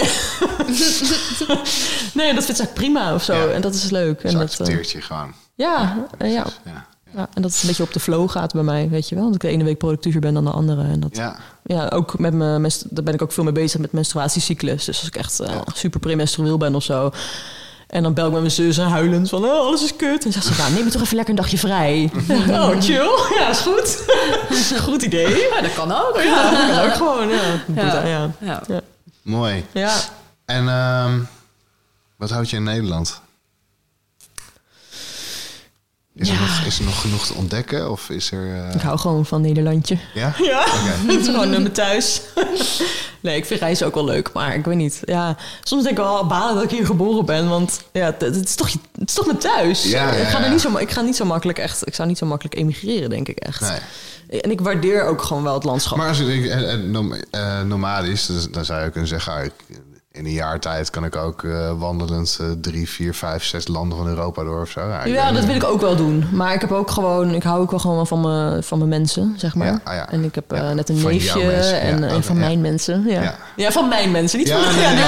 nee, 2.15 2.35
dat 2.35 2.45
vindt 2.45 2.57
zij 2.61 2.67
prima 2.75 3.15
of 3.15 3.23
zo. 3.23 3.35
Ja. 3.35 3.47
En 3.49 3.61
dat 3.61 3.75
is 3.75 3.91
leuk. 3.91 4.21
Ze 4.21 4.27
En 4.27 4.33
dat, 4.33 4.43
eh, 4.43 4.49
accepteert 4.49 4.91
je 4.91 5.01
gewoon. 5.01 5.33
ja, 5.55 6.07
eh, 6.19 6.33
ja, 6.33 6.45
Ja. 6.65 6.87
ja, 7.15 7.29
en 7.35 7.43
dat 7.43 7.53
het 7.53 7.61
een 7.63 7.69
beetje 7.69 7.83
op 7.83 7.93
de 7.93 8.01
flow 8.01 8.31
gaat 8.31 8.53
bij 8.53 8.63
mij, 8.63 8.89
weet 8.89 9.09
je 9.09 9.15
wel? 9.15 9.25
Dat 9.25 9.35
ik 9.35 9.41
de 9.41 9.49
ene 9.49 9.65
week 9.65 9.79
productiever 9.79 10.21
ben 10.21 10.35
dan 10.35 10.45
de 10.45 10.51
andere. 10.51 10.83
En 10.83 11.01
dat, 11.01 11.17
ja. 11.17 11.37
Ja. 11.65 11.89
ook 11.89 12.19
met 12.19 12.33
mijn, 12.35 12.63
daar 12.91 13.05
ben 13.05 13.15
ik 13.15 13.23
ook 13.23 13.33
veel 13.33 13.45
mee 13.45 13.53
bezig 13.53 13.81
met 13.81 13.93
menstruatiecyclus. 13.93 14.85
Dus 14.85 14.99
als 14.99 15.07
ik 15.07 15.17
echt 15.17 15.41
eh, 15.41 15.57
super 15.75 16.01
premenstrueel 16.01 16.57
ben 16.59 16.75
of 16.75 16.83
zo... 16.83 17.11
En 17.91 18.03
dan 18.03 18.15
bel 18.15 18.27
ik 18.27 18.33
met 18.33 18.41
mijn 18.41 18.53
zus 18.53 18.79
en 18.79 18.89
huilend 18.89 19.29
van, 19.29 19.45
oh, 19.45 19.51
alles 19.51 19.83
is 19.83 19.97
kut. 19.97 20.25
En 20.25 20.33
zegt 20.33 20.47
ze, 20.47 20.53
nou, 20.59 20.73
neem 20.73 20.85
je 20.85 20.91
toch 20.91 21.03
even 21.03 21.17
lekker 21.17 21.35
een 21.35 21.41
dagje 21.41 21.59
vrij. 21.59 22.11
oh, 22.51 22.81
chill. 22.81 23.11
Ja, 23.39 23.49
is 23.49 23.59
goed. 23.59 24.05
goed 24.87 25.03
idee. 25.03 25.49
Ja, 25.51 25.61
dat 25.61 25.75
kan 25.75 25.93
ook. 25.93 26.21
Ja, 26.23 26.51
dat 26.51 26.77
kan 26.77 26.85
ook 26.85 26.95
gewoon, 26.95 27.29
ja. 27.29 27.63
Ja. 27.75 28.07
Ja. 28.07 28.31
Ja. 28.39 28.63
Ja. 28.69 28.81
Mooi. 29.23 29.65
ja. 29.73 29.93
En 30.45 30.69
ehm, 30.69 31.19
wat 32.17 32.31
houdt 32.31 32.51
je 32.51 32.57
in 32.57 32.63
Nederland? 32.63 33.21
Is, 36.21 36.29
er 36.29 36.41
nog, 36.41 36.63
is 36.67 36.79
er 36.79 36.85
nog 36.85 37.01
genoeg 37.01 37.27
te 37.27 37.35
ontdekken? 37.35 37.91
Of 37.91 38.09
is 38.11 38.33
er... 38.33 38.55
eh, 38.69 38.75
Ik 38.75 38.81
hou 38.81 38.99
gewoon 38.99 39.27
van 39.27 39.41
Nederlandje. 39.41 39.99
Ja? 40.15 40.33
Ja, 40.51 40.65
het 41.07 41.21
is 41.21 41.27
gewoon 41.27 41.51
nummer 41.51 41.73
thuis. 41.73 42.21
nee, 43.21 43.37
ik 43.37 43.45
vind 43.47 43.61
reizen 43.61 43.87
ook 43.87 43.95
wel 43.95 44.05
leuk, 44.05 44.33
maar 44.33 44.55
ik 44.55 44.65
weet 44.65 44.77
niet. 44.77 45.01
Ja, 45.05 45.37
soms 45.63 45.83
denk 45.83 45.99
ik 45.99 46.03
wel, 46.05 46.27
balen 46.27 46.55
dat 46.55 46.65
ik 46.65 46.71
hier 46.71 46.87
geboren 46.87 47.25
ben. 47.25 47.49
Want 47.49 47.81
ja, 47.93 48.05
het, 48.05 48.21
het 48.21 48.37
is, 48.49 48.55
toch, 48.55 48.71
het 48.99 49.09
is 49.09 49.15
toch 49.15 49.27
mijn 49.27 49.39
thuis. 49.39 49.83
Ja, 49.85 50.13
ja, 50.13 50.19
ik, 50.19 50.27
ga 50.29 50.39
ja. 50.39 50.45
er 50.45 50.51
niet 50.51 50.61
zo, 50.61 50.77
ik 50.77 50.91
ga 50.91 51.01
niet 51.01 51.17
zo 51.17 51.25
makkelijk 51.25 51.59
echt... 51.59 51.87
Ik 51.87 51.95
zou 51.95 52.09
niet 52.09 52.19
zo 52.19 52.27
makkelijk 52.27 52.57
emigreren, 52.57 53.11
denk 53.11 53.29
ik 53.29 53.39
echt. 53.39 53.61
Nee. 53.61 54.41
En 54.41 54.51
ik 54.51 54.61
waardeer 54.61 55.05
ook 55.05 55.23
gewoon 55.23 55.43
wel 55.43 55.55
het 55.55 55.65
landschap. 55.65 55.99
Maar 55.99 56.09
als 56.09 56.19
je 56.19 56.25
denkt, 56.27 56.49
eh, 56.49 56.73
eh, 56.73 56.81
nom- 56.81 57.15
eh, 57.31 57.61
nomadisch, 57.63 58.27
dan 58.51 58.65
zou 58.65 58.85
je 58.85 58.91
kunnen 58.91 59.09
zeggen... 59.09 59.53
in 60.21 60.27
een 60.27 60.33
jaar 60.33 60.61
tijd 60.61 60.91
kan 60.91 61.05
ik 61.05 61.17
ook 61.17 61.45
eh, 61.45 61.73
wandelend 61.79 62.39
drie, 62.61 62.89
vier, 62.89 63.15
vijf, 63.15 63.45
zes 63.45 63.69
landen 63.69 63.99
van 63.99 64.07
Europa 64.09 64.43
door 64.43 64.61
of 64.61 64.71
zo. 64.71 64.81
Ja, 64.81 65.05
Ja, 65.05 65.33
dat 65.33 65.45
wil 65.45 65.55
ik 65.55 65.65
ook 65.65 65.81
wel 65.81 65.97
doen. 65.97 66.25
Maar 66.33 66.55
ik 66.55 66.61
heb 66.61 66.73
ook 66.73 66.91
gewoon, 66.91 67.35
ik 67.35 67.43
hou 67.43 67.61
ook 67.61 67.71
wel 67.71 67.81
gewoon 67.81 68.07
van 68.07 68.21
mijn, 68.21 68.63
van 68.63 68.79
mijn 68.79 68.91
mensen, 68.91 69.35
zeg 69.37 69.55
maar. 69.55 69.67
Ja, 69.67 69.81
ah 69.85 69.95
ja. 69.95 70.11
En 70.11 70.25
ik 70.25 70.35
heb 70.35 70.53
eh, 70.53 70.71
net 70.71 70.89
een 70.89 70.99
van 70.99 71.11
neefje 71.11 71.53
en, 71.53 72.23
van 72.25 72.39
mijn 72.39 72.61
mensen. 72.61 73.05
Ja. 73.07 73.35
Ja. 73.57 73.71
Van 73.71 73.89
mijn 73.89 74.11
mensen, 74.11 74.39
niet 74.39 74.51
van 74.51 74.61
nee, 74.61 74.95
nee, 74.95 75.05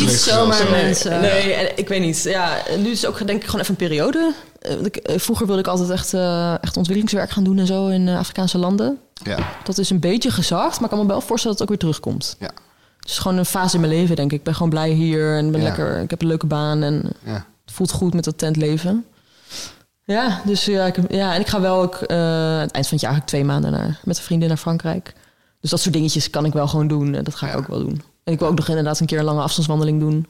Niet 0.00 0.10
zomaar 0.10 0.70
mensen. 0.70 1.20
Nee, 1.20 1.54
en 1.54 1.78
ik 1.78 1.88
weet 1.88 2.00
niet. 2.00 2.22
Ja, 2.22 2.56
nu 2.78 2.90
is 2.90 3.02
het 3.02 3.10
ook 3.10 3.26
denk 3.26 3.40
ik 3.40 3.44
gewoon 3.44 3.60
even 3.60 3.70
een 3.78 3.86
periode. 3.86 4.32
Eh, 4.60 5.18
Vroeger 5.18 5.46
wilde 5.46 5.60
ik 5.60 5.66
altijd 5.68 5.90
echt, 5.90 6.14
echt 6.62 6.76
ontwikkelingswerk 6.76 7.30
gaan 7.30 7.44
doen 7.44 7.58
en 7.58 7.66
zo 7.66 7.86
in 7.86 8.08
Afrikaanse 8.08 8.58
landen. 8.58 8.98
Ja, 9.22 9.38
Dat 9.64 9.78
is 9.78 9.90
een 9.90 10.00
beetje 10.00 10.30
gezakt, 10.30 10.74
maar 10.74 10.90
ik 10.90 10.96
kan 10.96 10.98
me 10.98 11.06
wel 11.06 11.20
voorstellen 11.20 11.56
dat 11.56 11.58
het 11.58 11.62
ook 11.62 11.68
weer 11.68 11.78
terugkomt. 11.92 12.36
ja, 12.38 12.50
is 13.10 13.18
gewoon 13.18 13.36
een 13.36 13.44
fase 13.44 13.74
in 13.74 13.80
mijn 13.80 13.92
leven, 13.92 14.16
denk 14.16 14.32
ik. 14.32 14.38
Ik 14.38 14.44
ben 14.44 14.54
gewoon 14.54 14.70
blij 14.70 14.90
hier 14.90 15.36
en 15.36 15.50
ben 15.50 15.60
Ja. 15.60 15.66
lekker. 15.66 16.00
Ik 16.00 16.10
heb 16.10 16.20
een 16.20 16.28
leuke 16.28 16.46
baan 16.46 16.82
en 16.82 17.02
ja. 17.24 17.32
het 17.64 17.74
voelt 17.74 17.90
goed 17.92 18.14
met 18.14 18.24
dat 18.24 18.38
tentleven. 18.38 19.04
Ja, 20.04 20.40
dus 20.44 20.64
ja, 20.64 20.86
ik, 20.86 20.96
ja 21.08 21.34
en 21.34 21.40
ik 21.40 21.46
ga 21.46 21.60
wel 21.60 21.80
ook 21.80 21.94
eh, 21.94 22.58
het 22.58 22.70
eind 22.70 22.86
van 22.88 22.96
het 22.98 23.00
jaar 23.00 23.16
ik 23.16 23.24
twee 23.24 23.44
maanden 23.44 23.70
naar, 23.70 24.00
met 24.04 24.16
een 24.16 24.22
vriendin 24.22 24.48
naar 24.48 24.56
Frankrijk. 24.56 25.12
Dus 25.60 25.70
dat 25.70 25.80
soort 25.80 25.94
dingetjes 25.94 26.30
kan 26.30 26.44
ik 26.44 26.52
wel 26.52 26.68
gewoon 26.68 26.88
doen. 26.88 27.14
En 27.14 27.24
dat 27.24 27.34
ga 27.34 27.46
ik 27.46 27.52
Ja. 27.52 27.58
ook 27.58 27.66
wel 27.68 27.78
doen. 27.78 28.02
En 28.24 28.32
ik 28.32 28.38
wil 28.38 28.48
ook 28.48 28.56
nog 28.56 28.68
inderdaad 28.68 29.00
een 29.00 29.06
keer 29.06 29.18
een 29.18 29.24
lange 29.24 29.42
afstandswandeling 29.42 30.00
doen 30.00 30.26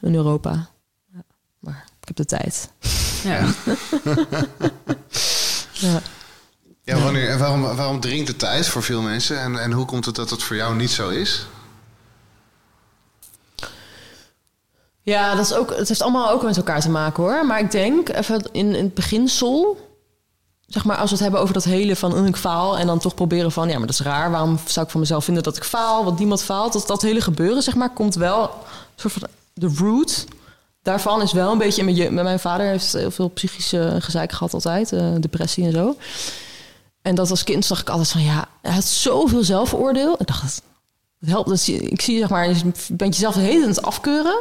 in 0.00 0.14
Europa. 0.14 0.50
Ja, 1.12 1.22
maar 1.58 1.84
ik 2.00 2.06
heb 2.08 2.16
de 2.16 2.24
tijd. 2.24 2.68
Ja. 3.24 3.44
Ja. 5.72 6.00
ja 6.82 6.98
wanneer, 6.98 7.28
en 7.28 7.38
waarom, 7.38 7.60
waarom 7.62 8.00
dringt 8.00 8.26
de 8.26 8.36
tijd 8.36 8.66
voor 8.68 8.82
veel 8.82 9.02
mensen? 9.02 9.40
En, 9.40 9.58
en 9.58 9.72
hoe 9.72 9.84
komt 9.84 10.04
het 10.04 10.14
dat 10.14 10.30
het 10.30 10.42
voor 10.42 10.56
jou 10.56 10.76
niet 10.76 10.90
zo 10.90 11.08
is? 11.08 11.46
Ja, 15.04 15.34
dat 15.34 15.44
is 15.44 15.54
ook, 15.54 15.76
het 15.76 15.88
heeft 15.88 16.02
allemaal 16.02 16.30
ook 16.30 16.42
met 16.42 16.56
elkaar 16.56 16.80
te 16.80 16.90
maken 16.90 17.22
hoor. 17.22 17.46
Maar 17.46 17.58
ik 17.58 17.70
denk 17.70 18.08
even 18.08 18.42
in, 18.52 18.74
in 18.74 18.84
het 18.84 18.94
beginsel, 18.94 19.76
zeg 20.66 20.84
maar, 20.84 20.96
als 20.96 21.10
we 21.10 21.14
het 21.14 21.22
hebben 21.22 21.40
over 21.40 21.54
dat 21.54 21.64
hele 21.64 21.96
van 21.96 22.14
"Oh, 22.14 22.26
ik 22.26 22.36
faal 22.36 22.78
en 22.78 22.86
dan 22.86 22.98
toch 22.98 23.14
proberen 23.14 23.52
van 23.52 23.68
ja, 23.68 23.78
maar 23.78 23.86
dat 23.86 23.98
is 23.98 24.06
raar. 24.06 24.30
Waarom 24.30 24.58
zou 24.66 24.86
ik 24.86 24.92
van 24.92 25.00
mezelf 25.00 25.24
vinden 25.24 25.42
dat 25.42 25.56
ik 25.56 25.64
faal? 25.64 26.04
Want 26.04 26.18
niemand 26.18 26.42
faalt. 26.42 26.72
Dat, 26.72 26.86
dat 26.86 27.02
hele 27.02 27.20
gebeuren, 27.20 27.62
zeg 27.62 27.74
maar, 27.74 27.90
komt 27.90 28.14
wel 28.14 28.42
een 28.42 28.50
soort 28.96 29.12
van 29.12 29.28
de 29.52 29.72
root. 29.76 30.26
Daarvan 30.82 31.22
is 31.22 31.32
wel 31.32 31.52
een 31.52 31.58
beetje 31.58 31.82
in 32.04 32.14
mijn, 32.14 32.40
vader 32.40 32.66
heeft 32.66 32.92
heel 32.92 33.10
veel 33.10 33.28
psychische 33.28 33.96
gezeik 34.00 34.32
gehad 34.32 34.54
altijd, 34.54 34.92
eh, 34.92 35.06
depressie 35.20 35.64
en 35.64 35.72
zo. 35.72 35.96
En 37.02 37.14
dat 37.14 37.30
als 37.30 37.44
kind 37.44 37.64
zag 37.64 37.80
ik 37.80 37.88
altijd 37.90 38.10
van 38.10 38.22
ja, 38.22 38.48
hij 38.62 38.72
had 38.72 38.84
zoveel 38.84 39.44
zelfoordeel. 39.44 40.16
Ik 40.18 40.26
dacht, 40.26 40.62
het 41.20 41.30
helpt. 41.30 41.48
Dat 41.48 41.66
ik 41.66 42.00
zie 42.00 42.18
zeg 42.18 42.28
maar, 42.28 42.48
je 42.48 42.72
bent 42.88 43.14
jezelf 43.14 43.34
de 43.34 43.40
hele 43.40 43.66
het 43.66 43.82
afkeuren. 43.82 44.36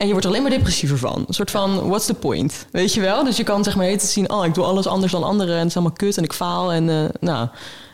En 0.00 0.06
je 0.06 0.12
wordt 0.12 0.26
er 0.26 0.32
alleen 0.32 0.42
maar 0.42 0.56
depressiever 0.56 0.98
van. 0.98 1.24
Een 1.26 1.34
soort 1.34 1.50
van, 1.50 1.88
what's 1.88 2.06
the 2.06 2.14
point? 2.14 2.66
Weet 2.72 2.94
je 2.94 3.00
wel? 3.00 3.24
Dus 3.24 3.36
je 3.36 3.44
kan 3.44 3.64
zeg 3.64 3.76
maar 3.76 3.86
heet 3.86 4.02
zien, 4.02 4.30
oh, 4.30 4.44
ik 4.44 4.54
doe 4.54 4.64
alles 4.64 4.86
anders 4.86 5.12
dan 5.12 5.22
anderen... 5.22 5.52
en 5.54 5.58
het 5.60 5.68
is 5.68 5.74
allemaal 5.74 5.96
kut 5.96 6.16
en 6.16 6.24
ik 6.24 6.32
faal. 6.32 6.72
En, 6.72 6.88
eh, 6.88 7.04
nou, 7.20 7.48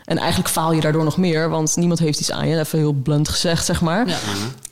en 0.05 0.19
eigenlijk 0.19 0.49
faal 0.51 0.73
je 0.73 0.81
daardoor 0.81 1.05
nog 1.05 1.17
meer... 1.17 1.49
want 1.49 1.77
niemand 1.77 1.99
heeft 1.99 2.21
iets 2.21 2.31
aan 2.31 2.49
je. 2.49 2.59
Even 2.59 2.79
heel 2.79 2.93
blunt 2.93 3.29
gezegd, 3.29 3.65
zeg 3.65 3.81
maar. 3.81 4.09
Ja. 4.09 4.17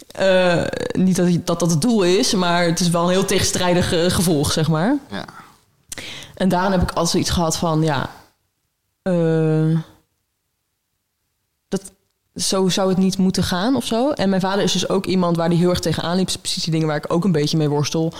Eh, 0.06 0.64
niet 0.92 1.16
dat, 1.16 1.28
dat 1.44 1.58
dat 1.58 1.70
het 1.70 1.80
doel 1.80 2.02
is... 2.02 2.34
maar 2.34 2.64
het 2.64 2.80
is 2.80 2.90
wel 2.90 3.02
een 3.04 3.10
heel 3.10 3.24
tegenstrijdig 3.24 3.92
eh, 3.92 4.10
gevolg, 4.10 4.52
zeg 4.52 4.68
maar. 4.68 4.96
Ja, 5.10 5.24
En 6.34 6.48
daarom 6.48 6.72
heb 6.72 6.82
ik 6.82 6.88
altijd 6.88 7.08
zoiets 7.08 7.30
gehad 7.30 7.56
van, 7.56 7.82
ja... 7.82 8.10
eh, 9.02 9.78
zo 12.34 12.68
zou 12.68 12.88
het 12.88 12.98
niet 12.98 13.18
moeten 13.18 13.42
gaan 13.42 13.76
of 13.76 13.84
zo. 13.84 14.10
En 14.10 14.28
mijn 14.28 14.40
vader 14.40 14.64
is 14.64 14.72
dus 14.72 14.88
ook 14.88 15.06
iemand 15.06 15.36
waar 15.36 15.48
hij 15.48 15.56
heel 15.56 15.70
erg 15.70 15.80
tegenaan 15.80 16.16
liep. 16.16 16.30
Precies 16.40 16.62
die 16.62 16.72
dingen 16.72 16.86
waar 16.86 16.96
ik 16.96 17.12
ook 17.12 17.24
een 17.24 17.32
beetje 17.32 17.56
mee 17.56 17.68
worstel. 17.68 18.12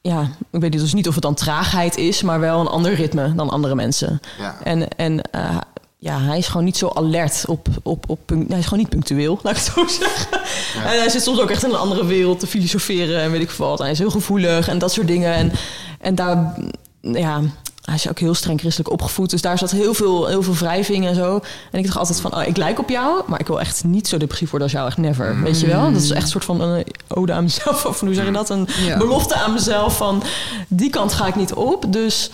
Ja, 0.00 0.28
ik 0.50 0.60
weet 0.60 0.72
dus 0.72 0.94
niet 0.94 1.08
of 1.08 1.14
het 1.14 1.22
dan 1.22 1.34
traagheid 1.34 1.96
is... 1.96 2.22
maar 2.22 2.40
wel 2.40 2.60
een 2.60 2.66
ander 2.66 2.94
ritme 2.94 3.34
dan 3.34 3.50
andere 3.50 3.74
mensen. 3.74 4.20
ja. 4.38 4.56
En, 4.64 4.88
en 4.88 5.20
eh, 5.30 5.56
ja, 6.00 6.20
hij 6.20 6.38
is 6.38 6.46
gewoon 6.46 6.64
niet 6.64 6.76
zo 6.76 6.88
alert 6.94 7.44
op, 7.48 7.68
op, 7.82 8.04
op 8.08 8.18
punct- 8.24 8.48
Hij 8.48 8.58
is 8.58 8.64
gewoon 8.64 8.78
niet 8.78 8.88
punctueel, 8.88 9.38
laat 9.42 9.56
ik 9.56 9.62
het 9.64 9.72
zo 9.74 9.86
zeggen. 10.04 10.40
En 10.74 10.98
hij 10.98 11.08
zit 11.08 11.22
soms 11.22 11.40
ook 11.40 11.50
echt 11.50 11.64
in 11.64 11.70
een 11.70 11.76
andere 11.76 12.06
wereld 12.06 12.40
te 12.40 12.46
filosoferen 12.46 13.20
en 13.22 13.30
weet 13.30 13.40
ik 13.42 13.50
veel 13.50 13.66
wat. 13.68 13.78
Hij 13.78 13.90
is 13.90 13.98
heel 13.98 14.10
gevoelig 14.10 14.68
en 14.68 14.78
dat 14.78 14.92
soort 14.92 15.06
dingen. 15.06 15.34
En, 15.34 15.52
en 16.00 16.14
daar, 16.14 16.54
ja, 17.00 17.40
hij 17.88 17.96
is 17.96 18.08
ook 18.08 18.18
heel 18.18 18.34
streng 18.34 18.60
christelijk 18.60 18.90
opgevoed. 18.92 19.30
Dus 19.30 19.42
daar 19.42 19.58
zat 19.58 19.70
heel 19.70 19.94
veel, 19.94 20.26
heel 20.26 20.42
veel 20.42 20.54
wrijving 20.54 21.06
en 21.06 21.14
zo. 21.14 21.40
En 21.70 21.78
ik 21.78 21.84
dacht 21.84 21.96
altijd 21.98 22.20
van, 22.20 22.34
oh, 22.36 22.46
ik 22.46 22.56
lijk 22.56 22.78
op 22.78 22.88
jou, 22.88 23.22
maar 23.26 23.40
ik 23.40 23.46
wil 23.46 23.60
echt 23.60 23.84
niet 23.84 24.08
zo 24.08 24.16
depressief 24.16 24.50
worden 24.50 24.68
als 24.68 24.76
jou, 24.76 24.88
echt 24.88 24.96
never. 24.96 25.42
Weet 25.42 25.60
je 25.60 25.66
wel? 25.66 25.92
Dat 25.92 26.02
is 26.02 26.10
echt 26.10 26.22
een 26.22 26.28
soort 26.28 26.44
van 26.44 26.60
een 26.60 26.84
ode 27.08 27.32
aan 27.32 27.42
mezelf. 27.42 27.84
Of 27.86 28.00
hoe 28.00 28.14
zeg 28.14 28.24
je 28.24 28.30
dat? 28.32 28.50
Een 28.50 28.68
Ja. 28.80 28.98
belofte 28.98 29.34
aan 29.34 29.52
mezelf 29.52 29.96
van, 29.96 30.22
die 30.68 30.90
kant 30.90 31.12
ga 31.12 31.26
ik 31.26 31.36
niet 31.36 31.52
op. 31.54 31.92
Dus 31.92 32.30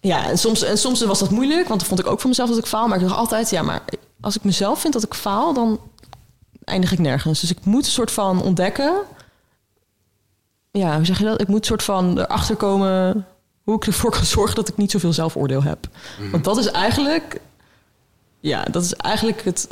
ja, 0.00 0.28
en 0.28 0.38
soms, 0.38 0.62
en 0.62 0.78
soms 0.78 1.04
was 1.04 1.18
dat 1.18 1.30
moeilijk, 1.30 1.68
want 1.68 1.80
dan 1.80 1.88
vond 1.88 2.00
ik 2.00 2.06
ook 2.06 2.20
voor 2.20 2.28
mezelf 2.28 2.48
dat 2.48 2.58
ik 2.58 2.66
faal. 2.66 2.86
Maar 2.88 2.98
ik 3.00 3.04
dacht 3.06 3.16
altijd, 3.18 3.50
ja, 3.50 3.62
maar 3.62 3.80
als 4.20 4.36
ik 4.36 4.44
mezelf 4.44 4.80
vind 4.80 4.92
dat 4.92 5.02
ik 5.02 5.14
faal, 5.14 5.54
dan 5.54 5.80
eindig 6.64 6.92
ik 6.92 6.98
nergens. 6.98 7.40
Dus 7.40 7.50
ik 7.50 7.64
moet 7.64 7.84
een 7.86 7.92
soort 7.92 8.10
van 8.10 8.42
ontdekken. 8.42 8.94
Ja, 10.70 10.96
hoe 10.96 11.04
zeg 11.04 11.18
je 11.18 11.24
dat? 11.24 11.40
Ik 11.40 11.48
moet 11.48 11.58
een 11.58 11.64
soort 11.64 11.82
van 11.82 12.18
erachter 12.18 12.56
komen 12.56 13.26
hoe 13.64 13.74
ik 13.76 13.86
ervoor 13.86 14.10
kan 14.10 14.24
zorgen 14.24 14.54
dat 14.54 14.68
ik 14.68 14.76
niet 14.76 14.90
zoveel 14.90 15.12
zelfoordeel 15.12 15.62
heb. 15.62 15.86
Want 16.30 16.44
dat 16.44 16.56
is 16.58 16.66
eigenlijk, 16.66 17.40
ja, 18.40 18.62
dat 18.62 18.84
is 18.84 18.92
eigenlijk 18.94 19.44
het, 19.44 19.68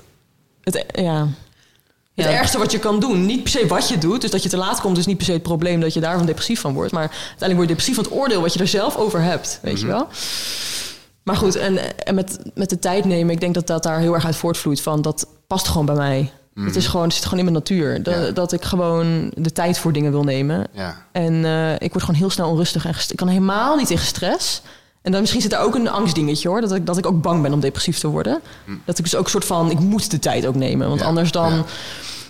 het 0.63 0.85
ja, 0.95 1.29
het 2.15 2.25
Ja. 2.25 2.31
ergste 2.33 2.59
wat 2.59 2.73
je 2.73 2.79
kan 2.79 3.01
doen. 3.01 3.27
Niet 3.27 3.43
per 3.43 3.53
se 3.53 3.67
wat 3.67 3.89
je 3.89 3.99
doet. 3.99 4.21
Dus 4.21 4.31
dat 4.31 4.43
je 4.43 4.49
te 4.49 4.57
laat 4.57 4.81
komt 4.81 4.99
is 4.99 5.07
niet 5.07 5.17
per 5.17 5.27
se 5.27 5.33
het 5.33 5.43
probleem 5.43 5.81
dat 5.81 5.95
je 5.95 6.01
daarvan 6.01 6.27
depressief 6.27 6.61
van 6.61 6.75
wordt. 6.75 6.93
Maar 6.93 7.09
uiteindelijk 7.11 7.55
word 7.55 7.69
je 7.69 7.75
depressief 7.75 7.95
van 7.95 8.05
het 8.05 8.13
oordeel 8.13 8.41
wat 8.41 8.53
je 8.53 8.59
er 8.61 8.69
zelf 8.69 8.97
over 8.97 9.23
hebt. 9.23 9.59
Weet 9.63 9.81
je 9.81 9.87
wel? 9.87 10.09
Maar 11.23 11.37
goed, 11.37 11.57
en, 11.57 12.05
en 12.07 12.15
met, 12.15 12.39
met 12.55 12.71
de 12.71 12.79
tijd 12.79 13.05
nemen, 13.05 13.35
ik 13.35 13.41
denk 13.41 13.55
dat 13.55 13.67
dat 13.67 13.83
daar 13.83 13.99
heel 13.99 14.15
erg 14.15 14.25
uit 14.25 14.37
voortvloeit 14.37 14.81
van 14.81 15.03
dat 15.03 15.27
past 15.47 15.69
gewoon 15.69 15.87
bij 15.87 15.95
mij. 15.95 16.33
Het, 16.55 16.77
is 16.77 16.87
gewoon, 16.87 17.05
het 17.05 17.15
zit 17.15 17.23
gewoon 17.25 17.39
in 17.39 17.45
mijn 17.45 17.57
natuur. 17.57 18.03
Dat, 18.03 18.15
Ja. 18.15 18.31
dat 18.31 18.53
ik 18.53 18.63
gewoon 18.65 19.33
de 19.35 19.53
tijd 19.53 19.79
voor 19.79 19.93
dingen 19.93 20.11
wil 20.11 20.23
nemen. 20.25 20.67
ja. 20.73 21.07
En 21.13 21.45
eh, 21.45 21.73
ik 21.75 21.93
word 21.93 22.05
gewoon 22.05 22.21
heel 22.21 22.31
snel 22.31 22.49
onrustig 22.51 22.85
en 22.87 22.95
ik 23.09 23.17
kan 23.17 23.29
helemaal 23.29 23.77
niet 23.77 23.87
tegen 23.87 24.07
stress. 24.07 24.63
En 25.03 25.13
dan 25.13 25.21
misschien 25.21 25.43
zit 25.43 25.51
daar 25.51 25.63
ook 25.63 25.75
een 25.75 25.89
angstdingetje 25.89 26.49
hoor. 26.49 26.61
Dat 26.61 26.73
ik, 26.73 26.87
dat 26.87 26.99
ik 26.99 27.07
ook 27.07 27.23
bang 27.23 27.43
ben 27.43 27.53
om 27.53 27.61
depressief 27.61 27.99
te 27.99 28.09
worden. 28.09 28.41
Dat 28.85 28.99
ik 28.99 29.05
dus 29.05 29.15
ook 29.15 29.29
soort 29.29 29.45
van, 29.45 29.71
ik 29.71 29.79
moet 29.79 30.11
de 30.11 30.19
tijd 30.19 30.47
ook 30.47 30.55
nemen. 30.55 30.89
Want 30.89 31.01
Ja, 31.01 31.07
anders 31.07 31.31
dan, 31.31 31.65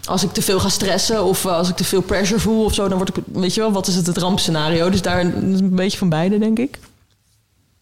als 0.05 0.23
ik 0.23 0.33
te 0.33 0.43
veel 0.43 0.61
ga 0.61 0.68
stressen 0.68 1.25
of 1.25 1.45
eh, 1.45 1.53
als 1.57 1.68
ik 1.68 1.77
te 1.77 1.85
veel 1.85 2.01
pressure 2.03 2.41
voel 2.41 2.64
of 2.64 2.75
zo, 2.75 2.89
dan 2.89 2.97
word 2.97 3.16
ik, 3.16 3.25
weet 3.33 3.55
je 3.55 3.61
wel, 3.61 3.73
wat 3.73 3.87
is 3.87 3.95
het, 3.95 4.07
het 4.07 4.16
rampscenario? 4.18 4.91
Dus 4.91 5.03
daar 5.03 5.20
een 5.20 5.75
beetje 5.75 5.99
van 5.99 6.09
beide, 6.09 6.39
denk 6.39 6.59
ik. 6.59 6.79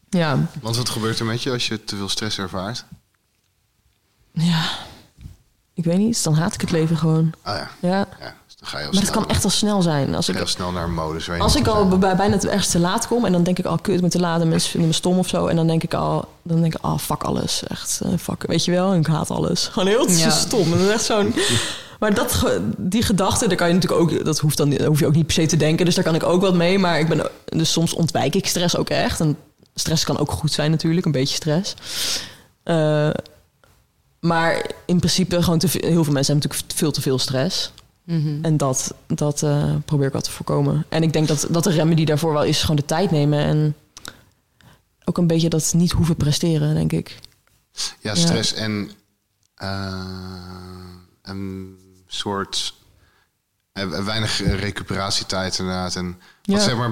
Ja, 0.08 0.38
Want 0.60 0.76
wat 0.76 0.88
gebeurt 0.88 1.18
er 1.18 1.24
met 1.24 1.42
je 1.42 1.50
als 1.50 1.68
je 1.68 1.84
te 1.84 1.96
veel 1.96 2.08
stress 2.08 2.38
ervaart? 2.38 2.84
ja. 4.32 4.62
Ik 5.80 5.86
weet 5.86 5.98
niet, 5.98 6.24
dan 6.24 6.34
haat 6.34 6.54
ik 6.54 6.60
het 6.60 6.70
leven 6.70 6.96
gewoon. 6.96 7.32
Ah 7.42 7.56
ja, 7.56 7.70
Ja. 7.88 8.06
ja. 8.20 8.34
Dus 8.46 8.56
dan 8.58 8.68
ga 8.68 8.78
je 8.78 8.88
Maar 8.92 9.02
het 9.02 9.10
kan 9.10 9.28
echt 9.28 9.44
al 9.44 9.50
snel 9.50 9.82
zijn. 9.82 10.14
Als 10.14 10.28
ik, 10.28 10.36
heel 10.36 10.46
snel 10.46 10.70
naar 10.72 10.84
een 10.84 10.94
modus. 10.94 11.26
waar 11.26 11.36
je 11.36 11.42
Als 11.42 11.56
ik 11.56 11.66
al 11.66 11.86
zijn. 11.88 12.00
bij, 12.00 12.16
bijna 12.16 12.34
het 12.34 12.46
ergens 12.46 12.68
te 12.68 12.78
laat 12.78 13.06
kom 13.06 13.24
en 13.24 13.32
dan 13.32 13.42
denk 13.42 13.58
ik 13.58 13.64
al, 13.64 13.78
kut, 13.78 13.94
ik 13.94 14.00
ben 14.00 14.10
te 14.10 14.20
laat 14.20 14.40
en 14.40 14.48
mensen 14.48 14.70
vinden 14.70 14.88
me 14.88 14.94
stom 14.94 15.18
of 15.18 15.28
zo. 15.28 15.46
En 15.46 15.56
dan 15.56 15.66
denk 15.66 15.82
ik 15.82 15.94
al, 15.94 16.28
dan 16.42 16.60
denk 16.60 16.74
ik, 16.74 16.80
ah, 16.82 16.98
fuck 16.98 17.22
alles. 17.22 17.62
Echt, 17.66 18.00
eh, 18.04 18.10
fuck, 18.18 18.44
weet 18.46 18.64
je 18.64 18.70
wel, 18.70 18.94
ik 18.94 19.06
haat 19.06 19.30
alles. 19.30 19.66
Gewoon 19.72 19.88
heel 19.88 20.10
Ja. 20.10 20.30
stom. 20.46 20.70
Dat 20.70 20.80
is 20.80 20.88
echt 20.88 21.04
zo'n... 21.04 21.34
Maar 22.00 22.14
dat, 22.14 22.44
die 22.76 23.02
gedachte, 23.02 23.48
daar 23.48 23.56
kan 23.56 23.68
je 23.68 23.74
natuurlijk 23.74 24.00
ook, 24.00 24.24
dat 24.24 24.38
hoeft 24.38 24.56
dan, 24.56 24.84
hoef 24.84 24.98
je 24.98 25.06
ook 25.06 25.14
niet 25.14 25.26
per 25.26 25.34
se 25.34 25.46
te 25.46 25.56
denken. 25.56 25.84
Dus 25.84 25.94
daar 25.94 26.04
kan 26.04 26.14
ik 26.14 26.22
ook 26.22 26.40
wat 26.40 26.54
mee. 26.54 26.78
Maar 26.78 26.98
ik 26.98 27.08
ben, 27.08 27.26
dus 27.44 27.72
soms 27.72 27.94
ontwijk 27.94 28.34
ik 28.34 28.46
stress 28.46 28.76
ook 28.76 28.88
echt. 28.90 29.20
En 29.20 29.36
stress 29.74 30.04
kan 30.04 30.18
ook 30.18 30.30
goed 30.30 30.52
zijn 30.52 30.70
natuurlijk, 30.70 31.06
een 31.06 31.12
beetje 31.12 31.34
stress. 31.34 31.74
Eh, 32.62 33.10
maar 34.20 34.70
in 34.86 34.98
principe, 34.98 35.42
gewoon 35.42 35.58
te 35.58 35.68
veel, 35.68 35.80
heel 35.80 36.04
veel 36.04 36.12
mensen 36.12 36.32
hebben 36.32 36.50
natuurlijk 36.50 36.78
veel 36.78 36.92
te 36.92 37.00
veel 37.00 37.18
stress. 37.18 37.72
Mhm. 38.04 38.44
En 38.44 38.56
dat, 38.56 38.94
dat 39.06 39.42
eh, 39.42 39.74
probeer 39.84 40.06
ik 40.06 40.12
wel 40.12 40.20
te 40.22 40.30
voorkomen. 40.30 40.84
En 40.88 41.02
ik 41.02 41.12
denk 41.12 41.28
dat, 41.28 41.46
dat 41.50 41.64
de 41.64 41.70
remedie 41.70 42.06
daarvoor 42.06 42.32
wel 42.32 42.44
is 42.44 42.60
gewoon 42.60 42.76
de 42.76 42.84
tijd 42.84 43.10
nemen. 43.10 43.38
En 43.38 43.74
ook 45.04 45.18
een 45.18 45.26
beetje 45.26 45.48
dat 45.48 45.72
niet 45.76 45.92
hoeven 45.92 46.16
presteren, 46.16 46.74
denk 46.74 46.92
ik. 46.92 47.18
Ja, 48.00 48.14
stress 48.14 48.52
en 48.54 48.90
eh, 49.54 50.04
een 51.22 51.76
soort 52.06 52.74
eh, 53.72 54.04
weinig 54.04 54.40
recuperatietijd 54.60 55.58
inderdaad. 55.58 55.96
En 55.96 56.06
wat 56.42 56.56
Ja. 56.56 56.58
zeg 56.64 56.76
maar 56.76 56.90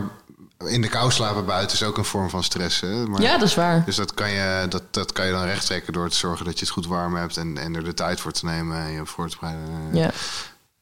in 0.67 0.81
de 0.81 0.89
kou 0.89 1.11
slapen 1.13 1.47
buiten 1.47 1.77
is 1.77 1.83
ook 1.83 1.99
een 1.99 2.05
vorm 2.05 2.31
van 2.31 2.45
stress. 2.45 2.81
Hè? 2.81 3.07
Maar, 3.07 3.21
ja, 3.21 3.39
dat 3.39 3.49
is 3.49 3.55
waar. 3.55 3.85
Dus 3.85 3.97
dat 3.97 4.15
kan, 4.15 4.31
je, 4.31 4.67
dat, 4.69 4.83
dat 4.95 5.13
kan 5.13 5.27
je 5.27 5.33
dan 5.33 5.45
rechttrekken 5.45 5.93
door 5.93 6.09
te 6.09 6.17
zorgen 6.17 6.45
dat 6.45 6.55
je 6.59 6.65
het 6.65 6.75
goed 6.75 6.87
warm 6.87 7.15
hebt 7.17 7.37
en, 7.37 7.59
en 7.59 7.75
er 7.77 7.85
de 7.85 7.95
tijd 7.95 8.21
voor 8.21 8.33
te 8.33 8.45
nemen 8.45 8.77
en 8.79 8.91
je 8.91 9.07
voor 9.07 9.29
te 9.29 9.37
bereiden. 9.41 9.95
Ja, 9.97 10.11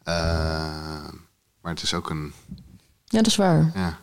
Eh, 0.03 1.13
maar 1.61 1.73
het 1.73 1.83
is 1.83 1.95
ook 1.95 2.11
een. 2.11 2.33
ja 3.05 3.17
dat 3.19 3.27
is 3.27 3.37
waar. 3.37 3.71
Ja. 3.75 3.99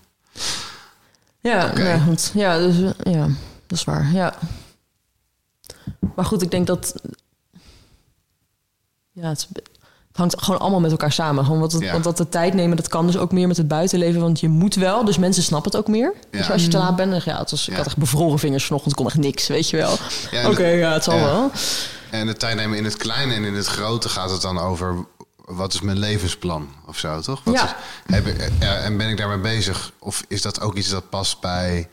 Ja, 1.39 1.65
Oké. 1.69 1.83
ja, 1.89 1.97
goed. 1.99 2.31
ja, 2.33 2.57
dus, 2.57 2.93
ja, 3.03 3.27
dat 3.67 3.77
is 3.77 3.83
waar. 3.83 4.11
Ja. 4.11 4.35
Maar 6.15 6.25
goed, 6.25 6.41
ik 6.41 6.51
denk 6.51 6.67
dat... 6.67 6.95
Ja, 9.11 9.27
het, 9.29 9.37
is- 9.37 9.61
het 10.13 10.21
hangt 10.21 10.43
gewoon 10.43 10.59
allemaal 10.59 10.79
met 10.79 10.91
elkaar 10.91 11.11
samen. 11.11 11.45
Gewoon 11.45 11.59
wat 11.59 11.71
het, 11.71 11.81
Ja. 11.81 11.91
Want 11.91 12.03
dat 12.03 12.17
de 12.17 12.29
tijd 12.29 12.53
nemen, 12.53 12.77
dat 12.77 12.87
kan 12.87 13.05
dus 13.05 13.17
ook 13.17 13.31
meer 13.31 13.47
met 13.47 13.57
het 13.57 13.67
buitenleven. 13.67 14.21
Want 14.21 14.39
je 14.39 14.49
moet 14.49 14.75
wel, 14.75 15.05
dus 15.05 15.17
mensen 15.17 15.43
snappen 15.43 15.71
het 15.71 15.79
ook 15.79 15.87
meer. 15.87 16.13
Dus 16.31 16.51
als 16.51 16.61
je 16.63 16.67
te 16.67 16.77
laat 16.77 16.95
bent, 16.95 17.11
dan, 17.11 17.21
ja, 17.25 17.37
het 17.39 17.51
was, 17.51 17.67
ik 17.67 17.75
had 17.75 17.85
echt 17.85 17.97
bevroren 17.97 18.39
vingers 18.39 18.65
vanochtend, 18.65 18.95
kon 18.95 19.05
echt 19.05 19.17
niks, 19.17 19.47
weet 19.47 19.69
je 19.69 19.77
wel. 19.77 19.91
Oké, 20.49 20.63
het- 20.63 20.79
ja, 20.79 20.93
het 20.93 21.03
zal 21.03 21.15
ja. 21.17 21.23
wel. 21.23 21.51
En 22.09 22.27
de 22.27 22.33
tijd 22.33 22.55
nemen 22.55 22.77
in 22.77 22.83
het 22.83 22.97
kleine 22.97 23.33
en 23.33 23.43
in 23.43 23.53
het 23.55 23.67
grote 23.67 24.09
gaat 24.09 24.29
het 24.31 24.41
dan 24.41 24.59
over 24.59 25.05
wat 25.45 25.73
is 25.73 25.81
mijn 25.81 25.99
levensplan 25.99 26.67
of 26.87 26.97
zo, 26.97 27.19
toch? 27.19 27.41
Wat 27.43 27.53
Ja. 27.53 27.63
is- 27.65 27.73
heb 28.15 28.27
ik, 28.27 28.49
en 28.59 28.97
ben 28.97 29.09
ik 29.09 29.17
daarmee 29.17 29.37
bezig? 29.37 29.91
Of 29.99 30.23
is 30.27 30.41
dat 30.41 30.61
ook 30.61 30.75
iets 30.75 30.89
dat 30.89 31.09
past 31.09 31.39
bij 31.39 31.89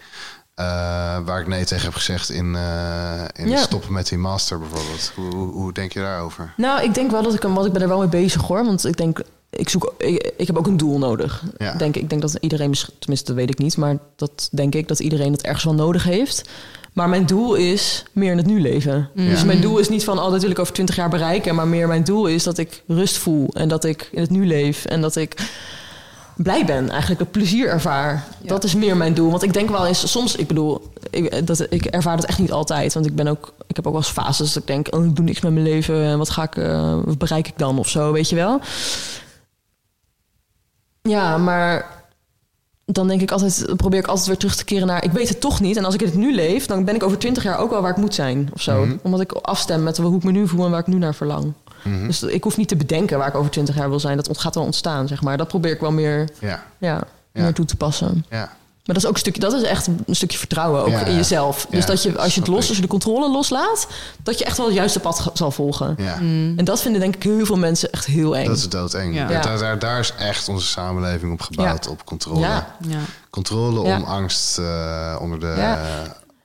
eh, 0.61 1.19
waar 1.25 1.41
ik 1.41 1.47
nee 1.47 1.65
tegen 1.65 1.85
heb 1.85 1.95
gezegd 1.95 2.31
in, 2.31 2.55
eh, 2.55 3.25
in 3.33 3.49
Ja. 3.49 3.57
stoppen 3.57 3.93
met 3.93 4.09
die 4.09 4.19
master 4.19 4.59
bijvoorbeeld? 4.59 5.13
Hoe, 5.15 5.35
hoe, 5.35 5.53
hoe 5.53 5.73
denk 5.73 5.93
je 5.93 6.01
daarover? 6.01 6.53
Nou, 6.57 6.83
ik 6.83 6.95
denk 6.95 7.11
wel 7.11 7.23
dat 7.23 7.35
ik 7.35 7.43
hem, 7.43 7.55
want 7.55 7.67
ik 7.67 7.73
ben 7.73 7.83
er 7.83 7.89
wel 7.89 7.99
mee 7.99 8.09
bezig 8.09 8.43
hoor. 8.43 8.65
Want 8.65 8.87
ik 8.87 8.97
denk, 8.97 9.23
ik 9.51 9.69
zoek, 9.69 9.95
ik, 9.99 10.33
ik 10.37 10.47
heb 10.47 10.57
ook 10.57 10.67
een 10.67 10.77
doel 10.77 10.99
nodig. 10.99 11.43
Ja. 11.57 11.73
Denk, 11.75 11.97
ik 11.97 12.11
denk 12.11 12.23
dat 12.23 12.37
iedereen, 12.41 12.75
tenminste 12.99 13.27
dat 13.27 13.37
weet 13.37 13.51
ik 13.51 13.59
niet, 13.59 13.77
maar 13.77 13.97
dat 14.17 14.49
denk 14.53 14.75
ik 14.75 14.89
dat 14.89 15.01
iedereen 15.01 15.33
dat 15.33 15.43
ergens 15.43 15.65
wel 15.65 15.75
nodig 15.75 16.05
heeft. 16.05 16.49
Maar 16.93 17.09
mijn 17.09 17.27
doel 17.27 17.55
is 17.55 18.05
meer 18.13 18.31
in 18.31 18.37
het 18.37 18.47
nu 18.47 18.61
leven. 18.61 19.11
Ja. 19.15 19.31
Dus 19.31 19.45
mijn 19.45 19.61
doel 19.61 19.79
is 19.79 19.89
niet 19.89 20.05
van, 20.05 20.19
oh, 20.19 20.31
dat 20.31 20.41
wil 20.43 20.51
ik 20.51 20.59
over 20.59 20.73
20 20.75 20.97
jaar 20.97 21.09
bereiken. 21.09 21.55
Maar 21.55 21.67
meer 21.69 21.89
mijn 21.89 22.05
doel 22.05 22.27
is 22.27 22.43
dat 22.43 22.59
ik 22.59 22.83
rust 22.87 23.17
voel 23.19 23.49
en 23.53 23.69
dat 23.69 23.85
ik 23.85 24.09
in 24.13 24.21
het 24.21 24.31
nu 24.31 24.47
leef. 24.47 24.85
En 24.85 25.01
dat 25.01 25.17
ik 25.17 25.51
blij 26.43 26.65
ben, 26.65 26.91
eigenlijk 26.91 27.21
het 27.21 27.31
plezier 27.31 27.69
ervaar. 27.69 28.25
Ja. 28.41 28.49
Dat 28.49 28.65
is 28.65 28.75
meer 28.75 28.97
mijn 28.97 29.15
doel. 29.15 29.31
Want 29.31 29.43
ik 29.43 29.53
denk 29.53 29.71
wel 29.71 29.87
eens, 29.87 30.11
soms, 30.11 30.37
ik 30.37 30.47
bedoel, 30.47 30.93
ik, 31.11 31.47
dat, 31.47 31.67
ik 31.71 31.85
ervaar 31.85 32.17
dat 32.17 32.25
echt 32.25 32.39
niet 32.39 32.53
altijd. 32.53 32.95
Want 32.95 33.07
ik 33.07 33.15
ben 33.15 33.27
ook, 33.27 33.53
ik 33.67 33.77
heb 33.77 33.87
ook 33.87 33.93
wel 33.93 34.03
eens 34.03 34.11
fases 34.11 34.53
dat 34.53 34.63
ik 34.63 34.69
denk, 34.69 34.95
oh, 34.95 35.05
ik 35.05 35.17
doe 35.17 35.25
niks 35.25 35.41
met 35.41 35.53
mijn 35.53 35.65
leven. 35.65 36.05
En 36.05 36.19
wat 36.19 36.31
ga 36.31 36.43
ik, 36.43 36.57
eh, 36.57 36.99
wat 37.05 37.19
bereik 37.19 37.49
ik 37.49 37.59
dan 37.59 37.79
of 37.79 37.89
zo, 37.89 38.13
weet 38.13 38.29
je 38.29 38.37
wel? 38.37 38.61
Ja, 41.03 41.39
maar 41.39 42.00
dan 42.95 43.09
denk 43.09 43.21
ik 43.21 43.31
altijd, 43.31 43.65
probeer 43.77 43.99
ik 43.99 44.07
altijd 44.07 44.27
weer 44.27 44.37
terug 44.37 44.57
te 44.57 44.65
keren 44.65 44.87
naar, 44.87 45.05
ik 45.05 45.13
weet 45.13 45.29
het 45.29 45.41
toch 45.41 45.61
niet. 45.61 45.77
En 45.77 45.85
als 45.85 45.95
ik 45.95 46.01
het 46.01 46.15
nu 46.15 46.35
leef, 46.35 46.67
dan 46.67 46.85
ben 46.85 46.95
ik 46.95 47.03
over 47.03 47.19
twintig 47.19 47.43
jaar 47.43 47.59
ook 47.59 47.71
wel 47.71 47.83
waar 47.83 47.91
ik 47.91 47.97
moet 47.97 48.15
zijn 48.15 48.49
of 48.53 48.61
zo. 48.63 48.85
Mhm. 48.85 48.97
Omdat 49.03 49.21
ik 49.21 49.33
afstem 49.33 49.83
met 49.83 49.97
hoe 49.97 50.17
ik 50.17 50.25
me 50.25 50.31
nu 50.31 50.49
voel 50.49 50.65
en 50.65 50.71
waar 50.71 50.81
ik 50.81 50.87
nu 50.87 50.97
naar 50.99 51.15
verlang. 51.15 51.53
Mhm. 51.85 52.07
Dus 52.07 52.23
ik 52.23 52.45
hoef 52.45 52.57
niet 52.57 52.69
te 52.69 52.77
bedenken 52.77 53.19
waar 53.19 53.29
ik 53.29 53.35
over 53.35 53.51
twintig 53.51 53.77
jaar 53.77 53.89
wil 53.89 54.01
zijn. 54.01 54.17
Dat 54.17 54.39
gaat 54.39 54.55
wel 54.55 54.65
ontstaan, 54.65 55.09
zeg 55.09 55.23
maar. 55.23 55.37
Dat 55.37 55.49
probeer 55.49 55.73
ik 55.73 55.81
wel 55.81 55.93
meer, 55.93 56.29
Ja, 56.39 56.63
ja, 57.33 57.53
toe 57.53 57.65
te 57.65 57.77
passen. 57.77 58.25
ja. 58.31 58.59
Maar 58.91 59.01
dat 59.01 59.09
is 59.11 59.17
ook 59.17 59.25
een 59.25 59.31
stukje, 59.33 59.41
dat 59.41 59.63
is 59.63 59.69
echt 59.69 59.87
een 59.87 60.15
stukje 60.17 60.39
vertrouwen 60.39 60.81
ook 60.83 60.89
Ja, 60.89 61.05
in 61.05 61.15
jezelf. 61.17 61.67
Dus 61.71 61.81
ja, 61.81 61.87
dat 61.87 62.03
je, 62.03 62.19
als 62.19 62.35
je 62.35 62.41
het 62.41 62.49
los, 62.49 62.67
als 62.69 62.77
je 62.77 62.83
de 62.83 62.89
controle 62.89 63.31
loslaat, 63.31 63.87
dat 64.23 64.39
je 64.39 64.45
echt 64.45 64.57
wel 64.57 64.67
het 64.67 64.75
juiste 64.75 65.01
pad 65.01 65.31
zal 65.35 65.51
volgen. 65.51 65.95
ja. 65.99 66.15
En 66.57 66.65
dat 66.65 66.81
vinden 66.83 67.01
denk 67.01 67.15
ik 67.17 67.23
heel 67.23 67.47
veel 67.47 67.57
mensen 67.57 67.91
echt 67.93 68.07
heel 68.07 68.37
eng. 68.37 68.47
Dat 68.47 68.57
is 68.57 68.69
doodeng. 68.69 69.15
Ja. 69.15 69.27
Daar, 69.27 69.59
daar, 69.59 69.79
daar 69.79 69.99
is 69.99 70.13
echt 70.19 70.49
onze 70.49 70.67
samenleving 70.67 71.33
op 71.33 71.41
gebouwd, 71.41 71.89
op 71.89 72.05
controle. 72.05 72.41
Ja. 72.41 72.77
Ja. 72.89 72.99
Controle 73.31 73.85
Ja. 73.89 73.97
om 73.97 74.05
angst 74.05 74.59
eh, 74.59 75.17
onder 75.21 75.41
de... 75.41 75.77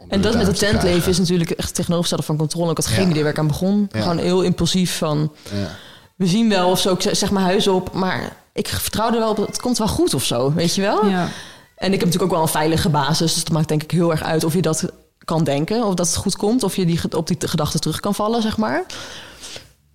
En 0.07 0.21
dat 0.21 0.35
met 0.35 0.47
het 0.47 0.57
te 0.59 0.65
tentleven 0.65 1.09
is 1.09 1.17
natuurlijk 1.17 1.49
echt 1.49 1.75
tegenovergestelde 1.75 2.23
van 2.23 2.37
controle. 2.37 2.69
Ik 2.71 2.77
had 2.77 2.85
geen 2.87 3.03
Ja. 3.05 3.09
idee 3.09 3.21
waar 3.23 3.31
ik 3.31 3.39
aan 3.39 3.47
begon. 3.47 3.89
Ja. 3.91 4.01
Gewoon 4.01 4.17
heel 4.17 4.41
impulsief 4.41 4.97
van, 4.97 5.31
Ja. 5.51 5.67
we 6.15 6.27
zien 6.27 6.49
wel 6.49 6.69
of 6.69 6.79
zo. 6.79 6.93
Ik 6.93 7.09
zeg 7.15 7.31
mijn 7.31 7.45
huis 7.45 7.67
op, 7.67 7.93
maar 7.93 8.35
ik 8.53 8.67
vertrouw 8.67 9.13
er 9.13 9.19
wel 9.19 9.29
op, 9.29 9.37
het 9.47 9.61
komt 9.61 9.77
wel 9.77 9.87
goed 9.87 10.13
of 10.13 10.23
zo, 10.23 10.53
weet 10.53 10.75
je 10.75 10.81
wel? 10.81 11.05
Ja. 11.05 11.27
En 11.75 11.93
ik 11.93 11.99
heb 11.99 12.05
natuurlijk 12.05 12.23
ook 12.23 12.31
wel 12.31 12.41
een 12.41 12.47
veilige 12.47 12.89
basis. 12.89 13.33
Dus 13.33 13.43
dat 13.43 13.53
maakt 13.53 13.67
denk 13.67 13.83
ik 13.83 13.91
heel 13.91 14.11
erg 14.11 14.23
uit 14.23 14.43
of 14.43 14.53
je 14.53 14.61
dat 14.61 14.85
kan 15.25 15.43
denken. 15.43 15.83
Of 15.83 15.93
dat 15.93 16.07
het 16.07 16.15
goed 16.15 16.35
komt. 16.35 16.63
Of 16.63 16.75
je 16.75 16.85
die, 16.85 16.99
op 17.17 17.27
die 17.27 17.37
gedachten 17.39 17.81
terug 17.81 17.99
kan 17.99 18.15
vallen, 18.15 18.41
zeg 18.41 18.57
maar. 18.57 18.83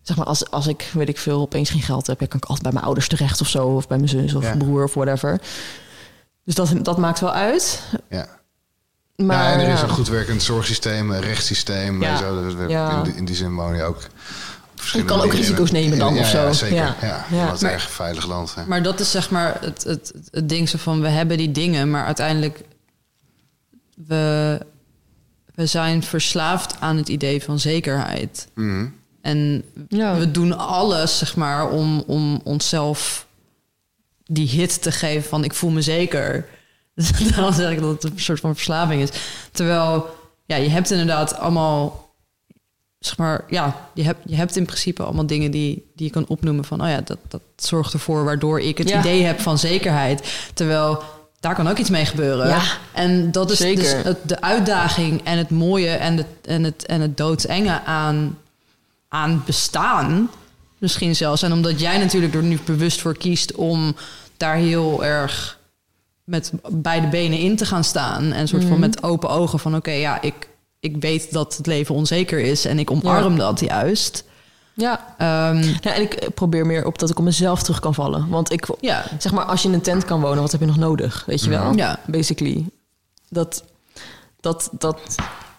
Zeg 0.02 0.16
maar, 0.16 0.26
als, 0.26 0.50
als 0.50 0.66
ik, 0.66 0.90
weet 0.92 1.08
ik 1.08 1.18
veel, 1.18 1.40
opeens 1.40 1.70
geen 1.70 1.82
geld 1.82 2.06
heb... 2.06 2.20
ja, 2.20 2.26
kan 2.26 2.36
ik 2.36 2.44
altijd 2.44 2.62
bij 2.62 2.72
mijn 2.72 2.84
ouders 2.84 3.08
terecht 3.08 3.40
of 3.40 3.48
zo. 3.48 3.66
Of 3.66 3.86
bij 3.88 3.96
mijn 3.96 4.08
zus 4.08 4.34
of 4.34 4.42
Ja. 4.42 4.56
broer 4.56 4.84
of 4.84 4.94
whatever. 4.94 5.40
Dus 6.44 6.54
dat, 6.54 6.72
dat 6.82 6.98
maakt 6.98 7.20
wel 7.20 7.32
uit. 7.32 7.82
Ja. 8.08 8.26
Maar, 9.16 9.36
ja, 9.36 9.52
en 9.52 9.66
er 9.66 9.72
is 9.72 9.82
een 9.82 9.88
goed 9.88 10.08
werkend 10.08 10.42
zorgsysteem, 10.42 11.10
een 11.10 11.20
rechtssysteem. 11.20 12.02
Ja. 12.02 12.10
En 12.12 12.18
zo. 12.18 12.42
Dus 12.42 12.52
in, 12.52 13.02
die, 13.02 13.14
in 13.14 13.24
die 13.24 13.36
zin 13.36 13.54
woon 13.54 13.76
je 13.76 13.82
ook... 13.82 14.02
verschillende 14.80 15.12
kan 15.12 15.22
ook 15.24 15.32
risico's 15.34 15.70
nemen 15.70 15.98
dan 15.98 16.14
ja, 16.14 16.20
of 16.20 16.26
zo. 16.28 16.42
Ja, 16.42 16.52
zeker. 16.52 16.76
Ja. 16.76 16.96
Ja. 17.30 17.54
Maar- 17.60 17.72
een 17.72 17.80
veilig 17.80 18.26
land. 18.26 18.54
hè. 18.54 18.64
Maar 18.66 18.82
dat 18.82 19.00
is 19.00 19.10
zeg 19.10 19.30
maar 19.30 19.56
het, 19.60 19.82
het, 19.84 20.12
het 20.30 20.48
ding 20.48 20.68
zo 20.68 20.78
van 20.78 21.00
we 21.00 21.08
hebben 21.08 21.36
die 21.36 21.50
dingen, 21.52 21.90
maar 21.90 22.04
uiteindelijk 22.04 22.60
we, 24.06 24.58
we 25.54 25.66
zijn 25.66 26.02
verslaafd 26.02 26.80
aan 26.80 26.96
het 26.96 27.08
idee 27.08 27.42
van 27.42 27.58
zekerheid. 27.58 28.48
Mhm. 28.54 28.86
En 29.20 29.64
Ja. 29.88 30.16
we 30.18 30.30
doen 30.30 30.58
alles 30.58 31.18
zeg 31.18 31.36
maar 31.36 31.68
om, 31.70 32.02
om 32.06 32.40
onszelf 32.44 33.26
die 34.24 34.48
hit 34.48 34.82
te 34.82 34.92
geven 34.92 35.28
van 35.28 35.44
ik 35.44 35.54
voel 35.54 35.70
me 35.70 35.82
zeker. 35.82 36.46
Dus 36.94 37.10
daarom 37.10 37.52
zeg 37.52 37.70
ik 37.70 37.80
dat 37.80 38.02
het 38.02 38.12
een 38.12 38.20
soort 38.20 38.40
van 38.40 38.54
verslaving 38.54 39.02
is. 39.02 39.10
Terwijl 39.52 40.16
ja, 40.46 40.56
je 40.56 40.68
hebt 40.68 40.90
inderdaad 40.90 41.34
allemaal 41.38 42.09
zeg 43.00 43.16
maar, 43.16 43.44
ja, 43.48 43.88
je 43.94 44.02
hebt, 44.02 44.20
je 44.26 44.36
hebt 44.36 44.56
in 44.56 44.64
principe 44.64 45.02
allemaal 45.02 45.26
dingen 45.26 45.50
die, 45.50 45.90
die 45.96 46.06
je 46.06 46.12
kan 46.12 46.26
opnoemen 46.28 46.64
van, 46.64 46.82
oh 46.82 46.88
ja, 46.88 47.00
dat, 47.04 47.18
dat 47.28 47.40
zorgt 47.56 47.92
ervoor 47.92 48.24
waardoor 48.24 48.60
ik 48.60 48.78
het 48.78 48.88
Ja. 48.88 48.98
idee 48.98 49.22
heb 49.22 49.40
van 49.40 49.58
zekerheid. 49.58 50.32
Terwijl 50.54 51.02
daar 51.40 51.54
kan 51.54 51.68
ook 51.68 51.78
iets 51.78 51.90
mee 51.90 52.04
gebeuren. 52.04 52.48
Ja, 52.48 52.62
en 52.92 53.32
dat 53.32 53.50
is 53.50 53.58
zeker. 53.58 53.82
dus 53.82 53.92
het, 53.92 54.18
de 54.28 54.40
uitdaging 54.40 55.20
en 55.24 55.38
het 55.38 55.50
mooie 55.50 55.88
en 55.90 56.16
het, 56.16 56.26
en 56.42 56.64
het, 56.64 56.86
en 56.86 57.00
het 57.00 57.16
doodsenge 57.16 57.80
aan, 57.84 58.38
aan 59.08 59.42
bestaan. 59.46 60.30
Misschien 60.78 61.16
zelfs. 61.16 61.42
En 61.42 61.52
omdat 61.52 61.80
jij 61.80 61.98
natuurlijk 61.98 62.34
er 62.34 62.42
nu 62.42 62.58
bewust 62.64 63.00
voor 63.00 63.16
kiest 63.16 63.54
om 63.54 63.96
daar 64.36 64.56
heel 64.56 65.04
erg 65.04 65.58
met 66.24 66.52
beide 66.70 67.06
benen 67.08 67.38
in 67.38 67.56
te 67.56 67.66
gaan 67.66 67.84
staan. 67.84 68.32
En 68.32 68.48
soort 68.48 68.62
van 68.62 68.70
Mhm. 68.70 68.80
met 68.80 69.02
open 69.02 69.28
ogen 69.30 69.58
van 69.58 69.76
oké, 69.76 69.90
ja, 69.90 70.22
ik, 70.22 70.48
ik 70.80 70.96
weet 71.00 71.32
dat 71.32 71.56
het 71.56 71.66
leven 71.66 71.94
onzeker 71.94 72.38
is 72.38 72.64
en 72.64 72.78
ik 72.78 72.90
omarm 72.90 73.36
dat 73.38 73.60
juist. 73.60 74.24
Ja. 74.74 75.14
Ehm, 75.18 75.62
ja, 75.80 75.94
en 75.94 76.02
ik 76.02 76.28
probeer 76.34 76.66
meer 76.66 76.86
op 76.86 76.98
dat 76.98 77.10
ik 77.10 77.18
op 77.18 77.24
mezelf 77.24 77.62
terug 77.62 77.80
kan 77.80 77.94
vallen. 77.94 78.28
Want 78.28 78.52
ik, 78.52 78.66
ja, 78.80 79.04
zeg 79.18 79.32
maar, 79.32 79.44
als 79.44 79.62
je 79.62 79.68
in 79.68 79.74
een 79.74 79.80
tent 79.80 80.04
kan 80.04 80.20
wonen, 80.20 80.40
wat 80.42 80.50
heb 80.52 80.60
je 80.60 80.66
nog 80.66 80.76
nodig? 80.76 81.22
Weet 81.26 81.44
je 81.44 81.50
wel? 81.50 81.74
Ja. 81.74 81.98
Basically. 82.06 82.66
Dat, 83.28 83.64
dat, 84.40 84.68
dat 84.78 85.00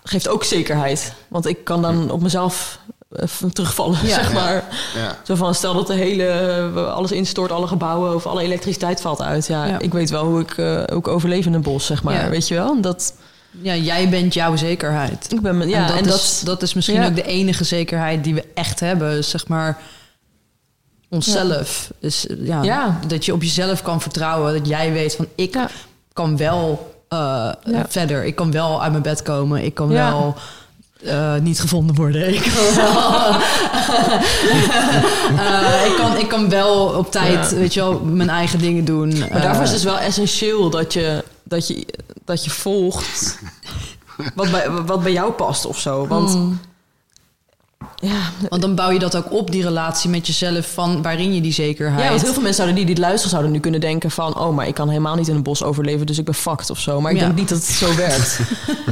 geeft 0.04 0.28
ook 0.28 0.44
zekerheid. 0.44 1.14
Want 1.28 1.46
ik 1.46 1.64
kan 1.64 1.82
dan 1.82 2.12
op 2.12 2.22
mezelf 2.22 2.80
even 3.16 3.54
terugvallen, 3.54 3.98
Ja. 4.04 4.14
zeg 4.14 4.34
maar. 4.34 4.54
Ja. 4.96 5.18
Zo 5.24 5.36
van, 5.36 5.56
stel 5.56 5.74
dat 5.74 5.88
de 5.88 5.94
hele, 5.94 6.24
eh, 6.28 6.94
alles 6.94 7.12
instort, 7.12 7.52
alle 7.52 7.68
gebouwen 7.68 8.16
of 8.16 8.26
alle 8.26 8.42
elektriciteit 8.42 9.02
valt 9.02 9.22
uit. 9.22 9.48
Ja, 9.48 9.66
Ja. 9.66 9.80
ik 9.80 9.94
weet 9.94 10.10
wel 10.10 10.26
hoe 10.26 10.40
ik 10.42 10.58
uh, 10.58 10.84
ook 10.94 11.08
overleef 11.08 11.46
in 11.46 11.54
een 11.54 11.62
bos, 11.62 11.86
zeg 11.86 12.04
maar. 12.04 12.14
Ja. 12.24 12.30
Weet 12.30 12.48
je 12.48 12.54
wel? 12.56 12.82
Dat, 12.82 13.14
ja, 13.62 13.76
jij 13.76 14.10
bent 14.10 14.34
jouw 14.34 14.56
zekerheid. 14.56 15.28
ik 15.32 15.42
ben, 15.42 15.70
ja, 15.70 15.82
en 15.82 15.88
dat, 15.88 15.98
en 15.98 16.06
is, 16.14 16.42
dat 16.44 16.62
is 16.62 16.74
misschien 16.74 17.02
ja. 17.02 17.08
ook 17.08 17.16
de 17.16 17.24
enige 17.24 17.64
zekerheid 17.64 18.24
die 18.24 18.34
we 18.34 18.46
echt 18.54 18.80
hebben, 18.80 19.24
zeg 19.24 19.48
maar 19.48 19.78
onszelf. 21.10 21.92
Dus 22.00 22.26
ja, 22.40 22.62
Ja. 22.64 23.00
dat 23.08 23.26
je 23.26 23.34
op 23.34 23.42
jezelf 23.42 23.82
kan 23.82 24.02
vertrouwen, 24.02 24.54
dat 24.54 24.68
jij 24.68 24.92
weet 24.92 25.16
van 25.16 25.28
ik 25.36 25.58
kan 26.14 26.38
wel 26.38 26.94
uh, 27.14 27.20
Ja. 27.64 27.86
verder, 27.90 28.26
ik 28.26 28.36
kan 28.36 28.52
wel 28.52 28.82
uit 28.82 28.92
mijn 28.92 29.04
bed 29.04 29.22
komen, 29.22 29.64
ik 29.64 29.74
kan 29.74 29.88
wel 29.88 30.36
uh, 31.04 31.36
niet 31.36 31.60
gevonden 31.60 31.96
worden. 31.96 32.28
Ik 32.36 32.42
kan 32.42 32.76
wel, 32.76 33.32
uh, 35.32 35.86
ik 35.90 35.96
kan, 35.98 36.18
ik 36.18 36.28
kan 36.28 36.50
wel 36.50 36.84
op 36.86 37.12
tijd, 37.12 37.50
Ja. 37.52 37.56
weet 37.58 37.74
je 37.74 37.80
wel, 37.80 38.00
mijn 38.00 38.30
eigen 38.30 38.60
dingen 38.60 38.86
doen. 38.86 39.20
Maar 39.32 39.42
daarvoor 39.42 39.64
is 39.64 39.72
het 39.72 39.82
dus 39.82 39.92
wel 39.92 40.00
essentieel 40.00 40.70
dat 40.70 40.94
je, 40.94 41.24
dat 41.52 41.68
je, 41.68 41.86
dat 42.26 42.44
je 42.44 42.50
volgt 42.50 43.40
wat 44.36 44.52
bij, 44.52 44.70
wat 44.72 45.04
bij 45.04 45.12
jou 45.12 45.32
past 45.32 45.66
of 45.66 45.80
zo. 45.80 46.08
Want 46.08 46.36
Mm. 46.36 46.60
ja, 48.02 48.32
Want 48.50 48.62
dan 48.62 48.76
bouw 48.76 48.90
je 48.90 49.00
dat 49.00 49.16
ook 49.16 49.32
op, 49.32 49.52
die 49.52 49.64
relatie 49.64 50.10
met 50.10 50.28
jezelf, 50.28 50.74
van 50.74 51.02
waarin 51.02 51.34
je 51.34 51.42
die 51.42 51.54
zekerheid. 51.54 52.04
ja, 52.04 52.10
want 52.10 52.22
heel 52.22 52.34
veel 52.34 52.42
mensen 52.42 52.64
zouden 52.64 52.76
die 52.86 52.96
dit 52.96 52.98
luisteren 53.04 53.30
zouden 53.30 53.52
nu 53.52 53.60
kunnen 53.60 53.80
denken 53.80 54.12
van... 54.12 54.40
oh, 54.40 54.56
maar 54.56 54.68
ik 54.68 54.74
kan 54.74 54.88
helemaal 54.90 55.16
niet 55.16 55.28
in 55.28 55.36
een 55.36 55.44
bos 55.44 55.64
overleven, 55.64 56.06
dus 56.06 56.18
ik 56.18 56.26
ben 56.26 56.34
fucked 56.34 56.70
of 56.70 56.80
zo. 56.80 57.02
Maar 57.02 57.12
ik 57.12 57.18
Ja. 57.20 57.26
denk 57.26 57.38
niet 57.38 57.50
dat 57.50 57.58
het 57.58 57.68
zo 57.68 57.96
werkt. 58.06 58.40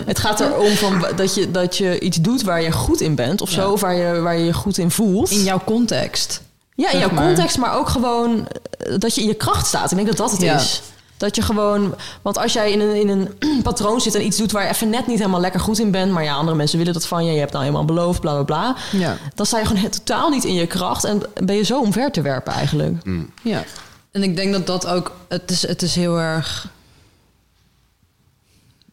het 0.06 0.20
gaat 0.20 0.40
erom 0.40 0.72
van 0.76 1.06
dat, 1.16 1.36
je, 1.36 1.52
dat 1.52 1.78
je 1.78 2.00
iets 2.00 2.18
doet 2.18 2.42
waar 2.42 2.62
je 2.62 2.72
goed 2.72 3.02
in 3.02 3.16
bent 3.16 3.42
of 3.42 3.50
Ja. 3.50 3.56
zo. 3.62 3.72
Of 3.72 3.82
waar 3.82 3.96
je, 3.96 4.20
waar 4.22 4.38
je 4.38 4.46
je 4.46 4.54
goed 4.54 4.78
in 4.78 4.92
voelt. 4.92 5.32
in 5.32 5.44
jouw 5.44 5.62
context. 5.66 6.42
ja, 6.76 6.92
in 6.92 7.00
jouw 7.00 7.12
maar. 7.12 7.26
context, 7.26 7.58
maar 7.58 7.76
ook 7.78 7.90
gewoon 7.90 8.48
eh, 8.80 8.94
dat 8.98 9.16
je 9.16 9.22
in 9.22 9.28
je 9.28 9.34
kracht 9.34 9.68
staat. 9.68 9.90
Ik 9.92 9.96
denk 9.98 10.08
dat 10.10 10.18
dat 10.18 10.32
het 10.32 10.42
Ja. 10.42 10.56
is. 10.56 10.82
Dat 11.20 11.36
je 11.36 11.42
gewoon... 11.42 11.96
Want 12.22 12.38
als 12.38 12.54
jij 12.54 12.72
in 12.72 12.80
een, 12.80 12.96
in 12.96 13.10
een 13.10 13.38
patroon 13.64 14.02
zit 14.02 14.16
en 14.16 14.26
iets 14.26 14.38
doet 14.38 14.52
waar 14.52 14.64
je 14.64 14.70
even 14.70 14.90
net 14.90 15.08
niet 15.08 15.18
helemaal 15.18 15.40
lekker 15.40 15.60
goed 15.60 15.80
in 15.80 15.92
bent... 15.92 16.12
maar 16.12 16.24
ja, 16.24 16.34
andere 16.34 16.58
mensen 16.58 16.78
willen 16.78 16.94
dat 16.94 17.08
van 17.08 17.26
je, 17.26 17.32
je 17.32 17.40
hebt 17.40 17.52
nou 17.52 17.64
helemaal 17.64 17.86
beloofd, 17.86 18.22
bla 18.22 18.34
bla 18.34 18.44
bla... 18.44 18.76
Ja. 19.00 19.18
dan 19.36 19.46
sta 19.46 19.60
je 19.60 19.66
gewoon 19.66 19.90
totaal 19.90 20.30
niet 20.30 20.44
in 20.44 20.54
je 20.54 20.68
kracht 20.68 21.04
en 21.04 21.22
ben 21.44 21.56
je 21.56 21.64
zo 21.64 21.80
omver 21.80 22.12
te 22.12 22.22
werpen 22.22 22.54
eigenlijk. 22.54 23.04
ja. 23.42 23.64
En 24.12 24.24
ik 24.24 24.36
denk 24.36 24.54
dat 24.54 24.68
dat 24.68 24.88
ook, 24.88 25.16
het 25.28 25.52
is, 25.52 25.68
het 25.68 25.82
is 25.82 25.96
heel 25.96 26.20
erg. 26.20 26.72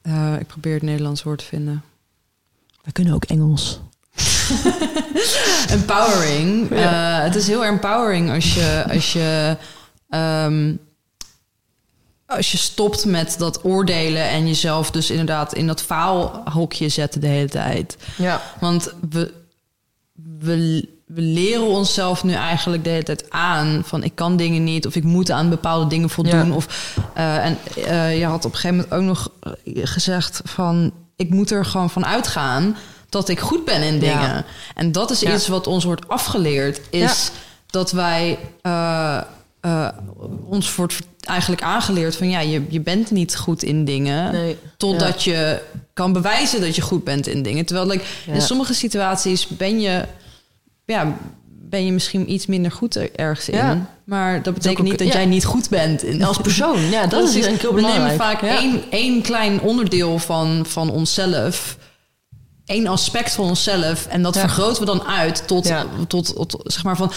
Eh, 0.03 0.35
ik 0.39 0.47
probeer 0.47 0.74
het 0.74 0.83
Nederlands 0.83 1.22
woord 1.22 1.39
te 1.39 1.45
vinden. 1.45 1.83
We 2.83 2.93
kunnen 2.93 3.14
ook 3.14 3.24
Engels. 3.24 3.81
Empowering. 5.68 6.68
Ja. 6.70 7.18
Eh, 7.18 7.24
het 7.24 7.35
is 7.35 7.47
heel 7.47 7.64
empowering 7.64 8.31
als 8.31 8.55
je, 8.55 8.85
als 8.93 9.12
je, 9.12 9.57
ehm, 10.09 10.74
als 12.27 12.53
je 12.53 12.59
stopt 12.59 13.05
met 13.05 13.35
dat 13.39 13.64
oordelen 13.64 14.29
en 14.29 14.47
jezelf 14.47 14.91
dus 14.91 15.11
inderdaad 15.11 15.55
in 15.55 15.66
dat 15.66 15.83
faalhokje 15.83 16.89
zetten 16.89 17.20
de 17.20 17.27
hele 17.27 17.49
tijd. 17.49 17.97
Ja. 18.16 18.43
Want 18.61 18.93
we, 19.11 19.33
we, 20.39 20.89
we 21.07 21.20
leren 21.20 21.66
onszelf 21.66 22.24
nu 22.24 22.33
eigenlijk 22.33 22.85
de 22.85 22.91
hele 22.91 23.03
tijd 23.03 23.31
aan 23.31 23.83
van 23.85 24.03
ik 24.03 24.14
kan 24.14 24.37
dingen 24.37 24.64
niet 24.64 24.87
of 24.87 24.95
ik 24.97 25.05
moet 25.05 25.31
aan 25.31 25.49
bepaalde 25.51 25.87
dingen 25.87 26.11
voldoen. 26.11 26.47
Ja. 26.47 26.55
Of, 26.55 26.97
eh, 27.14 27.45
en 27.45 27.59
eh, 27.87 28.18
je 28.18 28.24
had 28.24 28.45
op 28.45 28.53
een 28.53 28.59
gegeven 28.59 28.77
moment 28.77 28.95
ook 28.95 29.16
nog 29.16 29.31
gezegd 29.85 30.41
van 30.45 30.93
ik 31.16 31.31
moet 31.31 31.51
er 31.51 31.64
gewoon 31.64 31.91
van 31.91 32.07
uitgaan 32.07 32.77
dat 33.09 33.29
ik 33.29 33.41
goed 33.41 33.64
ben 33.64 33.83
in 33.83 33.99
dingen. 33.99 34.20
Ja. 34.29 34.45
En 34.74 34.93
dat 34.93 35.11
is 35.11 35.20
Ja. 35.20 35.35
iets 35.35 35.49
wat 35.49 35.66
ons 35.66 35.85
wordt 35.85 36.09
afgeleerd, 36.09 36.81
is 36.91 37.31
dat 37.66 37.91
wij 37.93 38.39
eh, 38.62 39.20
eh, 39.67 39.89
ons 40.49 40.75
wordt 40.75 40.99
eigenlijk 41.21 41.62
aangeleerd 41.62 42.17
van 42.17 42.29
ja, 42.29 42.41
je, 42.41 42.62
je 42.69 42.81
bent 42.81 43.11
niet 43.11 43.37
goed 43.37 43.62
in 43.62 43.85
dingen. 43.85 44.33
Nee. 44.33 44.57
Totdat 44.77 45.23
je 45.23 45.62
kan 45.93 46.12
bewijzen 46.12 46.61
dat 46.61 46.77
je 46.77 46.83
goed 46.83 47.05
bent 47.05 47.27
in 47.27 47.43
dingen. 47.43 47.64
Terwijl 47.64 47.87
like, 47.89 48.05
Ja. 48.27 48.33
in 48.33 48.41
sommige 48.43 48.75
situaties 48.75 49.47
ben 49.49 49.81
je, 49.81 50.05
ja, 50.85 51.17
ben 51.49 51.85
je 51.85 51.93
misschien 51.93 52.33
iets 52.33 52.47
minder 52.47 52.71
goed 52.73 52.95
er- 52.97 53.14
ergens 53.14 53.49
in. 53.49 53.87
Maar 54.05 54.43
dat 54.43 54.55
betekent 54.55 54.81
ook- 54.81 54.87
niet 54.89 54.99
dat 54.99 55.12
jij 55.12 55.27
niet 55.27 55.45
goed 55.45 55.69
bent. 55.69 56.03
In, 56.03 56.25
Als 56.25 56.37
persoon, 56.39 56.81
ja, 56.91 57.07
dat 57.17 57.29
is 57.29 57.35
ik 57.47 57.61
heel 57.61 57.75
We 57.75 57.81
nemen 57.81 58.17
vaak 58.17 58.43
één, 58.43 58.83
één 58.91 59.23
klein 59.23 59.61
onderdeel 59.61 60.19
van, 60.19 60.64
van 60.67 60.91
onszelf. 60.91 61.77
één 62.67 62.87
aspect 62.87 63.33
van 63.33 63.45
onszelf. 63.49 64.07
En 64.07 64.23
dat 64.23 64.35
Ja. 64.35 64.41
vergroten 64.41 64.81
we 64.81 64.87
dan 64.87 65.03
uit 65.07 65.47
tot, 65.47 65.67
Ja. 65.67 65.87
tot, 66.09 66.35
tot, 66.49 66.61
zeg 66.64 66.85
maar 66.85 66.97
van... 66.97 67.12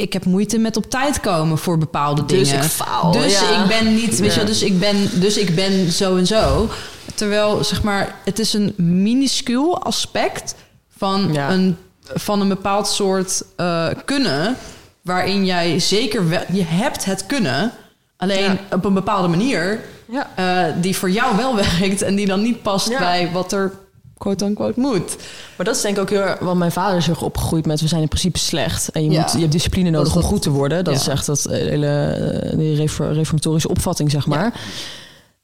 Ik 0.00 0.12
heb 0.12 0.24
moeite 0.24 0.58
met 0.58 0.76
op 0.76 0.90
tijd 0.90 1.20
komen 1.20 1.58
voor 1.58 1.78
bepaalde 1.78 2.24
Dus 2.24 2.48
dingen. 2.48 2.64
ik 2.64 2.70
faal, 2.70 3.12
Dus 3.12 3.40
ja. 3.40 3.62
ik 3.62 3.68
ben 3.68 3.94
niet, 3.94 4.18
weet 4.18 4.34
je, 4.34 4.44
dus 4.44 4.62
ik 4.62 4.78
ben, 4.80 5.20
dus 5.20 5.36
ik 5.36 5.54
ben 5.54 5.92
zo 5.92 6.16
en 6.16 6.26
zo. 6.26 6.68
Terwijl, 7.14 7.64
zeg 7.64 7.82
maar, 7.82 8.14
het 8.24 8.38
is 8.38 8.52
een 8.52 8.74
minuscuul 8.76 9.82
aspect 9.82 10.54
van, 10.96 11.28
Ja. 11.32 11.50
een, 11.50 11.76
van 12.14 12.40
een 12.40 12.48
bepaald 12.48 12.88
soort 12.88 13.42
eh, 13.56 13.86
kunnen. 14.04 14.56
Waarin 15.02 15.44
jij 15.44 15.78
zeker 15.78 16.28
wel, 16.28 16.42
je 16.52 16.64
hebt 16.64 17.04
het 17.04 17.26
kunnen. 17.26 17.72
Alleen 18.16 18.42
Ja. 18.42 18.58
op 18.70 18.84
een 18.84 18.94
bepaalde 18.94 19.28
manier 19.28 19.80
Ja. 20.10 20.30
eh, 20.34 20.74
die 20.80 20.96
voor 20.96 21.10
jou 21.10 21.36
wel 21.36 21.54
werkt 21.80 22.02
en 22.02 22.14
die 22.14 22.26
dan 22.26 22.42
niet 22.42 22.62
past 22.62 22.98
bij 22.98 23.30
wat 23.32 23.52
er 23.52 23.72
quote-unquote 24.20 24.80
moet. 24.80 25.16
Maar 25.56 25.66
dat 25.66 25.76
is 25.76 25.82
denk 25.82 25.96
ik 25.96 26.02
ook 26.02 26.10
heel 26.10 26.20
erg... 26.20 26.38
Want 26.38 26.58
mijn 26.58 26.72
vader 26.72 26.96
is 26.96 27.06
heel 27.06 27.16
opgegroeid 27.20 27.66
met... 27.66 27.80
we 27.80 27.88
zijn 27.88 28.02
in 28.02 28.08
principe 28.08 28.38
slecht. 28.38 28.88
En 28.90 29.04
je, 29.04 29.10
Ja. 29.10 29.20
moet, 29.20 29.32
je 29.32 29.38
hebt 29.38 29.52
discipline 29.52 29.90
nodig 29.90 30.12
Dat 30.12 30.22
om 30.22 30.28
goed 30.28 30.42
te 30.42 30.50
worden. 30.50 30.84
Dat 30.84 30.94
ja. 30.94 31.00
is 31.00 31.06
echt 31.08 31.26
dat 31.26 31.44
eh, 31.44 31.58
hele 31.58 31.86
eh, 31.86 32.58
die 32.58 32.76
reformatorische 32.96 33.68
opvatting, 33.68 34.10
zeg 34.10 34.26
maar. 34.26 34.52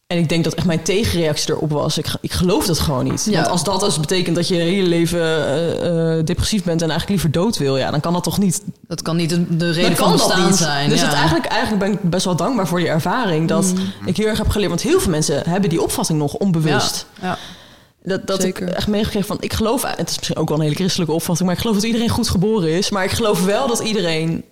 En 0.07 0.19
ik 0.19 0.29
denk 0.29 0.45
dat 0.45 0.55
echt 0.55 0.67
mijn 0.67 0.83
tegenreactie 0.83 1.51
erop 1.55 1.71
was. 1.71 1.99
Ik, 1.99 2.07
ik 2.21 2.33
geloof 2.33 2.67
dat 2.67 2.79
gewoon 2.79 3.05
niet. 3.05 3.29
Want 3.33 3.49
als 3.49 3.65
dat 3.65 3.81
dus 3.81 4.01
betekent 4.01 4.37
dat 4.37 4.49
je 4.49 4.55
je 4.55 4.61
hele 4.61 4.89
leven 4.89 5.21
eh, 5.83 6.25
depressief 6.25 6.63
bent... 6.65 6.83
en 6.83 6.91
eigenlijk 6.91 7.09
liever 7.09 7.31
dood 7.43 7.57
wil... 7.59 7.77
ja, 7.77 7.91
dan 7.91 8.01
kan 8.01 8.13
dat 8.13 8.23
toch 8.23 8.39
niet 8.39 8.63
Dat 8.89 9.03
kan 9.03 9.17
niet 9.17 9.31
de, 9.31 9.57
de 9.57 9.71
reden 9.71 9.97
van 9.97 10.13
bestaan 10.13 10.47
niet. 10.47 10.57
zijn. 10.57 10.89
Dus 10.89 11.01
het 11.03 11.13
eigenlijk, 11.13 11.47
eigenlijk 11.47 11.85
ben 11.85 11.93
ik 11.93 12.11
best 12.11 12.25
wel 12.25 12.37
dankbaar 12.37 12.67
voor 12.67 12.79
die 12.79 12.89
ervaring. 12.89 13.49
Dat 13.49 13.73
ik 14.05 14.17
heel 14.17 14.27
erg 14.27 14.39
heb 14.39 14.49
geleerd. 14.49 14.71
Want 14.71 14.83
heel 14.83 15.01
veel 15.01 15.11
mensen 15.11 15.43
hebben 15.49 15.71
die 15.71 15.83
opvatting 15.83 16.19
nog 16.19 16.35
onbewust. 16.35 17.07
Ja. 17.23 17.39
Dat, 18.07 18.27
dat 18.27 18.41
Zeker. 18.41 18.69
ik 18.69 18.75
echt 18.75 18.87
meegekregen 18.89 19.29
van... 19.29 19.37
Ik 19.41 19.53
geloof... 19.53 19.83
Het 19.97 20.09
is 20.11 20.17
misschien 20.17 20.37
ook 20.37 20.49
wel 20.49 20.57
een 20.59 20.63
hele 20.63 20.75
christelijke 20.75 21.13
opvatting... 21.13 21.47
maar 21.49 21.55
ik 21.57 21.61
geloof 21.61 21.77
dat 21.77 21.87
iedereen 21.87 22.09
goed 22.09 22.29
geboren 22.29 22.71
is. 22.71 22.91
Maar 22.91 23.05
ik 23.05 23.11
geloof 23.11 23.45
wel 23.45 23.67
dat 23.69 23.81
iedereen... 23.81 24.45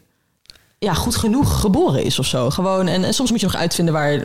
Ja, 0.79 0.95
goed 0.95 1.17
genoeg 1.17 1.61
geboren 1.61 2.05
is 2.05 2.19
of 2.19 2.27
zo. 2.27 2.51
Gewoon, 2.51 2.87
en, 2.87 3.05
en 3.05 3.15
soms 3.15 3.31
moet 3.31 3.41
je 3.41 3.47
nog 3.47 3.57
uitvinden 3.57 3.95
waar, 3.95 4.21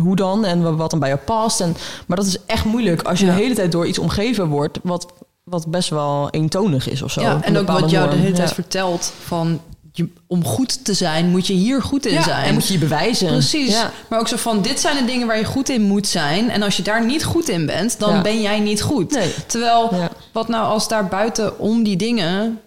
hoe 0.00 0.16
dan 0.16 0.44
en 0.44 0.76
wat 0.76 0.90
dan 0.90 0.98
bij 0.98 1.08
jou 1.08 1.20
past. 1.20 1.60
En, 1.60 1.76
maar 2.06 2.16
dat 2.16 2.26
is 2.26 2.36
echt 2.46 2.64
moeilijk 2.64 3.02
als 3.02 3.18
je 3.20 3.26
Ja. 3.26 3.34
de 3.34 3.40
hele 3.42 3.54
tijd 3.54 3.72
door 3.72 3.86
iets 3.86 3.98
omgeven 3.98 4.48
wordt... 4.48 4.78
wat, 4.82 5.06
wat 5.44 5.66
best 5.66 5.88
wel 5.88 6.30
eentonig 6.30 6.88
is 6.88 7.02
of 7.02 7.10
zo. 7.10 7.20
Ja, 7.20 7.42
en 7.42 7.56
ook 7.56 7.66
wat 7.66 7.90
jou 7.90 8.10
de 8.10 8.16
hele 8.16 8.32
tijd 8.34 8.48
Ja. 8.48 8.54
vertelt 8.54 9.12
van... 9.24 9.60
Je, 9.96 10.08
om 10.26 10.44
goed 10.44 10.84
te 10.84 10.94
zijn 10.94 11.28
moet 11.28 11.46
je 11.46 11.52
hier 11.52 11.82
goed 11.82 12.06
in 12.06 12.12
Ja, 12.12 12.22
zijn. 12.22 12.44
en 12.44 12.54
moet 12.54 12.66
je 12.66 12.72
je 12.72 12.78
bewijzen. 12.78 13.26
Precies. 13.28 13.72
Ja. 13.72 13.90
Maar 14.08 14.18
ook 14.18 14.28
zo 14.28 14.36
van, 14.36 14.62
dit 14.62 14.80
zijn 14.80 14.96
de 14.96 15.04
dingen 15.04 15.26
waar 15.26 15.38
je 15.38 15.44
goed 15.44 15.68
in 15.68 15.82
moet 15.82 16.06
zijn. 16.06 16.50
En 16.50 16.62
als 16.62 16.76
je 16.76 16.82
daar 16.82 17.04
niet 17.04 17.24
goed 17.24 17.48
in 17.48 17.66
bent, 17.66 17.98
dan 17.98 18.14
Ja. 18.14 18.22
ben 18.22 18.40
jij 18.42 18.60
niet 18.60 18.82
goed. 18.82 19.10
Nee. 19.10 19.34
Terwijl, 19.46 20.10
wat 20.32 20.48
nou 20.48 20.66
als 20.66 20.88
daar 20.88 21.06
buiten 21.08 21.58
om 21.58 21.82
die 21.82 21.96
dingen... 21.96 22.60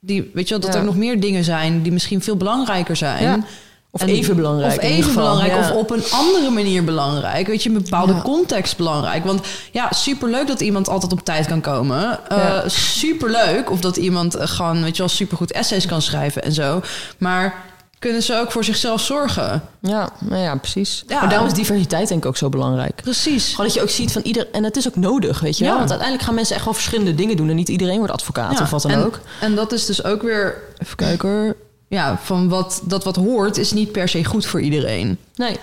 Die, 0.00 0.30
weet 0.34 0.48
je 0.48 0.58
wel, 0.58 0.66
dat 0.66 0.74
er 0.74 0.84
nog 0.84 0.96
meer 0.96 1.20
dingen 1.20 1.44
zijn 1.44 1.82
die 1.82 1.92
misschien 1.92 2.22
veel 2.22 2.36
belangrijker 2.36 2.96
zijn. 2.96 3.44
Of 3.92 4.00
En- 4.00 4.08
even 4.08 4.36
belangrijk. 4.36 4.72
Of 4.76 4.82
even 4.82 5.14
belangrijk, 5.14 5.52
Ja. 5.52 5.58
of 5.58 5.70
op 5.70 5.90
een 5.90 6.02
andere 6.12 6.50
manier 6.50 6.84
belangrijk. 6.84 7.46
Weet 7.46 7.62
je, 7.62 7.68
een 7.68 7.82
bepaalde 7.82 8.12
Ja. 8.12 8.20
context 8.22 8.76
belangrijk. 8.76 9.24
Want 9.24 9.40
ja, 9.72 9.92
superleuk 9.92 10.46
dat 10.46 10.60
iemand 10.60 10.88
altijd 10.88 11.12
op 11.12 11.20
tijd 11.24 11.46
kan 11.46 11.60
komen. 11.60 12.18
Eh 12.28 12.36
Ja. 12.38 12.68
Superleuk 12.68 13.70
of 13.70 13.80
dat 13.80 13.96
iemand 13.96 14.36
gewoon, 14.40 14.82
weet 14.82 14.92
je 14.96 15.02
wel, 15.02 15.08
supergoed 15.10 15.52
essays 15.52 15.86
kan 15.86 16.02
schrijven 16.02 16.42
en 16.42 16.52
zo. 16.52 16.80
Maar 17.18 17.54
kunnen 17.98 18.22
ze 18.22 18.34
ook 18.40 18.52
voor 18.52 18.64
zichzelf 18.64 19.00
zorgen? 19.00 19.62
Ja, 19.80 20.08
nou 20.18 20.42
ja, 20.42 20.54
precies. 20.56 21.04
Ja. 21.06 21.20
Maar 21.20 21.28
daarom 21.28 21.46
is 21.46 21.52
diversiteit 21.54 22.08
denk 22.08 22.22
ik 22.22 22.28
ook 22.28 22.36
zo 22.36 22.48
belangrijk. 22.48 23.00
Precies. 23.02 23.50
Gewoon 23.50 23.66
dat 23.66 23.74
je 23.74 23.82
ook 23.82 23.90
ziet 23.90 24.12
van 24.12 24.22
ieder... 24.22 24.46
En 24.52 24.64
het 24.64 24.76
is 24.76 24.88
ook 24.88 24.96
nodig, 24.96 25.40
weet 25.40 25.58
je 25.58 25.64
wel? 25.64 25.72
Want 25.76 25.88
uiteindelijk 25.90 26.26
gaan 26.26 26.34
mensen 26.34 26.54
echt 26.56 26.64
wel 26.64 26.74
verschillende 26.74 27.14
dingen 27.14 27.36
doen. 27.36 27.48
En 27.48 27.56
niet 27.56 27.68
iedereen 27.68 27.98
wordt 27.98 28.12
advocaat 28.12 28.56
Ja, 28.58 28.62
of 28.64 28.70
wat 28.70 28.82
dan 28.82 28.90
en, 28.90 29.04
ook. 29.04 29.20
En 29.40 29.54
dat 29.54 29.72
is 29.72 29.86
dus 29.86 30.04
ook 30.04 30.22
weer, 30.22 30.54
even 30.78 30.96
kijken. 30.96 31.54
Ja, 31.90 32.18
van 32.22 32.48
wat, 32.48 32.80
dat 32.84 33.04
wat 33.04 33.16
hoort 33.16 33.56
is 33.56 33.72
niet 33.72 33.92
per 33.92 34.08
se 34.08 34.24
goed 34.24 34.46
voor 34.46 34.60
iedereen. 34.60 35.18
Nee. 35.34 35.56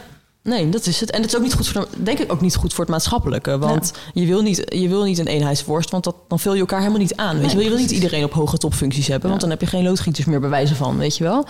Nee, 0.44 0.70
dat 0.70 0.86
is 0.86 1.00
het. 1.00 1.12
En 1.12 1.22
het 1.22 1.30
is 1.30 1.36
ook 1.38 1.44
niet 1.44 1.54
goed 1.54 1.68
voor, 1.68 1.82
de- 1.92 2.04
denk 2.04 2.20
ik 2.20 2.32
ook 2.32 2.42
niet 2.42 2.56
goed 2.56 2.74
voor 2.74 2.84
het 2.84 2.94
maatschappelijke. 2.94 3.58
Want 3.58 3.92
je, 4.14 4.26
wil 4.26 4.42
niet, 4.42 4.64
je 4.66 4.88
wil 4.88 5.04
niet 5.04 5.18
een 5.18 5.28
eenheidsworst, 5.28 5.90
want 5.90 6.04
dat, 6.04 6.16
dan 6.28 6.40
vul 6.40 6.54
je 6.54 6.60
elkaar 6.60 6.80
helemaal 6.80 7.00
niet 7.02 7.16
aan. 7.16 7.34
Weet 7.40 7.42
Nee, 7.42 7.50
je, 7.50 7.56
wel? 7.56 7.64
je 7.64 7.70
wil 7.70 7.80
niet 7.80 7.92
iedereen 7.92 8.24
op 8.24 8.34
hoge 8.34 8.58
topfuncties 8.58 9.08
hebben, 9.08 9.30
want 9.30 9.42
dan 9.42 9.50
heb 9.50 9.62
je 9.62 9.68
geen 9.68 9.84
loodgieters 9.84 10.26
meer 10.26 10.40
bewijzen 10.40 10.76
van, 10.76 10.98
weet 10.98 11.18
je 11.18 11.24
wel? 11.24 11.46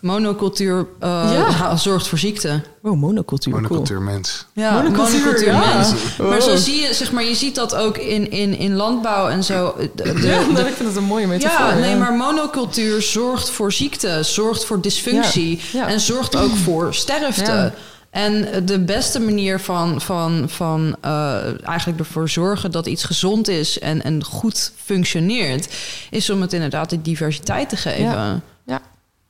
Monocultuur 0.00 0.86
eh, 1.00 1.30
Ja. 1.32 1.76
zorgt 1.76 2.06
voor 2.08 2.18
ziekte. 2.18 2.60
Oh, 2.82 2.96
monocultuur. 2.98 3.52
Monocultuur 3.54 4.00
mens. 4.02 4.46
Ja, 4.52 4.70
Monocultuur, 4.72 5.18
monocultuur 5.18 5.52
ja. 5.52 5.74
mens. 5.74 5.92
Maar 6.18 6.42
zo 6.42 6.50
Oh. 6.50 6.56
zie 6.56 6.80
je, 6.80 6.94
zeg 6.94 7.12
maar, 7.12 7.24
je 7.24 7.34
ziet 7.34 7.54
dat 7.54 7.74
ook 7.74 7.98
in, 7.98 8.30
in, 8.30 8.58
in 8.58 8.74
landbouw 8.74 9.28
en 9.28 9.44
zo. 9.44 9.74
De, 9.78 9.90
de-. 9.94 10.26
Ja, 10.26 10.54
de- 10.54 10.60
ik 10.68 10.74
vind 10.74 10.88
het 10.88 10.96
een 10.96 11.04
mooie 11.04 11.26
metafoor. 11.26 11.66
ja, 11.66 11.74
nee, 11.74 11.96
maar 11.96 12.12
monocultuur 12.12 13.02
zorgt 13.02 13.50
voor 13.50 13.72
ziekte, 13.72 14.18
zorgt 14.22 14.64
voor 14.64 14.80
dysfunctie 14.80 15.60
Ja, 15.72 15.80
ja. 15.80 15.88
en 15.88 16.00
zorgt 16.00 16.36
ook 16.36 16.56
voor 16.64 16.94
sterfte. 16.94 17.50
Ja. 17.52 17.72
En 18.10 18.48
de 18.66 18.78
beste 18.80 19.20
manier 19.20 19.60
van, 19.60 20.00
van, 20.00 20.44
van 20.48 20.96
eh, 21.00 21.66
eigenlijk 21.68 21.98
ervoor 21.98 22.28
zorgen 22.28 22.70
dat 22.70 22.86
iets 22.86 23.04
gezond 23.04 23.48
is 23.48 23.78
en, 23.78 24.02
en 24.02 24.24
goed 24.24 24.72
functioneert, 24.84 25.74
is 26.10 26.30
om 26.30 26.40
het 26.40 26.52
inderdaad 26.52 26.90
de 26.90 27.02
diversiteit 27.02 27.68
te 27.68 27.76
geven. 27.76 28.42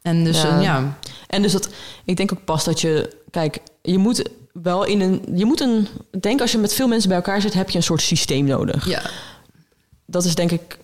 En 0.07 0.25
dus 0.25 0.43
Ja. 0.43 0.97
En 1.27 1.43
dus 1.43 1.53
dat, 1.53 1.69
ik 2.05 2.17
denk 2.17 2.33
ook 2.33 2.45
pas 2.45 2.65
dat 2.65 2.81
je, 2.81 3.17
kijk, 3.31 3.59
je 3.83 3.99
moet 3.99 4.23
wel 4.53 4.85
in 4.85 5.01
een, 5.01 5.23
je 5.35 5.45
moet 5.45 5.61
een, 5.61 5.89
denk 6.21 6.41
als 6.41 6.53
je 6.53 6.59
met 6.59 6.75
veel 6.75 6.89
mensen 6.89 7.09
bij 7.09 7.17
elkaar 7.19 7.41
zit, 7.41 7.55
heb 7.55 7.71
je 7.71 7.77
een 7.77 7.83
soort 7.85 8.03
systeem 8.03 8.45
nodig. 8.45 8.89
ja. 8.89 9.03
Dat 10.07 10.25
is 10.25 10.35
denk 10.35 10.51
ik 10.51 10.79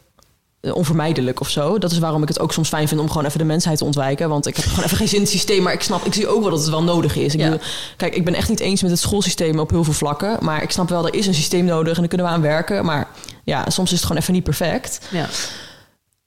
eh, 0.60 0.74
onvermijdelijk 0.74 1.40
of 1.40 1.48
zo. 1.48 1.78
Dat 1.78 1.90
is 1.92 1.98
waarom 1.98 2.22
ik 2.22 2.28
het 2.28 2.40
ook 2.40 2.52
soms 2.52 2.68
fijn 2.68 2.88
vind 2.88 3.00
om 3.00 3.08
gewoon 3.08 3.24
even 3.24 3.38
de 3.38 3.44
mensheid 3.44 3.78
te 3.78 3.84
ontwijken. 3.84 4.28
Want 4.28 4.46
ik 4.46 4.56
heb 4.56 4.64
gewoon 4.64 4.84
even 4.84 4.96
geen 4.96 5.08
zin 5.08 5.16
in 5.16 5.22
het 5.22 5.32
systeem. 5.32 5.62
Maar 5.62 5.72
ik 5.72 5.82
snap, 5.82 6.04
ik 6.04 6.14
zie 6.14 6.26
ook 6.28 6.40
wel 6.40 6.50
dat 6.50 6.60
het 6.60 6.68
wel 6.68 6.82
nodig 6.82 7.16
is. 7.16 7.34
Ik 7.34 7.40
Ja. 7.40 7.50
bedoel, 7.50 7.66
kijk, 7.96 8.14
ik 8.14 8.24
ben 8.24 8.34
echt 8.34 8.48
niet 8.48 8.60
eens 8.60 8.82
met 8.82 8.90
het 8.90 9.00
schoolsysteem 9.00 9.58
op 9.58 9.70
heel 9.70 9.84
veel 9.84 9.92
vlakken. 9.92 10.36
Maar 10.40 10.62
ik 10.62 10.70
snap 10.70 10.88
wel, 10.88 11.06
er 11.06 11.14
is 11.14 11.26
een 11.26 11.34
systeem 11.34 11.64
nodig 11.64 11.92
en 11.94 11.98
daar 12.00 12.08
kunnen 12.08 12.26
we 12.26 12.32
aan 12.32 12.40
werken. 12.40 12.84
Maar 12.84 13.08
ja, 13.44 13.70
soms 13.70 13.90
is 13.92 13.96
het 13.96 14.06
gewoon 14.06 14.22
even 14.22 14.32
niet 14.34 14.44
perfect. 14.44 15.00
ja. 15.10 15.26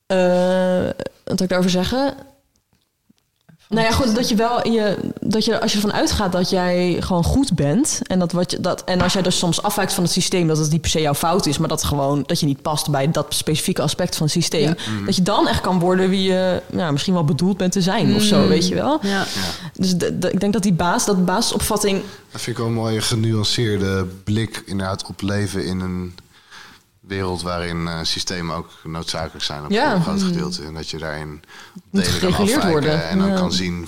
Eh, 0.06 0.86
wat 1.24 1.34
wil 1.40 1.44
ik 1.44 1.48
daarover 1.50 1.72
zeggen? 1.72 2.14
Nou 3.70 3.86
ja, 3.86 3.92
goed, 3.92 4.16
dat 4.16 4.30
je 4.30 4.36
wel 4.36 4.62
in 4.62 4.72
je, 4.72 4.98
dat 5.20 5.46
je 5.46 5.62
als 5.62 5.72
je 5.72 5.78
ervan 5.78 5.94
uitgaat 5.94 6.32
dat 6.32 6.50
jij 6.50 6.98
gewoon 7.00 7.24
goed 7.24 7.54
bent. 7.56 8.00
En, 8.04 8.20
dat 8.20 8.32
wat 8.32 8.52
je, 8.52 8.60
dat, 8.60 8.84
en 8.84 9.02
als 9.02 9.14
jij 9.14 9.22
dus 9.22 9.38
soms 9.38 9.62
afwijkt 9.62 9.94
van 9.94 10.04
het 10.04 10.12
systeem, 10.12 10.48
dat 10.48 10.58
het 10.58 10.72
niet 10.72 10.82
per 10.82 10.90
se 10.90 11.02
jouw 11.02 11.14
fout 11.14 11.46
is, 11.46 11.58
maar 11.58 11.68
dat 11.68 11.84
gewoon 11.84 12.24
dat 12.26 12.40
je 12.40 12.46
niet 12.46 12.62
past 12.62 12.90
bij 12.90 13.12
dat 13.12 13.26
specifieke 13.30 13.82
aspect 13.82 14.16
van 14.16 14.26
het 14.26 14.34
systeem. 14.36 14.76
Dat 15.06 15.16
je 15.16 15.22
dan 15.22 15.48
echt 15.48 15.62
kan 15.62 15.80
worden 15.80 16.10
wie 16.10 16.24
je 16.32 16.62
ja, 16.72 16.92
misschien 16.92 17.14
wel 17.14 17.24
bedoeld 17.26 17.58
bent 17.58 17.72
te 17.72 17.82
zijn 17.82 18.16
of 18.16 18.22
zo, 18.22 18.48
weet 18.48 18.68
je 18.68 18.76
wel. 18.76 19.00
ja. 19.02 19.26
Dus 19.74 19.96
de- 19.98 20.20
de- 20.20 20.32
ik 20.32 20.40
denk 20.40 20.54
dat 20.54 20.64
die 20.64 20.74
baas, 20.74 21.06
dat 21.06 21.26
basisopvatting. 21.26 22.02
Dat 22.32 22.42
vind 22.42 22.58
ik 22.58 22.64
wel 22.64 22.72
een 22.72 22.78
mooie 22.80 23.02
genuanceerde 23.02 24.06
blik 24.24 24.64
inderdaad 24.66 25.06
op 25.08 25.22
leven 25.22 25.66
in 25.66 25.80
een 25.80 26.16
wereld 27.08 27.42
waarin 27.42 27.88
eh, 27.88 28.00
systemen 28.04 28.56
ook 28.56 28.70
noodzakelijk 28.84 29.46
zijn 29.46 29.64
op 29.66 29.72
Ja. 29.72 29.96
een 29.96 30.02
groot 30.02 30.24
gedeelte. 30.24 30.64
En 30.64 30.74
dat 30.74 30.90
je 30.90 30.98
daarin 30.98 31.30
Moet 31.90 32.04
delen 32.06 32.20
kan 32.20 32.34
afwijken 32.34 32.70
worden. 32.70 33.08
en 33.08 33.18
dan 33.20 33.28
Ja. 33.30 33.36
kan 33.36 33.52
zien 33.54 33.88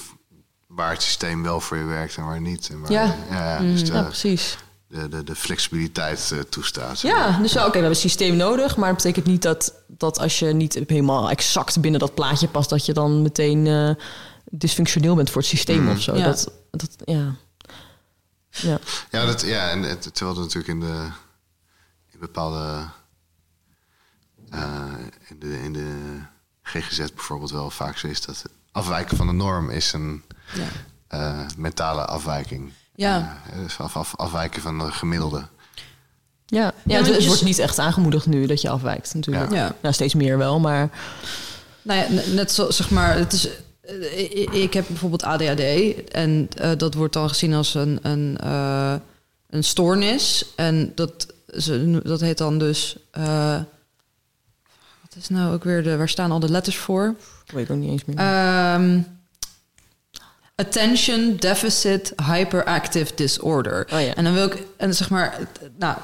waar 0.67 0.91
het 0.91 1.01
systeem 1.03 1.43
wel 1.43 1.59
voor 1.61 1.77
je 1.77 1.83
werkt 1.83 2.15
en 2.15 2.25
waar 2.25 2.41
niet. 2.41 2.69
En 2.69 2.79
waar, 2.79 2.91
Ja. 2.91 3.15
ja, 3.29 3.59
dus 3.59 3.85
de, 3.85 3.93
Ja, 3.93 4.01
precies. 4.03 4.57
de, 4.87 5.09
de, 5.09 5.23
de 5.23 5.35
flexibiliteit 5.35 6.31
eh, 6.33 6.39
toestaat. 6.39 7.01
Ja, 7.01 7.37
dus 7.41 7.51
oké, 7.55 7.65
we 7.65 7.71
hebben 7.71 7.89
een 7.89 7.95
systeem 7.95 8.35
nodig, 8.35 8.77
maar 8.77 8.87
dat 8.87 8.97
betekent 8.97 9.25
niet 9.25 9.41
dat, 9.41 9.73
dat 9.87 10.19
als 10.19 10.39
je 10.39 10.45
niet 10.45 10.73
helemaal 10.87 11.29
exact 11.29 11.79
binnen 11.81 11.99
dat 11.99 12.13
plaatje 12.13 12.47
past, 12.47 12.69
dat 12.69 12.85
je 12.85 12.93
dan 12.93 13.21
meteen 13.21 13.67
eh, 13.67 13.89
dysfunctioneel 14.51 15.15
bent 15.15 15.29
voor 15.29 15.41
het 15.41 15.49
systeem 15.49 15.89
of 15.89 16.01
zo. 16.01 16.15
Ja. 16.15 16.25
Dat, 16.25 16.51
dat, 16.71 16.89
ja. 17.05 17.35
Ja. 18.49 18.79
Ja, 19.11 19.25
dat, 19.25 19.41
ja 19.41 19.69
en 19.69 19.81
het, 19.83 20.15
terwijl 20.15 20.37
er 20.37 20.43
natuurlijk 20.43 20.73
in 20.73 20.79
de 20.79 21.07
in 22.11 22.19
bepaalde 22.19 22.89
in 25.29 25.39
de, 25.39 25.59
in 25.63 25.73
de 25.73 26.19
GGZ 26.63 26.97
bijvoorbeeld 26.97 27.51
wel 27.51 27.69
vaak 27.69 27.97
zo 27.97 28.07
is. 28.07 28.21
Dat 28.21 28.43
afwijken 28.71 29.17
van 29.17 29.27
de 29.27 29.33
norm 29.33 29.69
is 29.69 29.93
een 29.93 30.23
Ja. 30.53 30.67
eh, 31.07 31.45
mentale 31.57 32.05
afwijking. 32.05 32.71
Ja. 32.95 33.37
Eh, 33.51 33.59
dus 33.63 33.79
af, 33.79 33.95
af, 33.97 34.15
afwijken 34.15 34.61
van 34.61 34.79
de 34.79 34.91
gemiddelde. 34.91 35.45
Ja, 36.45 36.61
ja, 36.85 36.97
Ja, 36.97 37.03
het, 37.03 37.21
je- 37.21 37.27
wordt 37.27 37.43
niet 37.43 37.59
echt 37.59 37.79
aangemoedigd 37.79 38.25
nu 38.25 38.45
dat 38.45 38.61
je 38.61 38.69
afwijkt 38.69 39.13
natuurlijk. 39.13 39.51
Ja. 39.51 39.75
Ja. 39.81 39.91
steeds 39.91 40.13
meer 40.13 40.37
wel, 40.37 40.59
maar... 40.59 40.89
Nou 41.81 41.99
ja, 41.99 42.21
net 42.31 42.51
zo, 42.51 42.71
zeg 42.71 42.89
maar, 42.89 43.17
het 43.17 43.33
is, 43.33 43.49
eh, 43.81 44.53
ik, 44.63 44.73
heb 44.73 44.85
bijvoorbeeld 44.87 45.23
ADHD 45.23 45.61
en 46.11 46.47
eh, 46.57 46.71
dat 46.77 46.93
wordt 46.93 47.13
dan 47.13 47.29
gezien 47.29 47.53
als 47.53 47.73
een, 47.73 47.99
een, 48.01 48.37
eh, 48.37 48.93
een 49.49 49.63
stoornis. 49.63 50.45
En 50.55 50.91
dat, 50.95 51.27
ze, 51.57 52.01
dat 52.03 52.19
heet 52.21 52.37
dan 52.37 52.59
dus, 52.59 52.97
eh, 53.11 53.59
is 55.17 55.29
nou 55.29 55.53
ook 55.53 55.63
weer 55.63 55.83
de, 55.83 55.97
waar 55.97 56.09
staan 56.09 56.31
al 56.31 56.39
de 56.39 56.51
letters 56.51 56.77
voor? 56.77 57.15
Ik 57.45 57.51
weet 57.51 57.71
ook 57.71 57.77
niet 57.77 57.89
eens 57.89 58.05
meer. 58.05 58.17
Ehm, 58.17 58.99
attention 60.55 61.35
Deficit 61.35 62.13
Hyperactive 62.23 63.11
Disorder. 63.15 63.87
Oh 63.93 64.01
ja. 64.01 64.15
En 64.15 64.23
dan 64.23 64.33
wil 64.33 64.45
ik, 64.45 64.63
en 64.77 64.95
zeg 64.95 65.09
maar, 65.09 65.37
nou, 65.77 65.97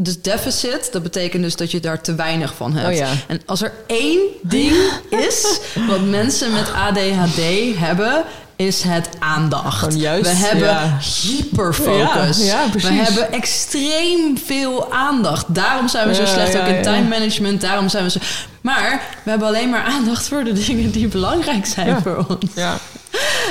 dus 0.00 0.22
deficit, 0.22 0.92
dat 0.92 1.02
betekent 1.02 1.42
dus 1.42 1.56
dat 1.56 1.70
je 1.70 1.80
daar 1.80 2.00
te 2.00 2.14
weinig 2.14 2.54
van 2.54 2.72
hebt. 2.72 2.88
Oh 2.88 2.94
ja. 2.94 3.12
En 3.28 3.40
als 3.46 3.62
er 3.62 3.72
één 3.86 4.20
ding 4.42 4.76
is 5.28 5.60
wat 5.88 6.04
mensen 6.04 6.52
met 6.52 6.72
ADHD 6.72 7.40
hebben, 7.78 8.24
is 8.56 8.82
het 8.82 9.08
aandacht. 9.18 10.00
Juist, 10.00 10.30
We 10.30 10.36
hebben 10.36 10.68
ja. 10.68 10.98
hyperfocus. 11.22 12.38
Ja, 12.38 12.44
ja, 12.44 12.68
precies. 12.70 12.88
We 12.88 12.94
hebben 12.94 13.32
extreem 13.32 14.38
veel 14.44 14.92
aandacht. 14.92 15.54
Daarom 15.54 15.88
zijn 15.88 16.08
we 16.08 16.14
zo 16.14 16.26
slecht 16.26 16.58
ook 16.58 16.66
in 16.66 16.82
time 16.82 17.08
management. 17.08 17.60
Daarom 17.60 17.88
zijn 17.88 18.04
we 18.04 18.10
zo. 18.10 18.18
Maar 18.60 19.00
we 19.22 19.30
hebben 19.30 19.48
alleen 19.48 19.70
maar 19.70 19.82
aandacht 19.82 20.28
voor 20.28 20.44
de 20.44 20.52
dingen 20.52 20.90
die 20.90 21.08
belangrijk 21.08 21.66
zijn 21.66 22.02
voor 22.02 22.24
ons. 22.28 22.50
ja. 22.54 22.78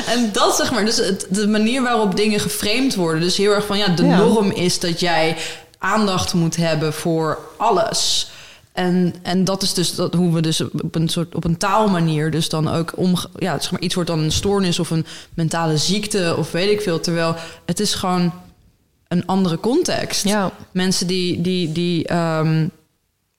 En 0.07 0.29
dat 0.31 0.55
zeg 0.55 0.71
maar, 0.71 0.85
dus 0.85 0.97
het, 0.97 1.25
de 1.29 1.47
manier 1.47 1.81
waarop 1.81 2.15
dingen 2.15 2.39
geframed 2.39 2.95
worden. 2.95 3.21
Dus 3.21 3.37
heel 3.37 3.51
erg 3.51 3.65
van 3.65 3.77
ja, 3.77 3.87
de 3.87 4.03
norm 4.03 4.51
is 4.51 4.79
dat 4.79 4.99
jij 4.99 5.37
aandacht 5.77 6.33
moet 6.33 6.55
hebben 6.55 6.93
voor 6.93 7.39
alles. 7.57 8.31
En, 8.73 9.15
en 9.21 9.43
dat 9.43 9.61
is 9.61 9.73
dus 9.73 9.95
dat, 9.95 10.13
hoe 10.13 10.33
we 10.33 10.41
dus 10.41 10.61
op 10.61 10.95
een 10.95 11.09
soort 11.09 11.35
op 11.35 11.43
een 11.43 11.57
taalmanier 11.57 12.31
dus 12.31 12.49
dan 12.49 12.67
ook 12.67 12.93
om 12.95 13.15
ja 13.35 13.59
zeg 13.59 13.71
maar 13.71 13.81
iets 13.81 13.95
wordt 13.95 14.09
dan 14.09 14.19
een 14.19 14.31
stoornis 14.31 14.79
of 14.79 14.89
een 14.89 15.05
mentale 15.33 15.77
ziekte 15.77 16.35
of 16.37 16.51
weet 16.51 16.71
ik 16.71 16.81
veel. 16.81 16.99
Terwijl 16.99 17.35
het 17.65 17.79
is 17.79 17.93
gewoon 17.93 18.33
een 19.07 19.25
andere 19.25 19.59
context. 19.59 20.23
Ja. 20.23 20.51
mensen 20.71 21.07
die 21.07 21.41
die 21.41 21.71
die 21.71 22.07
ehm, 22.07 22.67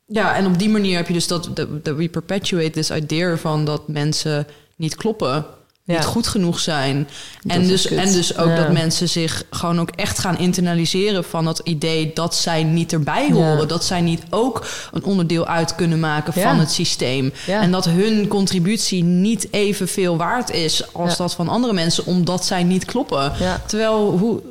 ja 0.07 0.35
en 0.37 0.47
op 0.47 0.59
die 0.59 0.69
manier 0.69 0.97
heb 0.97 1.07
je 1.07 1.13
dus 1.13 1.27
dat 1.27 1.51
dat 1.55 1.85
dat 1.85 1.97
we 1.97 2.09
perpetuate 2.09 2.71
this 2.71 2.91
idea 2.91 3.37
van 3.37 3.65
dat 3.65 3.89
mensen 3.89 4.47
niet 4.77 4.95
kloppen 4.95 5.47
Ja. 5.87 5.95
niet 5.95 6.05
goed 6.05 6.27
genoeg 6.27 6.61
zijn. 6.61 7.09
Dat 7.43 7.57
En 7.57 7.67
dus, 7.67 7.87
en 7.87 8.13
dus 8.13 8.37
ook 8.37 8.49
Ja. 8.49 8.57
dat 8.57 8.73
mensen 8.73 9.09
zich 9.09 9.45
gewoon 9.51 9.81
ook 9.81 9.91
echt 9.91 10.19
gaan 10.19 10.39
internaliseren 10.39 11.25
van 11.25 11.45
dat 11.45 11.59
idee 11.59 12.11
dat 12.15 12.35
zij 12.35 12.63
niet 12.63 12.93
erbij 12.93 13.31
horen. 13.33 13.59
Ja. 13.59 13.65
Dat 13.65 13.85
zij 13.85 14.01
niet 14.01 14.23
ook 14.31 14.67
een 14.93 15.05
onderdeel 15.05 15.47
uit 15.47 15.75
kunnen 15.75 16.01
maken 16.01 16.33
van 16.33 16.59
het 16.59 16.71
systeem. 16.71 17.33
En 17.47 17.71
dat 17.71 17.85
hun 17.85 18.29
contributie 18.29 19.05
niet 19.05 19.49
evenveel 19.51 20.17
waard 20.17 20.51
is 20.51 20.93
als 20.93 21.17
dat 21.17 21.35
van 21.35 21.49
andere 21.49 21.73
mensen, 21.73 22.07
omdat 22.07 22.45
zij 22.45 22.63
niet 22.63 22.85
kloppen. 22.85 23.33
Terwijl 23.67 24.19
hoe, 24.19 24.43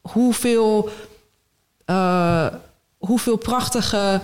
hoeveel, 0.00 0.88
eh, 1.84 2.46
hoeveel 2.98 3.36
prachtige 3.36 4.20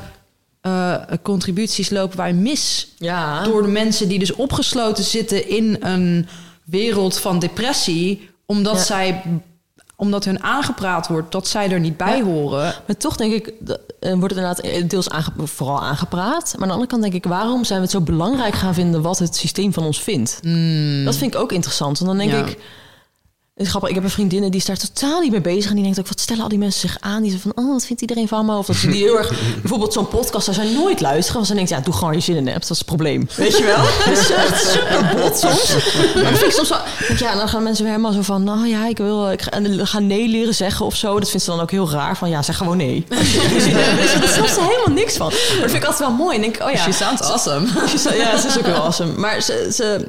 eh, 0.60 0.94
contributies 1.22 1.90
lopen 1.90 2.16
wij 2.16 2.32
mis 2.32 2.88
door 3.44 3.62
de 3.62 3.68
mensen 3.68 4.08
die 4.08 4.18
dus 4.18 4.32
opgesloten 4.34 5.04
zitten 5.04 5.48
in 5.48 5.76
een 5.80 6.28
wereld 6.70 7.18
van 7.18 7.38
depressie, 7.38 8.30
omdat 8.46 8.76
Ja. 8.76 8.82
zij 8.82 9.22
omdat 9.96 10.24
hun 10.24 10.42
aangepraat 10.42 11.08
wordt 11.08 11.32
dat 11.32 11.48
zij 11.48 11.70
er 11.70 11.80
niet 11.80 11.96
bij 11.96 12.16
Ja. 12.16 12.22
horen. 12.24 12.74
Maar 12.86 12.96
toch 12.96 13.16
denk 13.16 13.32
ik, 13.32 13.46
eh, 13.46 13.52
wordt 14.00 14.20
het 14.20 14.30
inderdaad 14.30 14.58
eh, 14.58 14.88
deels 14.88 15.08
aange- 15.10 15.32
vooral 15.46 15.80
aangepraat. 15.82 16.44
Maar 16.52 16.62
aan 16.62 16.66
de 16.68 16.72
andere 16.74 16.86
kant 16.90 17.02
denk 17.02 17.14
ik, 17.14 17.24
waarom 17.24 17.64
zijn 17.64 17.78
we 17.78 17.84
het 17.84 17.94
zo 17.94 18.00
belangrijk 18.00 18.54
gaan 18.54 18.74
vinden 18.74 19.02
wat 19.02 19.18
het 19.18 19.36
systeem 19.36 19.72
van 19.72 19.84
ons 19.84 20.02
vindt? 20.02 20.40
Dat 21.04 21.16
vind 21.16 21.34
ik 21.34 21.40
ook 21.40 21.52
interessant. 21.52 21.98
Want 21.98 22.10
dan 22.10 22.18
denk 22.28 22.30
Hmm. 22.38 22.46
Ja. 22.48 22.52
ik, 22.52 22.58
het 23.58 23.66
is 23.66 23.72
grappig, 23.72 23.88
ik 23.88 23.94
heb 23.94 24.04
een 24.04 24.10
vriendin 24.10 24.42
die 24.42 24.60
is 24.60 24.64
daar 24.64 24.76
totaal 24.76 25.20
niet 25.20 25.30
mee 25.30 25.40
bezig. 25.40 25.68
En 25.68 25.74
die 25.74 25.84
denkt 25.84 25.98
ook, 25.98 26.08
wat 26.08 26.20
stellen 26.20 26.42
al 26.42 26.48
die 26.48 26.58
mensen 26.58 26.88
zich 26.88 26.96
aan? 27.00 27.22
Die 27.22 27.30
zeggen 27.30 27.52
van, 27.54 27.64
oh, 27.64 27.72
wat 27.72 27.84
vindt 27.84 28.02
iedereen 28.02 28.28
van 28.28 28.46
me? 28.46 28.56
Of 28.56 28.66
dat 28.66 28.76
ze 28.76 28.88
die 28.88 29.02
heel 29.02 29.18
erg, 29.18 29.28
bijvoorbeeld 29.62 29.92
zo'n 29.92 30.08
podcast, 30.08 30.46
daar 30.46 30.54
zijn 30.54 30.72
nooit 30.72 31.00
luisteren. 31.00 31.34
Want 31.34 31.46
ze 31.46 31.54
denkt, 31.54 31.70
ja, 31.70 31.80
doe 31.80 31.94
gewoon 31.94 32.14
je 32.14 32.20
zin 32.20 32.36
in 32.36 32.46
hebt. 32.46 32.60
Dat 32.60 32.70
is 32.70 32.78
het 32.78 32.86
probleem. 32.86 33.28
Weet 33.36 33.58
je 33.58 33.64
wel? 33.64 33.76
Het 34.08 34.18
is 34.18 34.30
echt 34.30 34.66
super 34.66 35.16
bot 35.16 35.38
soms. 35.38 35.76
Maar 36.14 36.30
dat 36.30 36.38
vind 36.38 36.52
ik 36.52 36.56
soms 36.56 36.68
wel, 36.68 36.78
ja, 37.18 37.34
dan 37.34 37.48
gaan 37.48 37.62
mensen 37.62 37.84
weer 37.84 37.92
helemaal 37.92 38.12
zo 38.12 38.22
van, 38.22 38.44
nou 38.44 38.66
ja, 38.66 38.86
ik 38.86 38.96
wil, 38.96 39.30
ik 39.30 39.42
ga, 39.42 39.50
en 39.50 39.86
gaan 39.86 40.06
nee 40.06 40.28
leren 40.28 40.54
zeggen 40.54 40.86
of 40.86 40.94
zo. 40.94 41.18
Dat 41.18 41.30
vindt 41.30 41.44
ze 41.44 41.50
dan 41.50 41.60
ook 41.60 41.70
heel 41.70 41.90
raar. 41.90 42.16
Van, 42.16 42.28
ja, 42.28 42.42
zeg 42.42 42.56
gewoon 42.56 42.76
nee. 42.76 43.06
Je, 43.08 44.16
Daar 44.20 44.28
snapt 44.28 44.50
ze 44.50 44.60
helemaal 44.60 44.94
niks 44.94 45.16
van. 45.16 45.26
Maar 45.26 45.60
dat 45.60 45.70
vind 45.70 45.82
ik 45.82 45.88
altijd 45.88 46.08
wel 46.08 46.18
mooi. 46.18 46.36
En 46.36 46.42
denk, 46.42 46.62
oh 46.62 46.70
ja. 46.70 46.82
She 46.82 46.92
sounds 46.92 47.22
awesome. 47.22 47.66
Ja, 48.16 48.38
ze 48.38 48.46
is 48.46 48.58
ook 48.58 48.66
wel 48.66 48.82
awesome. 48.82 49.12
Maar 49.16 49.42
ze, 49.42 49.70
ze, 49.74 50.08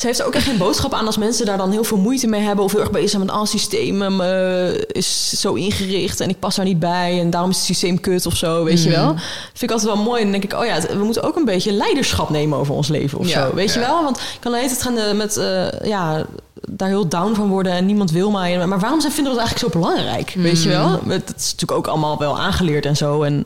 ze 0.00 0.06
heeft 0.06 0.18
er 0.18 0.26
ook 0.26 0.34
echt 0.34 0.44
geen 0.44 0.58
boodschap 0.58 0.94
aan 0.94 1.06
als 1.06 1.16
mensen 1.16 1.46
daar 1.46 1.56
dan 1.58 1.70
heel 1.70 1.84
veel 1.84 1.96
moeite 1.98 2.26
mee 2.26 2.40
hebben. 2.40 2.64
Of 2.64 2.72
heel 2.72 2.80
erg 2.80 2.90
bezig 2.90 3.10
zijn 3.10 3.22
met, 3.22 3.30
ah, 3.30 3.40
het 3.40 3.48
systeem 3.48 4.20
eh, 4.20 4.68
is 4.86 5.32
zo 5.40 5.52
ingericht 5.54 6.20
en 6.20 6.28
ik 6.28 6.38
pas 6.38 6.56
daar 6.56 6.64
niet 6.64 6.78
bij. 6.78 7.20
En 7.20 7.30
daarom 7.30 7.50
is 7.50 7.56
het 7.56 7.64
systeem 7.64 8.00
kut 8.00 8.26
of 8.26 8.36
zo, 8.36 8.64
weet 8.64 8.82
je 8.82 8.90
wel. 8.90 9.06
Dat 9.06 9.22
vind 9.52 9.62
ik 9.62 9.70
altijd 9.70 9.94
wel 9.94 10.02
mooi. 10.04 10.16
En 10.22 10.30
dan 10.30 10.40
denk 10.40 10.52
ik, 10.52 10.58
oh 10.60 10.64
ja, 10.66 10.72
het- 10.74 10.92
we 10.96 11.04
moeten 11.04 11.22
ook 11.22 11.36
een 11.36 11.44
beetje 11.44 11.72
leiderschap 11.72 12.30
nemen 12.30 12.58
over 12.58 12.74
ons 12.74 12.88
leven 12.88 13.18
of 13.18 13.28
Ja, 13.28 13.46
zo. 13.48 13.54
Weet 13.54 13.72
je 13.72 13.80
wel? 13.80 14.02
Want 14.02 14.16
ik 14.18 14.24
kan 14.40 14.52
tijd 14.52 14.82
gaan 14.82 14.96
eh, 14.98 15.12
met, 15.16 15.36
eh, 15.36 15.66
ja, 15.82 16.26
daar 16.68 16.88
heel 16.88 17.08
down 17.08 17.34
van 17.34 17.48
worden 17.48 17.72
en 17.72 17.86
niemand 17.86 18.10
wil 18.10 18.30
mij. 18.30 18.66
Maar 18.66 18.78
waarom 18.80 19.00
zijn, 19.00 19.12
vinden 19.12 19.32
we 19.32 19.38
dat 19.38 19.48
eigenlijk 19.48 19.74
zo 19.74 19.80
belangrijk? 19.80 20.32
Weet 20.36 20.62
je 20.62 20.68
wel? 20.68 20.90
Het 20.90 21.28
het 21.28 21.34
is 21.36 21.50
natuurlijk 21.52 21.78
ook 21.78 21.86
allemaal 21.86 22.18
wel 22.18 22.38
aangeleerd 22.38 22.86
en 22.86 22.96
zo. 22.96 23.22
En 23.22 23.44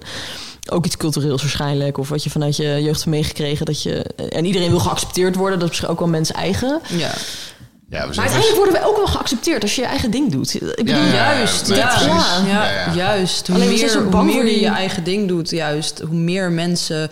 ook 0.70 0.84
iets 0.86 0.96
cultureels 0.96 1.40
waarschijnlijk. 1.42 1.98
Of 1.98 2.08
wat 2.08 2.24
je 2.24 2.30
vanuit 2.30 2.56
je 2.56 2.64
jeugd 2.64 2.96
hebt 2.98 3.06
meegekregen. 3.06 3.66
Dat 3.66 3.82
je, 3.82 4.02
en 4.28 4.44
iedereen 4.44 4.70
wil 4.70 4.78
geaccepteerd 4.80 5.34
worden. 5.36 5.58
Dat 5.58 5.62
is 5.62 5.68
misschien 5.70 5.90
ook 5.92 5.98
wel 5.98 6.08
mens 6.08 6.32
eigen. 6.32 6.80
Ja. 6.88 7.10
Ja, 7.90 8.00
we 8.00 8.06
Maar 8.06 8.18
uiteindelijk 8.18 8.56
worden 8.56 8.74
we 8.74 8.86
ook 8.88 8.96
wel 8.96 9.06
geaccepteerd 9.06 9.62
als 9.62 9.74
je 9.74 9.80
je 9.80 9.86
eigen 9.86 10.10
ding 10.10 10.32
doet. 10.32 10.54
Ik 10.54 10.60
bedoel, 10.76 10.94
Ja, 10.94 11.06
ja, 11.06 11.12
Juist, 11.34 11.66
ja, 11.68 11.86
precies. 11.88 12.06
ja, 12.06 12.46
Ja, 12.46 12.70
ja. 12.70 12.94
juist. 12.94 13.46
Hoe 13.46 13.56
Alleen 13.56 13.68
meer, 13.68 13.88
zo 13.88 14.02
hoe 14.10 14.22
meer 14.24 14.44
je 14.44 14.50
die- 14.52 14.60
je 14.60 14.66
eigen 14.68 15.04
ding 15.04 15.28
doet, 15.28 15.50
juist, 15.50 16.00
hoe 16.00 16.16
meer 16.16 16.50
mensen. 16.52 17.10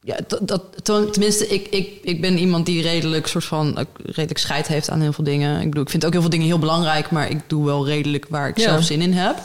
Ja, 0.00 0.16
dat, 0.26 0.48
dat, 0.48 0.62
ten- 0.82 1.10
tenminste, 1.12 1.46
ik, 1.48 1.66
ik, 1.70 1.88
ik 2.02 2.20
ben 2.20 2.38
iemand 2.38 2.66
die 2.66 2.82
redelijk 2.82 3.26
soort 3.26 3.44
van 3.44 3.78
ook 3.78 3.86
redelijk 4.04 4.38
scheid 4.38 4.66
heeft 4.68 4.90
aan 4.90 5.00
heel 5.00 5.12
veel 5.12 5.24
dingen. 5.24 5.60
Ik 5.60 5.64
bedoel, 5.68 5.82
ik 5.84 5.90
vind 5.90 6.04
ook 6.06 6.12
heel 6.12 6.20
veel 6.20 6.30
dingen 6.30 6.46
heel 6.46 6.58
belangrijk, 6.58 7.10
maar 7.10 7.30
ik 7.30 7.40
doe 7.46 7.64
wel 7.64 7.86
redelijk 7.86 8.26
waar 8.28 8.48
ik 8.48 8.58
Ja. 8.58 8.62
zelf 8.64 8.84
zin 8.84 9.00
in 9.00 9.12
heb. 9.12 9.36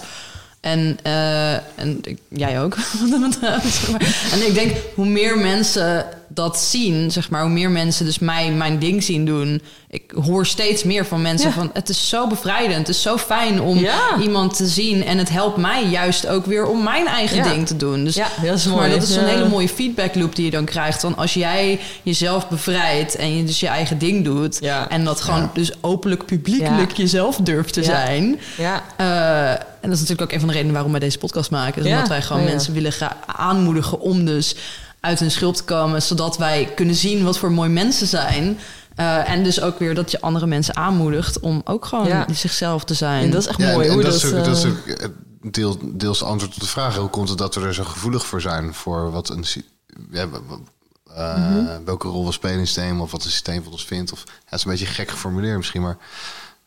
En, 0.62 1.00
eh, 1.04 1.54
en 1.54 2.02
jij 2.30 2.62
ook. 2.62 2.76
En 4.34 4.48
ik 4.48 4.54
denk, 4.54 4.72
hoe 4.96 5.06
meer 5.06 5.38
mensen 5.38 6.06
dat 6.34 6.60
zien, 6.60 7.12
zeg 7.12 7.30
maar, 7.30 7.42
hoe 7.42 7.50
meer 7.52 7.70
mensen 7.72 8.06
dus 8.06 8.20
mij 8.20 8.52
mijn 8.52 8.80
ding 8.80 9.04
zien 9.04 9.26
doen. 9.26 9.62
Ik 9.90 10.14
hoor 10.26 10.46
steeds 10.46 10.84
meer 10.84 11.06
van 11.06 11.22
mensen 11.22 11.48
Ja. 11.48 11.54
van, 11.56 11.70
het 11.74 11.90
is 11.90 12.10
zo 12.10 12.28
bevrijdend, 12.28 12.78
het 12.88 12.96
is 12.96 13.02
zo 13.02 13.18
fijn 13.18 13.62
om 13.62 13.78
Ja. 13.78 14.18
iemand 14.22 14.56
te 14.58 14.66
zien. 14.68 15.06
En 15.06 15.18
het 15.18 15.30
helpt 15.30 15.58
mij 15.58 15.86
juist 15.86 16.28
ook 16.28 16.46
weer 16.46 16.66
om 16.66 16.84
mijn 16.84 17.08
eigen 17.08 17.38
Ja. 17.38 17.44
ding 17.44 17.68
te 17.68 17.78
doen. 17.78 18.04
Dus 18.04 18.16
Ja, 18.16 18.28
dat 18.44 18.56
is 18.58 18.66
maar, 18.66 18.90
dat 18.90 19.04
is 19.04 19.16
een 19.16 19.26
hele 19.28 19.48
mooie 19.50 19.70
feedback 19.70 20.16
loop 20.16 20.36
die 20.36 20.46
je 20.46 20.52
dan 20.52 20.66
krijgt. 20.66 21.02
Want 21.02 21.18
als 21.18 21.34
jij 21.34 21.80
jezelf 22.04 22.50
bevrijdt 22.50 23.16
en 23.16 23.38
je 23.38 23.44
dus 23.44 23.60
je 23.60 23.68
eigen 23.68 23.98
ding 23.98 24.24
doet. 24.24 24.58
Ja. 24.62 24.90
En 24.90 25.04
dat 25.04 25.22
gewoon 25.22 25.50
dus 25.54 25.72
openlijk, 25.82 26.26
publiekelijk 26.26 26.92
jezelf 26.92 27.36
durft 27.36 27.74
te 27.74 27.84
zijn. 27.84 28.40
Ja. 28.58 28.84
Eh, 28.98 29.50
en 29.52 29.90
dat 29.90 29.92
is 29.92 30.00
natuurlijk 30.00 30.22
ook 30.22 30.32
een 30.32 30.40
van 30.40 30.48
de 30.48 30.54
redenen 30.54 30.74
waarom 30.74 30.92
wij 30.92 31.00
deze 31.02 31.18
podcast 31.18 31.52
maken. 31.52 31.86
Is 31.86 31.92
omdat 31.92 32.08
wij 32.08 32.22
gewoon 32.22 32.42
Oh, 32.42 32.48
mensen 32.48 32.74
willen 32.74 32.92
gaan 32.92 33.16
aanmoedigen 33.26 34.00
om 34.00 34.26
dus 34.26 34.56
uit 35.02 35.20
hun 35.20 35.32
schulp 35.32 35.56
te 35.56 35.64
komen. 35.64 36.02
Zodat 36.02 36.38
wij 36.38 36.72
kunnen 36.76 36.96
zien 36.96 37.24
wat 37.24 37.38
voor 37.38 37.52
mooi 37.52 37.70
mensen 37.70 38.08
zijn. 38.08 38.60
Eh, 38.96 39.30
en 39.30 39.44
dus 39.44 39.62
ook 39.62 39.80
weer 39.80 39.96
dat 39.96 40.12
je 40.12 40.22
andere 40.22 40.46
mensen 40.48 40.76
aanmoedigt 40.76 41.40
om 41.40 41.62
ook 41.64 41.86
gewoon 41.86 42.08
Ja. 42.08 42.26
zichzelf 42.34 42.84
te 42.84 42.94
zijn. 42.94 43.24
En 43.24 43.32
dat 43.32 43.42
is 43.42 43.48
echt 43.48 43.58
Ja, 43.60 43.72
mooi. 43.72 43.88
en, 43.88 43.94
hoe 43.94 44.04
en 44.04 44.10
dat, 44.10 44.16
is 44.18 44.26
ook, 44.26 44.34
eh, 44.34 44.44
dat 44.44 44.58
is 44.58 44.66
ook 44.66 44.86
eh, 44.88 45.08
deel, 45.42 45.78
deels 45.82 46.24
antwoord 46.24 46.54
op 46.54 46.60
de 46.60 46.68
vraag. 46.68 46.96
Hoe 46.96 47.10
komt 47.10 47.30
het 47.30 47.38
dat 47.38 47.56
we 47.56 47.62
er 47.62 47.74
zo 47.74 47.84
gevoelig 47.84 48.26
voor 48.26 48.42
zijn 48.42 48.74
voor 48.74 49.12
wat 49.12 49.30
een 49.30 49.44
sy- 49.44 49.66
ja, 50.12 50.28
w- 50.30 50.32
w- 50.48 51.14
eh, 51.16 51.36
Mhm. 51.38 51.84
welke 51.86 52.08
rol 52.08 52.26
we 52.26 52.32
spelen 52.32 52.54
in 52.56 52.60
het 52.62 52.70
systeem 52.70 53.02
of 53.02 53.12
wat 53.12 53.24
een 53.24 53.30
systeem 53.32 53.64
van 53.64 53.72
ons 53.72 53.86
vindt? 53.86 54.12
Of 54.12 54.24
ja, 54.26 54.32
het 54.46 54.60
is 54.60 54.64
een 54.66 54.72
beetje 54.72 54.86
gek 54.86 55.10
geformuleerd 55.10 55.58
misschien, 55.58 55.82
maar 55.82 55.98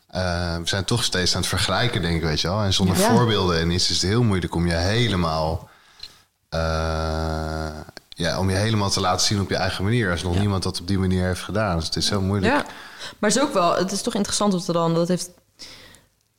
eh, 0.07 0.55
we 0.55 0.67
zijn 0.67 0.85
toch 0.85 1.03
steeds 1.03 1.33
aan 1.35 1.39
het 1.41 1.49
vergelijken, 1.49 2.01
denk 2.01 2.15
ik, 2.15 2.21
weet 2.23 2.41
je 2.41 2.47
wel. 2.47 2.61
En 2.61 2.73
zonder 2.73 2.97
Ja. 2.97 3.09
voorbeelden 3.15 3.59
en 3.59 3.71
is 3.71 3.89
het 3.89 4.01
heel 4.01 4.23
moeilijk 4.23 4.55
om 4.55 4.67
je 4.67 4.73
helemaal 4.75 5.69
eh, 6.49 7.67
ja, 8.17 8.39
om 8.39 8.49
je 8.49 8.55
helemaal 8.55 8.89
te 8.89 8.99
laten 8.99 9.25
zien 9.25 9.41
op 9.41 9.49
je 9.49 9.55
eigen 9.55 9.83
manier. 9.83 10.11
Als 10.11 10.23
nog 10.23 10.39
niemand 10.39 10.63
dat 10.63 10.79
op 10.79 10.87
die 10.87 10.99
manier 10.99 11.25
heeft 11.25 11.41
gedaan. 11.41 11.75
Dus 11.75 11.85
het 11.85 11.95
is 11.95 12.05
zo 12.05 12.21
moeilijk. 12.21 12.53
Ja, 12.53 12.65
maar 13.19 13.29
het 13.29 13.35
is 13.35 13.43
ook 13.43 13.53
wel, 13.53 13.75
het 13.75 13.91
is 13.91 14.01
toch 14.01 14.15
interessant 14.15 14.53
om 14.53 14.59
te 14.59 14.71
dan, 14.71 14.93
dat 14.93 15.07
heeft 15.07 15.29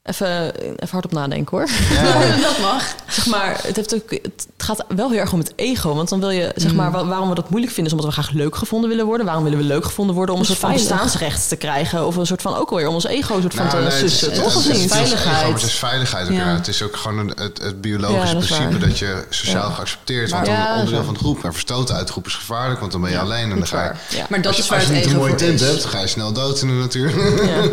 even, 0.02 0.54
even 0.54 0.88
hard 0.88 1.04
op 1.04 1.12
nadenken 1.12 1.56
hoor. 1.56 1.66
dat 2.42 2.58
mag. 2.58 2.94
Zeg 3.08 3.26
maar, 3.26 3.62
het, 3.62 3.76
heeft 3.76 3.94
ook, 3.94 4.10
het 4.10 4.48
gaat 4.66 4.84
wel 4.96 5.10
heel 5.10 5.18
erg 5.20 5.32
om 5.32 5.38
het 5.38 5.52
ego. 5.56 5.94
Want 5.94 6.08
dan 6.08 6.20
wil 6.20 6.30
je, 6.30 6.52
zeg 6.54 6.70
Mm. 6.70 6.76
maar, 6.76 6.90
wa- 6.90 7.04
waarom 7.06 7.28
we 7.28 7.34
dat 7.34 7.48
moeilijk 7.50 7.72
vinden... 7.72 7.92
is 7.92 7.98
omdat 7.98 8.14
we 8.16 8.22
graag 8.22 8.34
leuk 8.34 8.56
gevonden 8.56 8.88
willen 8.90 9.04
worden. 9.06 9.26
Waarom 9.26 9.44
willen 9.44 9.58
we 9.58 9.64
leuk 9.64 9.84
gevonden 9.84 10.14
worden? 10.14 10.34
Om 10.34 10.40
een 10.40 10.46
soort 10.46 10.58
van 10.58 10.72
bestaansrecht 10.72 11.48
te 11.48 11.56
krijgen. 11.56 12.06
Of 12.06 12.16
een 12.16 12.26
soort 12.26 12.42
van, 12.42 12.56
ook 12.56 12.70
alweer 12.70 12.88
om 12.88 12.94
ons 12.94 13.06
ego 13.06 13.34
een 13.34 13.40
soort 13.40 13.54
van 13.54 13.66
Nou, 13.66 13.84
te 13.84 13.88
nee, 13.90 13.98
sussen. 13.98 14.32
Toch 14.32 14.56
of 14.56 14.68
niet? 14.72 14.90
Veiligheid. 14.92 15.36
ego, 15.36 15.44
maar 15.50 15.54
het 15.54 15.62
is 15.62 15.74
veiligheid 15.74 16.26
ook. 16.28 16.32
Ja. 16.34 16.38
ja. 16.44 16.54
Het 16.56 16.68
is 16.68 16.82
ook 16.82 16.96
gewoon 16.96 17.18
een, 17.18 17.28
het, 17.28 17.38
het 17.38 17.58
Ja, 17.62 17.72
biologische 17.74 18.34
dat 18.34 18.42
is 18.42 18.48
principe 18.48 18.78
waar. 18.78 18.88
dat 18.88 18.98
je 18.98 19.24
sociaal 19.30 19.68
Ja. 19.68 19.74
geaccepteerd 19.74 20.30
Maar- 20.30 20.44
wordt. 20.44 20.54
Ja, 20.60 20.74
onderdeel 20.78 21.04
van 21.04 21.14
de 21.14 21.20
groep. 21.20 21.44
En 21.44 21.52
verstoten 21.52 21.94
uit 21.94 22.06
de 22.06 22.12
groep 22.12 22.26
is 22.26 22.34
gevaarlijk, 22.34 22.80
want 22.80 22.92
dan 22.92 23.00
ben 23.00 23.10
je 23.10 23.18
alleen. 23.18 23.50
En 23.50 23.58
dan 23.58 23.66
ga 23.66 23.96
je. 24.10 24.22
Maar 24.28 24.38
dat 24.42 24.46
als 24.46 24.56
je, 24.56 24.62
is 24.62 24.68
waar 24.68 24.78
als 24.78 24.88
het 24.88 24.96
je 24.96 25.02
niet 25.02 25.10
ego 25.10 25.14
een 25.14 25.18
mooie 25.20 25.30
voor 25.38 25.38
tent 25.48 25.60
hebt, 25.60 25.84
ga 25.84 26.00
je 26.00 26.06
snel 26.06 26.32
dood 26.32 26.60
in 26.62 26.68
de 26.68 26.74
natuur. 26.74 27.08
Ja. 27.46 27.62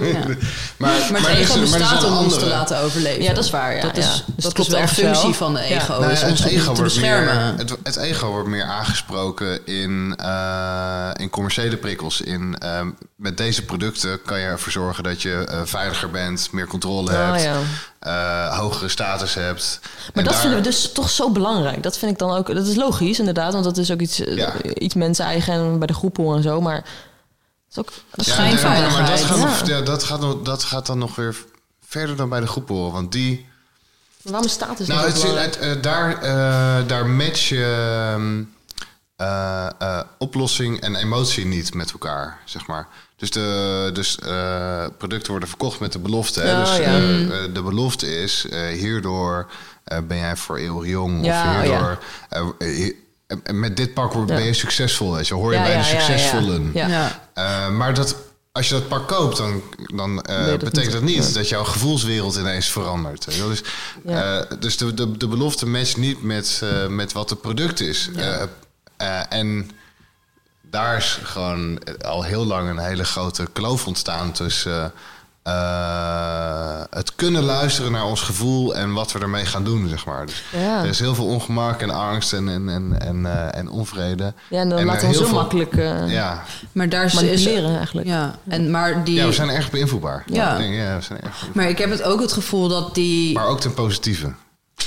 maar, 0.77 0.91
Maar 1.11 1.21
het 1.21 1.29
ego 1.39 1.53
maar 1.59 1.61
bestaat 1.79 2.03
om 2.03 2.17
ons 2.17 2.33
te 2.37 2.45
laten 2.45 2.79
overleven. 2.79 3.23
Ja, 3.23 3.33
dat 3.33 3.43
is 3.43 3.49
waar, 3.49 3.75
ja, 3.75 3.81
dat 3.81 3.97
is, 3.97 4.05
dat 4.05 4.23
dat 4.35 4.45
is 4.45 4.53
klopt 4.53 4.69
wel 4.71 4.81
de 4.81 4.87
functie 4.87 5.33
van 5.33 5.53
de 5.53 5.59
ego. 5.61 5.91
Nou, 5.99 6.05
het, 6.05 6.43
ego 6.45 6.73
wordt 6.83 6.99
beschermen. 7.01 7.35
meer, 7.55 7.57
het, 7.57 7.77
het 7.83 7.95
ego 7.95 8.27
wordt 8.29 8.47
meer 8.49 8.63
aangesproken 8.63 9.65
in, 9.65 10.15
eh, 10.17 11.09
in 11.15 11.29
commerciële 11.29 11.77
prikkels. 11.77 12.21
In, 12.21 12.57
ehm, 12.57 12.89
met 13.15 13.37
deze 13.37 13.65
producten 13.65 14.21
kan 14.21 14.39
je 14.39 14.45
ervoor 14.45 14.71
zorgen 14.71 15.03
dat 15.03 15.21
je 15.21 15.33
eh, 15.49 15.61
veiliger 15.63 16.09
bent, 16.11 16.51
meer 16.51 16.67
controle 16.67 17.11
Oh, 17.11 17.17
hebt, 17.31 17.43
ja. 17.43 17.55
eh, 17.99 18.57
hogere 18.59 18.89
status 18.89 19.33
hebt. 19.33 19.79
Maar 20.13 20.23
dat 20.23 20.33
daar- 20.33 20.41
vinden 20.41 20.59
we 20.59 20.65
dus 20.65 20.91
toch 20.91 21.09
zo 21.09 21.31
belangrijk. 21.31 21.83
Dat 21.83 21.97
vind 21.97 22.11
ik 22.11 22.17
dan 22.17 22.31
ook... 22.31 22.53
Dat 22.55 22.67
is 22.67 22.75
logisch, 22.75 23.19
inderdaad. 23.19 23.51
Want 23.53 23.63
dat 23.65 23.77
is 23.77 23.91
ook 23.91 23.99
iets, 23.99 24.19
eh, 24.19 24.35
Ja. 24.37 24.53
iets 24.63 24.93
mensen-eigen 24.95 25.53
en 25.53 25.77
bij 25.77 25.87
de 25.87 25.93
groep 25.93 26.17
horen 26.17 26.37
en 26.37 26.43
zo. 26.43 26.61
Maar 26.61 26.75
het 26.75 26.85
is 27.71 27.77
ook... 27.77 27.91
Dat 28.09 28.19
is 28.19 28.25
Ja, 28.25 28.33
schijnveiligheid. 28.33 28.91
nee, 28.91 29.01
maar 29.01 29.09
dat 29.09 29.25
gaat, 29.25 29.37
nog, 29.37 29.83
dat, 29.85 30.03
gaat 30.03 30.19
nog, 30.19 30.41
dat 30.41 30.63
gaat 30.63 30.85
dan 30.85 30.97
nog 30.97 31.15
weer 31.15 31.35
verder 31.85 32.15
dan 32.15 32.29
bij 32.29 32.39
de 32.39 32.47
groep 32.47 32.67
horen. 32.69 32.91
Want 32.91 33.11
die, 33.11 33.49
Waarom 34.23 34.49
staat 34.49 34.77
dus 34.77 34.87
Nou, 34.87 35.05
het, 35.07 35.17
zo 35.17 35.35
het, 35.35 35.57
eh, 35.57 35.71
daar, 35.81 36.21
eh, 36.21 36.87
daar 36.87 37.07
match 37.09 37.49
je 37.49 37.93
ehm, 38.13 38.43
eh, 39.15 39.65
eh, 39.79 39.99
oplossing 40.17 40.81
en 40.81 40.95
emotie 40.95 41.45
niet 41.45 41.73
met 41.73 41.91
elkaar, 41.91 42.37
zeg 42.45 42.67
maar. 42.67 42.87
Dus, 43.15 43.31
de, 43.31 43.89
dus 43.93 44.19
eh, 44.19 44.85
producten 44.97 45.31
worden 45.31 45.49
verkocht 45.49 45.79
met 45.79 45.91
de 45.91 45.99
belofte. 45.99 46.41
Hè? 46.41 46.53
Oh, 46.53 46.59
dus 46.59 46.77
ja. 46.77 46.83
eh, 46.83 47.21
eh, 47.23 47.53
de 47.53 47.61
belofte 47.61 48.21
is, 48.21 48.45
eh, 48.49 48.67
hierdoor 48.67 49.49
eh, 49.83 49.97
ben 50.07 50.17
jij 50.17 50.35
voor 50.35 50.57
eeuwig 50.57 50.89
jong. 50.89 51.25
Ja, 51.25 51.41
of 51.49 51.55
oh, 51.55 51.61
hierdoor... 51.61 51.97
met 53.53 53.77
dit 53.77 53.93
pak 53.93 54.25
ben 54.25 54.43
je 54.43 54.53
succesvol. 54.53 55.13
Weet 55.13 55.27
je. 55.27 55.33
Hoor 55.33 55.51
je 55.51 55.57
Ja, 55.57 55.63
bij 55.63 55.71
ja, 55.73 55.81
de 55.81 55.87
ja, 55.87 55.93
ja. 55.93 55.99
succesvollen. 55.99 56.71
Ja. 56.73 56.87
Ja. 56.87 57.21
Eh, 57.33 57.69
maar 57.69 57.93
dat, 57.93 58.15
als 58.53 58.67
je 58.69 58.73
dat 58.73 58.87
pak 58.87 59.07
koopt, 59.07 59.37
dan, 59.37 59.61
dan 59.95 60.21
eh, 60.21 60.37
Nee, 60.37 60.49
dat 60.57 60.63
betekent 60.63 60.93
dat 60.93 61.01
niet 61.01 61.33
dat 61.33 61.49
jouw 61.49 61.63
gevoelswereld 61.63 62.35
ineens 62.35 62.67
verandert. 62.69 63.25
Dus, 63.25 63.61
Ja. 64.05 64.45
dus 64.59 64.77
de, 64.77 64.93
de, 64.93 65.17
de 65.17 65.27
belofte 65.27 65.65
matcht 65.65 65.97
niet 65.97 66.23
met, 66.23 66.61
met 66.89 67.11
wat 67.11 67.29
het 67.29 67.41
product 67.41 67.79
is. 67.79 68.09
En 69.29 69.69
daar 70.61 70.97
is 70.97 71.19
gewoon 71.23 71.79
al 72.01 72.23
heel 72.23 72.45
lang 72.45 72.69
een 72.69 72.77
hele 72.79 73.03
grote 73.03 73.47
kloof 73.53 73.87
ontstaan 73.87 74.31
tussen 74.31 74.93
eh, 75.43 76.81
het 76.89 77.15
kunnen 77.15 77.43
luisteren 77.43 77.91
naar 77.91 78.05
ons 78.05 78.21
gevoel 78.21 78.75
en 78.75 78.93
wat 78.93 79.11
we 79.11 79.19
ermee 79.19 79.45
gaan 79.45 79.63
doen, 79.63 79.87
zeg 79.89 80.05
maar. 80.05 80.25
Dus 80.25 80.43
Ja. 80.51 80.81
er 80.81 80.89
is 80.89 80.99
heel 80.99 81.15
veel 81.15 81.25
ongemak 81.25 81.81
en 81.81 81.89
angst 81.89 82.33
en, 82.33 82.47
en, 82.49 82.69
en, 82.69 82.99
en, 83.01 83.25
eh, 83.25 83.59
en 83.59 83.69
onvrede. 83.69 84.33
Ja, 84.49 84.59
en 84.59 84.69
dan 84.69 84.79
En, 84.79 84.85
laten 84.85 85.01
we 85.01 85.07
ons 85.07 85.17
heel 85.17 85.25
zo 85.25 85.31
veel- 85.31 85.41
makkelijk 85.41 85.75
eh, 85.75 86.11
Ja, 86.11 86.43
Maar 86.71 86.89
daar 86.89 87.05
is... 87.05 87.13
is 87.13 87.21
manipuleren 87.21 87.77
eigenlijk. 87.77 88.07
ja, 88.07 88.35
en, 88.47 88.71
maar, 88.71 89.03
die, 89.03 89.15
ja, 89.15 89.25
we 89.25 89.33
zijn 89.33 89.49
erg 89.49 89.69
beïnvloedbaar. 89.71 90.23
Ja. 90.27 90.57
Denk, 90.57 90.73
ja, 90.75 90.95
we 90.95 91.01
zijn 91.01 91.19
erg 91.19 91.29
beïnvloedbaar. 91.29 91.63
maar 91.63 91.69
ik 91.71 91.77
heb 91.77 91.89
het 91.89 92.03
ook 92.03 92.21
het 92.21 92.31
gevoel 92.33 92.67
dat 92.67 92.95
die... 92.95 93.33
Maar 93.33 93.47
ook 93.47 93.59
ten 93.59 93.73
positieve. 93.73 94.33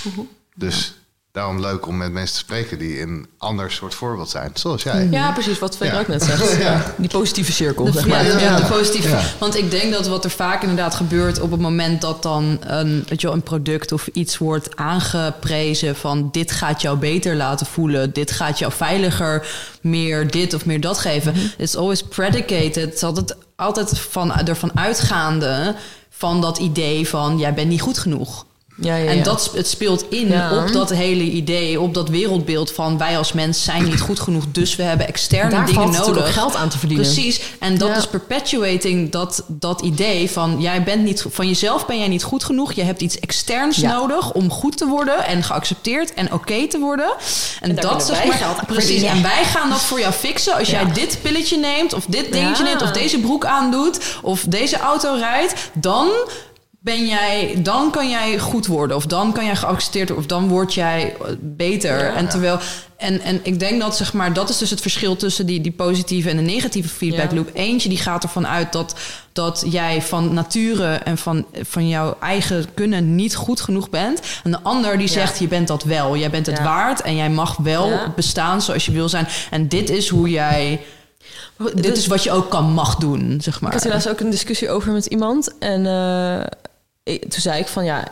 Dus 0.55 0.95
daarom 1.37 1.61
leuk 1.61 1.87
om 1.87 1.97
met 1.97 2.13
mensen 2.13 2.33
te 2.35 2.41
spreken 2.41 2.79
die 2.79 3.01
een 3.01 3.27
ander 3.39 3.71
soort 3.71 3.95
voorbeeld 3.95 4.31
zijn. 4.31 4.51
Zoals 4.55 4.83
jij. 4.83 5.09
Ja, 5.11 5.33
precies, 5.33 5.59
wat 5.59 5.77
Fred 5.77 5.91
Ja. 5.93 5.99
ook 6.01 6.09
net 6.09 6.23
zegt. 6.23 6.57
Ja. 6.67 6.95
Die 6.97 7.09
positieve 7.09 7.53
cirkel, 7.53 7.85
De, 7.85 7.93
zeg 7.93 8.03
ja, 8.07 8.09
maar. 8.09 8.25
de, 8.25 8.39
Ja. 8.41 8.57
de 8.57 8.65
positieve. 8.65 9.09
Ja. 9.09 9.23
Want 9.39 9.57
ik 9.57 9.71
denk 9.71 9.93
dat 9.93 10.07
wat 10.07 10.25
er 10.25 10.31
vaak 10.31 10.63
inderdaad 10.63 10.95
gebeurt 10.95 11.41
op 11.41 11.51
het 11.51 11.61
moment 11.61 12.01
dat 12.01 12.23
dan 12.23 12.59
een, 12.61 13.05
weet 13.09 13.21
je 13.21 13.27
wel, 13.27 13.37
een 13.37 13.43
product 13.43 13.93
of 13.93 14.07
iets 14.07 14.39
wordt 14.39 14.77
aangeprezen 14.77 15.97
van 15.97 16.29
dit 16.33 16.53
gaat 16.53 16.83
jou 16.83 16.99
beter 16.99 17.37
laten 17.37 17.67
voelen, 17.67 18.13
dit 18.13 18.31
gaat 18.31 18.59
jou 18.59 18.73
veiliger 18.73 19.47
meer 19.81 20.31
dit 20.31 20.55
of 20.55 20.65
meer 20.67 20.81
dat 20.81 20.99
geven. 20.99 21.35
It's 21.59 21.77
always 21.77 22.03
predicated. 22.03 22.75
Het 22.75 22.95
is 22.95 23.03
altijd, 23.03 23.37
altijd 23.57 23.99
van, 23.99 24.35
ervan 24.37 24.71
uitgaande 24.79 25.75
van 26.11 26.41
dat 26.41 26.59
idee 26.59 27.09
van 27.09 27.39
jij 27.39 27.55
bent 27.55 27.69
niet 27.69 27.81
goed 27.81 27.99
genoeg. 27.99 28.46
Ja, 28.81 28.97
ja, 28.97 29.11
En 29.11 29.23
dat, 29.23 29.51
het 29.55 29.69
speelt 29.69 30.05
in 30.11 30.29
Ja. 30.29 30.63
op 30.65 30.73
dat 30.73 30.91
hele 30.91 31.23
idee, 31.23 31.81
op 31.81 31.95
dat 31.95 32.09
wereldbeeld 32.09 32.73
van 32.73 32.99
wij 32.99 33.19
als 33.19 33.33
mens 33.33 33.65
zijn 33.65 33.85
niet 33.85 34.01
goed 34.01 34.21
genoeg, 34.21 34.45
dus 34.53 34.77
we 34.77 34.83
hebben 34.83 35.09
externe 35.09 35.51
Daar 35.51 35.61
dingen 35.67 35.81
valt 35.81 35.91
natuurlijk 35.93 36.17
nodig. 36.19 36.37
ook 36.37 36.43
geld 36.43 36.57
aan 36.57 36.69
te 36.69 36.79
verdienen. 36.79 37.07
Precies. 37.07 37.41
En 37.59 37.79
dat 37.79 37.89
Ja. 37.89 37.97
is 37.97 38.07
perpetuating 38.07 39.11
dat, 39.11 39.45
dat 39.47 39.81
idee 39.81 40.31
van 40.31 40.61
jij 40.61 40.83
bent 40.83 41.05
niet 41.05 41.25
van 41.31 41.47
jezelf 41.47 41.87
ben 41.87 41.99
jij 41.99 42.09
niet 42.09 42.23
goed 42.23 42.45
genoeg. 42.45 42.73
Je 42.73 42.83
hebt 42.83 43.01
iets 43.01 43.19
externs 43.21 43.77
Ja. 43.77 43.93
nodig 43.93 44.33
om 44.33 44.51
goed 44.51 44.77
te 44.77 44.87
worden 44.87 45.25
en 45.25 45.43
geaccepteerd 45.43 46.15
en 46.15 46.33
oké 46.33 46.67
te 46.69 46.79
worden. 46.79 47.11
En, 47.61 47.75
daar 47.75 47.85
dat 47.85 48.09
maar 48.11 48.33
geld 48.33 48.67
precies. 48.67 48.85
verdienen. 48.85 49.11
En 49.11 49.23
wij 49.23 49.45
gaan 49.45 49.71
dat 49.71 49.81
voor 49.83 50.01
jou 50.01 50.13
fixen 50.13 50.55
als 50.55 50.69
Ja. 50.71 50.83
jij 50.83 50.93
dit 50.93 51.19
pilletje 51.23 51.57
neemt 51.59 51.93
of 51.95 52.05
dit 52.09 52.33
dingetje 52.33 52.65
Ja. 52.65 52.69
neemt 52.71 52.83
of 52.83 52.91
deze 52.91 53.19
broek 53.19 53.45
aandoet 53.45 53.99
of 54.23 54.45
deze 54.49 54.79
auto 54.79 55.15
rijdt, 55.15 55.71
dan 55.75 56.09
ben 56.87 57.07
jij, 57.07 57.55
dan 57.63 57.91
kan 57.91 58.11
jij 58.11 58.39
goed 58.39 58.67
worden. 58.67 58.97
Of 58.97 59.07
dan 59.07 59.33
kan 59.33 59.45
jij 59.45 59.57
geaccepteerd 59.57 60.09
worden. 60.09 60.25
Of 60.25 60.31
dan 60.39 60.49
word 60.49 60.75
jij 60.75 61.15
eh, 61.21 61.33
beter. 61.41 61.99
Ja. 61.99 62.15
En 62.15 62.29
terwijl. 62.29 62.59
En, 62.97 63.21
en 63.21 63.41
ik 63.43 63.59
denk 63.59 63.81
dat 63.81 63.97
zeg 63.97 64.13
maar, 64.13 64.33
dat 64.33 64.49
is 64.49 64.59
dus 64.59 64.71
het 64.71 64.81
verschil 64.81 65.17
tussen 65.17 65.47
die, 65.47 65.61
die 65.61 65.73
positieve 65.73 66.31
en 66.31 66.37
de 66.37 66.43
negatieve 66.43 66.89
feedback 66.89 67.31
Ja. 67.31 67.37
loop. 67.37 67.51
Eentje 67.53 67.89
die 67.89 67.99
gaat 67.99 68.23
ervan 68.23 68.47
uit 68.47 68.73
dat, 68.73 68.95
dat 69.33 69.65
jij 69.71 70.03
van 70.03 70.35
nature 70.35 70.95
en 70.95 71.19
van, 71.19 71.47
van 71.63 71.89
jouw 71.89 72.17
eigen 72.21 72.67
kunnen 72.75 73.15
niet 73.15 73.35
goed 73.37 73.61
genoeg 73.61 73.91
bent. 73.91 74.21
En 74.45 74.51
de 74.51 74.61
ander 74.63 74.99
die 74.99 75.07
Ja. 75.07 75.13
zegt: 75.13 75.39
je 75.39 75.49
bent 75.49 75.69
dat 75.69 75.83
wel. 75.85 76.17
Jij 76.17 76.31
bent 76.31 76.47
het 76.47 76.63
waard 76.63 77.01
en 77.03 77.17
jij 77.17 77.31
mag 77.31 77.57
wel 77.57 77.91
bestaan 78.17 78.63
zoals 78.63 78.87
je 78.87 78.93
wil 78.93 79.09
zijn. 79.09 79.27
En 79.51 79.69
dit 79.69 79.91
is 79.91 80.09
hoe 80.09 80.31
jij. 80.31 80.81
Dit 81.75 81.83
Dus- 81.83 81.99
is 81.99 82.07
wat 82.07 82.23
je 82.23 82.31
ook 82.33 82.51
kan 82.51 82.73
mag 82.73 82.97
doen, 82.97 83.39
zeg 83.43 83.61
maar. 83.61 83.69
Ik 83.71 83.75
had 83.75 83.85
hier 83.85 83.93
laatst 83.93 84.09
ook 84.09 84.21
een 84.21 84.31
discussie 84.31 84.71
over 84.71 84.93
met 84.93 85.07
iemand. 85.07 85.59
En 85.59 85.87
eh, 85.87 86.47
ik- 87.07 87.31
toen 87.31 87.41
zei 87.41 87.61
ik 87.61 87.67
van 87.67 87.85
ja, 87.85 88.05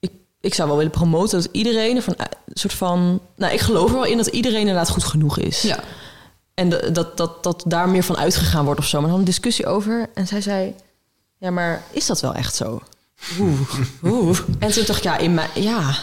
ik, 0.00 0.10
ik 0.40 0.54
zou 0.54 0.68
wel 0.68 0.76
willen 0.76 0.92
promoten 0.92 1.42
dat 1.42 1.48
iedereen 1.52 2.02
van 2.02 2.14
een 2.18 2.26
soort 2.54 2.72
van. 2.74 3.20
Nou, 3.36 3.52
ik 3.52 3.60
geloof 3.60 3.88
er 3.88 3.94
wel 3.94 4.04
in 4.04 4.16
dat 4.16 4.26
iedereen 4.26 4.60
inderdaad 4.60 4.88
goed 4.88 5.04
genoeg 5.04 5.38
is. 5.38 5.62
Ja. 5.62 5.78
En 6.54 6.68
dat, 6.92 7.16
dat, 7.16 7.42
dat 7.42 7.64
daar 7.66 7.88
meer 7.88 8.02
van 8.02 8.16
uitgegaan 8.16 8.64
wordt 8.64 8.80
of 8.80 8.86
zo. 8.86 9.00
Maar 9.00 9.10
dan 9.10 9.18
een 9.18 9.24
discussie 9.24 9.66
over. 9.66 10.08
En 10.14 10.26
zij 10.26 10.40
zei: 10.40 10.74
Ja, 11.38 11.50
maar 11.50 11.82
is 11.90 12.06
dat 12.06 12.20
wel 12.20 12.34
echt 12.34 12.54
zo? 12.54 12.82
Oeh. 13.40 13.60
Oeh. 14.04 14.38
En 14.58 14.72
toen 14.72 14.84
dacht 14.84 14.98
ik, 14.98 15.02
ja, 15.04 15.16
in 15.16 15.34
mijn, 15.34 15.48
ja. 15.54 15.94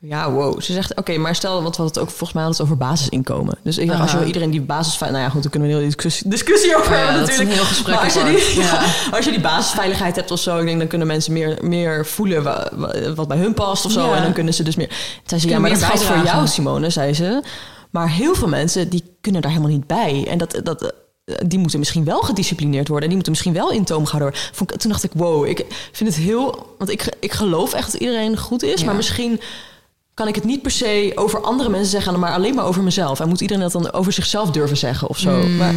Ja, 0.00 0.30
wow. 0.32 0.60
Ze 0.60 0.72
zegt, 0.72 0.94
oké, 0.96 1.16
maar 1.16 1.34
stel, 1.34 1.62
want 1.62 1.76
we 1.76 1.82
hadden 1.82 1.86
het 1.86 1.98
ook 1.98 2.08
volgens 2.08 2.32
mij 2.32 2.42
hadden 2.42 2.60
het 2.62 2.70
over 2.72 2.86
basisinkomen. 2.88 3.58
Dus 3.62 3.78
ik 3.78 3.88
dacht, 3.88 4.00
als 4.00 4.12
je 4.12 4.24
iedereen 4.24 4.50
die 4.50 4.60
basis... 4.60 4.98
Nou 4.98 5.16
ja, 5.16 5.28
goed, 5.28 5.42
dan 5.42 5.50
kunnen 5.50 5.68
we 5.68 5.74
een 5.74 5.80
hele 5.80 5.94
discussie, 5.94 6.28
discussie 6.30 6.76
over 6.76 6.96
hebben 6.96 7.14
dat 7.20 7.28
is 7.28 7.38
natuurlijk. 7.38 7.50
een 7.50 7.56
heel 7.56 7.64
gesprek 7.74 7.94
Maar 7.94 8.04
als 8.04 8.14
je, 8.14 8.24
die, 8.54 8.62
Ja. 8.62 8.84
als 9.16 9.24
je 9.24 9.30
die 9.30 9.40
basisveiligheid 9.40 10.16
hebt 10.16 10.30
of 10.30 10.38
zo... 10.40 10.58
ik 10.58 10.66
denk, 10.66 10.78
dan 10.78 10.88
kunnen 10.88 11.06
mensen 11.06 11.32
meer, 11.32 11.58
meer 11.62 12.06
voelen 12.06 12.42
wa- 12.42 12.70
wa- 12.74 13.14
wat 13.14 13.28
bij 13.28 13.36
hun 13.36 13.54
past 13.54 13.84
of 13.84 13.92
zo. 13.92 14.06
Ja. 14.10 14.16
En 14.16 14.22
dan 14.22 14.32
kunnen 14.32 14.54
ze 14.54 14.62
dus 14.62 14.76
meer... 14.76 14.90
Zei 15.26 15.40
ze, 15.40 15.48
ja, 15.48 15.58
maar 15.58 15.70
dat 15.70 15.82
geldt 15.82 16.02
voor 16.02 16.24
jou, 16.24 16.46
Simone, 16.46 16.90
zei 16.90 17.14
ze. 17.14 17.42
Maar 17.90 18.10
heel 18.10 18.34
veel 18.34 18.48
mensen, 18.48 18.88
die 18.88 19.16
kunnen 19.20 19.40
daar 19.42 19.50
helemaal 19.50 19.72
niet 19.72 19.86
bij. 19.86 20.26
En 20.28 20.38
dat... 20.38 20.60
dat 20.64 20.82
eh, 20.82 21.34
die 21.46 21.58
moeten 21.58 21.78
misschien 21.78 22.04
wel 22.04 22.20
gedisciplineerd 22.20 22.88
worden. 22.88 23.08
En 23.10 23.14
die 23.14 23.14
moeten 23.16 23.32
misschien 23.32 23.52
wel 23.52 23.70
in 23.70 23.84
toom 23.84 24.06
gehouden. 24.06 24.40
Vond 24.52 24.72
ik- 24.72 24.78
Toen 24.80 24.90
dacht 24.90 25.04
ik, 25.04 25.10
wow, 25.14 25.46
ik 25.46 25.64
vind 25.92 26.14
het 26.14 26.18
heel... 26.24 26.74
Want 26.78 26.90
ik, 26.90 27.16
ik 27.20 27.32
geloof 27.32 27.72
echt 27.72 27.92
dat 27.92 28.00
iedereen 28.00 28.36
goed 28.38 28.62
is. 28.62 28.80
Ja. 28.80 28.86
Maar 28.86 28.94
misschien 28.96 29.40
kan 30.18 30.28
ik 30.28 30.34
het 30.34 30.44
niet 30.44 30.62
per 30.62 30.70
se 30.70 31.12
over 31.14 31.40
andere 31.40 31.68
mensen 31.68 31.90
zeggen... 31.90 32.18
maar 32.18 32.32
alleen 32.34 32.54
maar 32.54 32.64
over 32.64 32.82
mezelf. 32.82 33.20
En 33.20 33.28
moet 33.28 33.40
iedereen 33.40 33.62
dat 33.62 33.72
dan 33.72 33.92
over 33.92 34.12
zichzelf 34.12 34.50
durven 34.50 34.76
zeggen 34.76 35.08
of 35.08 35.18
zo. 35.18 35.30
Mm. 35.30 35.56
Maar, 35.56 35.74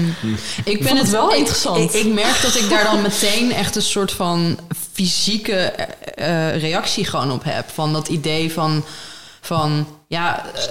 Ik 0.64 0.84
ben 0.84 0.98
het 0.98 1.10
wel 1.10 1.32
ik- 1.32 1.38
interessant. 1.38 1.78
Ik, 1.78 2.06
ik 2.06 2.14
merk 2.14 2.42
dat 2.42 2.56
ik 2.56 2.70
daar 2.70 2.84
dan 2.84 3.02
meteen 3.02 3.54
echt 3.54 3.76
een 3.76 3.82
soort 3.82 4.12
van 4.12 4.58
fysieke 4.94 5.54
eh, 5.54 6.50
eh, 6.50 6.62
reactie 6.62 7.06
gewoon 7.06 7.32
op 7.32 7.44
heb. 7.44 7.70
Van 7.74 7.94
dat 7.94 8.08
idee 8.08 8.52
van, 8.54 8.84
van 9.42 9.88
ja, 10.08 10.46
eh, 10.56 10.62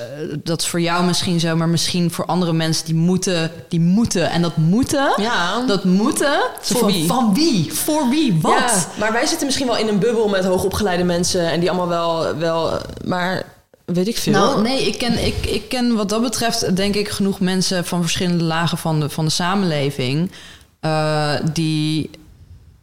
dat 0.43 0.61
is 0.61 0.67
voor 0.67 0.81
jou 0.81 1.05
misschien 1.05 1.41
zo, 1.41 1.57
maar 1.57 1.69
misschien 1.69 2.11
voor 2.11 2.25
andere 2.27 2.53
mensen 2.53 2.85
die 2.85 2.95
moeten, 2.95 3.51
die 3.69 3.81
moeten. 3.81 4.31
En 4.31 4.43
dat 4.43 4.57
moeten, 4.57 5.13
Ja. 5.17 5.65
dat 5.67 5.85
moeten, 5.85 6.41
Voor 6.61 6.79
van, 6.79 6.93
wie? 6.93 7.07
van 7.07 7.35
wie? 7.35 7.73
Voor 7.73 8.09
wie? 8.09 8.39
Wat? 8.41 8.53
Ja, 8.53 8.87
maar 8.99 9.13
wij 9.13 9.27
zitten 9.27 9.47
misschien 9.47 9.67
wel 9.67 9.77
in 9.77 9.89
een 9.89 9.99
bubbel 9.99 10.29
met 10.29 10.45
hoogopgeleide 10.45 11.05
mensen... 11.05 11.51
en 11.51 11.61
die 11.61 11.71
allemaal 11.71 11.89
wel... 11.89 12.37
wel 12.37 12.79
maar 13.05 13.59
weet 13.95 14.09
ik 14.09 14.17
veel. 14.17 14.33
Nou, 14.33 14.63
nee, 14.63 14.87
ik 14.87 14.99
ken, 14.99 15.27
ik, 15.27 15.47
ik 15.47 15.69
ken 15.69 15.95
wat 15.95 16.09
dat 16.09 16.23
betreft 16.23 16.77
denk 16.77 16.95
ik 16.95 17.09
genoeg 17.09 17.41
mensen 17.41 17.85
van 17.85 18.01
verschillende 18.03 18.45
lagen 18.45 18.79
van 18.79 19.01
de, 19.01 19.09
van 19.09 19.25
de 19.25 19.31
samenleving. 19.31 20.31
eh, 20.81 21.35
die. 21.53 22.11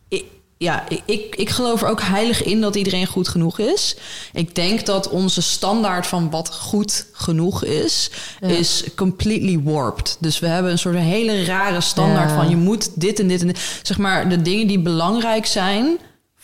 Ik, 0.09 0.23
ja, 0.57 0.83
ik, 1.05 1.35
ik 1.35 1.49
geloof 1.49 1.81
er 1.81 1.87
ook 1.89 2.01
heilig 2.01 2.43
in 2.43 2.61
dat 2.61 2.75
iedereen 2.75 3.05
goed 3.07 3.27
genoeg 3.27 3.59
is. 3.59 3.95
Ik 4.33 4.55
denk 4.55 4.85
dat 4.85 5.09
onze 5.09 5.41
standaard 5.41 6.07
van 6.07 6.29
wat 6.29 6.53
goed 6.55 7.05
genoeg 7.11 7.63
is, 7.63 8.09
Ja. 8.41 8.47
is 8.47 8.83
completely 8.95 9.59
warped. 9.63 10.17
Dus 10.19 10.39
we 10.39 10.47
hebben 10.47 10.71
een 10.71 10.79
soort 10.79 10.95
hele 10.95 11.45
rare 11.45 11.81
standaard 11.81 12.29
Ja. 12.29 12.35
van 12.35 12.49
je 12.49 12.55
moet 12.55 12.89
dit 13.01 13.19
en 13.19 13.27
dit 13.27 13.41
en 13.41 13.47
dit. 13.47 13.79
Zeg 13.83 13.97
maar, 13.97 14.29
de 14.29 14.41
dingen 14.41 14.67
die 14.67 14.79
belangrijk 14.79 15.45
zijn 15.45 15.97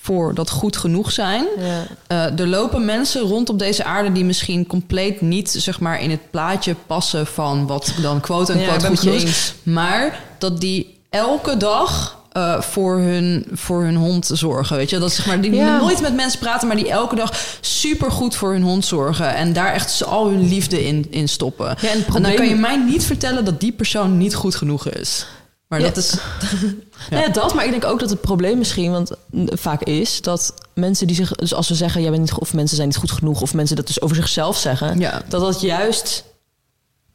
voor 0.03 0.33
dat 0.33 0.49
goed 0.49 0.77
genoeg 0.77 1.11
zijn. 1.11 1.45
Ja. 1.57 1.85
Eh, 2.07 2.39
er 2.39 2.47
lopen 2.47 2.85
mensen 2.85 3.21
rond 3.21 3.49
op 3.49 3.59
deze 3.59 3.83
aarde 3.83 4.11
die 4.11 4.25
misschien 4.25 4.67
compleet 4.67 5.21
niet 5.21 5.49
zeg 5.49 5.79
maar, 5.79 6.01
in 6.01 6.09
het 6.09 6.31
plaatje 6.31 6.75
passen 6.87 7.27
van 7.27 7.67
wat 7.67 7.93
dan 8.01 8.19
quote 8.19 8.53
en 8.53 8.63
quote 8.63 8.87
goed 8.87 8.99
genoeg 8.99 9.15
is. 9.15 9.53
Maar 9.63 10.19
dat 10.37 10.61
die 10.61 10.97
elke 11.09 11.57
dag 11.57 12.17
eh, 12.31 12.61
voor, 12.61 12.97
hun, 12.97 13.45
voor 13.51 13.83
hun 13.83 13.95
hond 13.95 14.29
zorgen. 14.33 14.77
Weet 14.77 14.89
je, 14.89 14.99
dat 14.99 15.11
zeg 15.13 15.25
maar 15.25 15.41
die 15.41 15.53
Ja. 15.55 15.77
nooit 15.79 16.01
met 16.01 16.15
mensen 16.15 16.39
praten, 16.39 16.67
maar 16.67 16.77
die 16.77 16.89
elke 16.89 17.15
dag 17.15 17.57
super 17.61 18.11
goed 18.11 18.35
voor 18.35 18.51
hun 18.51 18.63
hond 18.63 18.85
zorgen 18.85 19.35
en 19.35 19.53
daar 19.53 19.73
echt 19.73 20.05
al 20.05 20.27
hun 20.27 20.47
liefde 20.47 20.85
in, 20.85 21.07
in 21.09 21.29
stoppen. 21.29 21.75
Ja, 21.81 21.89
en 21.89 22.21
dan 22.21 22.33
kan 22.35 22.47
je 22.47 22.55
mij 22.55 22.77
niet 22.77 23.05
vertellen 23.05 23.45
dat 23.45 23.59
die 23.59 23.71
persoon 23.71 24.17
niet 24.17 24.35
goed 24.35 24.55
genoeg 24.55 24.87
is. 24.89 25.25
Maar 25.73 25.81
Ja. 25.81 25.87
dat 25.87 25.97
is. 25.97 26.15
Ja. 27.09 27.27
Dat, 27.27 27.53
maar 27.53 27.65
ik 27.65 27.71
denk 27.71 27.85
ook 27.85 27.99
dat 27.99 28.09
het 28.09 28.21
probleem 28.21 28.57
misschien, 28.57 28.91
want 28.91 29.11
vaak 29.45 29.81
is 29.83 30.21
dat 30.21 30.53
mensen 30.73 31.07
die 31.07 31.15
zich, 31.15 31.31
dus 31.31 31.53
als 31.53 31.69
we 31.69 31.75
zeggen, 31.75 32.01
jij 32.01 32.09
bent 32.09 32.21
niet, 32.21 32.33
of 32.33 32.53
mensen 32.53 32.75
zijn 32.75 32.87
niet 32.87 32.97
goed 32.97 33.11
genoeg, 33.11 33.41
of 33.41 33.53
mensen 33.53 33.75
dat 33.75 33.87
dus 33.87 34.01
over 34.01 34.15
zichzelf 34.15 34.57
zeggen, 34.57 34.99
Ja. 34.99 35.21
dat 35.29 35.41
dat 35.41 35.61
juist 35.61 36.23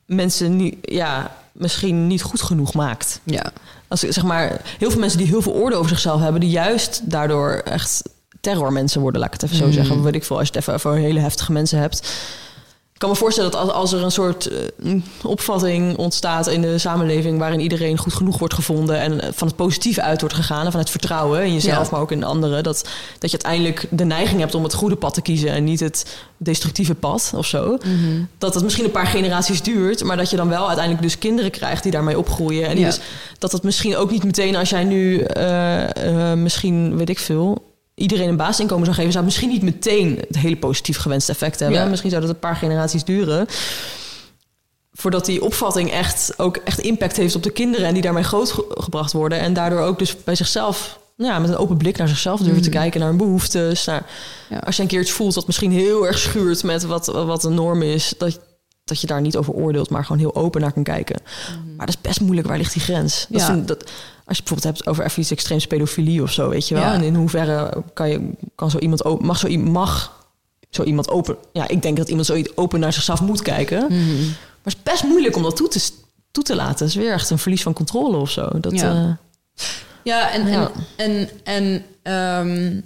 mensen 0.06 0.56
niet, 0.56 0.76
ja, 0.82 1.36
misschien 1.52 2.06
niet 2.06 2.22
goed 2.22 2.42
genoeg 2.42 2.74
maakt. 2.74 3.20
Ja. 3.24 3.52
Als 3.88 4.00
zeg 4.00 4.22
maar, 4.24 4.60
heel 4.78 4.90
veel 4.90 5.00
mensen 5.00 5.18
die 5.18 5.26
heel 5.26 5.42
veel 5.42 5.52
oordeel 5.52 5.78
over 5.78 5.90
zichzelf 5.90 6.20
hebben, 6.20 6.40
die 6.40 6.50
juist 6.50 7.00
daardoor 7.04 7.50
echt 7.64 8.02
terrormensen 8.40 9.00
worden, 9.00 9.20
laat 9.20 9.34
ik 9.34 9.40
het 9.40 9.50
even 9.50 9.56
zo 9.62 9.66
Mm. 9.66 9.72
zeggen. 9.72 10.02
Weet 10.02 10.14
ik 10.14 10.24
veel, 10.24 10.38
als 10.38 10.46
je 10.48 10.52
het 10.52 10.62
even 10.62 10.74
over 10.74 10.94
hele 10.94 11.20
heftige 11.20 11.52
mensen 11.52 11.78
hebt. 11.78 12.12
Ik 12.98 13.04
kan 13.04 13.12
me 13.12 13.20
voorstellen 13.20 13.50
dat 13.50 13.72
als, 13.72 13.92
er 13.92 14.02
een 14.02 14.10
soort 14.10 14.46
eh, 14.46 14.58
mm, 14.82 15.02
opvatting 15.22 15.96
ontstaat 15.96 16.46
in 16.46 16.62
de 16.62 16.78
samenleving 16.78 17.38
waarin 17.38 17.60
iedereen 17.60 17.98
goed 17.98 18.12
genoeg 18.12 18.38
wordt 18.38 18.54
gevonden 18.54 18.98
en 18.98 19.20
eh, 19.20 19.28
van 19.32 19.46
het 19.46 19.56
positieve 19.56 20.02
uit 20.02 20.20
wordt 20.20 20.34
gegaan 20.34 20.64
en 20.64 20.70
van 20.70 20.80
het 20.80 20.90
vertrouwen 20.90 21.44
in 21.44 21.52
jezelf, 21.52 21.84
Ja. 21.84 21.88
maar 21.90 22.00
ook 22.00 22.12
in 22.12 22.24
anderen, 22.24 22.62
dat, 22.62 22.88
dat 23.18 23.30
je 23.30 23.42
uiteindelijk 23.42 23.86
de 23.90 24.04
neiging 24.04 24.40
hebt 24.40 24.54
om 24.54 24.62
het 24.62 24.74
goede 24.74 24.96
pad 24.96 25.14
te 25.14 25.22
kiezen 25.22 25.50
en 25.50 25.64
niet 25.64 25.80
het 25.80 26.16
destructieve 26.36 26.94
pad 26.94 27.32
of 27.34 27.46
zo. 27.46 27.78
Dat 28.38 28.54
het 28.54 28.62
misschien 28.62 28.84
een 28.84 28.90
paar 28.90 29.06
generaties 29.06 29.62
duurt, 29.62 30.04
maar 30.04 30.16
dat 30.16 30.30
je 30.30 30.36
dan 30.36 30.48
wel 30.48 30.66
uiteindelijk 30.66 31.02
dus 31.04 31.18
kinderen 31.18 31.50
krijgt 31.50 31.82
die 31.82 31.92
daarmee 31.92 32.18
opgroeien. 32.18 32.68
En 32.68 32.78
Ja. 32.78 32.86
dus, 32.86 33.00
dat 33.38 33.52
het 33.52 33.62
misschien 33.62 33.96
ook 33.96 34.10
niet 34.10 34.24
meteen 34.24 34.56
als 34.56 34.70
jij 34.70 34.84
nu 34.84 35.20
eh, 35.20 36.32
misschien, 36.32 36.96
weet 36.96 37.08
ik 37.08 37.18
veel, 37.18 37.66
iedereen 37.98 38.28
een 38.28 38.36
basisinkomen 38.36 38.84
zou 38.84 38.96
geven, 38.96 39.12
zou 39.12 39.24
het 39.24 39.34
misschien 39.34 39.54
niet 39.54 39.74
meteen 39.74 40.18
het 40.28 40.36
hele 40.38 40.56
positief 40.56 40.98
gewenste 40.98 41.32
effect 41.32 41.58
hebben. 41.60 41.78
Ja. 41.78 41.86
Misschien 41.86 42.10
zou 42.10 42.22
dat 42.22 42.30
een 42.30 42.38
paar 42.38 42.56
generaties 42.56 43.04
duren. 43.04 43.46
Voordat 44.92 45.24
die 45.24 45.42
opvatting 45.42 45.90
echt 45.90 46.32
ook 46.36 46.56
echt 46.56 46.78
impact 46.78 47.16
heeft 47.16 47.34
op 47.34 47.42
de 47.42 47.50
kinderen 47.50 47.86
en 47.86 47.92
die 47.92 48.02
daarmee 48.02 48.22
grootgebracht 48.22 49.12
worden. 49.12 49.38
En 49.38 49.52
daardoor 49.52 49.80
ook 49.80 49.98
dus 49.98 50.24
bij 50.24 50.34
zichzelf, 50.34 50.98
nou 51.16 51.32
ja, 51.32 51.38
met 51.38 51.50
een 51.50 51.56
open 51.56 51.76
blik 51.76 51.96
naar 51.96 52.08
zichzelf 52.08 52.40
durven 52.40 52.62
te 52.62 52.68
kijken, 52.70 53.00
naar 53.00 53.08
hun 53.08 53.18
behoeftes. 53.18 53.84
Naar, 53.84 54.06
Ja. 54.50 54.58
Als 54.58 54.76
je 54.76 54.82
een 54.82 54.88
keer 54.88 55.00
iets 55.00 55.10
voelt 55.10 55.34
wat 55.34 55.46
misschien 55.46 55.72
heel 55.72 56.06
erg 56.06 56.18
schuurt 56.18 56.62
met 56.62 56.82
wat, 56.84 57.06
wat 57.06 57.44
een 57.44 57.54
norm 57.54 57.82
is, 57.82 58.14
dat, 58.18 58.40
dat 58.84 59.00
je 59.00 59.06
daar 59.06 59.20
niet 59.20 59.36
over 59.36 59.52
oordeelt, 59.52 59.90
maar 59.90 60.02
gewoon 60.04 60.18
heel 60.20 60.34
open 60.34 60.60
naar 60.60 60.72
kan 60.72 60.82
kijken. 60.82 61.20
Maar 61.76 61.86
dat 61.86 61.94
is 61.94 62.00
best 62.00 62.20
moeilijk. 62.20 62.46
Waar 62.48 62.58
ligt 62.58 62.72
die 62.72 62.82
grens? 62.82 63.26
Dat 63.28 63.40
Ja. 63.40 63.46
vind- 63.46 63.68
dat, 63.68 63.90
als 64.28 64.36
je 64.36 64.42
bijvoorbeeld 64.42 64.76
hebt 64.76 64.86
over 64.88 65.04
even 65.04 65.20
iets 65.22 65.30
extreems 65.30 65.66
pedofilie 65.66 66.22
of 66.22 66.32
zo, 66.32 66.48
weet 66.48 66.68
je 66.68 66.74
wel. 66.74 66.82
Ja. 66.84 66.92
En 66.94 67.02
in 67.02 67.14
hoeverre 67.14 67.82
kan 67.94 68.08
je, 68.08 68.30
kan 68.54 68.70
zo 68.70 68.78
iemand 68.78 69.04
open, 69.04 69.26
mag 69.26 69.38
zo 69.38 69.46
iemand, 69.46 69.72
mag 69.72 70.26
zo 70.70 70.82
iemand 70.82 71.08
open. 71.10 71.36
Ja, 71.52 71.68
ik 71.68 71.82
denk 71.82 71.96
dat 71.96 72.08
iemand 72.08 72.26
zo 72.26 72.42
open 72.54 72.80
naar 72.80 72.92
zichzelf 72.92 73.20
moet 73.20 73.42
kijken. 73.42 73.84
Mhm. 73.88 74.18
Maar 74.62 74.72
het 74.74 74.76
is 74.76 74.82
best 74.82 75.04
moeilijk 75.04 75.36
om 75.36 75.42
dat 75.42 75.56
toe 75.56 75.68
te, 75.68 75.90
toe 76.30 76.42
te 76.44 76.54
laten. 76.54 76.86
Het 76.86 76.88
is 76.88 76.94
weer 76.94 77.12
echt 77.12 77.30
een 77.30 77.38
verlies 77.38 77.62
van 77.62 77.72
controle 77.72 78.16
of 78.16 78.30
zo. 78.30 78.48
Dat, 78.60 78.72
Ja. 78.80 78.92
eh, 78.92 79.62
Ja, 80.02 80.30
en, 80.32 80.46
Ja. 80.48 80.70
en, 80.96 81.08
en, 81.14 81.30
en, 81.44 81.84
ehm, 82.02 82.80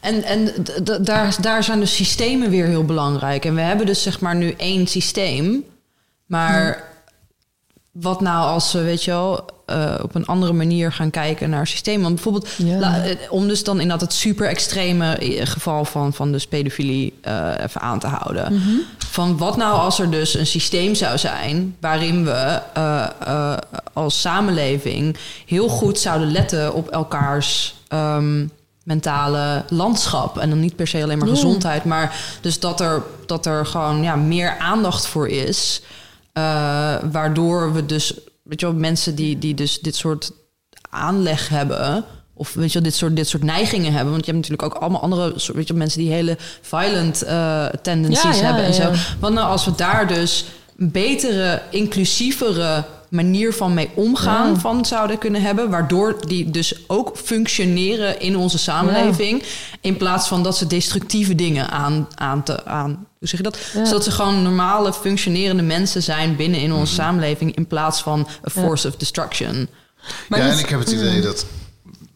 en, 0.00 0.22
en 0.22 0.64
d- 0.64 1.06
daar, 1.06 1.36
daar 1.40 1.64
zijn 1.64 1.80
de 1.80 1.86
systemen 1.86 2.50
weer 2.50 2.66
heel 2.66 2.84
belangrijk. 2.84 3.44
En 3.44 3.54
we 3.54 3.60
hebben 3.60 3.86
dus 3.86 4.02
zeg 4.02 4.20
maar 4.20 4.34
nu 4.36 4.50
één 4.56 4.86
systeem. 4.86 5.64
Maar 6.26 6.84
wat 7.94 8.20
nou 8.20 8.46
als 8.46 8.72
we, 8.72 8.82
weet 8.82 9.04
je 9.04 9.10
wel, 9.10 9.44
eh, 9.66 9.94
op 10.02 10.14
een 10.14 10.26
andere 10.26 10.52
manier 10.52 10.92
gaan 10.92 11.10
kijken 11.10 11.50
naar 11.50 11.66
systemen? 11.66 12.02
Want 12.02 12.14
bijvoorbeeld, 12.14 12.48
Ja. 12.56 12.78
la- 12.78 13.02
eh, 13.04 13.16
om 13.30 13.48
dus 13.48 13.64
dan 13.64 13.74
inderdaad 13.80 14.00
het 14.00 14.12
super 14.12 14.48
extreme 14.48 15.14
eh, 15.16 15.46
geval 15.46 15.84
van, 15.84 16.12
van 16.12 16.32
de 16.32 16.46
pedofilie 16.48 17.14
even 17.60 17.80
aan 17.80 17.98
te 17.98 18.06
houden. 18.06 18.62
Van 18.98 19.38
wat 19.38 19.56
nou 19.56 19.74
als 19.78 19.98
er 19.98 20.10
dus 20.10 20.34
een 20.34 20.46
systeem 20.46 20.94
zou 20.94 21.18
zijn 21.18 21.76
waarin 21.80 22.24
we 22.24 22.60
als 23.92 24.20
samenleving 24.20 25.16
heel 25.46 25.68
goed 25.68 25.98
zouden 25.98 26.32
letten 26.32 26.74
op 26.74 26.88
elkaars 26.88 27.74
ehm, 27.88 28.46
mentale 28.84 29.64
landschap. 29.68 30.38
En 30.38 30.48
dan 30.48 30.60
niet 30.60 30.76
per 30.76 30.86
se 30.86 31.02
alleen 31.02 31.18
maar 31.18 31.28
Ja. 31.28 31.34
gezondheid, 31.34 31.84
maar 31.84 32.16
dus 32.40 32.60
dat 32.60 32.80
er, 32.80 33.02
dat 33.26 33.46
er 33.46 33.66
gewoon 33.66 34.02
ja, 34.02 34.16
meer 34.16 34.58
aandacht 34.58 35.06
voor 35.06 35.28
is. 35.28 35.82
Eh, 36.34 36.42
waardoor 37.12 37.72
we 37.72 37.86
dus, 37.86 38.14
weet 38.42 38.60
je 38.60 38.66
wel, 38.66 38.74
mensen 38.74 39.14
die, 39.14 39.38
die 39.38 39.54
dus 39.54 39.80
dit 39.80 39.96
soort 39.96 40.32
aanleg 40.90 41.48
hebben. 41.48 42.04
Of 42.34 42.54
weet 42.54 42.72
je 42.72 42.74
wel, 42.74 42.82
dit 42.82 42.94
soort, 42.94 43.16
dit 43.16 43.28
soort 43.28 43.42
neigingen 43.42 43.92
hebben. 43.92 44.12
Want 44.12 44.26
je 44.26 44.32
hebt 44.32 44.44
natuurlijk 44.48 44.74
ook 44.74 44.82
allemaal 44.82 45.00
andere 45.00 45.32
soort, 45.36 45.56
weet 45.56 45.66
je, 45.66 45.72
wel, 45.72 45.82
mensen 45.82 46.00
die 46.00 46.12
hele 46.12 46.36
violent 46.60 47.22
eh, 47.22 47.66
tendencies 47.66 48.22
Ja, 48.22 48.32
ja, 48.32 48.44
hebben 48.44 48.64
en 48.64 48.72
ja. 48.74 48.94
zo. 48.94 49.14
Wat 49.20 49.32
nou 49.32 49.48
als 49.48 49.64
we 49.64 49.74
daar 49.74 50.08
dus 50.08 50.44
een 50.78 50.90
betere, 50.90 51.62
inclusievere 51.70 52.84
manier 53.14 53.52
van 53.54 53.74
mee 53.74 53.90
omgaan 53.94 54.48
Ja. 54.52 54.56
van 54.58 54.84
zouden 54.84 55.18
kunnen 55.18 55.42
hebben, 55.42 55.70
waardoor 55.70 56.26
die 56.26 56.50
dus 56.50 56.74
ook 56.88 57.16
functioneren 57.16 58.20
in 58.20 58.36
onze 58.36 58.58
samenleving, 58.58 59.42
in 59.80 59.96
plaats 59.96 60.28
van 60.28 60.42
dat 60.42 60.56
ze 60.56 60.66
destructieve 60.66 61.34
dingen 61.34 61.70
aan, 61.70 62.08
aan 62.14 62.42
te 62.42 62.64
aan. 62.64 63.06
Hoe 63.18 63.28
zeg 63.28 63.38
je 63.38 63.42
dat? 63.50 63.58
Ja. 63.74 63.84
Zodat 63.84 64.04
ze 64.04 64.10
gewoon 64.10 64.42
normale, 64.42 64.92
functionerende 64.92 65.62
mensen 65.62 66.02
zijn 66.02 66.36
binnen 66.36 66.60
in 66.60 66.72
onze 66.72 66.94
samenleving, 66.94 67.56
in 67.56 67.66
plaats 67.66 68.02
van 68.02 68.28
a 68.46 68.50
force 68.50 68.88
of 68.88 68.96
destruction. 68.96 69.68
Maar 70.28 70.38
ja, 70.38 70.44
niet- 70.44 70.54
en 70.54 70.58
ik 70.60 70.68
heb 70.68 70.78
het 70.78 70.90
idee 70.90 71.20
dat 71.20 71.46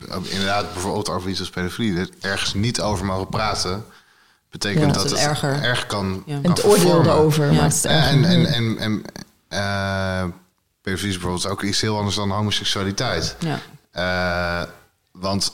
eh, 0.08 0.16
inderdaad 0.28 0.72
bijvoorbeeld 0.72 1.08
over 1.08 1.30
iets 1.30 1.40
als 1.40 1.50
pedofilie, 1.50 2.08
ergens 2.20 2.54
niet 2.54 2.80
over 2.80 3.04
mogen 3.04 3.28
praten, 3.28 3.84
betekent 4.50 4.80
Ja, 4.80 4.86
dat 4.92 4.94
dat 4.94 5.10
het 5.10 5.20
het 5.20 5.28
erger. 5.28 5.62
erg 5.62 5.86
kan, 5.86 6.22
Ja. 6.26 6.34
kan 6.34 6.44
en 6.44 6.50
het 6.50 6.64
oordeel 6.64 7.02
daarover 7.02 7.52
Ja. 7.52 7.60
maakt 7.60 7.74
het 7.74 7.84
en, 7.84 8.24
en, 8.24 8.46
en, 8.46 8.78
en 8.78 9.02
eh, 9.48 10.24
is 10.92 11.00
bijvoorbeeld 11.00 11.46
ook 11.48 11.62
iets 11.62 11.80
heel 11.80 11.96
anders 11.96 12.16
dan 12.16 12.30
homoseksualiteit. 12.30 13.36
Ja. 13.38 13.60
Eh, 13.90 14.68
want 15.12 15.52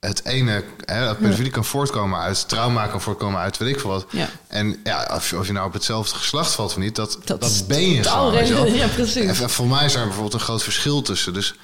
het 0.00 0.24
ene, 0.24 0.64
hè, 0.84 1.04
dat 1.04 1.18
pedofilie 1.18 1.50
kan 1.50 1.64
voortkomen 1.64 2.20
uit 2.20 2.48
trauma, 2.48 2.86
kan 2.86 3.00
voortkomen 3.00 3.40
uit 3.40 3.58
weet 3.58 3.68
ik 3.74 3.80
veel 3.80 3.90
wat. 3.90 4.06
Ja. 4.10 4.28
En 4.48 4.80
ja, 4.84 5.08
of, 5.14 5.30
je- 5.30 5.38
of 5.38 5.46
je 5.46 5.52
nou 5.52 5.66
op 5.66 5.72
hetzelfde 5.72 6.14
geslacht 6.16 6.52
valt 6.54 6.70
of 6.70 6.76
niet, 6.76 6.94
dat, 6.96 7.18
dat, 7.24 7.40
ben 7.68 7.90
je 7.90 8.02
gewoon. 8.04 8.72
Ja, 8.74 8.86
precies. 8.88 9.40
En 9.40 9.50
voor 9.50 9.66
mij 9.66 9.84
is 9.84 9.92
daar 9.92 10.04
bijvoorbeeld 10.04 10.34
een 10.34 10.40
groot 10.40 10.62
verschil 10.62 11.02
tussen. 11.02 11.32
Dus 11.34 11.54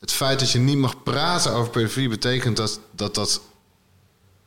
het 0.00 0.12
feit 0.12 0.38
dat 0.38 0.50
je 0.50 0.58
niet 0.58 0.76
mag 0.78 1.02
praten 1.02 1.52
over 1.52 1.70
pedofilie 1.70 2.08
betekent 2.08 2.56
dat 2.56 2.80
dat, 2.90 3.14
dat, 3.14 3.40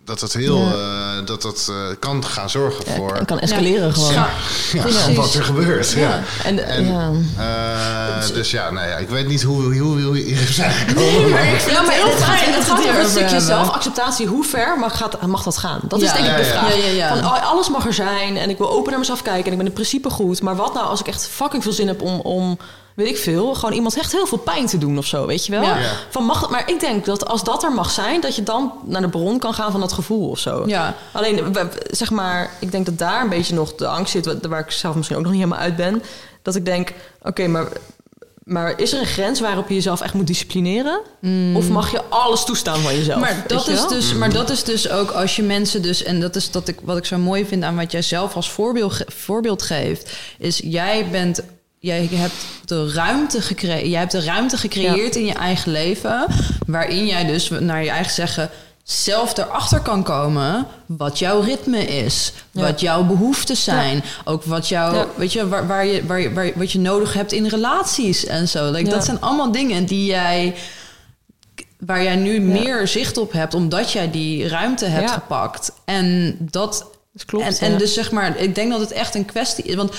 dat, 0.06 0.20
dat 0.20 0.34
heel 0.34 0.58
eh, 0.58 1.26
dat 1.26 1.42
dat 1.42 1.68
eh, 1.70 1.76
kan 2.00 2.26
gaan 2.26 2.50
zorgen 2.50 2.84
Ja, 2.88 2.96
voor 2.96 3.26
kan 3.26 3.40
escaleren 3.40 3.88
Ja. 3.88 3.94
gewoon. 3.94 4.14
Ja. 4.14 4.28
ja, 4.74 4.82
precies. 4.88 5.16
wat 5.16 5.34
er 5.34 5.44
gebeurt. 5.44 5.92
Ja. 5.92 6.00
Ja. 6.02 6.22
En, 6.44 6.66
En, 6.68 6.86
ja. 6.86 7.12
eh, 7.38 8.28
dus 8.34 8.52
ja, 8.52 8.72
nou 8.72 8.88
ja, 8.88 8.96
ik 8.96 9.10
weet 9.10 9.28
niet 9.28 9.44
hoe, 9.44 9.64
hoe, 9.64 9.78
hoe, 9.80 10.02
hoe 10.02 10.18
hier 10.18 10.48
zijn 10.48 10.72
gekomen. 10.72 11.30
maar- 11.30 11.72
Ja, 11.72 11.82
maar 11.82 11.94
heel 11.94 12.10
het 12.10 12.24
gaat, 12.24 12.38
fijn 12.40 12.54
het 12.54 12.72
over 12.72 13.00
een 13.00 13.10
stukje 13.10 13.40
zelfacceptatie. 13.40 14.28
Hoe 14.28 14.44
ver 14.44 14.80
mag, 14.80 14.98
gaat, 14.98 15.22
mag 15.28 15.44
dat 15.44 15.58
gaan? 15.58 15.80
Dat 15.88 16.02
is 16.02 16.14
denk 16.14 16.26
ik 16.26 16.36
de 16.38 16.44
ja. 16.44 16.50
vraag. 16.50 16.76
Ja, 16.76 16.84
ja, 16.86 16.92
ja. 16.92 17.10
Van, 17.16 17.26
oh, 17.26 17.52
alles 17.52 17.70
mag 17.70 17.86
er 17.86 17.94
zijn 17.94 18.38
en 18.38 18.50
ik 18.50 18.58
wil 18.58 18.70
open 18.72 18.90
naar 18.90 19.00
mezelf 19.00 19.22
kijken 19.22 19.46
en 19.46 19.52
ik 19.52 19.58
ben 19.58 19.68
in 19.68 19.74
principe 19.74 20.10
goed. 20.10 20.42
Maar 20.42 20.56
wat 20.56 20.74
nou 20.74 20.86
als 20.88 21.00
ik 21.00 21.08
echt 21.08 21.28
fucking 21.28 21.64
veel 21.64 21.72
zin 21.74 21.88
heb 21.88 22.02
om, 22.02 22.20
om 22.20 22.58
weet 22.96 23.08
ik 23.08 23.18
veel, 23.18 23.54
gewoon 23.54 23.76
iemand 23.76 23.98
echt 23.98 24.12
heel 24.12 24.26
veel 24.28 24.38
pijn 24.38 24.66
te 24.66 24.78
doen 24.78 24.98
of 24.98 25.06
zo, 25.06 25.26
weet 25.26 25.46
je 25.46 25.52
wel? 25.52 25.62
Ja. 25.64 25.78
Van 26.10 26.24
mag, 26.24 26.40
dat- 26.42 26.50
maar 26.50 26.70
ik 26.70 26.80
denk 26.80 27.06
dat 27.06 27.28
als 27.28 27.44
dat 27.44 27.64
er 27.64 27.72
mag 27.72 27.92
zijn, 27.92 28.22
dat 28.22 28.36
je 28.36 28.44
dan 28.44 28.72
naar 28.86 29.02
de 29.02 29.10
bron 29.10 29.40
kan 29.40 29.54
gaan 29.54 29.72
van 29.72 29.80
dat 29.80 29.94
gevoel 29.94 30.30
of 30.30 30.40
zo. 30.40 30.64
Ja. 30.66 30.96
Alleen, 31.12 31.56
zeg 31.90 32.12
maar, 32.12 32.52
ik 32.60 32.72
denk 32.72 32.86
dat 32.86 32.98
daar 32.98 33.22
een 33.22 33.30
beetje 33.30 33.54
nog 33.56 33.76
de 33.76 33.88
angst 33.88 34.12
zit, 34.12 34.26
wa- 34.26 34.50
waar 34.50 34.60
ik 34.60 34.72
zelf 34.72 34.96
misschien 34.96 35.18
ook 35.18 35.24
nog 35.24 35.32
niet 35.32 35.42
helemaal 35.42 35.64
uit 35.64 35.76
ben. 35.76 36.04
Dat 36.42 36.56
ik 36.56 36.66
denk, 36.66 36.94
oké, 37.22 37.48
maar, 37.48 37.68
maar 38.44 38.80
is 38.80 38.94
er 38.94 39.00
een 39.00 39.06
grens 39.06 39.40
waarop 39.40 39.68
je 39.68 39.74
jezelf 39.74 40.02
echt 40.02 40.14
moet 40.14 40.28
disciplineren? 40.28 41.00
Of 41.56 41.70
mag 41.70 41.92
je 41.92 42.02
alles 42.10 42.44
toestaan 42.44 42.80
van 42.80 42.96
jezelf? 42.96 43.20
Maar 43.20 43.44
dat, 43.48 43.66
je 43.66 43.72
is 43.72 43.88
dus, 43.88 44.14
maar 44.14 44.34
dat 44.34 44.50
is 44.50 44.64
dus 44.64 44.90
ook 44.90 45.12
als 45.12 45.36
je 45.36 45.44
mensen 45.44 45.82
dus... 45.82 46.04
en 46.04 46.20
dat 46.20 46.36
is 46.36 46.52
dat 46.52 46.68
ik, 46.68 46.78
wat 46.84 46.98
ik 46.98 47.06
zo 47.06 47.18
mooi 47.18 47.46
vind 47.46 47.64
aan 47.64 47.76
wat 47.76 47.92
jij 47.92 48.02
zelf 48.02 48.36
als 48.36 48.52
voorbeeld, 48.52 48.94
ge- 48.94 49.06
voorbeeld 49.16 49.62
geeft... 49.62 50.12
is 50.40 50.62
jij 50.64 51.08
bent, 51.12 51.42
jij 51.86 52.10
hebt 52.12 52.34
de 52.66 52.92
ruimte 52.94 53.42
gecreëerd. 53.42 53.88
Jij 53.88 54.00
hebt 54.00 54.12
de 54.12 54.24
ruimte 54.24 54.58
gecreëerd 54.58 55.16
in 55.16 55.26
je 55.26 55.34
eigen 55.34 55.72
leven. 55.72 56.26
Waarin 56.68 57.06
jij 57.06 57.26
dus 57.26 57.50
naar 57.50 57.84
je 57.84 57.90
eigen 57.90 58.14
zeggen 58.14 58.50
zelf 58.84 59.38
erachter 59.38 59.80
kan 59.80 60.04
komen 60.04 60.68
wat 60.86 61.20
jouw 61.20 61.40
ritme 61.42 61.86
is, 61.86 62.32
Ja. 62.52 62.62
wat 62.62 62.80
jouw 62.80 63.04
behoeften 63.04 63.58
zijn, 63.58 64.04
ook 64.24 64.44
wat 64.44 64.68
jou, 64.68 64.96
Ja. 64.96 65.06
weet 65.16 65.34
je, 65.34 65.48
waar, 65.48 65.68
waar 65.68 65.86
je, 65.86 66.06
waar, 66.06 66.20
je- 66.22 66.34
waar, 66.34 66.46
je- 66.46 66.54
wat 66.56 66.72
je 66.72 66.80
nodig 66.80 67.14
hebt 67.14 67.32
in 67.32 67.48
relaties 67.48 68.26
en 68.26 68.48
zo. 68.48 68.72
Like. 68.72 68.90
Dat 68.90 69.06
zijn 69.06 69.22
allemaal 69.22 69.52
dingen 69.52 69.86
die 69.86 70.06
jij, 70.06 70.56
waar 71.80 72.04
jij 72.04 72.16
nu 72.16 72.40
meer 72.40 72.88
zicht 72.88 73.18
op 73.18 73.32
hebt, 73.32 73.54
omdat 73.54 73.92
jij 73.92 74.12
die 74.12 74.48
ruimte 74.48 74.86
hebt 74.86 75.12
gepakt. 75.12 75.72
En 75.86 76.38
dat 76.40 76.86
Dat 77.14 77.26
klopt. 77.26 77.60
en, 77.60 77.72
en 77.72 77.78
dus 77.78 77.94
zeg 77.94 78.12
maar, 78.12 78.38
ik 78.40 78.56
denk 78.56 78.72
dat 78.72 78.80
het 78.80 78.92
echt 78.92 79.16
een 79.16 79.26
kwestie 79.26 79.64
is. 79.64 79.76
Want 79.76 79.92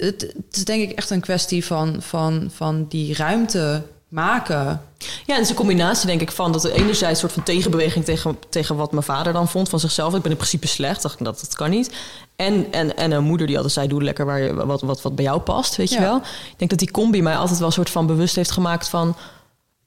het, 0.00 0.20
het, 0.20 0.34
het 0.46 0.56
is 0.56 0.64
denk 0.64 0.82
ik 0.82 0.90
echt 0.96 1.10
een 1.10 1.20
kwestie 1.20 1.64
van, 1.64 1.96
van, 2.00 2.50
van 2.54 2.86
die 2.88 3.14
ruimte 3.14 3.82
maken. 4.08 4.80
Ja, 5.26 5.34
het 5.34 5.42
is 5.42 5.48
een 5.48 5.54
combinatie 5.54 6.06
denk 6.06 6.20
ik 6.20 6.30
van 6.30 6.52
dat 6.52 6.64
er 6.64 6.72
enerzijds 6.72 7.12
een 7.12 7.16
soort 7.16 7.32
van 7.32 7.42
tegenbeweging 7.42 8.04
tegen, 8.04 8.36
tegen 8.48 8.76
wat 8.76 8.90
mijn 8.90 9.02
vader 9.04 9.32
dan 9.32 9.48
vond 9.48 9.68
van 9.68 9.80
zichzelf. 9.80 10.14
Ik 10.14 10.22
ben 10.22 10.30
in 10.30 10.36
principe 10.36 10.66
slecht, 10.66 11.02
dacht 11.02 11.18
ik 11.18 11.24
dat 11.24 11.40
dat 11.40 11.54
kan 11.54 11.70
niet. 11.70 11.94
En, 12.36 12.72
en, 12.72 12.96
en 12.96 13.10
een 13.10 13.24
moeder 13.24 13.46
die 13.46 13.56
altijd 13.56 13.74
zei, 13.74 13.88
doe 13.88 14.02
lekker 14.02 14.26
waar 14.26 14.40
je, 14.40 14.54
wat, 14.54 14.80
wat, 14.80 15.02
wat 15.02 15.14
bij 15.14 15.24
jou 15.24 15.40
past, 15.40 15.76
weet 15.76 15.90
je 15.90 16.00
wel. 16.00 16.16
Ik 16.16 16.54
denk 16.56 16.70
dat 16.70 16.78
die 16.78 16.90
combi 16.90 17.22
mij 17.22 17.36
altijd 17.36 17.58
wel 17.58 17.66
een 17.68 17.72
soort 17.74 17.90
van 17.90 18.06
bewust 18.06 18.34
heeft 18.36 18.50
gemaakt 18.50 18.88
van... 18.88 19.16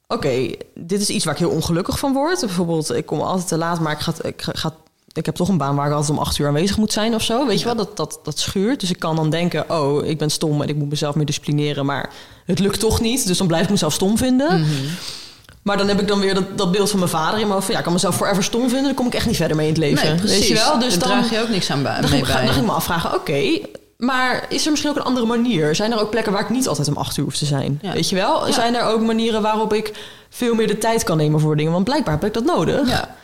Oké, 0.07 0.49
dit 0.75 1.01
is 1.01 1.09
iets 1.09 1.25
waar 1.25 1.33
ik 1.33 1.39
heel 1.39 1.49
ongelukkig 1.49 1.99
van 1.99 2.13
word. 2.13 2.39
Bijvoorbeeld, 2.39 2.93
ik 2.95 3.05
kom 3.05 3.21
altijd 3.21 3.47
te 3.47 3.57
laat, 3.57 3.79
maar 3.79 3.91
ik, 3.91 3.99
ga, 3.99 4.13
ik, 4.21 4.41
ga- 4.41 4.75
ik 5.17 5.25
heb 5.25 5.35
toch 5.35 5.49
een 5.49 5.57
baan 5.57 5.75
waar 5.75 5.87
ik 5.87 5.91
altijd 5.93 6.11
om 6.11 6.17
acht 6.23 6.37
uur 6.37 6.47
aanwezig 6.47 6.77
moet 6.77 6.91
zijn 6.93 7.15
of 7.15 7.21
zo. 7.21 7.47
Weet 7.47 7.59
je 7.59 7.65
wel, 7.65 7.75
dat, 7.75 7.97
dat, 7.97 8.19
dat 8.23 8.39
schuurt. 8.39 8.79
Dus 8.79 8.89
ik 8.89 8.99
kan 8.99 9.15
dan 9.15 9.29
denken, 9.29 9.69
oh, 9.69 10.05
ik 10.05 10.17
ben 10.17 10.29
stom 10.29 10.61
en 10.61 10.67
ik 10.69 10.75
moet 10.75 10.89
mezelf 10.89 11.15
meer 11.15 11.25
disciplineren. 11.25 11.85
Maar 11.85 12.09
het 12.45 12.59
lukt 12.59 12.79
toch 12.79 12.99
niet, 13.01 13.27
dus 13.27 13.37
dan 13.37 13.47
blijf 13.47 13.63
ik 13.63 13.69
mezelf 13.69 13.93
stom 13.93 14.17
vinden. 14.17 14.65
Maar 15.61 15.77
dan 15.77 15.87
heb 15.87 15.99
ik 16.01 16.07
dan 16.07 16.19
weer 16.19 16.33
dat, 16.33 16.57
dat 16.57 16.71
beeld 16.71 16.89
van 16.89 16.99
mijn 16.99 17.11
vader 17.11 17.33
in 17.39 17.47
mijn 17.47 17.53
hoofd. 17.59 17.71
Ja, 17.71 17.77
ik 17.77 17.83
kan 17.83 17.93
mezelf 17.93 18.15
forever 18.15 18.43
stom 18.43 18.61
vinden. 18.61 18.83
Dan 18.83 18.93
kom 18.93 19.07
ik 19.07 19.13
echt 19.13 19.25
niet 19.25 19.35
verder 19.35 19.57
mee 19.57 19.65
in 19.67 19.73
het 19.73 19.81
leven. 19.81 20.21
Weet 20.27 20.47
je 20.47 20.53
wel? 20.53 20.79
Dus 20.79 20.99
Daar 20.99 21.09
dan, 21.09 21.19
draag 21.19 21.31
je 21.31 21.41
ook 21.41 21.49
niks 21.49 21.71
aan 21.71 21.83
bij. 21.83 21.91
dan, 21.91 22.01
mee 22.01 22.09
ging, 22.09 22.21
ik- 22.21 22.27
bij. 22.33 22.43
dan 22.43 22.51
ging 22.53 22.65
ik 22.65 22.69
me 22.71 22.75
afvragen, 22.77 23.13
oké, 23.13 23.59
maar 23.97 24.45
is 24.49 24.63
er 24.65 24.69
misschien 24.71 24.91
ook 24.91 24.97
een 24.97 25.03
andere 25.03 25.25
manier? 25.25 25.75
Zijn 25.75 25.91
er 25.91 25.99
ook 26.01 26.09
plekken 26.09 26.31
waar 26.31 26.41
ik 26.41 26.49
niet 26.49 26.67
altijd 26.67 26.87
om 26.87 26.97
acht 26.97 27.17
uur 27.17 27.23
hoef 27.23 27.37
te 27.37 27.45
zijn? 27.45 27.79
Ja. 27.81 27.93
Weet 27.93 28.09
je 28.09 28.15
wel? 28.15 28.47
Ja. 28.47 28.53
Zijn 28.53 28.75
er 28.75 28.83
ook 28.83 29.01
manieren 29.01 29.41
waarop 29.41 29.73
ik 29.73 29.93
veel 30.29 30.55
meer 30.55 30.67
de 30.67 30.77
tijd 30.77 31.03
kan 31.03 31.17
nemen 31.17 31.39
voor 31.39 31.55
dingen? 31.57 31.71
Want 31.71 31.83
blijkbaar 31.83 32.13
heb 32.13 32.25
ik 32.25 32.33
dat 32.33 32.43
nodig. 32.45 32.89
ja. 32.89 33.15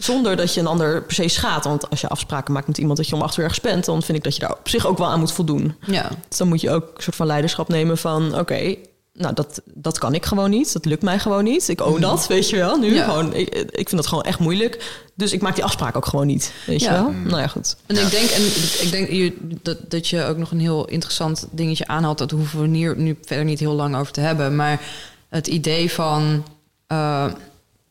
Zonder 0.00 0.36
dat 0.36 0.54
je 0.54 0.60
een 0.60 0.66
ander 0.66 1.02
per 1.02 1.14
se 1.14 1.28
schaadt. 1.28 1.64
Want 1.64 1.90
als 1.90 2.00
je 2.00 2.08
afspraken 2.08 2.52
maakt 2.54 2.66
met 2.66 2.78
iemand 2.78 2.96
dat 2.96 3.08
je 3.08 3.14
om 3.14 3.22
acht 3.22 3.36
uur 3.36 3.44
ergens 3.44 3.60
bent... 3.60 3.84
dan 3.84 4.02
vind 4.02 4.18
ik 4.18 4.24
dat 4.24 4.34
je 4.34 4.40
daar 4.40 4.56
op 4.58 4.68
zich 4.68 4.86
ook 4.86 4.98
wel 4.98 5.06
aan 5.06 5.18
moet 5.18 5.32
voldoen. 5.32 5.74
ja. 5.86 6.08
Dus 6.28 6.38
dan 6.38 6.48
moet 6.48 6.60
je 6.60 6.70
ook 6.70 6.90
een 6.96 7.02
soort 7.02 7.16
van 7.16 7.26
leiderschap 7.26 7.68
nemen 7.68 7.98
van... 7.98 8.38
oké, 8.38 8.74
nou, 9.12 9.34
dat, 9.34 9.60
dat 9.74 9.98
kan 9.98 10.14
ik 10.14 10.26
gewoon 10.26 10.50
niet. 10.50 10.72
Dat 10.72 10.84
lukt 10.84 11.02
mij 11.02 11.18
gewoon 11.18 11.44
niet. 11.44 11.68
Ik 11.68 11.80
own 11.80 12.00
dat, 12.00 12.26
weet 12.26 12.50
je 12.50 12.56
wel. 12.56 12.76
Nu. 12.76 12.94
Ja. 12.94 13.04
gewoon, 13.04 13.34
ik, 13.34 13.48
ik 13.54 13.88
vind 13.88 13.90
dat 13.90 14.06
gewoon 14.06 14.24
echt 14.24 14.38
moeilijk. 14.38 15.02
Dus 15.14 15.32
ik 15.32 15.42
maak 15.42 15.54
die 15.54 15.64
afspraak 15.64 15.96
ook 15.96 16.06
gewoon 16.06 16.26
niet, 16.26 16.52
weet 16.66 16.80
Ja. 16.80 16.94
je 16.94 17.02
wel. 17.02 17.10
Nou 17.24 17.38
ja, 17.40 17.46
goed. 17.46 17.76
En 17.86 17.96
ik 17.96 18.10
denk, 18.10 18.28
en 18.30 18.42
ik 18.82 18.88
denk 18.90 19.08
je- 19.10 19.36
dat, 19.62 19.76
dat 19.88 20.08
je 20.08 20.24
ook 20.24 20.36
nog 20.36 20.50
een 20.50 20.60
heel 20.60 20.84
interessant 20.84 21.46
dingetje 21.50 21.86
aanhaalt. 21.86 22.18
Dat 22.18 22.30
hoeven 22.30 22.60
we 22.70 22.76
hier 22.76 22.96
nu 22.96 23.18
verder 23.24 23.44
niet 23.44 23.60
heel 23.60 23.72
lang 23.74 23.96
over 23.96 24.12
te 24.12 24.20
hebben. 24.20 24.56
Maar 24.56 24.80
het 25.28 25.46
idee 25.46 25.92
van 25.92 26.44
eh, 26.86 27.24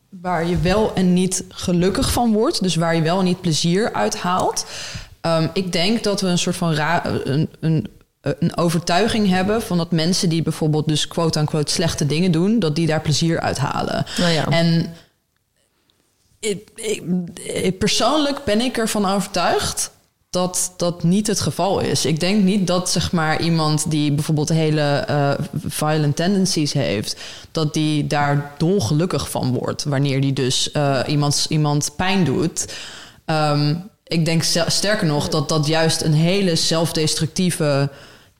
waar 0.10 0.46
je 0.48 0.58
wel 0.58 0.94
en 0.94 1.14
niet 1.14 1.44
gelukkig 1.50 2.12
van 2.12 2.34
wordt. 2.34 2.62
Dus 2.64 2.76
waar 2.76 2.96
je 2.96 3.02
wel 3.02 3.20
en 3.20 3.26
niet 3.26 3.42
plezier 3.42 3.94
uit 3.94 4.18
haalt. 4.18 4.66
Ehm, 5.22 5.48
ik 5.54 5.72
denk 5.72 6.04
dat 6.04 6.22
we 6.22 6.28
een 6.28 6.38
soort 6.38 6.56
van 6.56 6.74
ra- 6.74 7.06
een, 7.24 7.50
een, 7.60 7.88
een 8.22 8.58
overtuiging 8.58 9.28
hebben 9.28 9.62
van 9.62 9.78
dat 9.78 9.92
mensen 9.92 10.30
die 10.30 10.42
bijvoorbeeld 10.42 10.88
dus 10.88 11.08
quote-unquote 11.08 11.72
slechte 11.72 12.06
dingen 12.06 12.32
doen, 12.32 12.60
dat 12.60 12.76
die 12.76 12.88
daar 12.88 13.02
plezier 13.02 13.40
uit 13.40 13.58
halen. 13.58 14.06
Nou 14.18 14.32
ja. 14.32 14.48
En 14.48 14.94
ik- 16.40 17.80
persoonlijk 17.80 18.44
ben 18.44 18.62
ik 18.62 18.78
ervan 18.78 19.06
overtuigd 19.06 19.92
dat 20.30 20.74
dat 20.78 21.04
niet 21.04 21.28
het 21.28 21.40
geval 21.40 21.80
is. 21.80 22.06
Ik 22.06 22.20
denk 22.20 22.44
niet 22.44 22.68
dat 22.68 22.90
zeg 22.90 23.12
maar 23.12 23.42
iemand 23.42 23.92
die 23.92 24.12
bijvoorbeeld 24.12 24.50
hele 24.50 24.82
eh, 24.82 25.32
violent 25.68 26.16
tendencies 26.16 26.74
heeft, 26.74 27.16
dat 27.52 27.74
die 27.74 28.08
daar 28.08 28.52
dolgelukkig 28.58 29.30
van 29.30 29.54
wordt 29.54 29.84
wanneer 29.84 30.22
die 30.22 30.34
dus 30.34 30.72
eh, 30.72 31.00
iemand, 31.08 31.46
iemand 31.50 31.92
pijn 31.96 32.24
doet. 32.24 32.66
Ehm, 33.26 33.76
ik 34.04 34.26
denk 34.26 34.44
sterker 34.68 35.08
nog 35.08 35.30
dat 35.30 35.50
dat 35.50 35.68
juist 35.68 36.02
een 36.02 36.14
hele 36.14 36.56
zelfdestructieve 36.56 37.90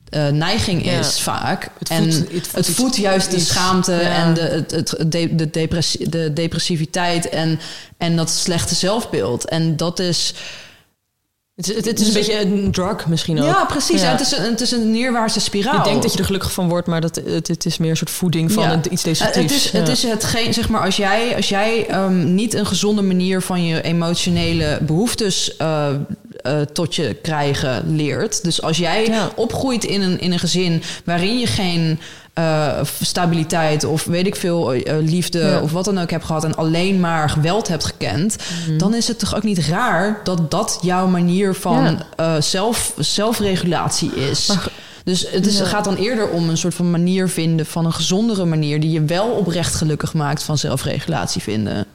eh, 0.08 0.28
neiging 0.28 0.84
Ja. 0.84 0.98
is 0.98 1.20
vaak. 1.20 1.68
Het 1.78 1.88
en 1.88 2.12
voedt- 2.12 2.32
het 2.32 2.46
voedt 2.46 2.66
het 2.66 2.76
voedt 2.76 2.96
juist 2.96 3.30
de 3.30 3.40
schaamte 3.40 3.92
ja. 3.92 4.00
en 4.00 4.34
de, 4.34 4.40
het, 4.40 4.70
het, 4.70 4.94
de, 5.12 5.34
de, 5.34 5.50
depressie, 5.50 6.08
de 6.08 6.32
depressiviteit 6.32 7.28
en, 7.28 7.60
en 7.98 8.16
dat 8.16 8.30
slechte 8.30 8.74
zelfbeeld. 8.74 9.44
En 9.48 9.76
dat 9.76 9.98
is. 9.98 10.34
Het, 11.60 11.68
is- 11.70 11.76
het, 11.76 11.84
het 11.84 12.00
is 12.00 12.06
een 12.06 12.12
beetje 12.14 12.40
een 12.40 12.70
drug 12.72 13.06
misschien 13.06 13.38
ook. 13.40 13.46
Ja, 13.46 13.64
precies. 13.64 14.00
Ja. 14.00 14.10
Het, 14.10 14.20
is 14.20 14.36
een, 14.36 14.44
het 14.44 14.60
is 14.60 14.70
een 14.70 14.90
neerwaartse 14.90 15.40
spiraal. 15.40 15.76
Je 15.76 15.82
denkt 15.84 16.02
dat 16.02 16.12
je 16.12 16.18
er 16.18 16.24
gelukkig 16.24 16.52
van 16.52 16.68
wordt, 16.68 16.86
maar 16.86 17.00
dat, 17.00 17.20
het, 17.24 17.48
het 17.48 17.66
is 17.66 17.78
meer 17.78 17.90
een 17.90 17.96
soort 17.96 18.10
voeding 18.10 18.52
van 18.52 18.62
Ja. 18.62 18.72
een- 18.72 18.92
iets 18.92 19.02
Eh, 19.02 19.08
destructiefs. 19.08 19.52
Het 19.52 19.62
is, 19.64 19.72
het 19.72 19.88
is 19.88 20.02
hetgeen, 20.02 20.54
zeg 20.54 20.68
maar, 20.68 20.80
als 20.84 20.96
jij, 20.96 21.36
als 21.36 21.48
jij 21.48 21.86
ehm, 21.86 22.34
niet 22.34 22.54
een 22.54 22.66
gezonde 22.66 23.02
manier 23.02 23.42
van 23.42 23.64
je 23.66 23.82
emotionele 23.82 24.78
behoeftes 24.82 25.56
eh, 25.56 25.88
eh, 26.42 26.60
tot 26.72 26.94
je 26.94 27.14
krijgen 27.22 27.96
leert. 27.96 28.42
Dus 28.44 28.62
als 28.62 28.76
jij 28.78 29.12
opgroeit 29.34 29.84
in 29.84 30.00
een, 30.02 30.20
in 30.20 30.32
een 30.32 30.38
gezin 30.38 30.82
waarin 31.04 31.38
je 31.38 31.46
geen 31.46 32.00
eh, 32.32 32.80
stabiliteit 33.02 33.84
of 33.84 34.04
weet 34.04 34.26
ik 34.26 34.36
veel, 34.36 34.72
eh, 34.72 34.94
liefde 35.00 35.38
Ja. 35.38 35.60
of 35.60 35.72
wat 35.72 35.84
dan 35.84 35.98
ook 35.98 36.10
hebt 36.10 36.24
gehad 36.24 36.44
en 36.44 36.54
alleen 36.54 37.00
maar 37.00 37.30
geweld 37.30 37.68
hebt 37.68 37.84
gekend, 37.84 38.36
Mhm. 38.66 38.78
dan 38.78 38.94
is 38.94 39.08
het 39.08 39.18
toch 39.18 39.36
ook 39.36 39.42
niet 39.42 39.58
raar 39.66 40.20
dat 40.24 40.50
dat 40.50 40.78
jouw 40.82 41.06
manier 41.06 41.54
van 41.54 41.82
Ja. 41.82 42.06
eh, 42.16 42.40
zelf, 42.42 42.92
zelfregulatie 42.98 44.14
is. 44.14 44.46
Maar- 44.46 44.68
Dus 45.04 45.26
het 45.30 45.46
is, 45.46 45.58
Ja. 45.58 45.64
gaat 45.64 45.84
dan 45.84 45.96
eerder 45.96 46.28
om 46.28 46.48
een 46.48 46.56
soort 46.56 46.74
van 46.74 46.90
manier 46.90 47.28
vinden, 47.28 47.66
van 47.66 47.84
een 47.84 47.92
gezondere 47.92 48.44
manier, 48.44 48.80
die 48.80 48.90
je 48.90 49.04
wel 49.04 49.26
oprecht 49.28 49.74
gelukkig 49.74 50.14
maakt 50.14 50.42
van 50.42 50.58
zelfregulatie 50.58 51.42
vinden. 51.42 51.86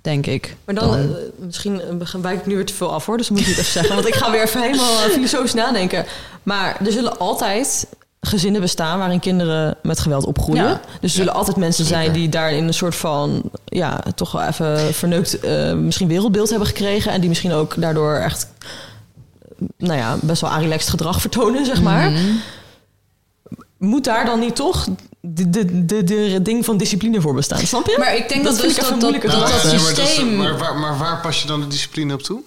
Denk 0.00 0.26
ik. 0.26 0.56
Maar 0.64 0.74
dan, 0.74 0.94
eh, 0.96 1.00
misschien 1.38 1.80
eh, 1.80 2.20
wijk 2.22 2.38
ik 2.38 2.46
nu 2.46 2.54
weer 2.54 2.66
te 2.66 2.74
veel 2.74 2.92
af 2.92 3.06
hoor, 3.06 3.16
dus 3.16 3.26
dat 3.28 3.36
moet 3.36 3.46
ik 3.46 3.52
niet 3.52 3.58
even 3.58 3.72
zeggen. 3.72 3.94
Want 3.94 4.06
ik 4.06 4.14
ga 4.14 4.30
weer 4.30 4.42
even 4.42 4.62
helemaal 4.62 4.96
eh, 5.04 5.10
filosofisch 5.10 5.54
nadenken. 5.54 6.04
Maar 6.42 6.76
er 6.84 6.92
zullen 6.92 7.18
altijd 7.18 7.86
gezinnen 8.26 8.60
bestaan 8.60 8.98
waarin 8.98 9.20
kinderen 9.20 9.76
met 9.82 9.98
geweld 10.00 10.24
opgroeien. 10.24 10.64
Ja. 10.64 10.80
Dus 11.00 11.10
er 11.10 11.16
zullen 11.16 11.34
altijd 11.34 11.56
mensen 11.56 11.84
zijn 11.84 12.00
Zeker. 12.04 12.18
die 12.18 12.28
daar 12.28 12.52
in 12.52 12.66
een 12.66 12.74
soort 12.74 12.94
van, 12.96 13.42
ja, 13.64 14.00
toch 14.14 14.32
wel 14.32 14.42
even 14.42 14.94
verneukt 14.94 15.40
eh, 15.40 15.72
misschien 15.72 16.08
wereldbeeld 16.08 16.50
hebben 16.50 16.68
gekregen. 16.68 17.12
En 17.12 17.20
die 17.20 17.28
misschien 17.28 17.52
ook 17.52 17.74
daardoor 17.80 18.14
echt, 18.14 18.48
eh, 18.58 18.68
nou 19.78 19.98
ja, 19.98 20.16
best 20.20 20.40
wel 20.40 20.58
relaxed 20.58 20.90
gedrag 20.90 21.20
vertonen, 21.20 21.66
zeg 21.66 21.82
maar. 21.82 22.10
Mhm. 22.10 22.20
Moet 23.78 24.04
daar 24.04 24.24
dan 24.24 24.40
niet 24.40 24.56
toch 24.56 24.86
de, 25.20 25.50
de, 25.50 25.84
de, 25.86 26.04
de 26.04 26.38
ding 26.42 26.64
van 26.64 26.76
discipline 26.76 27.20
voor 27.20 27.34
bestaan? 27.34 27.58
Snap 27.66 27.86
je? 27.86 27.96
Maar 27.98 28.16
ik 28.16 28.28
denk 28.28 28.44
dat, 28.44 28.60
vind 28.60 28.74
dus 28.74 28.76
dat, 28.76 28.84
een 28.84 28.90
dat, 28.90 29.00
moeilijke 29.00 29.26
dat, 29.26 29.36
gedachte. 29.36 29.66
dat 29.66 29.72
Nee, 29.76 29.82
maar, 29.84 29.94
dat 29.94 30.04
is- 30.04 30.14
systeem... 30.14 30.36
maar, 30.36 30.58
waar, 30.58 30.78
maar 30.78 30.98
waar 30.98 31.20
pas 31.20 31.40
je 31.42 31.46
dan 31.46 31.60
de 31.60 31.66
discipline 31.66 32.14
op 32.14 32.22
toe? 32.22 32.40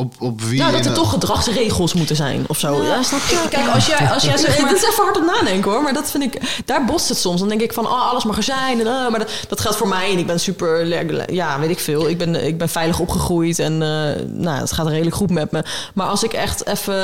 Op, 0.00 0.14
op 0.18 0.40
wie? 0.42 0.58
Ja, 0.58 0.70
dat 0.70 0.84
er 0.86 0.92
toch 0.92 1.10
gedragsregels 1.10 1.92
moeten 1.92 2.16
zijn 2.16 2.44
of 2.48 2.58
zo. 2.58 2.82
Ja, 2.82 3.02
snap 3.02 3.20
je? 3.20 3.46
Kijk, 3.50 3.68
als 3.74 3.86
jij, 3.86 4.08
als 4.10 4.22
jij 4.24 4.36
zeg 4.36 4.52
Het 4.56 4.60
maar... 4.64 4.74
is 4.74 4.82
even 4.82 5.04
hard 5.04 5.16
op 5.16 5.24
nadenken 5.24 5.70
hoor, 5.70 5.82
maar 5.82 5.92
dat 5.92 6.10
vind 6.10 6.22
ik, 6.34 6.62
daar 6.64 6.84
botst 6.84 7.08
het 7.08 7.18
soms. 7.18 7.40
Dan 7.40 7.48
denk 7.48 7.60
ik 7.60 7.72
van, 7.72 7.86
oh, 7.86 8.10
alles 8.10 8.24
mag 8.24 8.36
er 8.36 8.42
zijn. 8.42 8.80
En, 8.80 8.86
oh, 8.86 9.10
maar 9.10 9.18
dat, 9.18 9.30
dat 9.48 9.60
geldt 9.60 9.76
voor 9.76 9.88
mij 9.88 10.12
en 10.12 10.18
ik 10.18 10.26
ben 10.26 10.40
super, 10.40 10.86
ja, 11.32 11.58
weet 11.60 11.70
ik 11.70 11.78
veel. 11.78 12.08
Ik 12.08 12.18
ben, 12.18 12.46
ik 12.46 12.58
ben 12.58 12.68
veilig 12.68 12.98
opgegroeid 12.98 13.58
en 13.58 13.72
eh, 13.72 14.22
nou, 14.26 14.58
het 14.60 14.72
gaat 14.72 14.86
redelijk 14.88 15.16
goed 15.16 15.30
met 15.30 15.50
me. 15.50 15.62
Maar 15.94 16.06
als 16.06 16.22
ik 16.22 16.32
echt 16.32 16.66
even 16.66 16.94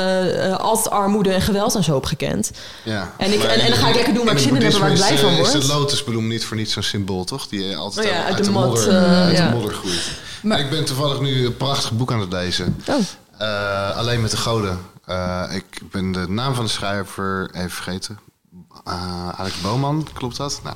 eh, 0.43 0.55
altijd 0.57 0.89
armoede 0.89 1.31
en 1.33 1.41
geweld 1.41 1.75
en 1.75 1.83
zo 1.83 1.93
heb 1.93 2.05
gekend. 2.05 2.51
Ja. 2.83 3.13
En 3.17 3.33
ik- 3.33 3.43
en- 3.43 3.59
en 3.59 3.67
dan 3.69 3.77
ga 3.77 3.87
ik 3.87 3.95
lekker 3.95 4.13
doen 4.13 4.25
waar 4.25 4.33
ik 4.33 4.39
het 4.39 4.47
zin 4.49 4.55
in 4.55 4.61
heb 4.65 4.73
en 4.73 4.79
waar 4.79 4.89
ik 4.91 4.95
blij 4.95 5.17
van 5.17 5.29
eh, 5.29 5.35
word. 5.37 5.53
Is 5.53 5.67
de 5.67 5.73
lotusbloem 5.73 6.27
niet 6.27 6.45
voor 6.45 6.57
niets 6.57 6.73
zo'n 6.73 6.83
symbool, 6.83 7.23
toch? 7.23 7.47
Die 7.47 7.69
eh, 7.71 7.77
altijd 7.77 8.05
Oh 8.05 8.11
ja, 8.11 8.17
uit, 8.17 8.27
uit 8.27 8.37
de, 8.37 8.43
de 8.43 8.49
mat, 8.51 8.65
modder, 8.67 8.89
eh, 8.89 9.21
uit 9.25 9.37
ja. 9.37 9.47
de 9.49 9.53
modder 9.55 9.73
groeit. 9.73 10.01
Maar- 10.45 10.59
ik 10.59 10.69
ben 10.69 10.85
toevallig 10.85 11.19
nu 11.19 11.45
een 11.45 11.57
prachtig 11.57 11.91
boek 11.91 12.11
aan 12.11 12.19
het 12.19 12.31
lezen. 12.31 12.81
Oh, 12.87 12.95
Eh, 13.37 13.95
alleen 13.97 14.21
met 14.21 14.31
de 14.31 14.37
goden. 14.37 14.79
Eh, 15.05 15.43
ik 15.51 15.79
ben 15.91 16.11
de 16.11 16.25
naam 16.29 16.53
van 16.55 16.65
de 16.65 16.71
schrijver 16.71 17.49
even 17.53 17.69
vergeten. 17.69 18.19
Eh, 18.83 19.29
Alex 19.29 19.61
Boman, 19.61 20.07
klopt 20.13 20.37
dat? 20.37 20.61
Nou. 20.63 20.75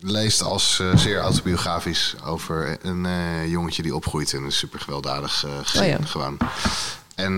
Leest 0.00 0.42
als 0.42 0.82
zeer 0.94 1.18
autobiografisch 1.20 2.14
over 2.24 2.78
een 2.86 3.06
jongetje 3.48 3.82
die 3.82 3.94
opgroeit 3.94 4.32
in 4.32 4.42
een 4.44 4.52
super 4.52 4.80
gewelddadig 4.80 5.44
eh, 5.44 5.50
gezin. 5.62 5.82
Oh 5.82 5.88
ja. 6.00 6.06
Gewoon. 6.06 6.36
En 7.14 7.36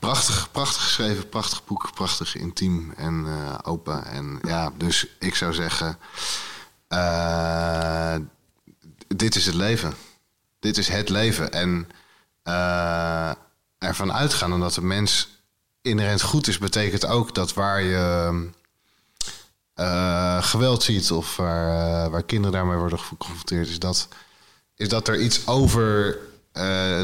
prachtig, 0.00 0.48
prachtig 0.52 0.82
geschreven, 0.82 1.28
prachtig 1.28 1.64
boek, 1.64 1.90
prachtig 1.94 2.36
intiem 2.36 2.92
en 2.96 3.26
open. 3.62 4.04
En 4.04 4.38
ja, 4.42 4.70
dus 4.76 5.06
ik 5.18 5.34
zou 5.34 5.52
zeggen, 5.52 5.98
eh, 6.90 8.14
dit 9.08 9.34
is 9.36 9.46
het 9.46 9.54
leven. 9.54 9.94
Dit 10.58 10.78
is 10.78 10.88
het 10.88 11.08
leven. 11.08 11.52
En 11.52 11.88
eh, 12.42 13.30
ervan 13.78 14.12
uitgaan 14.12 14.60
dat 14.60 14.74
de 14.74 14.82
mens 14.82 15.28
inherent 15.82 16.22
goed 16.22 16.48
is, 16.48 16.58
betekent 16.58 17.06
ook 17.06 17.34
dat 17.34 17.54
waar 17.54 17.82
je 17.82 18.48
eh, 19.74 20.42
geweld 20.42 20.82
ziet 20.82 21.10
of 21.10 21.36
waar, 21.36 22.10
waar 22.10 22.22
kinderen 22.22 22.52
daarmee 22.52 22.76
worden 22.78 22.98
geconfronteerd, 22.98 23.68
is 23.68 23.78
dat, 23.78 24.08
is 24.76 24.88
dat 24.88 25.08
er 25.08 25.20
iets 25.20 25.46
over 25.46 26.18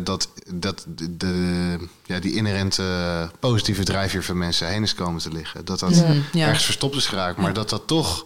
dat, 0.03 0.29
dat 0.55 0.85
de, 0.89 1.17
de- 1.17 1.89
ja, 2.05 2.19
die 2.19 2.35
inherente 2.35 3.31
positieve 3.41 3.85
drijfveer 3.85 4.25
van 4.25 4.39
mensen 4.39 4.69
heen 4.69 4.83
is 4.83 4.95
komen 4.95 5.21
te 5.21 5.33
liggen. 5.33 5.65
Dat 5.65 5.79
dat 5.79 5.97
Ja. 6.33 6.47
ergens 6.47 6.65
verstopt 6.65 6.97
is 6.97 7.07
geraakt, 7.07 7.39
maar 7.39 7.53
dat 7.53 7.71
dat 7.71 7.87
toch 7.87 8.25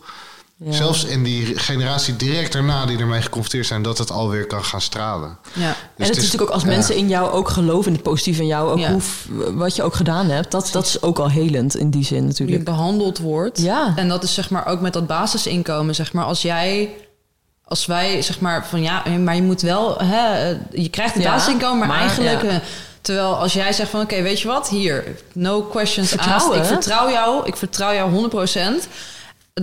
Ja. 0.65 0.73
zelfs 0.73 1.05
in 1.05 1.23
die 1.23 1.59
generatie 1.59 2.17
direct 2.17 2.53
daarna 2.53 2.87
die 2.87 2.99
ermee 2.99 3.23
geconfronteerd 3.23 3.67
zijn, 3.67 3.83
dat 3.83 3.99
het 3.99 4.11
alweer 4.11 4.47
kan 4.47 4.65
gaan 4.65 4.81
stralen. 4.81 5.39
Ja. 5.53 5.65
En 5.69 5.75
het 5.97 6.09
is 6.09 6.17
natuurlijk 6.17 6.43
ook 6.43 6.51
als 6.51 6.63
ja. 6.63 6.69
mensen 6.69 6.97
in 6.97 7.09
jou 7.09 7.31
ook 7.31 7.49
geloven, 7.49 7.87
in 7.87 7.93
het 7.93 8.03
positieve 8.03 8.41
in 8.41 8.47
jou, 8.47 8.71
ook 8.71 8.79
Ja. 8.79 8.91
hoe, 8.93 9.03
wat 9.55 9.77
je 9.77 9.83
ook 9.83 9.95
gedaan 9.95 10.27
hebt, 10.31 10.51
dat, 10.51 10.69
dat 10.73 10.87
is 10.87 11.03
ook 11.03 11.19
al 11.19 11.31
helend 11.31 11.77
in 11.77 11.91
die 11.91 12.05
zin 12.05 12.17
Hoe 12.17 12.23
je 12.27 12.29
natuurlijk. 12.33 12.65
behandeld 12.65 13.19
wordt. 13.19 13.59
Ja. 13.61 13.93
En 13.97 14.09
dat 14.09 14.23
is 14.23 14.35
zeg 14.35 14.51
maar 14.51 14.67
ook 14.67 14.81
met 14.81 14.93
dat 14.93 15.07
basisinkomen. 15.07 15.95
Zeg 15.95 16.13
maar, 16.13 16.25
als 16.25 16.43
jij, 16.43 16.91
als 17.65 17.87
wij 17.87 18.23
zeg 18.23 18.41
maar 18.41 18.67
van 18.67 18.83
ja, 18.83 19.03
maar 19.25 19.35
je 19.35 19.43
moet 19.43 19.61
wel, 19.61 19.99
hè, 19.99 20.49
je 20.71 20.89
krijgt 20.91 21.15
het 21.15 21.23
Ja, 21.23 21.31
basisinkomen, 21.33 21.79
maar, 21.79 21.89
maar, 21.89 21.99
eigenlijk. 21.99 22.43
ja. 22.43 22.49
eh, 22.49 22.57
Terwijl 23.01 23.37
als 23.37 23.53
jij 23.53 23.73
zegt 23.73 23.91
van 23.91 24.01
oké, 24.01 24.23
weet 24.23 24.41
je 24.41 24.49
wat, 24.49 24.69
hier, 24.69 25.05
no 25.33 25.63
questions 25.63 26.09
Vertrouwen, 26.09 26.59
asked. 26.61 26.71
Ik 26.71 26.83
vertrouw 26.83 27.11
jou, 27.11 27.47
ik 27.47 27.57
vertrouw 27.57 27.93
jou 27.95 28.31
100%. 28.31 28.89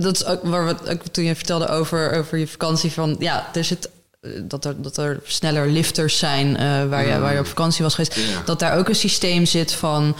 Dat 0.00 0.14
is 0.14 0.24
ook 0.24 0.44
waar 0.44 0.66
we 0.66 0.90
ook 0.90 1.02
toen 1.02 1.24
je 1.24 1.34
vertelde 1.34 1.68
over, 1.68 2.12
over 2.12 2.38
je 2.38 2.48
vakantie 2.48 2.92
van 2.92 3.16
ja, 3.18 3.48
er 3.54 3.64
zit 3.64 3.90
eh, 4.20 4.30
dat 4.42 4.64
er, 4.64 4.82
dat 4.82 4.96
er 4.96 5.20
sneller 5.24 5.68
lifters 5.68 6.18
zijn 6.18 6.56
eh, 6.56 6.88
waar, 6.88 7.06
je, 7.06 7.18
waar 7.18 7.32
je 7.32 7.38
op 7.38 7.46
vakantie 7.46 7.82
was 7.82 7.94
geweest. 7.94 8.14
Ja. 8.14 8.42
Dat 8.44 8.58
daar 8.58 8.78
ook 8.78 8.88
een 8.88 8.94
systeem 8.94 9.46
zit 9.46 9.72
van 9.72 10.16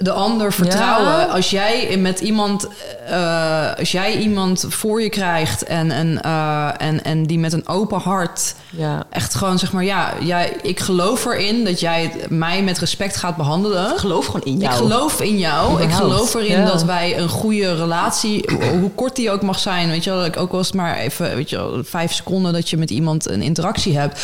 de 0.00 0.12
ander 0.12 0.52
vertrouwen. 0.52 1.10
Ja. 1.10 1.24
Als 1.24 1.50
jij 1.50 1.96
met 1.96 2.20
iemand, 2.20 2.68
eh, 3.06 3.74
als 3.78 3.92
jij 3.92 4.16
iemand 4.16 4.64
voor 4.68 5.02
je 5.02 5.08
krijgt 5.08 5.64
en, 5.64 5.90
en, 5.90 6.22
eh, 6.22 6.70
en, 6.78 7.04
en 7.04 7.26
die 7.26 7.38
met 7.38 7.52
een 7.52 7.68
open 7.68 8.00
hart 8.00 8.54
Ja. 8.70 9.06
echt 9.10 9.34
gewoon 9.34 9.58
zeg 9.58 9.72
maar, 9.72 9.84
ja, 9.84 10.14
jij, 10.20 10.56
ik 10.62 10.80
geloof 10.80 11.24
erin 11.24 11.64
dat 11.64 11.80
jij 11.80 12.12
mij 12.28 12.62
met 12.62 12.78
respect 12.78 13.16
gaat 13.16 13.36
behandelen. 13.36 13.90
Ik 13.90 13.98
geloof 13.98 14.26
gewoon 14.26 14.42
in 14.42 14.58
jou. 14.58 14.72
Ik 14.72 14.78
geloof 14.78 15.20
in 15.20 15.38
jou. 15.38 15.82
Ik 15.82 15.90
geloof 15.90 16.34
erin 16.34 16.60
ja. 16.60 16.64
dat 16.64 16.84
wij 16.84 17.18
een 17.18 17.28
goede 17.28 17.74
relatie, 17.74 18.50
hoe 18.80 18.90
kort 18.90 19.16
die 19.16 19.30
ook 19.30 19.42
mag 19.42 19.58
zijn, 19.58 19.88
weet 19.88 20.04
je 20.04 20.10
wel, 20.10 20.34
ook 20.38 20.52
al 20.52 20.60
is 20.60 20.66
het 20.66 20.74
maar 20.74 20.96
even, 20.96 21.34
weet 21.34 21.50
je 21.50 21.56
wel, 21.56 21.84
vijf 21.84 22.12
seconden 22.12 22.52
dat 22.52 22.70
je 22.70 22.76
met 22.76 22.90
iemand 22.90 23.28
een 23.28 23.42
interactie 23.42 23.98
hebt. 23.98 24.22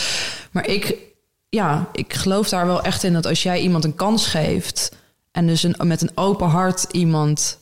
Maar 0.51 0.67
ik, 0.67 0.97
ja, 1.49 1.89
ik 1.93 2.15
geloof 2.15 2.49
daar 2.49 2.67
wel 2.67 2.83
echt 2.83 3.03
in 3.03 3.13
dat 3.13 3.27
als 3.27 3.43
jij 3.43 3.61
iemand 3.61 3.85
een 3.85 3.95
kans 3.95 4.27
geeft 4.27 4.91
en 5.35 5.47
dus 5.47 5.63
een, 5.63 5.75
met 5.83 6.03
een 6.03 6.11
open 6.15 6.49
hart 6.49 6.87
iemand 6.91 7.59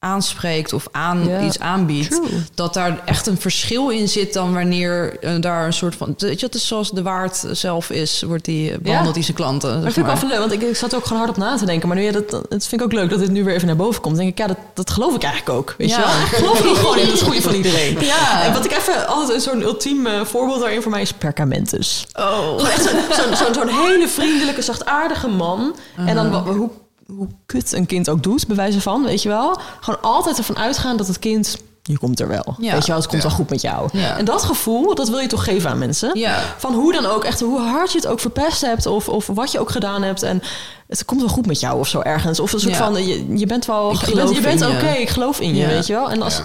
aanspreekt 0.00 0.72
of 0.72 0.86
aan 0.90 1.24
Ja, 1.28 1.40
iets 1.40 1.58
aanbiedt, 1.60 2.10
true. 2.10 2.42
dat 2.54 2.74
daar 2.74 3.02
echt 3.04 3.26
een 3.26 3.40
verschil 3.40 3.88
in 3.90 4.08
zit 4.08 4.32
dan 4.32 4.54
wanneer 4.54 5.18
eh, 5.20 5.40
daar 5.40 5.66
een 5.66 5.72
soort 5.72 5.94
van, 5.96 6.14
weet 6.18 6.40
je, 6.40 6.46
het 6.46 6.54
is 6.54 6.66
zoals 6.66 6.90
de 6.90 7.02
waard 7.02 7.44
zelf 7.52 7.90
is, 7.90 8.22
wordt 8.22 8.44
die 8.44 8.72
eh, 8.72 8.78
behandeld 8.78 9.14
die 9.14 9.22
zijn 9.24 9.36
klanten. 9.36 9.70
Maar 9.70 9.82
dat 9.82 9.92
vind 9.92 10.06
ik 10.08 10.16
wel 10.20 10.28
leuk, 10.30 10.38
want 10.38 10.52
ik, 10.52 10.62
ik 10.62 10.76
zat 10.76 10.92
er 10.92 10.98
ook 10.98 11.04
gewoon 11.06 11.18
hard 11.22 11.30
op 11.36 11.42
na 11.42 11.56
te 11.56 11.64
denken. 11.66 11.88
Maar 11.88 11.96
nu 11.96 12.02
je 12.02 12.12
dat, 12.12 12.30
dat 12.30 12.66
vind 12.66 12.72
ik 12.72 12.82
ook 12.82 12.92
leuk 12.92 13.10
dat 13.10 13.18
dit 13.18 13.30
nu 13.30 13.44
weer 13.44 13.54
even 13.54 13.66
naar 13.66 13.76
boven 13.76 14.00
komt. 14.00 14.16
Dan 14.16 14.24
denk 14.24 14.38
ik, 14.38 14.46
ja, 14.46 14.54
dat, 14.54 14.58
dat 14.74 14.90
geloof 14.90 15.14
ik 15.14 15.22
eigenlijk 15.22 15.58
ook. 15.58 15.74
Weet 15.78 15.90
Ja. 15.90 15.96
je 15.98 16.02
wel? 16.04 16.14
Ik 16.20 16.26
geloof 16.60 16.78
gewoon 16.78 16.98
in 16.98 17.06
het 17.10 17.22
goede 17.22 17.42
van 17.42 17.54
iedereen. 17.54 17.98
Ja. 18.06 18.42
En 18.44 18.52
wat 18.52 18.64
ik 18.64 18.72
even 18.72 19.06
altijd 19.06 19.42
zo'n 19.42 19.62
ultiem 19.62 20.06
eh, 20.06 20.24
voorbeeld 20.24 20.60
daarin 20.60 20.82
voor 20.82 20.90
mij 20.90 21.02
is 21.02 21.12
Perkamentus. 21.12 22.06
Oh. 22.12 22.68
Echt 22.68 22.82
zo'n 22.84 23.34
zo'n 23.36 23.54
zo'n 23.54 23.68
hele 23.68 24.08
vriendelijke, 24.08 24.62
zachtaardige 24.62 25.28
man. 25.28 25.76
En 25.96 26.14
dan 26.14 26.30
wat- 26.30 26.46
hoe, 26.46 26.70
hoe 27.16 27.28
kut 27.46 27.72
een 27.72 27.86
kind 27.86 28.08
ook 28.10 28.22
doet, 28.22 28.46
bij 28.46 28.56
wijze 28.56 28.80
van, 28.80 29.04
weet 29.04 29.22
je 29.22 29.28
wel. 29.28 29.60
Gewoon 29.80 30.02
altijd 30.02 30.38
ervan 30.38 30.58
uitgaan 30.58 30.96
dat 30.96 31.06
het 31.06 31.18
kind... 31.18 31.56
Je 31.82 31.98
komt 31.98 32.20
er 32.20 32.28
wel. 32.28 32.56
Ja. 32.58 32.72
Weet 32.72 32.80
je 32.82 32.88
wel, 32.92 33.00
het 33.00 33.08
komt 33.08 33.22
Ja. 33.22 33.28
wel 33.28 33.36
goed 33.36 33.50
met 33.50 33.60
jou. 33.60 33.88
Ja. 33.92 34.16
En 34.16 34.24
dat 34.24 34.42
gevoel, 34.42 34.94
dat 34.94 35.08
wil 35.08 35.18
je 35.18 35.26
toch 35.26 35.44
geven 35.44 35.70
aan 35.70 35.78
mensen? 35.78 36.18
Ja. 36.18 36.38
Van 36.58 36.74
hoe 36.74 36.92
dan 36.92 37.06
ook, 37.06 37.24
echt 37.24 37.40
hoe 37.40 37.60
hard 37.60 37.92
je 37.92 37.98
het 37.98 38.06
ook 38.06 38.20
verpest 38.20 38.60
hebt... 38.60 38.86
of, 38.86 39.08
of 39.08 39.26
wat 39.26 39.52
je 39.52 39.60
ook 39.60 39.70
gedaan 39.70 40.02
hebt. 40.02 40.22
En 40.22 40.42
het 40.88 41.04
komt 41.04 41.20
wel 41.20 41.30
goed 41.30 41.46
met 41.46 41.60
jou 41.60 41.78
of 41.78 41.88
zo 41.88 42.00
ergens. 42.00 42.40
Of 42.40 42.52
een 42.52 42.60
soort 42.60 42.72
Ja. 42.76 42.78
van, 42.92 43.06
je, 43.06 43.36
je 43.38 43.46
bent 43.46 43.64
wel... 43.66 43.92
Ik 43.92 44.04
je 44.04 44.14
bent, 44.14 44.34
je 44.34 44.40
bent 44.40 44.66
oké, 44.66 44.88
ik 44.90 45.08
geloof 45.08 45.40
in 45.40 45.54
je, 45.54 45.66
weet 45.66 45.86
je 45.86 45.92
wel. 45.92 46.10
En 46.10 46.22
als... 46.22 46.36
Ja. 46.36 46.42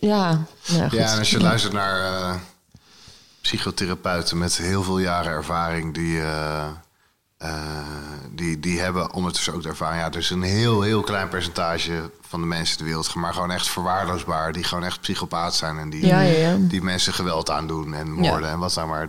Ja, 0.00 0.38
ja, 0.62 0.88
goed. 0.88 0.98
Ja, 0.98 1.12
en 1.12 1.18
als 1.18 1.30
je 1.30 1.40
luistert 1.40 1.72
naar 1.72 2.00
eh, 2.00 2.34
psychotherapeuten 3.40 4.38
met 4.38 4.56
heel 4.56 4.82
veel 4.82 4.98
jaren 4.98 5.32
ervaring, 5.32 5.94
die, 5.94 6.20
eh, 6.20 6.64
die, 8.30 8.60
die 8.60 8.80
hebben 8.80 9.12
ondertussen 9.12 9.54
ook 9.54 9.62
de 9.62 9.68
ervaring. 9.68 10.02
Ja, 10.02 10.08
dus 10.08 10.30
een 10.30 10.42
heel, 10.42 10.82
heel 10.82 11.00
klein 11.02 11.28
percentage 11.28 12.10
van 12.28 12.40
de 12.40 12.46
mensen 12.46 12.78
in 12.78 12.84
de 12.84 12.90
wereld, 12.90 13.14
maar 13.14 13.32
gewoon 13.34 13.50
echt 13.50 13.68
verwaarloosbaar, 13.68 14.52
die 14.52 14.64
gewoon 14.64 14.84
echt 14.84 15.00
psychopaat 15.00 15.54
zijn 15.54 15.78
en 15.78 15.90
die, 15.90 16.06
Ja, 16.06 16.20
ja, 16.20 16.38
ja. 16.48 16.56
die 16.60 16.82
mensen 16.82 17.12
geweld 17.14 17.50
aandoen 17.50 17.94
en 17.94 18.10
moorden 18.12 18.48
en 18.50 18.58
wat 18.58 18.74
dan 18.74 18.88
maar. 18.88 19.08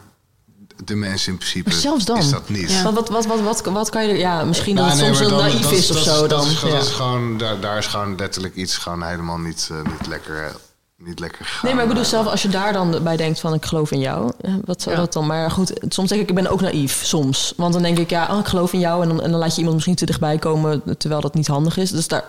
De 0.84 0.95
mensen 0.95 1.31
in 1.31 1.38
principe 1.38 1.69
Maar 1.69 1.77
zelfs 1.80 2.05
dan. 2.05 2.18
is 2.18 2.30
dat 2.30 2.49
niet. 2.49 2.72
Ja. 2.72 2.84
Wat, 2.84 2.93
wat, 2.93 3.09
wat, 3.09 3.26
wat, 3.26 3.39
wat, 3.41 3.65
wat 3.65 3.89
kan 3.89 4.05
je... 4.05 4.11
er- 4.11 4.18
Ja, 4.18 4.43
misschien 4.43 4.76
dat 4.76 4.85
Ja, 4.85 4.91
het 4.91 4.99
nee, 5.01 5.14
soms 5.15 5.30
dan- 5.30 5.39
naïef 5.39 5.61
dat 5.61 5.72
is 5.72 5.89
of 5.89 5.95
dat 5.95 6.05
zo 6.15 6.19
dat 6.27 6.30
dan. 6.30 6.45
is 6.49 6.61
Ja. 6.61 6.69
dat 6.69 6.81
is 6.84 6.89
gewoon, 6.91 7.38
daar, 7.38 7.59
daar 7.59 7.77
is 7.77 7.85
gewoon 7.88 8.15
letterlijk 8.15 8.55
iets 8.55 8.77
gewoon 8.77 9.03
helemaal 9.03 9.38
niet, 9.38 9.69
eh, 9.72 9.77
niet, 9.91 10.07
lekker, 10.07 10.43
eh, 10.45 10.51
niet 10.98 11.19
lekker 11.19 11.45
gegaan. 11.45 11.60
Nee, 11.64 11.74
maar 11.74 11.84
ik 11.84 11.90
bedoel 11.90 12.06
zelf, 12.06 12.28
als 12.28 12.41
je 12.41 12.48
daar 12.49 12.74
dan 12.74 13.03
bij 13.03 13.18
denkt 13.18 13.40
van 13.40 13.53
ik 13.53 13.65
geloof 13.65 13.91
in 13.91 13.99
jou, 13.99 14.32
wat 14.65 14.82
zou 14.82 14.95
Ja. 14.95 15.02
dat 15.02 15.14
dan? 15.14 15.26
Maar 15.28 15.52
goed, 15.52 15.74
soms 15.90 16.10
denk 16.10 16.22
ik, 16.22 16.30
ik 16.30 16.36
ben 16.36 16.48
ook 16.48 16.61
naïef, 16.61 16.99
soms. 17.06 17.53
Want 17.57 17.74
dan 17.74 17.82
denk 17.82 17.98
ik, 17.98 18.10
ja, 18.10 18.28
oh, 18.34 18.40
ik 18.40 18.48
geloof 18.48 18.74
in 18.74 18.80
jou 18.80 19.02
en 19.03 19.07
dan, 19.07 19.22
en 19.22 19.32
dan 19.32 19.40
laat 19.40 19.52
je 19.52 19.57
iemand 19.57 19.74
misschien 19.76 19.95
te 19.95 20.06
dichtbij 20.06 20.38
komen, 20.38 20.84
terwijl 20.98 21.22
dat 21.22 21.34
niet 21.34 21.48
handig 21.48 21.78
is. 21.78 21.91
Dus 21.91 22.07
daar, 22.07 22.24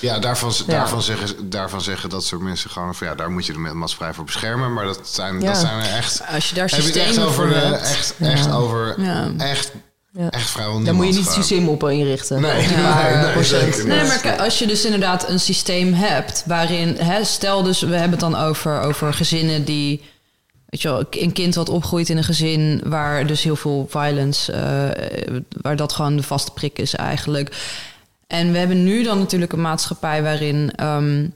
Ja, 0.00 0.18
daarvan, 0.18 0.52
Ja. 0.56 0.64
Daarvan, 0.66 1.02
zeggen, 1.02 1.50
daarvan 1.50 1.80
zeggen 1.80 2.10
dat 2.10 2.24
soort 2.24 2.40
mensen 2.42 2.70
gewoon 2.70 2.94
van 2.94 3.06
ja, 3.06 3.14
daar 3.14 3.30
moet 3.30 3.46
je 3.46 3.52
de 3.52 3.58
maatschappij 3.58 4.14
voor 4.14 4.24
beschermen. 4.24 4.72
Maar 4.72 4.84
dat 4.84 4.98
zijn, 5.02 5.40
Ja. 5.40 5.46
dat 5.46 5.56
zijn 5.56 5.78
er 5.80 5.86
echt. 5.96 6.22
Als 6.34 6.48
je 6.48 6.54
daar 6.54 6.68
Heb 6.70 6.80
je 6.80 6.86
het 6.86 6.96
echt 6.96 7.04
systemen 7.06 7.28
over 7.28 7.44
voor 7.44 7.52
de, 7.54 7.66
hebt. 7.66 7.82
echt, 7.82 8.14
echt 8.18 8.50
over 8.52 9.00
Ja. 9.00 9.30
echt, 9.38 9.72
Ja. 10.18 10.30
echt 10.30 10.50
vrijwel 10.50 10.82
daar 10.82 10.94
moet 10.94 11.06
je 11.06 11.12
niet 11.12 11.24
het 11.24 11.34
systeem 11.34 11.68
op 11.68 11.88
inrichten. 11.88 12.40
Nee, 12.40 12.66
nee, 12.66 12.82
waar, 12.82 13.34
nee, 13.34 13.44
100%. 13.44 13.46
zeker 13.46 13.86
Nee, 13.86 14.04
maar 14.04 14.36
als 14.38 14.58
je 14.58 14.66
dus 14.66 14.84
inderdaad 14.84 15.28
een 15.28 15.40
systeem 15.40 15.92
hebt 15.92 16.42
waarin, 16.46 16.96
hè, 16.96 17.24
stel 17.24 17.62
dus, 17.62 17.80
we 17.80 17.94
hebben 17.94 18.10
het 18.10 18.20
dan 18.20 18.36
over, 18.36 18.80
over 18.80 19.14
gezinnen 19.14 19.64
die, 19.64 20.02
weet 20.66 20.82
je 20.82 20.88
wel, 20.88 21.04
een 21.10 21.32
kind 21.32 21.54
wat 21.54 21.68
opgroeit 21.68 22.08
in 22.08 22.16
een 22.16 22.24
gezin 22.24 22.80
waar 22.84 23.26
dus 23.26 23.42
heel 23.42 23.56
veel 23.56 23.86
violence, 23.90 24.52
eh, 24.52 25.36
waar 25.62 25.76
dat 25.76 25.92
gewoon 25.92 26.16
de 26.16 26.22
vaste 26.22 26.50
prik 26.50 26.78
is 26.78 26.94
eigenlijk. 26.94 27.56
En 28.26 28.52
we 28.52 28.58
hebben 28.58 28.84
nu 28.84 29.02
dan 29.02 29.18
natuurlijk 29.18 29.52
een 29.52 29.60
maatschappij 29.60 30.22
waarin 30.22 30.72
ehm, 30.74 31.26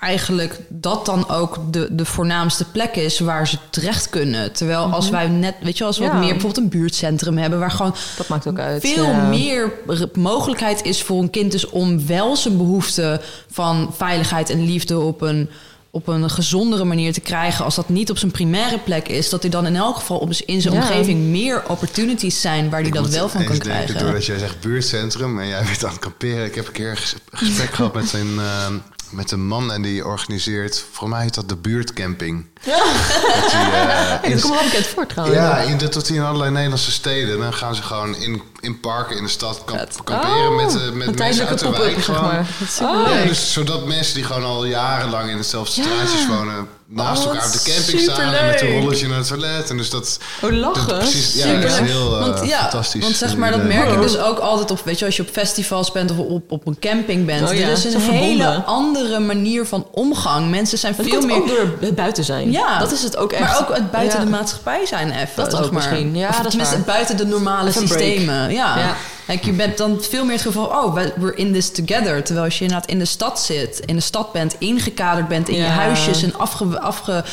eigenlijk 0.00 0.60
dat 0.68 1.06
dan 1.06 1.28
ook 1.28 1.58
de, 1.72 1.88
de 1.90 2.04
voornaamste 2.04 2.64
plek 2.64 2.96
is 2.96 3.18
waar 3.18 3.48
ze 3.48 3.58
terecht 3.70 4.10
kunnen. 4.10 4.52
Terwijl 4.52 4.80
als 4.84 5.10
wij 5.10 5.26
net, 5.28 5.54
weet 5.62 5.72
je 5.72 5.78
wel, 5.78 5.88
als 5.88 5.98
we 5.98 6.04
Ja. 6.04 6.10
wat 6.10 6.20
meer 6.20 6.32
bijvoorbeeld 6.32 6.64
een 6.64 6.68
buurtcentrum 6.80 7.38
hebben 7.38 7.58
waar 7.58 7.70
gewoon 7.70 7.94
Dat 8.16 8.28
maakt 8.28 8.46
ook 8.48 8.58
uit. 8.58 8.80
veel 8.82 9.04
ja. 9.04 9.22
meer 9.28 9.72
mogelijkheid 10.14 10.84
is 10.84 11.02
voor 11.02 11.20
een 11.22 11.30
kind 11.30 11.52
dus 11.52 11.68
om 11.68 12.06
wel 12.06 12.36
zijn 12.36 12.56
behoefte 12.56 13.20
van 13.50 13.94
veiligheid 13.96 14.50
en 14.50 14.64
liefde 14.64 14.98
op 14.98 15.20
een, 15.20 15.50
op 15.90 16.08
een 16.08 16.30
gezondere 16.30 16.84
manier 16.84 17.12
te 17.12 17.20
krijgen. 17.20 17.64
Als 17.64 17.74
dat 17.74 17.88
niet 17.88 18.10
op 18.10 18.18
zijn 18.18 18.30
primaire 18.30 18.78
plek 18.78 19.08
is, 19.08 19.28
dat 19.28 19.42
hij 19.42 19.50
dan 19.50 19.66
in 19.66 19.76
elk 19.76 19.96
geval 19.96 20.18
op, 20.18 20.30
in 20.32 20.60
zijn 20.60 20.74
Ja. 20.74 20.80
omgeving 20.80 21.20
meer 21.24 21.62
opportunities 21.68 22.40
zijn 22.40 22.70
waar 22.70 22.80
hij 22.82 22.90
dat 22.90 23.08
wel 23.08 23.28
van 23.28 23.44
kan 23.44 23.58
krijgen. 23.58 23.98
Doordat 23.98 24.24
jij 24.26 24.38
zegt 24.38 24.60
buurtcentrum 24.60 25.40
en 25.40 25.46
jij 25.46 25.62
bent 25.70 25.84
aan 25.84 25.90
het 25.90 25.98
kamperen. 25.98 26.44
Ik 26.44 26.54
heb 26.54 26.66
een 26.66 26.72
keer 26.72 26.90
een 26.90 26.96
ges- 26.96 27.14
gesprek 27.32 27.70
gehad 27.74 27.94
met 27.94 28.12
een, 28.12 28.38
eh, 28.38 28.66
met 29.10 29.30
een 29.30 29.46
man 29.46 29.72
en 29.72 29.82
die 29.82 30.06
organiseert, 30.06 30.84
voor 30.92 31.08
mij 31.08 31.22
heet 31.22 31.34
dat 31.34 31.48
de 31.48 31.56
buurtcamping. 31.56 32.46
Ja, 32.62 32.76
Dat 32.78 33.50
die, 33.50 33.58
Hey, 33.60 34.18
in- 34.22 34.30
dat 34.30 34.40
komt 34.40 34.54
wel 34.54 34.62
bekend 34.64 34.86
voor 34.86 35.06
trouwens. 35.06 35.38
Ja, 35.38 35.58
in, 35.58 35.78
dat 35.78 35.92
doet 35.92 36.08
hij 36.08 36.16
in 36.16 36.22
allerlei 36.22 36.50
Nederlandse 36.50 36.90
steden. 36.90 37.38
Dan 37.38 37.54
gaan 37.54 37.74
ze 37.74 37.82
gewoon 37.82 38.16
in, 38.16 38.42
in 38.60 38.80
parken 38.80 39.16
in 39.16 39.22
de 39.22 39.28
stad 39.30 39.62
kamp- 39.64 39.78
Vet. 39.78 39.96
kamperen 40.04 40.48
Oh, 40.48 40.56
met, 40.56 40.74
eh, 40.76 40.90
met 40.90 41.08
een 41.08 41.14
mensen 41.14 41.46
uit 41.48 41.58
de 41.58 41.70
wijk. 41.70 42.02
zeg 42.02 42.20
maar. 42.20 42.46
Oh. 42.82 43.08
Ja, 43.12 43.24
dus 43.24 43.52
zodat 43.52 43.86
mensen 43.86 44.14
die 44.14 44.24
gewoon 44.24 44.44
al 44.44 44.64
jarenlang 44.64 45.30
in 45.30 45.36
hetzelfde 45.36 45.80
Ja. 45.82 45.86
straatjes 45.88 46.26
wonen... 46.26 46.68
naast 46.90 47.22
Oh, 47.26 47.28
elkaar 47.32 47.46
op 47.46 47.52
de 47.52 47.72
camping 47.74 48.00
staan 48.00 48.32
en 48.32 48.46
met 48.46 48.60
een 48.60 48.80
rolletje 48.80 49.08
naar 49.08 49.18
het 49.18 49.26
toilet. 49.28 49.70
En 49.70 49.76
dus 49.76 49.90
dat... 49.90 50.18
Oh, 50.42 50.50
lachen. 50.52 50.88
dat- 50.88 50.98
precies, 50.98 51.34
ja, 51.34 51.60
dat 51.60 51.70
is 51.70 51.78
heel 51.78 52.18
eh, 52.18 52.26
want, 52.26 52.48
ja, 52.48 52.58
fantastisch. 52.60 53.02
Want 53.02 53.16
zeg 53.16 53.36
maar, 53.36 53.50
dat 53.50 53.62
merk 53.62 53.90
ik 53.92 54.00
dus 54.00 54.18
ook 54.18 54.38
altijd 54.38 54.70
op, 54.70 54.80
weet 54.84 54.98
je, 54.98 55.04
als 55.04 55.16
je 55.16 55.22
op 55.22 55.28
festivals 55.32 55.92
bent 55.92 56.10
of 56.10 56.18
op, 56.18 56.50
op 56.52 56.66
een 56.66 56.78
camping 56.78 57.26
bent. 57.26 57.48
Oh 57.48 57.54
ja, 57.54 57.66
er 57.66 57.72
is 57.72 57.84
een 57.84 57.90
zo 57.90 57.98
hele 57.98 58.12
verbonden. 58.42 58.66
andere 58.66 59.18
manier 59.18 59.66
van 59.66 59.86
omgang. 59.92 60.50
Mensen 60.50 60.78
zijn 60.78 60.94
Dat 60.96 61.06
veel 61.06 61.20
meer... 61.26 61.36
ook 61.36 61.46
door 61.48 61.66
het 61.80 61.94
buiten 61.94 62.24
zijn. 62.24 62.50
Ja, 62.52 62.78
Dat 62.78 62.92
is 62.92 63.02
het 63.02 63.16
ook 63.16 63.32
echt. 63.32 63.40
Maar 63.42 63.60
ook 63.60 63.74
het 63.76 63.90
buiten 63.90 64.18
Ja. 64.18 64.24
de 64.24 64.30
maatschappij 64.30 64.86
zijn 64.86 65.10
even. 65.10 65.28
Dat 65.34 65.50
zeg 65.50 65.64
ook 65.64 65.70
maar. 65.70 65.88
misschien. 65.90 66.16
Ja, 66.16 66.28
Of 66.28 66.36
dat 66.40 66.54
is 66.54 66.84
buiten 66.86 67.16
de 67.16 67.26
normale 67.26 67.68
Even 67.68 68.47
Ja. 68.48 68.78
Ja. 68.78 68.96
Like, 69.26 69.46
je 69.46 69.52
bent 69.52 69.78
dan 69.78 70.02
veel 70.02 70.24
meer 70.24 70.32
het 70.32 70.42
geval, 70.42 70.64
oh, 70.64 70.94
we- 70.94 71.12
we're 71.16 71.34
in 71.36 71.52
this 71.52 71.70
together. 71.70 72.24
Terwijl 72.24 72.44
als 72.46 72.58
je 72.58 72.64
inderdaad 72.64 72.88
in 72.90 72.98
de 72.98 73.04
stad 73.04 73.40
zit, 73.40 73.78
in 73.84 73.94
de 73.96 74.02
stad 74.02 74.32
bent, 74.32 74.54
ingekaderd 74.58 75.28
bent 75.28 75.48
in 75.48 75.56
je 75.56 75.62
huisjes 75.62 76.22
en 76.22 76.34
afge, 76.38 76.80
afge, 76.80 77.24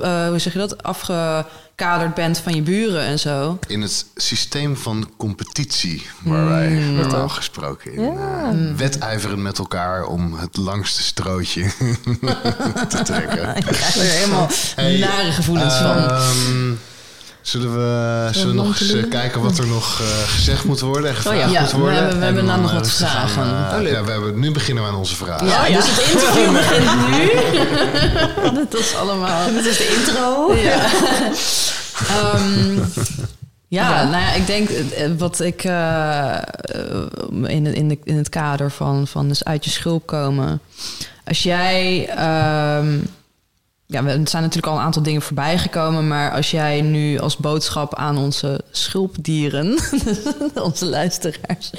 eh, 0.00 0.28
hoe 0.28 0.38
zeg 0.38 0.52
je 0.52 0.58
dat? 0.58 0.82
afgekaderd 0.82 2.14
bent 2.14 2.38
van 2.38 2.54
je 2.54 2.62
buren 2.62 3.02
en 3.02 3.18
zo. 3.18 3.58
In 3.66 3.82
het 3.82 4.06
systeem 4.14 4.76
van 4.76 5.10
competitie, 5.16 6.06
waar 6.24 6.48
wij 6.48 6.68
normaal 6.68 7.28
gesproken 7.28 7.92
in 7.92 8.18
eh, 8.18 8.48
wedijveren 8.76 9.42
met 9.42 9.58
elkaar 9.58 10.04
om 10.04 10.34
het 10.34 10.56
langste 10.56 11.02
strootje 11.02 11.62
te 12.88 13.02
trekken. 13.04 13.56
Ik 13.56 13.64
krijg 13.64 13.96
er 13.96 14.02
helemaal 14.02 14.48
Hey, 14.74 14.98
nare 14.98 15.32
gevoelens 15.32 15.74
van. 15.74 16.78
Zullen 17.42 17.72
we, 17.74 18.28
zullen 18.32 18.48
we 18.56 18.62
nog 18.62 18.80
eens 18.80 18.92
eh, 18.92 19.08
kijken 19.10 19.40
wat 19.40 19.58
er 19.58 19.66
nog 19.66 20.00
eh, 20.00 20.06
gezegd 20.06 20.64
moet 20.64 20.80
worden 20.80 21.10
en 21.10 21.16
gevraagd 21.16 21.36
Oh 21.46 21.52
ja. 21.52 21.60
moet 21.60 21.70
Ja, 21.70 21.76
we 21.76 21.80
worden? 21.82 21.96
hebben- 21.98 22.18
we 22.18 22.24
hebben 22.24 22.46
dan, 22.46 22.60
nou 22.60 22.62
nog 22.62 22.70
eh, 22.70 22.76
wat 22.76 22.86
aan, 23.02 23.28
vragen. 23.28 23.80
Oh, 23.80 23.88
ja, 23.88 24.04
we 24.04 24.10
hebben, 24.10 24.38
nu 24.38 24.50
beginnen 24.52 24.84
we 24.84 24.90
aan 24.90 24.96
onze 24.96 25.16
vragen. 25.16 25.46
Ja, 25.46 25.66
dus 25.66 25.86
het 25.90 26.12
interview 26.12 26.52
begint 26.60 27.08
nu. 27.08 27.30
Dat 28.70 28.80
is 28.80 28.94
allemaal. 28.96 29.46
Dit 29.52 29.66
is 29.66 29.76
de 29.76 29.94
intro. 29.98 30.54
Ja. 30.54 30.78
Ehm, 32.08 32.78
ja, 33.68 34.02
nou 34.04 34.22
ja, 34.22 34.32
ik 34.32 34.46
denk 34.46 34.70
wat 35.18 35.40
ik 35.40 35.64
in, 35.64 35.70
het, 37.66 37.74
in, 37.74 37.88
de, 37.88 37.98
in 38.04 38.16
het 38.16 38.28
kader 38.28 38.70
van, 38.70 39.06
van 39.06 39.28
dus 39.28 39.44
uit 39.44 39.64
je 39.64 39.70
schulp 39.70 40.06
komen. 40.06 40.60
Als 41.24 41.42
jij. 41.42 42.08
ehm, 42.08 42.98
ja, 43.92 44.02
we- 44.04 44.10
er 44.10 44.28
zijn 44.28 44.42
natuurlijk 44.42 44.72
al 44.72 44.78
een 44.78 44.84
aantal 44.84 45.02
dingen 45.02 45.22
voorbij 45.22 45.58
gekomen, 45.58 46.08
maar 46.08 46.32
als 46.32 46.50
jij 46.50 46.80
nu 46.80 47.18
als 47.18 47.36
boodschap 47.36 47.94
aan 47.94 48.18
onze 48.18 48.60
schulpdieren, 48.70 49.78
onze 50.62 50.86
luisteraars, 50.86 51.70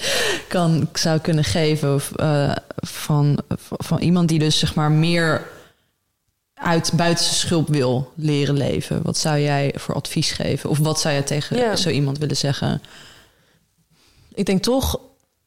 kan, 0.48 0.90
zou 0.94 1.20
kunnen 1.20 1.44
geven 1.44 1.94
of, 1.94 2.12
eh, 2.12 2.52
van, 2.76 3.40
van 3.60 4.00
iemand 4.00 4.30
die 4.30 4.40
dus 4.40 4.60
zeg 4.60 4.76
maar 4.76 4.92
meer 4.92 5.48
uit 6.54 6.92
buiten 6.96 7.24
zijn 7.26 7.36
schulp 7.36 7.68
wil 7.68 8.12
leren 8.16 8.58
leven, 8.58 9.00
wat 9.04 9.18
zou 9.18 9.40
jij 9.40 9.74
voor 9.78 9.96
advies 9.96 10.32
geven? 10.32 10.70
Of 10.70 10.78
wat 10.78 11.00
zou 11.00 11.14
jij 11.14 11.24
tegen 11.24 11.58
Ja. 11.58 11.76
zo 11.76 11.90
iemand 11.90 12.18
willen 12.18 12.38
zeggen? 12.38 12.82
Ik 14.34 14.46
denk 14.46 14.64
toch, 14.64 15.00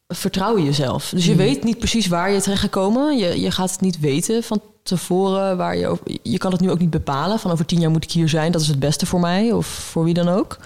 vertrouw 0.07 0.59
jezelf. 0.59 1.09
Dus 1.09 1.25
je 1.25 1.31
Hmm. 1.31 1.39
weet 1.39 1.63
niet 1.63 1.77
precies 1.77 2.07
waar 2.07 2.31
je 2.31 2.41
terecht 2.41 2.61
gaat 2.61 2.69
komen. 2.69 3.17
Je, 3.17 3.41
je 3.41 3.51
gaat 3.51 3.71
het 3.71 3.81
niet 3.81 3.99
weten 3.99 4.43
van 4.43 4.61
tevoren 4.83 5.57
waar 5.57 5.77
je 5.77 5.87
over... 5.87 6.03
Je 6.23 6.37
kan 6.37 6.51
het 6.51 6.61
nu 6.61 6.71
ook 6.71 6.79
niet 6.79 6.89
bepalen. 6.89 7.39
Van 7.39 7.51
over 7.51 7.65
tien 7.65 7.79
jaar 7.79 7.91
moet 7.91 8.03
ik 8.03 8.11
hier 8.11 8.29
zijn. 8.29 8.51
Dat 8.51 8.61
is 8.61 8.67
het 8.67 8.79
beste 8.79 9.05
voor 9.05 9.19
mij 9.19 9.51
of 9.51 9.67
voor 9.67 10.03
wie 10.03 10.13
dan 10.13 10.29
ook. 10.29 10.57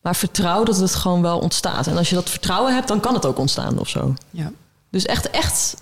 Maar 0.00 0.16
vertrouw 0.16 0.64
dat 0.64 0.76
het 0.76 0.94
gewoon 0.94 1.22
wel 1.22 1.38
ontstaat. 1.38 1.86
En 1.86 1.96
als 1.96 2.08
je 2.08 2.14
dat 2.14 2.30
vertrouwen 2.30 2.74
hebt, 2.74 2.88
dan 2.88 3.00
kan 3.00 3.14
het 3.14 3.26
ook 3.26 3.38
ontstaan 3.38 3.78
of 3.78 3.88
zo. 3.88 4.14
Ja. 4.30 4.52
Dus 4.90 5.06
echt, 5.06 5.30
echt... 5.30 5.76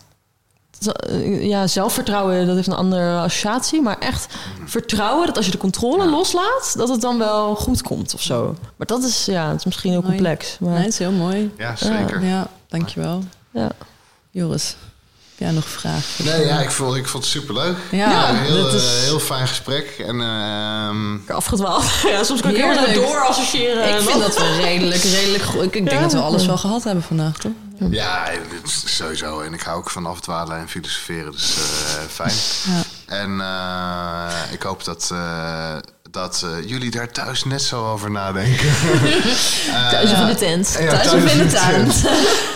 Ja, 1.40 1.66
zelfvertrouwen, 1.66 2.46
dat 2.46 2.54
heeft 2.56 2.66
een 2.68 2.74
andere 2.74 3.18
associatie. 3.18 3.82
Maar 3.82 3.98
echt 3.98 4.34
vertrouwen 4.64 5.26
dat 5.26 5.36
als 5.36 5.46
je 5.46 5.52
de 5.52 5.58
controle 5.58 6.10
loslaat... 6.10 6.74
dat 6.76 6.88
het 6.88 7.00
dan 7.00 7.18
wel 7.18 7.54
goed 7.54 7.82
komt 7.82 8.14
of 8.14 8.22
zo. 8.22 8.54
Maar 8.76 8.86
dat 8.86 9.02
is, 9.02 9.24
ja, 9.24 9.48
het 9.48 9.58
is 9.58 9.64
misschien 9.64 9.90
heel 9.90 10.00
Mooi. 10.00 10.12
complex. 10.12 10.56
Maar, 10.60 10.70
Nee, 10.70 10.78
het 10.78 10.88
is 10.92 10.98
heel 10.98 11.12
mooi. 11.12 11.52
Ja, 11.58 11.76
zeker. 11.76 12.24
Ja, 12.24 12.46
dankjewel. 12.68 13.22
ja. 13.50 13.70
Joris, 14.30 14.76
jij 15.36 15.50
nog 15.50 15.68
vraag? 15.68 16.04
Nee, 16.16 16.46
ja, 16.46 16.60
ik 16.60 16.70
vond, 16.70 16.96
ik 16.96 17.06
vond 17.08 17.22
het 17.24 17.32
superleuk. 17.32 17.76
Ja, 17.90 18.28
een 18.28 18.36
heel, 18.36 18.68
is- 18.68 18.82
eh, 18.96 19.02
heel 19.02 19.18
fijn 19.20 19.48
gesprek. 19.48 19.88
En 19.98 20.20
ehm, 20.20 21.16
afgedwaald. 21.36 21.84
Ja, 22.12 22.22
soms 22.24 22.40
kan 22.40 22.50
ik 22.50 22.56
helemaal 22.56 22.92
door 22.94 23.20
associëren. 23.26 23.88
Ik 23.96 24.00
vind 24.08 24.20
dat 24.20 24.36
we 24.36 24.56
redelijk, 24.62 25.02
redelijk 25.02 25.42
goed. 25.42 25.62
Ik, 25.62 25.74
ik 25.74 25.84
denk 25.88 25.90
Ja. 25.90 26.00
dat 26.00 26.12
we 26.12 26.18
alles 26.20 26.46
wel 26.46 26.58
gehad 26.58 26.84
hebben 26.84 27.04
vandaag, 27.04 27.36
toch? 27.38 27.52
ja, 27.90 28.24
dit 28.50 28.60
is 28.64 28.96
sowieso. 28.96 29.40
En 29.40 29.52
ik 29.54 29.60
hou 29.62 29.76
ook 29.78 29.90
van 29.90 30.06
afdwalen 30.06 30.58
en 30.58 30.68
filosoferen, 30.68 31.32
dus 31.32 31.56
eh, 31.56 32.02
fijn. 32.10 32.34
Ja. 32.76 32.82
En 33.06 33.40
eh, 33.40 34.52
ik 34.52 34.62
hoop 34.62 34.84
dat, 34.84 35.08
eh, 35.12 35.76
dat 36.14 36.42
eh, 36.44 36.68
jullie 36.68 36.90
daar 36.90 37.10
thuis 37.10 37.44
net 37.44 37.62
zo 37.62 37.90
over 37.92 38.10
nadenken. 38.10 38.68
Eh, 39.74 39.88
Thuis 39.90 40.12
of 40.12 40.18
in 40.20 40.26
de 40.26 40.34
tent. 40.34 40.76
ja, 40.80 40.88
Thuis 40.90 41.12
of 41.12 41.32
in 41.32 41.38
de 41.38 41.52
tuin. 41.54 41.86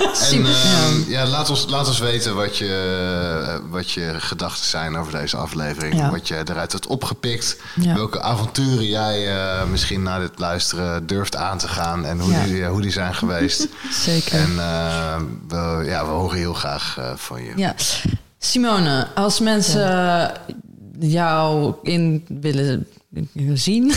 En 0.09 0.17
Super. 0.17 0.51
ehm, 0.51 1.11
ja, 1.11 1.27
laat, 1.27 1.51
ons, 1.51 1.67
laat 1.69 1.87
ons 1.87 1.99
weten 1.99 2.35
wat 2.35 2.57
je, 2.57 3.47
eh, 3.47 3.71
wat 3.71 3.91
je 3.91 4.15
gedachten 4.19 4.67
zijn 4.67 4.97
over 4.97 5.13
deze 5.13 5.37
aflevering. 5.37 5.95
Ja. 5.95 6.11
Wat 6.11 6.29
je 6.29 6.35
eruit 6.45 6.73
hebt 6.73 6.87
opgepikt. 6.87 7.57
Ja. 7.81 7.95
Welke 7.95 8.21
avonturen 8.21 8.87
jij 8.87 9.37
eh, 9.37 9.65
misschien 9.65 10.03
na 10.03 10.19
dit 10.19 10.39
luisteren 10.39 11.07
durft 11.07 11.37
aan 11.37 11.59
te 11.59 11.69
gaan. 11.69 12.05
En 12.05 12.21
hoe, 12.21 12.33
Ja. 12.33 12.45
die, 12.45 12.65
hoe 12.65 12.81
die 12.81 12.93
zijn 12.93 13.15
geweest. 13.15 13.67
Zeker. 14.05 14.39
en 14.39 14.59
eh, 14.59 15.17
we, 15.49 15.83
ja, 15.87 16.05
we 16.05 16.11
horen 16.11 16.37
heel 16.39 16.55
graag 16.55 16.97
eh, 16.99 17.11
van 17.17 17.43
je. 17.45 17.53
Ja. 17.57 17.75
Simone, 18.39 19.07
als 19.15 19.41
mensen 19.41 20.33
jou 20.99 21.75
in 21.83 22.25
willen 22.41 22.87
zien. 23.55 23.85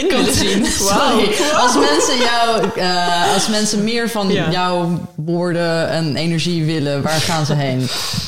In 0.00 0.26
zien. 0.32 0.66
Sorry. 0.66 1.28
Als 1.54 1.74
mensen 1.74 2.18
jou, 2.18 2.70
eh, 2.76 3.32
als 3.34 3.48
mensen 3.48 3.84
meer 3.84 4.08
van 4.08 4.28
Ja. 4.28 4.50
jouw 4.50 5.00
woorden 5.14 5.88
en 5.88 6.16
energie 6.16 6.64
willen, 6.64 7.02
waar 7.02 7.20
gaan 7.20 7.46
ze 7.46 7.54
heen? 7.54 7.80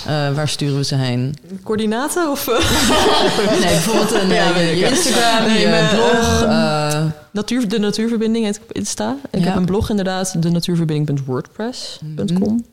Eh, 0.06 0.34
waar 0.34 0.48
sturen 0.48 0.76
we 0.76 0.84
ze 0.84 0.94
heen? 0.94 1.36
Coördinaten 1.64 2.30
of... 2.30 2.48
eh, 2.48 2.58
Nee, 3.50 3.60
bijvoorbeeld 3.60 4.12
een, 4.12 4.28
Ja, 4.28 4.58
je. 4.58 4.88
Instagram, 4.88 5.46
Nee, 5.46 5.60
je 5.60 5.66
mijn, 5.68 5.88
blog. 5.88 6.42
ehm, 6.42 6.50
eh, 6.50 7.04
natuur, 7.32 7.68
de 7.68 7.78
natuurverbinding 7.78 8.44
heet 8.44 8.56
ik 8.56 8.62
op 8.62 8.72
Insta. 8.72 9.16
Ik 9.30 9.40
Ja. 9.40 9.46
heb 9.46 9.56
een 9.56 9.64
blog 9.66 9.90
inderdaad, 9.90 10.42
de 10.42 10.50
natuurverbinding.wordpress.com. 10.50 12.64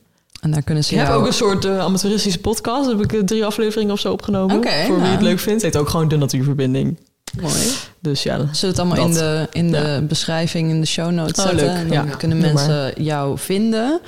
en 0.46 0.52
daar 0.52 0.62
kunnen 0.62 0.84
ze 0.84 0.92
Ik 0.92 0.98
heb 0.98 1.06
jou... 1.06 1.20
ook 1.20 1.26
een 1.26 1.32
soort 1.32 1.64
eh, 1.64 1.78
amateuristische 1.78 2.38
podcast. 2.40 2.84
Daar 2.88 2.94
heb 2.96 3.04
ik 3.04 3.12
eh, 3.12 3.20
drie 3.24 3.44
afleveringen 3.44 3.92
of 3.92 4.00
zo 4.00 4.12
opgenomen. 4.12 4.56
Oké, 4.56 4.68
voor 4.86 4.94
wie 4.94 5.02
nou. 5.02 5.10
het 5.12 5.22
leuk 5.22 5.38
vindt. 5.38 5.62
Het 5.62 5.72
heet 5.72 5.82
ook 5.82 5.88
gewoon 5.88 6.08
de 6.08 6.16
natuurverbinding. 6.16 6.98
Mooi. 7.40 7.54
Dus 8.00 8.22
ja, 8.22 8.36
Zullen 8.36 8.50
we 8.60 8.66
het 8.66 8.78
allemaal 8.78 9.06
in 9.06 9.12
de, 9.12 9.48
in 9.52 9.72
de 9.72 10.04
beschrijving, 10.08 10.70
in 10.70 10.80
de 10.80 10.86
show 10.86 11.10
notes 11.10 11.44
Oh, 11.44 11.48
zetten? 11.50 11.66
leuk. 11.66 11.76
En 11.76 11.88
dan 11.88 12.06
Ja, 12.08 12.14
kunnen 12.16 12.38
mensen 12.38 12.92
jou 13.02 13.38
vinden. 13.38 14.00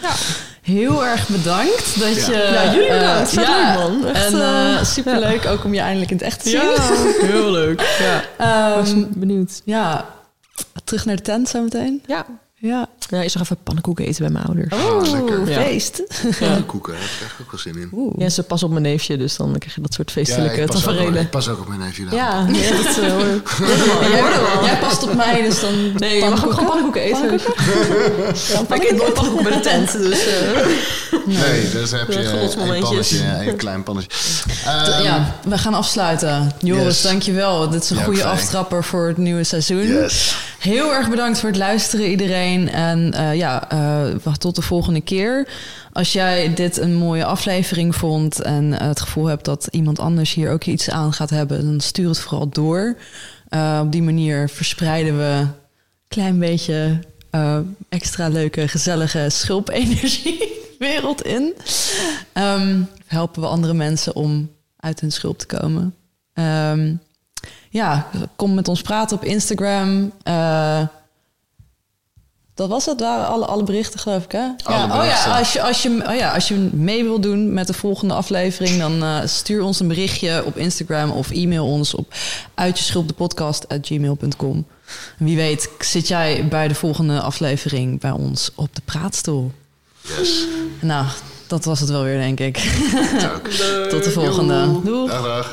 Heel 0.63 1.07
erg 1.07 1.29
bedankt 1.29 2.01
dat 2.01 2.15
Ja. 2.27 2.33
je... 2.33 2.51
Ja, 2.53 2.73
jullie 2.75 2.89
bedankt. 2.91 3.37
eh, 3.37 3.43
Vet 3.45 3.49
leuk, 3.49 3.75
man. 4.03 4.07
Echt, 4.15 4.33
en 4.81 4.87
superleuk 4.87 5.47
ook 5.47 5.65
om 5.65 5.75
je 5.75 5.81
eindelijk 5.81 6.11
in 6.11 6.17
het 6.17 6.27
echt 6.27 6.43
te 6.43 6.49
zien. 6.49 6.61
ja 6.61 7.27
heel 7.33 7.51
leuk. 7.51 7.97
Ja, 8.39 8.77
Ehm, 8.79 9.05
benieuwd. 9.09 9.63
ja, 9.65 10.05
terug 10.85 11.05
naar 11.05 11.17
de 11.17 11.23
tent 11.23 11.49
zometeen. 11.49 12.03
Ja. 12.07 12.27
Ja. 12.55 12.87
Ja, 13.09 13.23
eerst 13.23 13.35
nog 13.35 13.45
even 13.45 13.57
pannenkoeken 13.63 14.05
eten 14.07 14.23
bij 14.23 14.33
mijn 14.33 14.45
ouders. 14.45 14.75
Oh, 14.75 15.11
lekker. 15.13 15.51
Ja. 15.51 15.61
feest. 15.61 16.03
Ja. 16.41 16.59
Koeken, 16.67 16.93
daar 16.93 17.11
krijg 17.19 17.33
ik 17.33 17.41
ook 17.41 17.51
wel 17.51 17.61
zin 17.61 17.77
in. 17.77 17.89
Oeh. 17.93 18.15
Ja, 18.19 18.29
ze 18.29 18.43
pas 18.43 18.63
op 18.63 18.71
mijn 18.71 18.83
neefje, 18.83 19.17
dus 19.17 19.37
dan 19.37 19.59
krijg 19.59 19.75
je 19.75 19.81
dat 19.81 19.95
soort 19.95 20.11
feestelijke 20.11 20.61
ik 20.61 20.67
pas, 20.67 20.77
ook, 20.77 20.83
wel- 20.85 20.93
tafereelen. 20.95 21.23
ik 21.23 21.31
pas 21.31 21.49
ook 21.49 21.61
op 21.61 21.69
mijn 21.69 21.81
neefje. 21.81 22.05
daar. 22.05 22.15
Ja, 22.15 22.47
ja, 22.53 22.71
dat 22.83 22.97
uh, 22.99 23.11
hoor. 23.13 23.43
Jij, 24.11 24.23
jij 24.65 24.79
past 24.81 25.03
op 25.03 25.15
mij, 25.15 25.43
dus 25.43 25.61
dan... 25.61 25.93
Nee, 25.97 26.17
je 26.25 26.29
mag 26.31 26.45
ook 26.45 26.51
gewoon 26.53 26.67
pannenkoeken 26.67 27.03
eten. 27.03 27.35
Ik 28.79 28.85
eet 28.91 28.97
nooit 28.97 29.15
pannenkoeken 29.15 29.51
bij 29.51 29.53
de 29.53 29.61
tent, 29.69 29.93
dus... 29.93 30.27
eh, 30.27 30.67
Nee, 31.27 31.71
dus 31.71 31.91
heb 31.91 32.13
je 32.13 32.19
Ja, 32.21 32.31
een 32.33 32.81
pannetje, 32.81 33.25
een 33.47 33.57
klein 33.57 33.83
pannetje. 33.83 34.11
Ehm, 34.65 35.03
ja, 35.03 35.35
we 35.49 35.59
gaan 35.59 35.75
afsluiten. 35.75 36.53
Joris, 36.59 36.85
Yes. 36.85 37.03
dankjewel. 37.03 37.69
Dit 37.69 37.83
is 37.83 37.91
een 37.91 37.97
Ja, 37.97 38.03
goede 38.05 38.25
aftrapper 38.25 38.85
voor 38.85 39.07
het 39.07 39.17
nieuwe 39.17 39.45
seizoen. 39.45 39.87
Yes. 39.87 40.37
Heel 40.59 40.95
erg 40.95 41.09
bedankt 41.11 41.39
voor 41.39 41.49
het 41.49 41.59
luisteren 41.59 42.07
iedereen. 42.11 42.71
En 42.73 42.98
eh, 43.13 43.35
ja, 43.35 43.71
eh, 43.71 44.33
tot 44.33 44.55
de 44.55 44.63
volgende 44.63 45.01
keer. 45.01 45.49
Als 45.93 46.13
jij 46.13 46.55
dit 46.55 46.77
een 46.77 46.95
mooie 46.95 47.25
aflevering 47.25 47.95
vond... 47.95 48.43
en 48.43 48.73
het 48.73 49.01
gevoel 49.01 49.27
hebt 49.27 49.45
dat 49.45 49.69
iemand 49.71 49.99
anders 49.99 50.35
hier 50.35 50.51
ook 50.51 50.65
iets 50.65 50.91
aan 50.91 51.13
gaat 51.13 51.31
hebben... 51.31 51.65
dan 51.65 51.81
stuur 51.81 52.09
het 52.09 52.19
vooral 52.19 52.49
door. 52.49 52.97
Eh, 53.49 53.81
op 53.83 53.93
die 53.93 54.03
manier 54.03 54.49
verspreiden 54.49 55.17
we 55.17 55.25
een 55.25 55.53
klein 56.09 56.39
beetje... 56.39 56.99
extra 57.89 58.29
leuke, 58.29 58.69
gezellige 58.69 59.27
schulpenergie 59.29 60.53
wereld 60.79 61.23
in. 61.23 61.55
Ehm, 62.33 62.83
helpen 63.07 63.43
we 63.43 63.49
andere 63.49 63.75
mensen 63.75 64.15
om 64.15 64.51
uit 64.77 65.01
hun 65.01 65.13
schulp 65.13 65.39
te 65.39 65.47
komen. 65.47 65.95
Ehm, 66.33 66.95
ja, 67.71 68.09
kom 68.37 68.55
met 68.55 68.69
ons 68.69 68.83
praten 68.83 69.17
op 69.17 69.25
Instagram. 69.25 70.13
Dat 72.59 72.69
was 72.69 72.87
het, 72.87 73.01
waren 73.01 73.27
alle, 73.27 73.47
alle 73.47 73.63
berichten, 73.63 74.01
geloof 74.01 74.25
ik, 74.25 74.33
hè? 74.33 74.47
Alle 74.63 74.77
ja, 74.77 74.85
oh 74.85 75.05
ja, 75.05 75.39
als 75.39 75.53
je, 75.53 75.63
als, 75.63 75.83
je, 75.83 76.03
oh 76.09 76.15
ja, 76.15 76.35
als 76.35 76.49
je 76.49 76.69
mee 76.73 77.05
wil 77.05 77.21
doen 77.21 77.53
met 77.53 77.67
de 77.67 77.73
volgende 77.73 78.15
aflevering... 78.15 78.79
dan 78.79 79.03
eh, 79.03 79.19
stuur 79.25 79.63
ons 79.63 79.81
een 79.81 79.89
berichtje 79.89 80.45
op 80.45 80.57
Instagram 80.57 81.11
of 81.11 81.31
e-mail 81.31 81.67
ons 81.67 81.95
op 81.95 82.15
uitjeschulpdepodcast.gmail.com. 82.55 84.67
Wie 85.19 85.37
weet 85.37 85.71
zit 85.79 86.09
jij 86.09 86.49
bij 86.49 86.69
de 86.69 86.75
volgende 86.75 87.21
aflevering 87.21 88.01
bij 88.01 88.11
ons 88.11 88.51
op 88.55 88.75
de 88.75 88.83
praatstoel. 88.85 89.53
Yes. 90.01 90.45
Nou, 90.81 91.07
dat 91.47 91.65
was 91.65 91.81
het 91.81 91.89
wel 91.89 92.03
weer, 92.03 92.19
denk 92.19 92.41
ik. 92.41 92.57
Tot 93.91 94.05
de 94.05 94.11
volgende. 94.11 94.81
Doeg! 94.85 95.11
Dag, 95.11 95.23
dag. 95.23 95.47